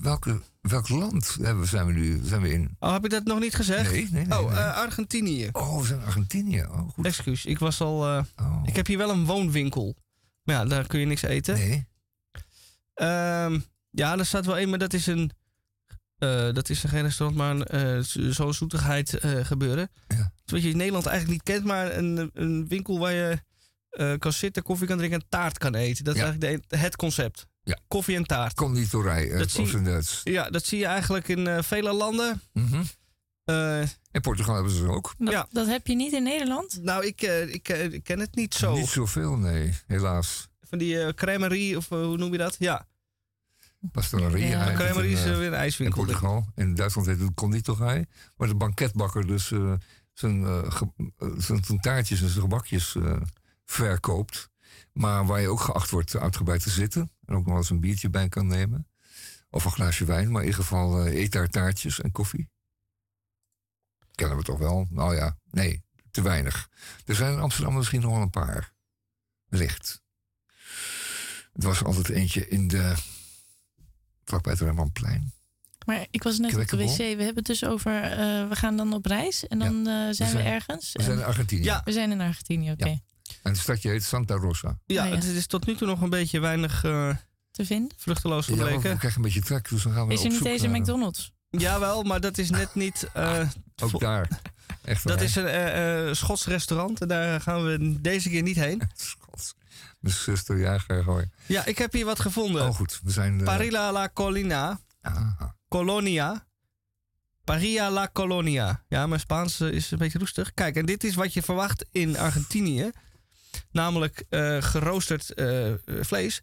welke, 0.00 0.40
welk 0.60 0.88
land 0.88 1.36
zijn 1.62 1.86
we 1.86 1.92
nu 1.92 2.20
zijn 2.24 2.40
we 2.42 2.52
in? 2.52 2.76
Oh, 2.78 2.92
heb 2.92 3.04
ik 3.04 3.10
dat 3.10 3.24
nog 3.24 3.40
niet 3.40 3.54
gezegd? 3.54 3.90
Nee, 3.92 4.08
nee, 4.10 4.26
nee, 4.26 4.38
Oh, 4.38 4.48
nee. 4.50 4.58
eh, 4.58 4.76
Argentinië. 4.76 5.48
Oh, 5.52 5.80
we 5.80 5.86
zijn 5.86 5.98
in 6.00 6.04
Argentinië. 6.06 6.62
Oh, 6.62 6.88
goed. 6.88 7.06
Excuus, 7.06 7.44
ik 7.46 7.58
was 7.58 7.80
al... 7.80 8.06
eh, 8.08 8.24
Oh. 8.40 8.62
Ik 8.66 8.76
heb 8.76 8.86
hier 8.86 8.98
wel 8.98 9.10
een 9.10 9.24
woonwinkel. 9.24 9.96
Maar 10.42 10.54
ja, 10.54 10.64
daar 10.64 10.86
kun 10.86 11.00
je 11.00 11.06
niks 11.06 11.22
eten. 11.22 11.54
Nee. 11.54 11.86
Ehm, 12.94 13.60
ja, 13.90 14.18
er 14.18 14.26
staat 14.26 14.46
wel 14.46 14.56
één, 14.58 14.68
maar 14.68 14.78
dat 14.78 14.92
is 14.92 15.06
een... 15.06 15.30
eh, 16.18 16.52
dat 16.52 16.68
is 16.68 16.80
geen 16.84 17.02
restaurant, 17.02 17.38
maar 17.38 17.74
een, 17.74 18.04
zo- 18.04 18.30
zo'n 18.32 18.54
zoetigheid 18.54 19.18
gebeuren. 19.42 19.90
Wat 20.44 20.62
je 20.62 20.68
in 20.70 20.76
Nederland 20.76 21.06
eigenlijk 21.06 21.36
niet 21.46 21.54
kent, 21.54 21.64
maar 21.66 21.96
een, 21.96 22.30
een 22.34 22.68
winkel 22.68 22.98
waar 22.98 23.12
je 23.12 23.38
kan 24.18 24.32
zitten, 24.32 24.62
koffie 24.62 24.86
kan 24.86 24.96
drinken 24.96 25.20
en 25.20 25.26
taart 25.28 25.58
kan 25.58 25.74
eten. 25.74 26.04
Dat 26.04 26.14
is 26.14 26.20
Ja. 26.20 26.26
eigenlijk 26.26 26.68
de, 26.70 26.76
het 26.76 26.96
concept. 26.96 27.46
Ja. 27.64 27.78
Koffie 27.88 28.16
en 28.16 28.24
taart. 28.24 28.54
Conditorij, 28.54 29.30
eh, 29.30 29.38
Dat 29.38 29.58
op 29.58 29.66
zie- 29.66 29.82
Duits. 29.82 30.20
Ja, 30.24 30.50
dat 30.50 30.64
zie 30.64 30.78
je 30.78 30.86
eigenlijk 30.86 31.28
in 31.28 31.46
eh, 31.46 31.62
vele 31.62 31.92
landen. 31.92 32.42
Eh, 33.44 33.80
In 34.10 34.20
Portugal 34.20 34.54
hebben 34.54 34.72
ze 34.72 34.88
ook. 34.88 35.14
Dat, 35.18 35.32
Ja. 35.32 35.46
dat 35.50 35.66
heb 35.66 35.86
je 35.86 35.94
niet 35.94 36.12
in 36.12 36.22
Nederland? 36.22 36.78
nou, 36.82 37.06
ik, 37.06 37.22
eh, 37.22 37.54
ik, 37.54 37.68
eh, 37.68 37.84
ik 37.92 38.04
ken 38.04 38.18
het 38.18 38.34
niet 38.34 38.54
zo. 38.54 38.74
Niet 38.74 38.86
zoveel, 38.88 39.36
nee, 39.36 39.74
helaas. 39.86 40.48
Van 40.60 40.78
die 40.78 41.00
eh 41.02 41.12
cremerie, 41.12 41.76
of 41.76 41.90
eh, 41.90 41.98
hoe 42.04 42.16
noem 42.16 42.32
je 42.32 42.38
dat? 42.38 42.56
Ja. 42.58 42.86
Pastoreria. 43.92 44.46
Ja. 44.48 44.64
het 44.64 44.74
Cremerie 44.78 45.12
is, 45.12 45.24
eh, 45.24 45.30
eh, 45.32 45.38
weer 45.38 45.46
een 45.46 45.54
ijswinkel, 45.54 46.00
In 46.00 46.06
Portugal. 46.06 46.46
In 46.54 46.74
Duitsland 46.74 47.08
heet 47.08 47.20
het 47.20 47.34
conditorij. 47.34 48.06
Maar 48.36 48.48
de 48.48 48.54
banketbakker 48.54 49.26
dus 49.26 49.50
eh, 49.50 49.72
zijn, 50.12 50.44
eh, 50.44 50.80
eh, 51.18 51.28
zijn, 51.36 51.80
taartjes 51.80 52.20
en 52.22 52.28
zijn 52.28 52.40
gebakjes 52.40 52.94
eh, 52.96 53.16
verkoopt. 53.64 54.50
Maar 54.92 55.26
waar 55.26 55.40
je 55.40 55.48
ook 55.48 55.60
geacht 55.60 55.90
wordt 55.90 56.16
uitgebreid 56.16 56.62
te 56.62 56.70
zitten. 56.70 57.10
En 57.32 57.38
ook 57.38 57.46
nog 57.46 57.56
eens 57.56 57.70
een 57.70 57.80
biertje 57.80 58.10
bij 58.10 58.28
kan 58.28 58.46
nemen. 58.46 58.86
Of 59.50 59.64
een 59.64 59.70
glaasje 59.70 60.04
wijn. 60.04 60.30
Maar 60.30 60.42
in 60.42 60.48
ieder 60.48 60.62
geval 60.62 61.04
eh 61.04 61.14
eet 61.20 61.32
daar 61.32 61.48
taartjes 61.48 62.00
en 62.00 62.12
koffie. 62.12 62.50
Kennen 64.14 64.36
we 64.36 64.42
toch 64.42 64.58
wel? 64.58 64.86
Nou 64.90 65.14
ja, 65.14 65.38
nee, 65.50 65.82
te 66.10 66.22
weinig. 66.22 66.68
Er 67.04 67.14
zijn 67.14 67.32
in 67.32 67.38
Amsterdam 67.38 67.74
misschien 67.74 68.00
nog 68.00 68.12
wel 68.12 68.20
een 68.20 68.30
paar. 68.30 68.72
Wellicht. 69.48 70.02
Het 71.52 71.64
was 71.64 71.84
altijd 71.84 72.08
eentje 72.08 72.48
in 72.48 72.68
de... 72.68 72.94
vlakbij 74.24 74.52
het 74.52 74.60
Rembrandtplein. 74.60 75.32
Maar 75.86 76.06
ik 76.10 76.22
was 76.22 76.38
net 76.38 76.56
op 76.56 76.68
de 76.68 76.76
wc. 76.76 76.96
We 76.96 77.04
hebben 77.04 77.34
het 77.34 77.46
dus 77.46 77.64
over, 77.64 78.02
eh, 78.02 78.48
we 78.48 78.56
gaan 78.56 78.76
dan 78.76 78.92
op 78.92 79.06
reis 79.06 79.46
en 79.46 79.58
dan 79.58 79.76
eh, 79.76 79.92
zijn 79.92 80.08
we, 80.10 80.14
zijn- 80.14 80.46
ergens. 80.46 80.92
we 80.92 81.02
zijn 81.02 81.18
in 81.18 81.24
Argentinië. 81.24 81.64
Ja. 81.64 81.82
We 81.84 81.92
zijn 81.92 82.10
in 82.10 82.20
Argentinië, 82.20 82.70
oké. 82.72 82.88
Ja. 82.88 82.98
En 83.42 83.50
het 83.52 83.60
stadje 83.60 83.88
heet 83.90 84.04
Santa 84.04 84.34
Rosa. 84.34 84.78
Ja, 84.86 85.02
Oh, 85.04 85.08
ja. 85.08 85.14
het 85.14 85.24
is 85.24 85.46
tot 85.46 85.66
nu 85.66 85.74
toe 85.76 85.86
nog 85.86 86.00
een 86.00 86.10
beetje 86.10 86.40
weinig 86.40 86.84
eh, 86.84 87.16
Te 87.50 87.66
vinden? 87.66 87.92
vruchteloos 87.96 88.46
Ja, 88.46 88.54
maar 88.54 88.64
we 88.64 88.70
gebleken. 88.72 88.98
krijgen 88.98 89.18
een 89.20 89.26
beetje 89.26 89.42
trek, 89.42 89.68
dus 89.68 89.82
dan 89.82 89.92
gaan 89.92 90.06
we 90.06 90.12
Is 90.12 90.20
er 90.20 90.26
op 90.26 90.32
niet 90.32 90.42
deze 90.42 90.66
naar- 90.68 90.80
McDonald's? 90.80 91.32
Jawel, 91.50 92.02
maar 92.02 92.20
dat 92.20 92.38
is 92.38 92.50
net 92.50 92.74
niet... 92.74 93.08
eh, 93.12 93.48
Ook 93.82 93.90
vo- 93.90 93.98
daar. 93.98 94.28
Echt 94.84 95.06
Dat 95.06 95.20
is 95.20 95.36
een 95.36 95.46
eh, 95.46 96.08
eh, 96.08 96.14
Schots 96.14 96.46
restaurant 96.46 97.00
en 97.00 97.08
daar 97.08 97.40
gaan 97.40 97.64
we 97.64 98.00
deze 98.00 98.28
keer 98.28 98.42
niet 98.42 98.56
heen. 98.56 98.82
Schots. 98.94 99.54
Mijn 100.00 100.14
zuster 100.14 100.58
jager 100.58 101.02
gooi. 101.04 101.30
Ja, 101.46 101.64
ik 101.64 101.78
heb 101.78 101.92
hier 101.92 102.04
wat 102.04 102.20
gevonden. 102.20 102.68
Oh 102.68 102.74
goed, 102.74 103.00
we 103.02 103.10
zijn... 103.10 103.44
Parilla 103.44 103.92
la 103.92 104.08
Colina. 104.14 104.80
aha. 105.00 105.54
Colonia. 105.68 106.46
Paria 107.44 107.90
la 107.90 108.08
Colonia. 108.12 108.84
Ja, 108.88 109.06
mijn 109.06 109.20
Spaans 109.20 109.60
is 109.60 109.90
een 109.90 109.98
beetje 109.98 110.18
roestig. 110.18 110.54
Kijk, 110.54 110.76
en 110.76 110.86
dit 110.86 111.04
is 111.04 111.14
wat 111.14 111.32
je 111.32 111.42
verwacht 111.42 111.84
in 111.92 112.18
Argentinië. 112.18 112.90
Namelijk 113.72 114.24
eh, 114.28 114.62
geroosterd 114.62 115.34
eh, 115.34 115.72
vlees. 115.86 116.42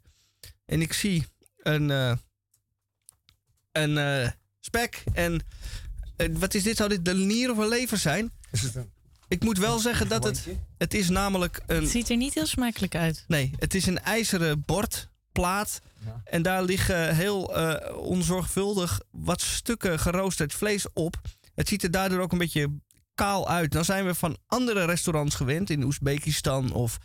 En 0.65 0.81
ik 0.81 0.93
zie 0.93 1.25
een, 1.57 1.91
eh, 1.91 2.13
een 3.71 3.97
eh, 3.97 4.31
spek. 4.59 5.03
En 5.13 5.41
wat 6.31 6.53
is 6.53 6.63
dit? 6.63 6.77
Zou 6.77 6.89
dit 6.89 7.05
de 7.05 7.13
nier 7.13 7.51
of 7.51 7.57
een 7.57 7.67
lever 7.67 7.97
zijn? 7.97 8.31
Is 8.51 8.61
het 8.61 8.75
een... 8.75 8.91
Ik 9.27 9.43
moet 9.43 9.57
wel 9.57 9.79
zeggen 9.79 10.07
dat 10.07 10.23
het... 10.23 10.47
Het 10.77 10.93
is 10.93 11.09
namelijk 11.09 11.61
een... 11.67 11.81
Het 11.81 11.89
ziet 11.89 12.09
er 12.09 12.17
niet 12.17 12.33
heel 12.33 12.45
smakelijk 12.45 12.95
uit. 12.95 13.23
Nee, 13.27 13.51
het 13.57 13.73
is 13.73 13.85
een 13.85 13.99
ijzeren 13.99 14.63
bord, 14.65 15.09
plaat. 15.31 15.81
En 16.23 16.41
daar 16.41 16.63
liggen 16.63 17.15
heel 17.15 17.55
eh, 17.55 17.97
onzorgvuldig 17.97 19.01
wat 19.11 19.41
stukken 19.41 19.99
geroosterd 19.99 20.53
vlees 20.53 20.85
op. 20.93 21.21
Het 21.55 21.67
ziet 21.67 21.83
er 21.83 21.91
daardoor 21.91 22.19
ook 22.19 22.31
een 22.31 22.37
beetje 22.37 22.69
kaal 23.19 23.49
uit. 23.49 23.71
Dan 23.71 23.85
zijn 23.85 24.05
we 24.05 24.15
van 24.15 24.37
andere 24.47 24.85
restaurants 24.85 25.35
gewend, 25.35 25.69
in 25.69 25.83
Oezbekistan 25.83 26.71
of 26.71 26.97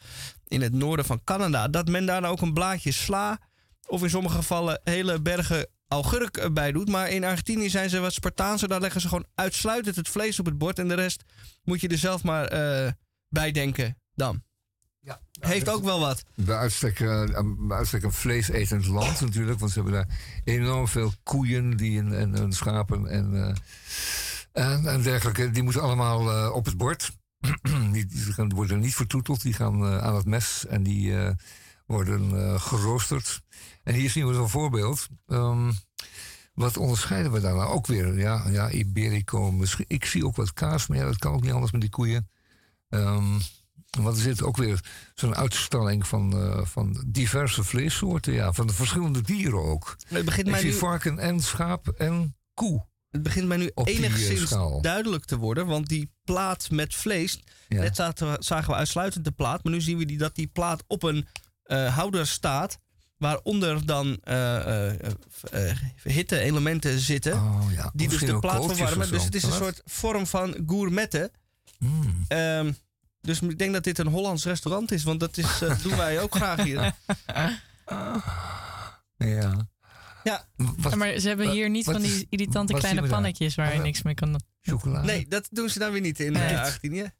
in 0.47 0.63
het 0.63 0.73
noorden 0.73 1.05
van 1.05 1.25
Canada, 1.25 1.69
dat 1.69 1.89
men 1.89 2.07
daar 2.07 2.21
nou 2.21 2.33
ook 2.33 2.41
een 2.41 2.53
blaadje 2.53 2.93
sla 2.93 3.39
of 3.87 4.03
in 4.03 4.11
sommige 4.11 4.37
gevallen 4.37 4.81
hele 4.85 5.21
bergen 5.21 5.67
augurk 5.89 6.49
bij 6.53 6.73
doet. 6.73 6.89
Maar 6.89 7.09
in 7.11 7.25
Argentinië 7.25 7.71
zijn 7.71 7.91
ze 7.91 8.01
wat 8.01 8.13
Spartaanser. 8.13 8.69
Daar 8.69 8.81
leggen 8.81 9.01
ze 9.01 9.09
gewoon 9.09 9.27
uitsluitend 9.35 9.97
het 9.97 10.09
vlees 10.09 10.39
op 10.39 10.47
het 10.47 10.59
bord. 10.59 10.79
En 10.79 10.89
de 10.89 10.95
rest 10.95 11.25
moet 11.65 11.81
je 11.81 11.89
er 11.89 11.99
zelf 11.99 12.23
maar 12.23 12.47
eh, 12.47 12.93
bij 13.29 13.51
denken 13.51 13.99
dan. 14.15 14.43
Heeft 15.41 15.69
ook 15.69 15.85
wel 15.85 16.01
wat. 16.01 16.25
Bij 16.35 16.57
uitstek, 16.57 17.01
eh, 17.01 17.25
bij 17.59 17.77
uitstek 17.77 18.03
een 18.03 18.13
vleesetend 18.13 18.87
land 18.87 19.21
natuurlijk. 19.21 19.59
Want 19.59 19.73
ze 19.73 19.81
hebben 19.81 19.99
daar 19.99 20.19
enorm 20.45 20.89
veel 20.89 21.13
koeien 21.23 21.77
die 21.77 21.99
en, 21.99 22.19
en, 22.19 22.35
en 22.35 22.53
schapen 22.53 23.07
en, 23.07 23.47
eh, 23.47 23.55
en, 24.55 24.87
en 24.87 25.03
dergelijke. 25.03 25.51
Die 25.51 25.63
moeten 25.63 25.83
allemaal 25.83 26.31
eh, 26.31 26.55
op 26.55 26.65
het 26.65 26.77
bord. 26.77 27.11
die, 27.93 28.07
worden 28.49 28.81
niet 28.81 28.95
vertroeteld. 28.95 29.43
Die 29.43 29.53
gaan 29.53 29.87
eh, 29.87 29.99
aan 29.99 30.15
het 30.15 30.27
mes 30.27 30.67
en 30.67 30.83
die 30.83 31.19
eh, 31.19 31.31
worden 31.87 32.61
geroosterd. 32.61 33.43
En 33.83 33.95
hier 33.95 34.11
zien 34.11 34.27
we 34.27 34.35
zo'n 34.35 34.49
voorbeeld. 34.49 35.09
Ehm, 35.27 35.73
wat 36.55 36.77
onderscheiden 36.77 37.33
we 37.33 37.41
daar 37.41 37.55
nou 37.55 37.73
ook 37.73 37.87
weer? 37.87 38.19
Ja, 38.19 38.49
ja 38.49 38.71
Iberico. 38.71 39.53
Misschien, 39.53 39.85
ik 39.89 40.05
zie 40.05 40.27
ook 40.27 40.37
wat 40.37 40.53
kaas, 40.53 40.87
maar 40.87 40.99
ja, 40.99 41.05
dat 41.05 41.19
kan 41.19 41.33
ook 41.33 41.43
niet 41.43 41.53
anders 41.53 41.73
met 41.73 41.81
die 41.81 41.91
koeien. 41.91 42.31
Ehm, 42.89 43.39
want 44.01 44.17
er 44.17 44.23
zit 44.23 44.43
ook 44.43 44.57
weer 44.57 44.81
zo'n 45.15 45.35
uitstalling 45.37 46.07
van, 46.07 46.33
van 46.67 47.05
diverse 47.07 47.65
vleessoorten. 47.65 48.33
Ja, 48.33 48.53
van 48.53 48.67
de 48.67 48.73
verschillende 48.73 49.21
dieren 49.21 49.63
ook. 49.63 49.97
Het 50.09 50.25
begint 50.25 50.49
Ik 50.49 50.57
zie 50.57 50.71
nu- 50.71 50.77
varken 50.77 51.19
en 51.19 51.41
schaap 51.41 51.89
en 51.89 52.37
koe. 52.55 52.87
Het 53.15 53.23
begint 53.23 53.47
mij 53.47 53.57
nu 53.57 53.71
Op 53.75 53.87
eh, 53.87 53.97
enigszins 53.99 54.55
duidelijk 54.81 55.25
te 55.25 55.37
worden. 55.37 55.67
Want 55.67 55.89
die 55.89 56.11
plaat 56.25 56.71
met 56.71 56.95
vlees. 56.95 57.41
Ja. 57.69 57.81
Net 57.81 57.97
zaten 57.97 58.37
zagen 58.43 58.71
we 58.71 58.77
uitsluitend 58.77 59.25
de 59.25 59.31
plaat. 59.31 59.65
Maar 59.65 59.73
nu 59.73 59.81
zien 59.81 59.99
we 59.99 60.05
die, 60.05 60.19
dat 60.19 60.35
die 60.35 60.47
plaat 60.47 60.85
op 60.87 61.03
een 61.03 61.27
eh, 61.63 61.97
houder 61.97 62.27
staat. 62.27 62.79
Waaronder 63.17 63.87
dan 63.87 64.19
eh, 64.23 64.89
eh, 64.91 65.77
hitte-elementen 66.03 66.99
zitten. 66.99 67.33
die 67.33 67.77
dus 67.77 67.83
Oh, 67.83 68.11
Misschien 68.11 68.27
de 68.27 68.39
plaat 68.39 68.65
verwarmen. 68.65 69.11
Dus 69.11 69.25
het 69.25 69.35
is 69.35 69.43
een 69.43 69.49
Wat? 69.49 69.59
soort 69.59 69.83
vorm 69.85 70.27
van 70.27 70.65
gourmetten. 70.67 71.31
Mm. 71.79 72.25
Ehm, 72.29 72.73
dus 73.21 73.41
ik 73.41 73.59
denk 73.59 73.73
dat 73.73 73.85
dit 73.85 73.99
een 73.99 74.07
Hollands 74.07 74.45
restaurant 74.45 74.93
is, 74.93 75.05
want 75.05 75.21
dat 75.21 75.37
is, 75.37 75.59
doen 75.83 75.97
wij 75.97 76.21
ook 76.21 76.35
graag 76.35 76.63
hier. 76.63 76.93
Ja. 79.17 79.69
Ja. 80.25 80.49
Ja, 80.89 80.97
maar 80.97 81.19
ze 81.19 81.29
hebben 81.29 81.51
hier 81.51 81.71
niet 81.71 81.85
van 81.85 82.03
die 82.03 82.27
irritante 82.31 82.73
kleine 82.75 83.01
daar? 83.01 83.11
pannetjes 83.11 83.55
waar 83.55 83.75
je 83.75 83.81
niks 83.81 84.03
mee 84.03 84.15
kan 84.15 84.31
doen. 84.33 84.43
Chocolade? 84.63 85.07
Nee, 85.07 85.29
dat 85.29 85.49
doen 85.51 85.69
ze 85.69 85.79
dan 85.79 85.93
weer 85.93 86.01
niet 86.01 86.21
in 86.21 86.33
Nee. 86.33 86.43
eh, 86.43 86.61
Argentinië. 86.61 87.11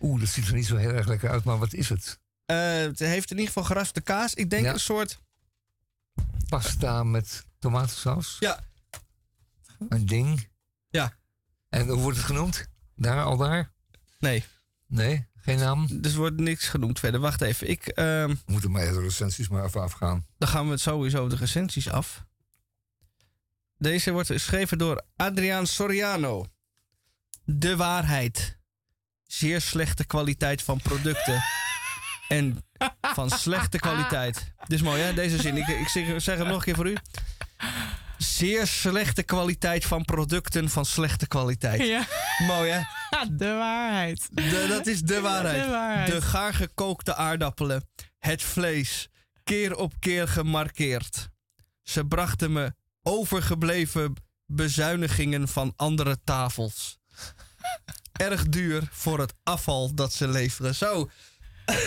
Oeh, 0.00 0.20
dat 0.20 0.28
ziet 0.28 0.46
er 0.46 0.54
niet 0.54 0.66
zo 0.66 0.76
heel 0.76 0.90
erg 0.90 1.06
lekker 1.06 1.30
uit, 1.30 1.44
maar 1.44 1.58
wat 1.58 1.72
is 1.72 1.88
het? 1.88 2.20
Eh, 2.46 2.56
het 2.78 2.98
heeft 2.98 3.30
in 3.30 3.36
ieder 3.36 3.46
geval 3.52 3.64
geraspte 3.64 4.00
kaas. 4.00 4.34
Ik 4.34 4.50
denk 4.50 4.64
Ja. 4.64 4.72
een 4.72 4.80
soort... 4.80 5.18
Pasta 6.48 7.02
met 7.04 7.44
tomatensaus? 7.58 8.36
Ja. 8.40 8.60
Een 9.88 10.06
ding? 10.06 10.48
Ja. 10.88 11.12
En 11.68 11.88
hoe 11.88 12.00
wordt 12.00 12.16
het 12.16 12.26
genoemd? 12.26 12.66
Daar, 12.96 13.22
al 13.24 13.36
daar? 13.36 13.72
Nee. 14.18 14.44
Nee? 14.86 15.26
Geen 15.36 15.58
naam? 15.58 15.86
Dus 16.00 16.12
er 16.12 16.18
wordt 16.18 16.40
niks 16.40 16.68
genoemd 16.68 16.98
verder. 16.98 17.20
Wacht 17.20 17.40
even. 17.40 17.68
Ik, 17.70 17.86
ehm, 17.86 18.28
We 18.28 18.36
moeten 18.52 18.70
maar 18.70 18.84
de 18.92 19.00
recensies 19.00 19.48
maar 19.48 19.64
even 19.64 19.82
afgaan. 19.82 20.26
dan 20.38 20.48
gaan 20.48 20.64
we 20.64 20.70
het 20.70 20.80
sowieso 20.80 21.28
de 21.28 21.36
recensies 21.36 21.90
af. 21.90 22.24
Deze 23.78 24.12
wordt 24.12 24.28
geschreven 24.28 24.78
door 24.78 25.02
Adriaan 25.16 25.66
Soriano. 25.66 26.44
De 27.44 27.76
waarheid. 27.76 28.58
Zeer 29.26 29.60
slechte 29.60 30.04
kwaliteit 30.04 30.62
van 30.62 30.80
producten. 30.82 31.42
en 32.28 32.64
van 33.00 33.30
slechte 33.30 33.78
kwaliteit. 33.78 34.52
Dit 34.58 34.72
is 34.78 34.82
mooi, 34.82 35.02
hè? 35.02 35.14
Deze 35.14 35.40
zin. 35.40 35.56
Ik, 35.56 35.66
ik 35.68 35.88
zeg, 36.18 36.36
hem 36.38 36.46
nog 36.46 36.56
een 36.56 36.62
keer 36.62 36.74
voor 36.74 36.88
u. 36.88 36.96
Zeer 38.18 38.66
slechte 38.66 39.22
kwaliteit 39.22 39.84
van 39.84 40.04
producten 40.04 40.70
van 40.70 40.84
slechte 40.84 41.26
kwaliteit. 41.26 41.82
Ja. 41.86 42.06
Mooi, 42.46 42.70
hè? 42.70 42.80
De 43.30 43.52
waarheid. 43.54 44.28
De- 44.32 44.66
dat 44.68 44.86
is 44.86 45.00
de 45.02 45.20
waarheid. 45.30 45.64
De 45.64 45.70
waarheid. 45.70 46.10
De 46.10 46.22
gaar 46.22 46.54
gekookte 46.54 47.14
aardappelen. 47.14 47.88
Het 48.18 48.42
vlees. 48.42 49.08
Keer 49.44 49.76
op 49.76 49.92
keer 49.98 50.28
gemarkeerd. 50.28 51.28
Ze 51.82 52.04
brachten 52.06 52.52
me 52.52 52.74
overgebleven 53.08 54.14
bezuinigingen 54.46 55.48
van 55.48 55.72
andere 55.76 56.18
tafels. 56.24 56.98
Erg 58.12 58.48
duur 58.48 58.88
voor 58.90 59.18
het 59.18 59.34
afval 59.42 59.94
dat 59.94 60.12
ze 60.12 60.28
leveren. 60.28 60.74
Zo. 60.74 61.10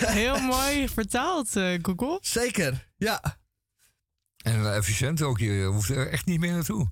Heel 0.06 0.40
mooi 0.56 0.90
vertaald, 0.90 1.56
eh 1.56 1.80
Google. 1.82 2.18
Zeker, 2.22 2.88
ja. 2.98 3.40
En 4.44 4.66
eh, 4.66 4.76
efficiënt 4.76 5.22
ook, 5.22 5.40
je 5.40 5.64
hoeft 5.64 5.90
er 5.90 6.10
echt 6.10 6.26
niet 6.26 6.40
meer 6.40 6.54
naartoe. 6.54 6.90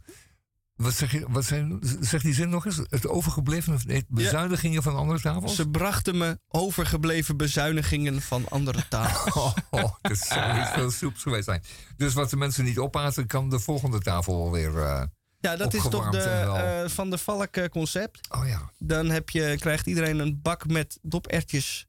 Wat 0.77 0.93
zeg 0.93 1.11
je, 1.11 1.25
wat 1.29 1.45
zijn, 1.45 1.79
zeg 1.99 2.21
die 2.21 2.33
zin 2.33 2.49
nog 2.49 2.65
eens? 2.65 2.77
Het 2.89 3.07
overgebleven 3.07 3.79
nee, 3.85 4.05
bezuinigingen 4.07 4.83
van 4.83 4.95
andere 4.95 5.19
tafels? 5.19 5.55
Ze 5.55 5.69
brachten 5.69 6.17
me 6.17 6.39
overgebleven 6.47 7.37
bezuinigingen 7.37 8.21
van 8.21 8.49
andere 8.49 8.87
tafels. 8.87 9.35
Oh, 9.35 9.55
oh, 9.83 9.95
dat 10.01 10.17
zou 10.17 10.57
niet 10.57 10.67
veel 10.67 10.91
soeps 10.91 11.21
geweest 11.21 11.45
zijn. 11.45 11.63
Dus 11.95 12.13
wat 12.13 12.29
de 12.29 12.37
mensen 12.37 12.63
niet 12.63 12.77
opaten, 12.77 13.27
kan 13.27 13.49
de 13.49 13.59
volgende 13.59 13.99
tafel 13.99 14.35
alweer. 14.35 14.77
eh 14.77 15.03
Ja, 15.39 15.55
dat 15.55 15.73
is 15.73 15.83
toch 15.89 16.09
de, 16.09 16.19
eh, 16.19 16.89
van 16.89 17.09
de 17.09 17.17
Valk 17.17 17.55
eh, 17.55 17.65
concept. 17.69 18.35
Oh 18.35 18.47
ja. 18.47 18.71
Dan 18.77 19.09
heb 19.09 19.29
je, 19.29 19.55
krijgt 19.59 19.87
iedereen 19.87 20.19
een 20.19 20.39
bak 20.41 20.67
met 20.67 20.99
dopertjes 21.01 21.87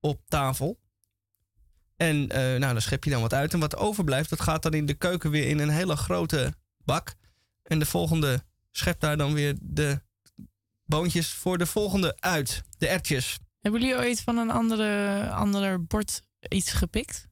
op 0.00 0.20
tafel. 0.28 0.78
En 1.96 2.26
nou, 2.26 2.60
dan 2.60 2.80
schep 2.80 3.04
je 3.04 3.10
dan 3.10 3.20
wat 3.20 3.34
uit. 3.34 3.52
En 3.52 3.60
wat 3.60 3.76
overblijft, 3.76 4.30
dat 4.30 4.40
gaat 4.40 4.62
dan 4.62 4.74
in 4.74 4.86
de 4.86 4.94
keuken 4.94 5.30
weer 5.30 5.48
in 5.48 5.58
een 5.58 5.68
hele 5.68 5.96
grote 5.96 6.54
bak. 6.84 7.14
En 7.68 7.78
de 7.78 7.86
volgende 7.86 8.42
schept 8.70 9.00
daar 9.00 9.16
dan 9.16 9.32
weer 9.32 9.56
de 9.60 10.00
boontjes 10.84 11.32
voor 11.32 11.58
de 11.58 11.66
volgende 11.66 12.16
uit. 12.20 12.62
De 12.78 12.88
ertjes. 12.88 13.38
Hebben 13.60 13.80
jullie 13.80 13.96
ooit 13.96 14.20
van 14.20 14.36
een 14.36 14.50
andere, 14.50 15.22
ander 15.30 15.84
bord 15.84 16.20
iets 16.48 16.72
gepikt? 16.72 17.28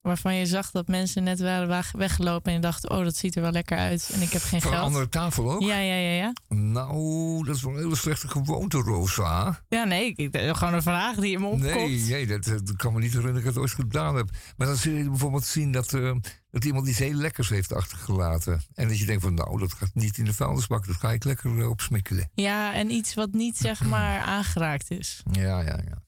Waarvan 0.00 0.34
je 0.34 0.46
zag 0.46 0.70
dat 0.70 0.88
mensen 0.88 1.22
net 1.22 1.40
waren 1.40 1.68
weg- 1.68 1.92
weggelopen 1.92 2.46
en 2.48 2.52
je 2.52 2.60
dacht, 2.60 2.88
oh, 2.88 3.04
dat 3.04 3.16
ziet 3.16 3.36
er 3.36 3.42
wel 3.42 3.50
lekker 3.52 3.78
uit 3.78 4.10
en 4.12 4.20
ik 4.22 4.30
heb 4.32 4.42
geen 4.42 4.60
Van 4.60 4.70
een 4.70 4.76
geld. 4.76 4.86
andere 4.88 5.08
tafel 5.08 5.52
ook? 5.52 5.62
Ja, 5.62 5.78
ja, 5.78 5.94
ja, 5.94 6.10
ja. 6.12 6.32
Nou, 6.48 7.44
dat 7.44 7.56
is 7.56 7.62
wel 7.62 7.72
een 7.72 7.78
hele 7.78 7.96
slechte 7.96 8.28
gewoonte, 8.28 8.78
Rosa. 8.78 9.62
Ja, 9.68 9.84
nee, 9.84 10.06
ik, 10.06 10.16
ik- 10.34 10.56
gewoon 10.56 10.74
een 10.74 10.82
vraag 10.82 11.16
die 11.16 11.32
in 11.32 11.40
me 11.40 11.46
opkomt. 11.46 11.62
Nee, 11.74 12.00
nee 12.00 12.26
dat, 12.26 12.44
dat 12.44 12.76
kan 12.76 12.92
me 12.92 12.98
niet 13.00 13.12
herinneren 13.12 13.32
dat 13.32 13.40
ik 13.42 13.48
het 13.48 13.58
ooit 13.58 13.70
gedaan 13.72 14.16
heb. 14.16 14.30
Maar 14.56 14.66
dan 14.66 14.76
zul 14.76 14.92
je 14.94 15.08
bijvoorbeeld 15.10 15.44
zien 15.44 15.72
dat, 15.72 15.92
eh, 15.94 16.12
dat 16.50 16.64
iemand 16.64 16.88
iets 16.88 16.98
heel 16.98 17.14
lekkers 17.14 17.48
heeft 17.48 17.72
achtergelaten. 17.74 18.60
En 18.74 18.88
dat 18.88 18.98
je 18.98 19.06
denkt 19.06 19.22
van, 19.22 19.34
nou, 19.34 19.58
dat 19.58 19.72
gaat 19.72 19.94
niet 19.94 20.18
in 20.18 20.24
de 20.24 20.34
vuilnisbak. 20.34 20.86
Dat 20.86 20.96
ga 20.96 21.12
ik 21.12 21.24
lekker 21.24 21.58
eh, 21.60 21.68
opsmikkelen. 21.70 22.30
Ja, 22.34 22.74
en 22.74 22.90
iets 22.90 23.14
wat 23.14 23.32
niet 23.32 23.56
zeg 23.56 23.84
maar 23.94 24.20
aangeraakt 24.20 24.90
is. 24.90 25.22
Ja, 25.30 25.60
ja, 25.60 25.80
ja. 25.88 26.02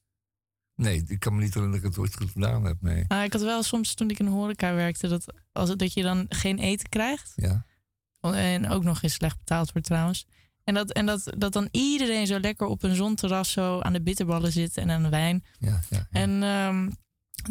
Nee, 0.74 1.04
ik 1.06 1.18
kan 1.18 1.34
me 1.34 1.42
niet 1.42 1.54
herinneren 1.54 1.82
dat 1.82 1.90
ik 1.90 1.96
het 1.96 2.20
ooit 2.20 2.30
gedaan 2.30 2.64
heb, 2.64 2.76
nee. 2.80 3.04
Maar 3.08 3.24
ik 3.24 3.32
had 3.32 3.42
wel 3.42 3.62
soms 3.62 3.94
toen 3.94 4.10
ik 4.10 4.18
in 4.18 4.24
de 4.24 4.30
horeca 4.30 4.74
werkte, 4.74 5.08
dat, 5.08 5.24
als, 5.52 5.76
dat 5.76 5.92
je 5.92 6.02
dan 6.02 6.26
geen 6.28 6.58
eten 6.58 6.88
krijgt. 6.88 7.32
Ja. 7.36 7.64
En 8.20 8.68
ook 8.68 8.84
nog 8.84 9.02
eens 9.02 9.12
slecht 9.12 9.38
betaald 9.38 9.72
wordt 9.72 9.86
trouwens. 9.86 10.26
En, 10.64 10.74
dat, 10.74 10.92
en 10.92 11.06
dat, 11.06 11.32
dat 11.38 11.52
dan 11.52 11.68
iedereen 11.70 12.26
zo 12.26 12.38
lekker 12.38 12.66
op 12.66 12.82
een 12.82 12.94
zonterras 12.94 13.52
zo 13.52 13.80
aan 13.80 13.92
de 13.92 14.02
bitterballen 14.02 14.52
zit 14.52 14.76
en 14.76 14.90
aan 14.90 15.02
de 15.02 15.08
wijn. 15.08 15.44
Ja, 15.58 15.80
ja, 15.90 16.06
En 16.10 16.42
ehm, 16.42 16.90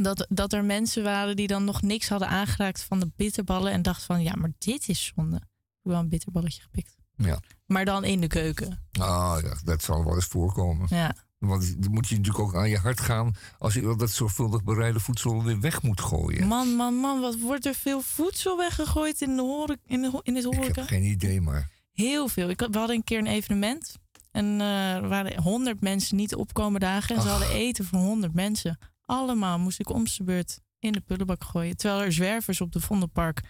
dat, 0.04 0.26
dat 0.30 0.54
er 0.54 0.66
mensen 0.66 1.04
waren 1.04 1.36
die 1.36 1.48
dan 1.48 1.64
nog 1.64 1.82
niks 1.82 2.10
hadden 2.10 2.28
aangeraakt 2.28 2.84
van 2.84 3.00
de 3.00 3.12
bitterballen. 3.16 3.72
En 3.72 3.82
dachten 3.82 4.06
van, 4.06 4.24
ja, 4.24 4.36
maar 4.36 4.52
dit 4.58 4.90
is 4.90 5.12
zonde. 5.16 5.36
Ik 5.36 5.88
heb 5.88 5.92
wel 5.92 6.00
een 6.00 6.10
bitterballetje 6.10 6.62
gepikt. 6.62 6.96
Ja. 7.16 7.40
Maar 7.66 7.86
dan 7.86 8.04
in 8.04 8.22
de 8.22 8.28
keuken. 8.28 8.80
Ah, 9.00 9.38
ja, 9.42 9.56
dat 9.64 9.84
zal 9.84 10.06
wel 10.06 10.16
eens 10.16 10.26
voorkomen. 10.26 10.88
Ja. 10.90 11.16
Want 11.48 11.82
dan 11.84 11.92
moet 11.92 12.08
je 12.08 12.16
natuurlijk 12.18 12.44
ook 12.44 12.56
aan 12.56 12.70
je 12.70 12.78
hart 12.78 13.00
gaan 13.00 13.36
als 13.58 13.74
je 13.74 13.96
dat 13.98 14.10
zorgvuldig 14.12 14.64
bereide 14.64 15.00
voedsel 15.00 15.44
weer 15.44 15.60
weg 15.60 15.82
moet 15.82 16.02
gooien. 16.02 16.48
Man, 16.48 16.68
man, 16.76 16.94
man, 16.96 17.20
wat 17.22 17.40
wordt 17.40 17.66
er 17.66 17.74
veel 17.76 18.02
voedsel 18.02 18.58
weggegooid 18.58 19.22
in, 19.22 19.36
de 19.36 19.42
horeca, 19.42 19.82
in, 19.86 20.02
de, 20.02 20.20
in 20.24 20.36
Ik 20.38 20.44
horeca? 20.44 20.80
heb 20.82 20.88
geen 20.90 21.04
idee, 21.04 21.42
maar. 21.42 21.70
Heel 21.92 22.28
veel. 22.28 22.50
Ik, 22.50 22.60
had- 22.60 22.70
we 22.72 22.78
hadden 22.78 22.96
een 22.96 23.04
keer 23.04 23.18
een 23.20 23.28
evenement. 23.28 23.96
En 24.32 24.62
eh, 24.62 24.94
er 24.96 25.08
waren 25.08 25.42
honderd 25.42 25.82
mensen 25.82 26.16
niet 26.16 26.36
opkomen 26.36 26.80
dagen. 26.80 27.16
En 27.16 27.22
ze 27.22 27.28
Ach. 27.30 27.38
hadden 27.40 27.58
eten 27.58 27.86
voor 27.86 28.00
honderd 28.00 28.34
mensen. 28.34 28.78
Allemaal 29.06 29.60
moest 29.60 29.80
ik 29.80 29.90
om 29.90 30.04
de 30.04 30.24
beurt 30.24 30.60
in 30.80 30.92
de 30.92 31.02
prullenbak 31.02 31.44
gooien. 31.44 31.78
Terwijl 31.78 32.02
er 32.02 32.14
zwervers 32.14 32.62
op 32.62 32.72
de 32.72 32.80
Vondelpark, 32.80 33.42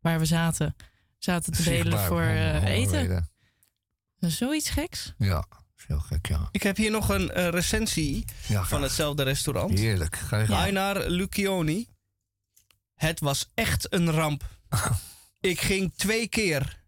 waar 0.00 0.18
we 0.18 0.24
zaten, 0.24 0.76
zaten 1.18 1.52
te 1.52 1.62
delen 1.62 1.98
voor 1.98 2.20
eh, 2.22 2.64
eten. 2.64 3.28
Zoiets 4.18 4.68
geks. 4.70 5.14
Ja, 5.18 5.44
heel 5.90 6.00
gek, 6.00 6.28
ja. 6.28 6.48
Ik 6.50 6.62
heb 6.62 6.76
hier 6.76 6.90
nog 6.90 7.08
een 7.08 7.30
eh, 7.30 7.48
recensie 7.48 8.24
Ja, 8.46 8.64
van 8.64 8.82
hetzelfde 8.82 9.22
restaurant. 9.22 9.78
Heerlijk. 9.78 10.16
Ga 10.16 10.38
je 10.38 10.46
gang. 10.46 10.60
Einar 10.60 11.08
Lucioni. 11.08 11.88
Het 12.94 13.20
was 13.20 13.50
echt 13.54 13.92
een 13.92 14.10
ramp. 14.10 14.44
Ik 15.40 15.60
ging 15.60 15.92
twee 15.96 16.28
keer. 16.28 16.82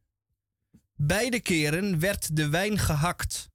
Beide 0.97 1.41
keren 1.41 1.99
werd 1.99 2.37
de 2.37 2.49
wijn 2.49 2.79
gehakt. 2.79 3.51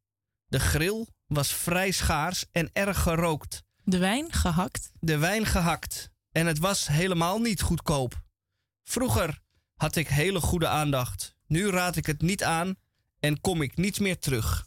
De 0.48 0.60
grill 0.60 1.06
was 1.28 1.53
vrij 1.53 1.91
schaars 1.91 2.45
en 2.52 2.69
erg 2.74 3.02
gerookt. 3.02 3.64
De 3.84 3.98
wijn 3.98 4.34
gehakt? 4.34 4.91
De 4.99 5.18
wijn 5.18 5.45
gehakt. 5.45 6.10
En 6.32 6.45
het 6.45 6.60
was 6.60 6.88
helemaal 6.88 7.40
niet 7.40 7.61
goedkoop. 7.61 8.22
Vroeger 8.84 9.41
had 9.76 9.95
ik 9.95 10.07
hele 10.07 10.40
goede 10.40 10.68
aandacht. 10.68 11.36
Nu 11.48 11.69
raad 11.69 11.95
ik 11.95 12.06
het 12.06 12.22
niet 12.22 12.44
aan 12.44 12.76
en 13.19 13.41
kom 13.41 13.61
ik 13.61 13.78
niet 13.78 13.99
meer 13.99 14.19
terug. 14.19 14.66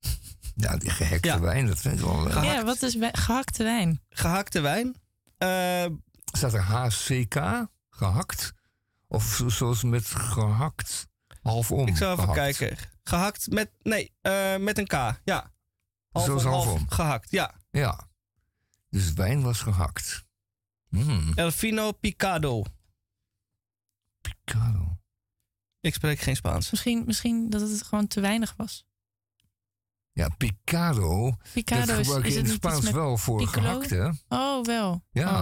Ja, 0.54 0.76
die 0.76 0.90
gehekte 0.90 1.40
wijn, 1.40 1.66
dat 1.66 1.78
vind 1.80 1.94
ik 1.98 2.04
wel... 2.04 2.30
eh, 2.30 2.42
Ja, 2.44 2.64
wat 2.64 2.82
is 2.82 2.96
gehakte 3.12 3.62
wijn? 3.64 4.00
Gehakte 4.08 4.60
wijn? 4.60 4.94
Eh, 5.38 5.86
Staat 6.32 6.54
er 6.54 6.62
HCK? 6.62 7.66
Gehakt? 7.90 8.52
Of 9.08 9.24
zo- 9.24 9.48
zoals 9.48 9.82
met 9.82 10.06
gehakt? 10.06 11.06
Halfom. 11.42 11.86
Ik 11.86 11.96
zal 11.96 12.12
even 12.12 12.24
gehakt. 12.24 12.56
kijken. 12.56 12.78
Gehakt 13.02 13.50
met. 13.50 13.70
Nee, 13.82 14.12
eh, 14.20 14.56
met 14.56 14.78
een 14.78 14.86
K. 14.86 14.92
Ja. 15.24 15.52
Half 16.10 16.24
Zoals 16.24 16.44
om 16.44 16.50
half. 16.50 16.82
Gehakt, 16.88 17.30
ja. 17.30 17.54
Ja. 17.70 18.08
Dus 18.90 19.12
wijn 19.12 19.42
was 19.42 19.60
gehakt. 19.60 20.24
Mm. 20.88 21.32
El 21.34 21.50
Fino 21.50 21.92
Picado. 21.92 22.62
Picado. 24.20 24.98
Ik 25.80 25.94
spreek 25.94 26.20
geen 26.20 26.36
Spaans. 26.36 26.70
Misschien, 26.70 27.02
misschien 27.06 27.50
dat 27.50 27.60
het 27.60 27.82
gewoon 27.82 28.06
te 28.06 28.20
weinig 28.20 28.54
was. 28.56 28.86
Ja, 30.18 30.28
picado. 30.28 31.36
Picado 31.52 31.86
dat 31.86 31.98
is- 31.98 32.06
gebruik 32.06 32.26
is 32.26 32.34
in 32.36 32.44
het 32.44 32.52
Spaans 32.52 32.90
wel 32.90 33.16
voor 33.16 33.38
piccolo? 33.38 33.62
gehakt, 33.66 33.90
hè? 33.90 34.08
Oh, 34.28 34.64
wel. 34.64 35.04
Ja. 35.10 35.24
Oh, 35.30 35.40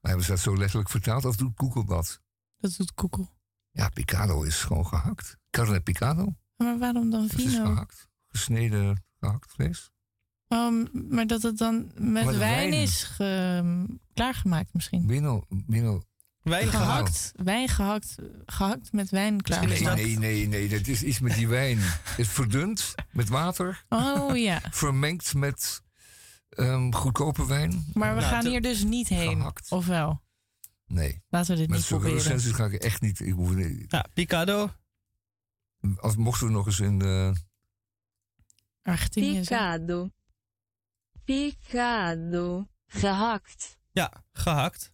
Maar 0.00 0.10
hebben 0.10 0.24
ze 0.24 0.30
dat 0.30 0.40
zo 0.40 0.56
letterlijk 0.56 0.90
vertaald 0.90 1.24
of 1.24 1.36
doet 1.36 1.52
Google 1.54 1.84
dat? 1.84 2.20
dat 2.58 2.74
doet 2.76 2.92
Google. 2.94 3.28
Ja, 3.70 3.88
picado 3.88 4.42
is 4.42 4.56
gewoon 4.62 4.86
gehakt. 4.86 5.36
Carne 5.50 5.80
picado. 5.80 6.34
Maar 6.56 6.78
waarom 6.78 7.10
dan 7.10 7.26
Dat 7.28 7.38
is 7.38 7.44
vino? 7.52 7.64
gehakt. 7.64 8.08
Gesneden 8.28 9.04
gehakt 9.20 9.52
vlees. 9.52 9.90
Um, 10.48 10.88
maar 11.08 11.26
dat 11.26 11.42
het 11.42 11.58
dan 11.58 11.76
met 11.94 12.24
Met 12.24 12.24
wijn, 12.24 12.38
wijn. 12.38 12.72
is 12.72 13.02
ge- 13.02 13.98
klaargemaakt 14.14 14.72
misschien. 14.74 15.06
Binnen, 15.06 15.44
binnen. 15.48 16.04
Wijn 16.42 16.68
gehakt. 16.68 17.32
Wijn 17.36 17.68
gehakt, 17.68 18.14
gehakt 18.46 18.92
met 18.92 19.10
wijn 19.10 19.40
klaar. 19.42 19.66
Nee, 19.66 19.80
nee, 19.82 20.18
nee, 20.18 20.48
nee, 20.48 20.68
dat 20.68 20.86
is 20.86 21.02
iets 21.02 21.20
met 21.20 21.34
die 21.34 21.48
wijn. 21.48 21.78
Het 21.80 22.18
is 22.18 22.28
verdund 22.28 22.94
met 23.12 23.28
water. 23.28 23.84
Oh 23.88 24.36
ja. 24.36 24.60
Vermengd 24.70 25.34
met 25.34 25.82
ehm, 26.48 26.92
goedkope 26.92 27.46
wijn. 27.46 27.90
Maar 27.92 28.14
we 28.14 28.20
Nou, 28.20 28.32
gaan 28.32 28.46
hier 28.46 28.60
dus 28.62 28.84
niet 28.84 29.08
heen. 29.08 29.52
Of 29.68 29.86
wel? 29.86 30.22
Nee. 30.86 31.22
Laten 31.28 31.52
we 31.52 31.60
dit 31.60 31.68
Met 31.68 31.78
niet 31.78 31.86
proberen. 31.88 32.14
recensies 32.16 32.52
ga 32.52 32.64
ik 32.64 32.72
echt 32.82 33.00
niet. 33.00 33.20
Ik 33.20 33.32
hoef 33.32 33.54
niet 33.54 33.90
ja, 33.90 34.04
Picado. 34.14 34.70
Als 35.96 36.16
mochten 36.16 36.46
we 36.46 36.52
nog 36.52 36.66
eens 36.66 36.80
in. 36.80 37.00
eh, 37.02 37.30
Argentinië. 38.82 39.38
Picado. 39.40 40.10
Picado. 41.24 42.68
Gehakt. 42.86 43.78
Ja, 43.92 44.24
gehakt. 44.32 44.92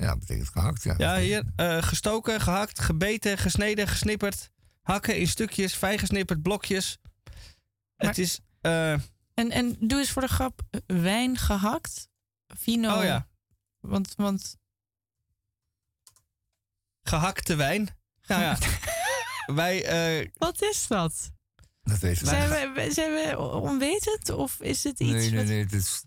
Ja, 0.00 0.16
betekent 0.16 0.48
gehakt, 0.48 0.82
ja. 0.82 0.94
Ja, 0.98 1.16
hier 1.18 1.44
eh, 1.56 1.82
gestoken, 1.82 2.40
gehakt, 2.40 2.80
gebeten, 2.80 3.38
gesneden, 3.38 3.88
gesnipperd. 3.88 4.50
Hakken 4.82 5.16
in 5.16 5.28
stukjes, 5.28 5.74
fijn 5.74 5.98
gesnipperd, 5.98 6.42
blokjes. 6.42 6.98
het 7.96 8.18
is... 8.18 8.40
eh, 8.60 8.92
En, 8.92 9.50
en 9.50 9.76
doe 9.80 9.98
eens 9.98 10.10
voor 10.10 10.22
de 10.22 10.28
grap 10.28 10.60
eh, 10.70 10.80
wijn 10.86 11.36
gehakt. 11.36 12.08
Vino. 12.46 12.96
Oh 12.98 13.04
ja. 13.04 13.28
Want, 13.80 14.14
want 14.16 14.56
gehakte 17.02 17.54
wijn. 17.56 17.88
Nou 18.26 18.42
ja, 18.42 18.58
wij... 19.60 19.84
eh, 20.20 20.28
wat 20.34 20.62
is 20.62 20.86
dat? 20.86 21.30
Dat 21.82 21.98
weet 21.98 22.20
ik 22.20 22.26
Zijn 22.26 22.72
we, 22.72 22.88
zijn 22.92 23.10
we 23.12 23.38
onwetend 23.38 24.30
of 24.30 24.60
is 24.60 24.84
het 24.84 25.00
iets 25.00 25.10
Nee, 25.10 25.30
nee, 25.30 25.36
wat- 25.38 25.46
nee. 25.48 25.62
Het, 25.62 25.72
is, 25.72 26.04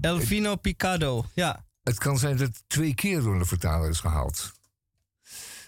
El 0.00 0.20
Vino 0.20 0.56
Picado, 0.56 1.24
ja. 1.34 1.64
Het 1.82 1.98
kan 1.98 2.18
zijn 2.18 2.36
dat 2.36 2.46
het 2.46 2.64
twee 2.66 2.94
keer 2.94 3.20
door 3.22 3.38
de 3.38 3.44
vertaler 3.44 3.90
is 3.90 4.00
gehaald. 4.00 4.52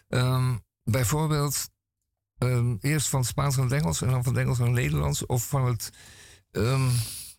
Ehm, 0.09 0.57
bijvoorbeeld 0.85 1.69
ehm, 2.39 2.77
eerst 2.81 3.09
van 3.09 3.21
het 3.21 3.29
Spaans 3.29 3.57
naar 3.57 3.65
het 3.65 3.75
Engels 3.75 4.03
en 4.03 4.09
dan 4.11 4.25
van 4.25 4.33
het 4.35 4.43
Engels 4.43 4.59
naar 4.59 4.67
het 4.67 4.77
Nederlands. 4.77 5.27
Of 5.27 5.47
van 5.49 5.67
het 5.67 5.91
ehm, 6.51 6.89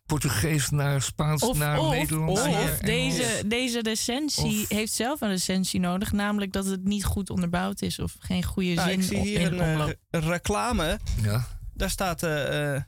Portugees 0.06 0.70
naar 0.70 1.02
Spaans 1.02 1.42
Of, 1.44 1.58
naar 1.58 1.80
of, 1.80 1.90
Nederlands. 1.90 2.42
of 2.42 2.48
naar 2.48 2.80
deze, 2.80 3.44
deze 3.48 3.82
recensie 3.82 4.62
Of- 4.64 4.70
heeft 4.70 4.94
zelf 4.94 5.22
een 5.22 5.30
recensie 5.30 5.80
nodig, 5.80 6.12
namelijk 6.12 6.52
dat 6.52 6.66
het 6.66 6.84
niet 6.84 7.06
goed 7.06 7.30
onderbouwd 7.30 7.82
is 7.82 8.00
of 8.00 8.16
geen 8.20 8.44
goede 8.44 8.74
Nou, 8.74 8.90
zin 8.90 9.00
ik 9.00 9.06
zie 9.06 9.20
hier 9.20 9.40
in 9.40 9.60
een 9.60 9.80
eh, 9.80 9.86
re- 10.10 10.20
reclame. 10.20 11.00
Ja. 11.22 11.48
Daar 11.74 11.90
staat... 11.90 12.24
eh, 12.24 12.76
eh, 12.76 12.82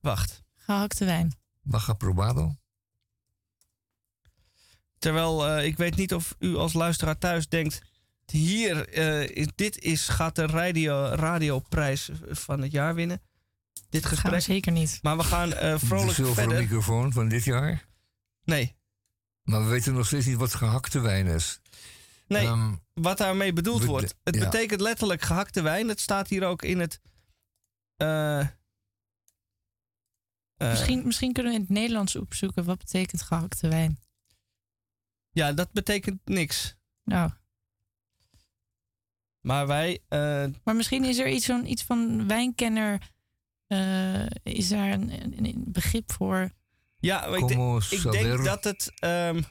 wacht. 0.00 0.42
Gehakte 0.56 1.04
wijn. 1.04 1.36
Baja 1.62 1.92
Probado. 1.92 2.56
Terwijl 5.02 5.46
eh, 5.48 5.64
ik 5.66 5.76
weet 5.76 5.96
niet 5.96 6.14
of 6.14 6.34
u 6.38 6.56
als 6.56 6.72
luisteraar 6.72 7.18
thuis 7.18 7.48
denkt... 7.48 7.80
Hier, 8.26 8.88
eh, 8.88 9.28
is- 9.36 9.46
dit 9.54 9.78
is, 9.78 10.08
gaat 10.08 10.34
de 10.36 10.46
radio, 10.46 11.04
radioprijs 11.04 12.10
van 12.28 12.62
het 12.62 12.72
jaar 12.72 12.94
winnen. 12.94 13.22
Dit 13.88 14.02
gesprek. 14.06 14.18
Gaan 14.20 14.32
we 14.32 14.40
zeker 14.40 14.72
niet. 14.72 14.98
Maar 15.02 15.16
we 15.16 15.22
gaan 15.24 15.52
eh, 15.52 15.72
De 15.72 15.78
vrolijk 15.86 16.12
zilveren 16.14 16.34
verder. 16.44 16.62
microfoon 16.62 17.12
van 17.12 17.28
dit 17.28 17.44
jaar. 17.44 17.86
Nee. 18.44 18.74
Maar 19.42 19.62
we 19.64 19.68
weten 19.70 19.92
nog 19.94 20.06
steeds 20.06 20.26
niet 20.26 20.36
wat 20.36 20.54
gehakte 20.54 21.00
wijn 21.00 21.26
is. 21.26 21.60
Nee, 22.28 22.46
Ehm, 22.46 22.74
wat 22.94 23.18
daarmee 23.18 23.52
bedoeld 23.52 23.80
we- 23.80 23.86
wordt. 23.86 24.14
Het 24.24 24.34
ja. 24.34 24.44
betekent 24.44 24.80
letterlijk 24.80 25.22
gehakte 25.22 25.62
wijn. 25.62 25.88
Het 25.88 26.00
staat 26.00 26.28
hier 26.28 26.44
ook 26.44 26.62
in 26.62 26.80
het... 26.80 27.00
eh, 27.96 28.40
eh, 28.40 28.48
misschien, 30.56 31.02
misschien 31.06 31.32
kunnen 31.32 31.52
we 31.52 31.58
in 31.58 31.64
het 31.64 31.74
Nederlands 31.74 32.16
opzoeken 32.16 32.64
wat 32.64 32.78
betekent 32.78 33.22
gehakte 33.22 33.68
wijn. 33.68 33.98
Ja, 35.32 35.52
dat 35.52 35.72
betekent 35.72 36.20
niks. 36.24 36.76
Nou. 37.04 37.30
Maar 39.40 39.66
wij... 39.66 39.98
eh, 40.08 40.44
Maar 40.64 40.76
misschien 40.76 41.04
is 41.04 41.18
er 41.18 41.28
iets, 41.28 41.44
zo'n, 41.44 41.70
iets 41.70 41.82
van 41.82 42.28
wijnkenner. 42.28 43.10
eh, 43.66 44.26
is 44.42 44.68
daar 44.68 44.90
een, 44.92 45.22
een, 45.22 45.44
een 45.46 45.64
begrip 45.66 46.12
voor? 46.12 46.50
ja, 46.98 47.24
ik, 47.24 47.46
de- 47.48 47.54
Como 47.54 47.78
ik 47.90 48.10
denk 48.12 48.44
dat 48.44 48.64
het... 48.64 48.92
ehm, 48.98 49.42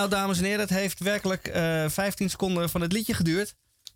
Nou, 0.00 0.12
dames 0.12 0.38
en 0.38 0.44
heren, 0.44 0.60
het 0.60 0.70
heeft 0.70 1.00
werkelijk 1.00 1.46
eh 1.46 1.88
15 1.88 2.30
seconden 2.30 2.70
van 2.70 2.80
het 2.80 2.92
liedje 2.92 3.14
geduurd. 3.14 3.54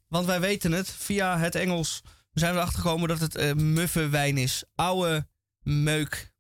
Want 0.09 0.27
wij 0.27 0.41
weten 0.41 0.73
het, 0.73 0.91
via 0.91 1.39
het 1.39 1.55
Engels 1.55 2.03
zijn 2.33 2.53
we 2.53 2.59
erachter 2.59 2.81
gekomen 2.81 3.09
dat 3.09 3.21
het 3.21 3.35
eh, 3.37 3.53
muffe 3.53 4.09
wijn 4.09 4.39
is. 4.39 4.65
Oude 4.75 5.27
meuk. 5.63 6.33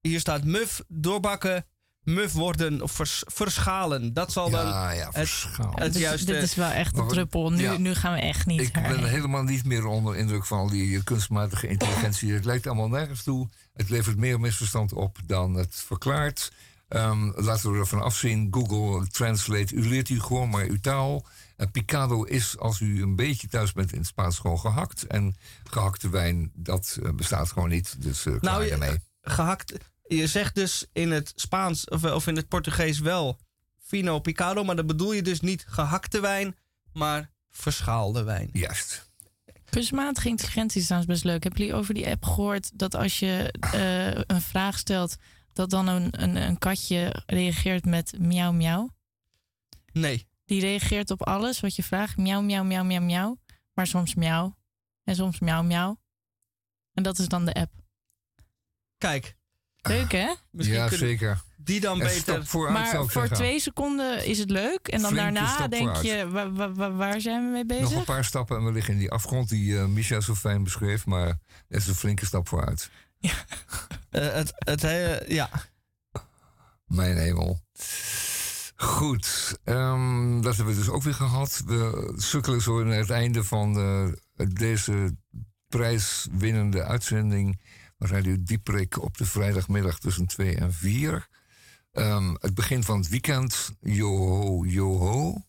Hier 0.00 0.20
staat 0.20 0.44
muf, 0.44 0.82
doorbakken, 0.88 1.66
muf 2.00 2.32
worden 2.32 2.82
of 2.82 2.92
vers- 2.92 3.22
verschalen. 3.26 4.12
Dat 4.12 4.32
zal 4.32 4.50
dan 4.50 4.66
Ja, 4.66 4.90
ja, 4.90 5.06
het, 5.06 5.14
verschalen. 5.14 5.82
het 5.82 5.92
Dit, 5.92 6.02
juiste... 6.02 6.32
dit 6.32 6.42
is 6.42 6.54
wel 6.54 6.70
echt 6.70 6.96
een 6.98 7.08
druppel. 7.08 7.50
Nu, 7.50 7.62
ja. 7.62 7.76
nu 7.76 7.94
gaan 7.94 8.12
we 8.12 8.20
echt 8.20 8.46
niet. 8.46 8.60
Ik 8.60 8.72
ben 8.72 9.04
helemaal 9.04 9.42
niet 9.42 9.64
meer 9.64 9.86
onder 9.86 10.16
indruk 10.16 10.44
van 10.46 10.58
al 10.58 10.68
die 10.68 11.02
kunstmatige 11.02 11.66
intelligentie. 11.66 12.32
Het 12.32 12.44
lijkt 12.44 12.66
allemaal 12.66 12.88
nergens 12.88 13.22
toe. 13.22 13.48
Het 13.72 13.88
levert 13.88 14.16
meer 14.16 14.40
misverstand 14.40 14.92
op 14.92 15.18
dan 15.26 15.54
het 15.54 15.74
verklaart. 15.86 16.52
Ehm, 16.88 17.30
laten 17.34 17.72
we 17.72 17.78
ervan 17.78 18.02
afzien. 18.02 18.48
Google 18.50 19.06
Translate, 19.08 19.74
u 19.74 19.88
leert 19.88 20.08
u 20.08 20.20
gewoon 20.20 20.48
maar 20.50 20.64
uw 20.64 20.80
taal. 20.80 21.26
En 21.56 21.70
picado 21.70 22.22
is, 22.22 22.58
als 22.58 22.80
u 22.80 23.02
een 23.02 23.16
beetje 23.16 23.48
thuis 23.48 23.72
bent 23.72 23.92
in 23.92 23.98
het 23.98 24.06
Spaans, 24.06 24.38
gewoon 24.38 24.58
gehakt. 24.58 25.06
En 25.06 25.36
gehakte 25.64 26.08
wijn, 26.08 26.50
dat 26.54 26.98
eh, 27.02 27.10
bestaat 27.12 27.52
gewoon 27.52 27.68
niet. 27.68 28.02
Dus 28.02 28.26
eh 28.26 28.38
klaar 28.38 28.52
Nou, 28.52 28.64
je- 28.64 28.70
daarmee. 28.70 28.98
gehakt. 29.22 29.72
Je 30.06 30.26
zegt 30.26 30.54
dus 30.54 30.86
in 30.92 31.10
het 31.10 31.32
Spaans 31.36 31.88
of, 31.88 32.04
of 32.04 32.26
in 32.26 32.36
het 32.36 32.48
Portugees 32.48 32.98
wel 32.98 33.38
vino 33.86 34.18
picado, 34.20 34.64
maar 34.64 34.76
dan 34.76 34.86
bedoel 34.86 35.12
je 35.12 35.22
dus 35.22 35.40
niet 35.40 35.64
gehakte 35.68 36.20
wijn, 36.20 36.56
maar 36.92 37.30
verschaalde 37.50 38.22
wijn. 38.22 38.48
Juist. 38.52 39.08
Kunstmatige 39.70 40.28
intelligentie 40.28 40.80
is 40.80 40.86
trouwens 40.86 41.12
best 41.12 41.24
leuk. 41.24 41.42
Hebben 41.42 41.60
jullie 41.60 41.76
over 41.76 41.94
die 41.94 42.08
app 42.08 42.24
gehoord 42.24 42.70
dat 42.78 42.94
als 42.94 43.18
je 43.18 43.52
eh, 43.60 44.22
een 44.36 44.40
vraag 44.42 44.78
stelt, 44.78 45.16
dat 45.54 45.70
dan 45.70 45.86
een, 45.86 46.22
een, 46.22 46.36
een 46.36 46.58
katje 46.58 47.22
reageert 47.26 47.84
met 47.84 48.14
miauw 48.18 48.52
miauw? 48.52 48.90
Nee. 49.92 50.26
Die 50.44 50.60
reageert 50.60 51.10
op 51.10 51.22
alles 51.26 51.60
wat 51.60 51.76
je 51.76 51.82
vraagt. 51.82 52.16
Miauw, 52.16 52.42
miauw, 52.42 52.64
miauw, 52.64 52.84
miauw, 52.84 53.00
miauw. 53.02 53.38
Maar 53.74 53.86
soms 53.86 54.14
miauw. 54.14 54.56
En 55.04 55.14
soms 55.14 55.40
miauw, 55.40 55.62
miauw. 55.62 56.00
En 56.94 57.02
dat 57.02 57.18
is 57.18 57.28
dan 57.28 57.44
de 57.44 57.52
app. 57.54 57.72
Kijk. 58.98 59.34
Leuk 59.82 60.12
hè? 60.12 60.32
Misschien 60.50 60.76
ja, 60.78 60.88
kunnen 60.88 61.08
zeker. 61.08 61.42
Die 61.56 61.80
dan 61.80 62.00
En 62.00 62.06
beter. 62.06 62.20
stap 62.20 62.46
vooruit, 62.46 62.76
zou 62.76 62.94
Maar 62.94 63.04
ik 63.04 63.10
voor 63.10 63.20
zeggen. 63.20 63.36
twee 63.36 63.60
seconden 63.60 64.26
is 64.26 64.38
het 64.38 64.50
leuk. 64.50 64.88
En 64.88 65.00
dan 65.02 65.10
Flinke 65.10 65.32
daarna 65.32 65.52
stap 65.54 65.70
denk 65.70 65.82
vooruit. 65.96 66.06
je, 66.06 66.28
wa- 66.28 66.50
wa- 66.50 66.72
wa- 66.72 66.90
waar 66.92 67.20
zijn 67.20 67.44
we 67.44 67.50
mee 67.50 67.66
bezig? 67.66 67.82
Nog 67.90 67.98
een 67.98 68.04
paar 68.04 68.24
stappen 68.24 68.56
en 68.56 68.64
we 68.64 68.72
liggen 68.72 68.92
in 68.92 68.98
die 68.98 69.10
afgrond 69.10 69.48
die 69.48 69.78
eh 69.78 69.86
Micha 69.86 70.20
zo 70.20 70.34
fijn 70.34 70.64
beschreef. 70.64 71.06
Maar 71.06 71.26
het 71.68 71.80
is 71.80 71.86
een 71.86 71.94
flinke 71.94 72.26
stap 72.26 72.48
vooruit. 72.48 72.90
Eh, 74.10 74.32
het, 74.32 74.52
het 74.54 74.82
hele, 74.82 75.24
ja. 75.28 75.50
Mijn 76.86 77.16
hemel. 77.16 77.60
Goed, 78.76 79.58
ehm, 79.64 80.40
dat 80.40 80.56
hebben 80.56 80.74
we 80.74 80.80
dus 80.80 80.90
ook 80.90 81.02
weer 81.02 81.14
gehad. 81.14 81.62
We 81.66 82.12
sukkelen 82.16 82.60
zo 82.60 82.84
naar 82.84 82.98
het 82.98 83.10
einde 83.10 83.44
van 83.44 83.78
eh, 83.78 84.46
deze 84.52 85.16
prijswinnende 85.68 86.84
uitzending. 86.84 87.60
Radio 87.98 88.36
Dieprik 88.40 89.02
op 89.02 89.16
de 89.16 89.24
vrijdagmiddag 89.24 89.98
tussen 89.98 90.26
2 90.26 90.56
en 90.56 90.72
4. 90.72 91.28
Ehm, 91.92 92.34
het 92.38 92.54
begin 92.54 92.82
van 92.82 92.98
het 92.98 93.08
weekend, 93.08 93.72
joho, 93.80 94.64
joho. 94.64 95.44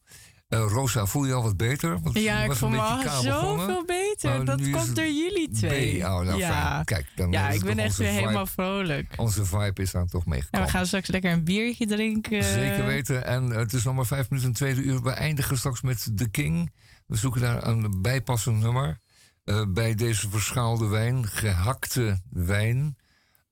Eh, 0.48 0.66
Rosa, 0.70 1.06
voel 1.06 1.26
je 1.26 1.34
al 1.34 1.44
wat 1.44 1.58
beter? 1.58 2.00
Want 2.02 2.20
Ja, 2.20 2.44
ik 2.44 2.54
voel 2.54 2.70
me 2.70 2.80
al 2.80 3.22
zoveel 3.22 3.86
beter. 3.86 4.46
Dat 4.46 4.70
komt 4.70 4.96
door 4.96 5.06
jullie 5.08 5.50
twee. 5.50 5.98
Oh, 6.04 6.20
nou 6.20 6.38
ja. 6.38 6.62
fijn. 6.72 6.86
Kijk, 6.86 7.08
dan 7.16 7.32
ja, 7.32 7.50
ik 7.50 7.64
ben 7.64 7.80
echt 7.80 7.98
weer 7.98 8.08
vibe- 8.08 8.20
helemaal 8.20 8.46
vrolijk. 8.46 9.14
Onze 9.16 9.46
vibe 9.46 9.82
is 9.82 9.92
daar 9.92 10.06
toch 10.08 10.24
En 10.24 10.30
meegekomen. 10.30 10.66
we 10.68 10.74
gaan 10.74 10.86
straks 10.86 11.08
lekker 11.08 11.32
een 11.32 11.44
biertje 11.44 11.86
drinken. 11.88 12.44
Zeker 12.44 12.86
weten. 12.86 13.26
En 13.26 13.52
eh, 13.52 13.58
het 13.58 13.74
is 13.74 13.84
nog 13.84 13.96
maar 13.96 14.06
vijf 14.06 14.30
minuten 14.30 14.50
en 14.52 14.56
tweede 14.56 14.82
uur. 14.82 15.02
We 15.02 15.12
eindigen 15.12 15.58
straks 15.58 15.82
met 15.82 16.12
The 16.18 16.30
King. 16.30 16.72
We 17.08 17.16
zoeken 17.16 17.42
daar 17.42 17.68
een 17.68 18.02
bijpassend 18.02 18.60
nummer. 18.62 19.00
eh, 19.44 19.64
bij 19.68 19.96
deze 19.96 20.30
verschaalde 20.30 20.88
wijn, 20.88 21.28
gehakte 21.28 22.22
wijn. 22.30 22.98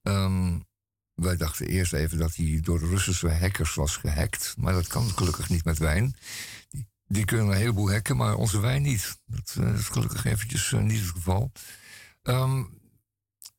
Ehm, 0.03 0.59
wij 1.15 1.37
dachten 1.37 1.67
eerst 1.67 1.93
even 1.93 2.17
dat 2.17 2.35
hij 2.35 2.59
door 2.61 2.79
de 2.79 2.85
Russische 2.87 3.29
hackers 3.31 3.73
was 3.75 3.97
gehackt. 3.97 4.53
Maar 4.57 4.73
dat 4.73 4.87
kan 4.87 5.03
gelukkig 5.09 5.49
niet 5.49 5.65
met 5.65 5.77
wijn. 5.77 6.15
Die, 7.13 7.25
kunnen 7.25 7.47
een 7.47 7.57
heleboel 7.57 7.91
hacken, 7.91 8.17
maar 8.17 8.35
onze 8.35 8.59
wijn 8.59 8.81
niet. 8.81 9.17
Dat 9.25 9.55
eh, 9.59 9.73
is 9.73 9.87
gelukkig 9.87 10.25
eventjes 10.25 10.71
eh, 10.73 10.79
niet 10.79 10.99
het 10.99 11.09
geval. 11.09 11.51
Ehm, 12.21 12.63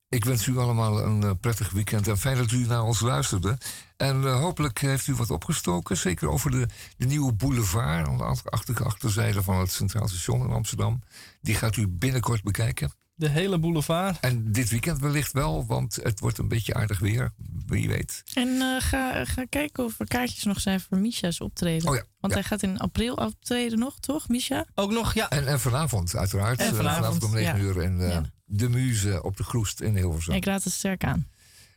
ik 0.09 0.25
wens 0.25 0.47
u 0.47 0.59
allemaal 0.59 1.03
een 1.03 1.23
eh, 1.23 1.31
prettig 1.41 1.71
weekend 1.71 2.09
en 2.09 2.19
fijn 2.19 2.37
dat 2.37 2.51
u 2.51 2.67
naar 2.67 2.83
ons 2.83 3.01
luisterde. 3.01 3.59
En 3.97 4.23
hopelijk 4.23 4.79
heeft 4.79 5.07
u 5.07 5.15
wat 5.15 5.31
opgestoken, 5.31 5.97
zeker 5.97 6.29
over 6.29 6.51
de, 6.51 6.69
de 6.97 7.07
nieuwe 7.07 7.33
boulevard 7.33 8.07
aan 8.09 8.17
de 8.17 8.25
achter- 8.25 8.51
achter- 8.51 8.85
achterzijde 8.85 9.43
van 9.43 9.59
het 9.59 9.71
Centraal 9.73 10.09
Station 10.09 10.47
in 10.47 10.55
Amsterdam. 10.55 11.03
Die 11.41 11.55
gaat 11.55 11.77
u 11.77 11.89
binnenkort 11.89 12.43
bekijken. 12.43 12.93
De 13.17 13.29
hele 13.29 13.59
boulevard. 13.59 14.21
En 14.21 14.53
dit 14.53 14.71
weekend 14.71 14.99
wellicht 14.99 15.33
wel, 15.33 15.67
want 15.67 15.99
het 16.03 16.21
wordt 16.21 16.39
een 16.39 16.49
beetje 16.49 16.75
aardig 16.75 16.99
weer, 16.99 17.33
wie 17.67 17.89
weet. 17.89 18.23
En 18.35 18.49
eh, 18.49 18.81
ga, 18.81 19.25
ga 19.25 19.45
kijken 19.49 19.85
of 19.85 20.01
er 20.01 20.07
kaartjes 20.07 20.45
nog 20.45 20.61
zijn 20.61 20.81
voor 20.81 20.99
Misha's 20.99 21.41
optreden. 21.41 21.89
Oh 21.89 21.95
ja, 21.95 22.03
Want 22.21 22.33
ja. 22.33 22.39
hij 22.39 22.49
gaat 22.49 22.63
in 22.63 22.79
april 22.79 23.15
optreden 23.15 23.79
nog, 23.79 23.99
toch, 24.01 24.29
Misha? 24.29 24.67
Ook 24.75 24.91
nog, 24.91 25.15
ja. 25.15 25.31
En, 25.31 25.47
en 25.47 25.61
vanavond 25.61 26.17
uiteraard, 26.17 26.61
En 26.61 26.67
eh, 26.67 26.75
vanavond, 26.75 27.25
om 27.25 27.33
9 27.33 27.57
ja. 27.57 27.65
uur 27.65 27.83
in 27.83 28.01
eh, 28.01 28.09
Ja. 28.09 28.23
De 28.45 28.69
Muze 28.69 29.23
op 29.23 29.37
de 29.37 29.45
Groest 29.45 29.81
in 29.81 29.97
Hilversum. 29.97 30.35
Ik 30.35 30.45
raad 30.45 30.65
het 30.65 30.73
sterk 30.73 31.05
aan. 31.05 31.29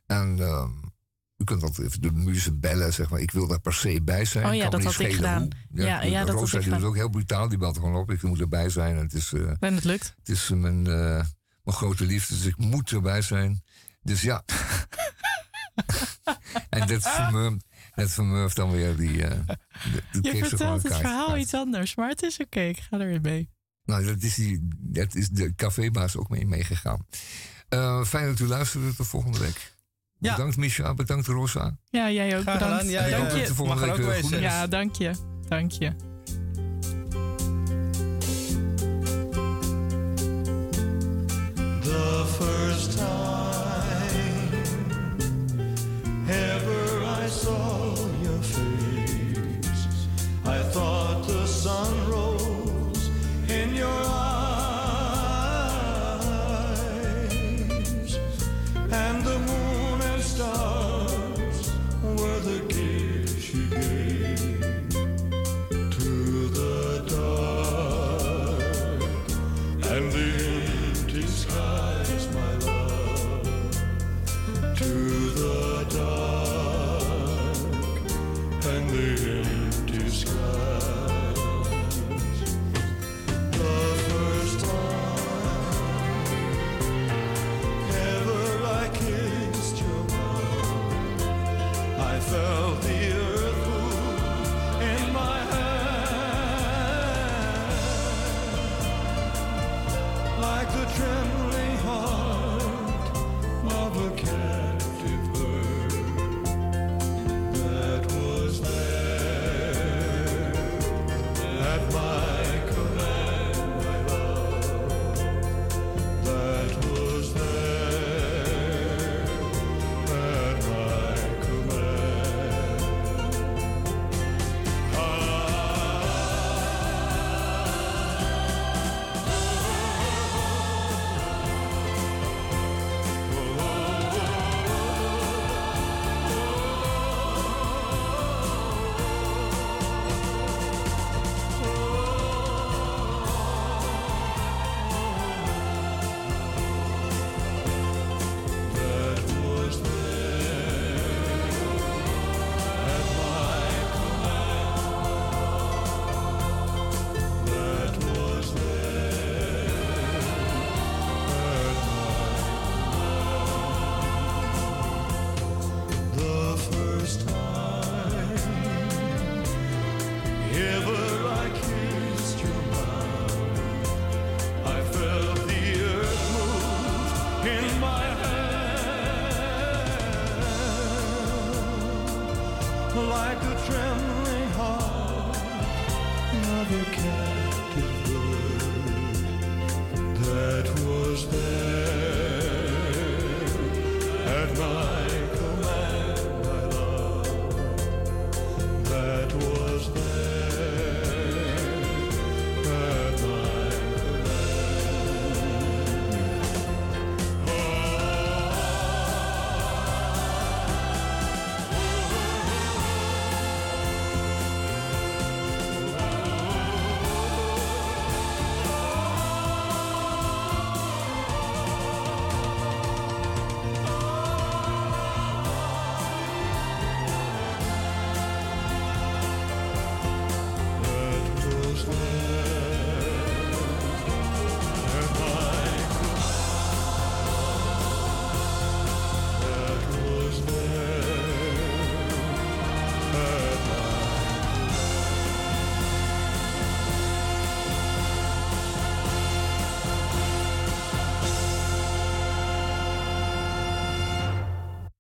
En 0.06 0.40
ehm, 0.40 0.70
u 1.38 1.44
kunt 1.44 1.64
altijd 1.64 1.88
even 1.88 2.02
de 2.02 2.12
muze 2.12 2.54
bellen, 2.54 2.94
zeg 2.94 3.10
maar. 3.10 3.20
Ik 3.20 3.32
wil 3.32 3.48
daar 3.48 3.60
per 3.60 3.74
se 3.74 4.02
bij 4.04 4.26
zijn. 4.26 4.46
Oh 4.48 4.54
ja, 4.56 4.62
Kan 4.62 4.72
dat 4.72 4.80
niet 4.80 4.90
had 4.96 5.06
ik 5.06 5.14
gedaan. 5.14 5.42
hoe. 5.42 5.52
Ja, 5.82 6.04
ja, 6.04 6.26
dat 6.26 6.36
Rosa 6.36 6.60
die 6.60 6.70
was 6.70 6.76
gedaan. 6.76 6.90
ook 6.90 6.96
heel 6.96 7.10
brutaal. 7.10 7.48
Die 7.50 7.58
belt 7.58 7.76
er 7.76 7.82
gewoon 7.82 8.02
op. 8.02 8.12
Ik 8.12 8.22
moet 8.22 8.40
erbij 8.40 8.70
zijn. 8.70 8.96
En 8.96 9.02
het 9.04 9.14
is, 9.14 9.34
eh, 9.34 9.52
En 9.60 9.76
het 9.76 9.84
lukt. 9.84 10.14
het 10.18 10.30
is 10.30 10.50
mijn, 10.50 10.88
eh, 10.88 10.94
mijn 11.64 11.78
grote 11.78 12.06
liefde, 12.06 12.34
dus 12.36 12.46
ik 12.46 12.58
moet 12.58 12.92
erbij 12.92 13.22
zijn. 13.22 13.64
Dus 14.02 14.22
ja. 14.22 14.44
en 16.70 16.88
dat 16.88 17.02
vermurft, 18.12 18.56
dat 18.56 18.56
dan 18.56 18.72
weer 18.72 18.96
die... 18.96 19.24
eh 19.24 19.40
de, 20.12 20.22
de 20.22 20.36
Je 20.36 20.46
vertelt 20.46 20.84
het 20.84 20.96
verhaal 20.96 21.38
iets 21.38 21.54
anders, 21.54 21.96
maar 21.96 22.10
het 22.10 22.24
is 22.24 22.40
oké. 22.40 22.60
Ik 22.62 22.80
ga 22.80 23.00
erin 23.00 23.22
mee. 23.22 23.50
Nou, 23.84 24.06
dat 24.06 24.22
is, 24.22 24.36
die, 24.36 24.68
dat 24.78 25.16
is 25.16 25.30
de 25.30 25.56
cafébaas 25.56 26.16
ook 26.18 26.30
mee 26.30 26.46
meegegaan. 26.48 27.06
Fijn 28.06 28.26
dat 28.28 28.40
u 28.40 28.48
luisterde. 28.48 28.96
Tot 28.96 29.08
volgende 29.08 29.40
week. 29.40 29.74
Ja. 30.20 30.36
Bedankt 30.36 30.58
Misha, 30.58 30.94
bedankt 30.94 31.28
Rosa. 31.28 31.78
Ja, 31.90 32.12
jij 32.12 32.36
ook 32.38 32.42
Graag 32.42 32.60
bedankt. 32.60 32.84
gedaan. 32.86 33.10
Jij, 33.10 33.10
dank 33.10 33.32
je. 33.32 33.46
de 33.46 33.54
volgende 33.56 33.86
mag 33.86 33.98
er 33.98 34.06
week 34.06 34.16
ook 34.16 34.22
goed. 34.22 34.40
Ja, 34.40 34.68
dank 34.68 34.96
je. 34.96 35.12
Dank 35.48 35.72
je. 35.72 35.92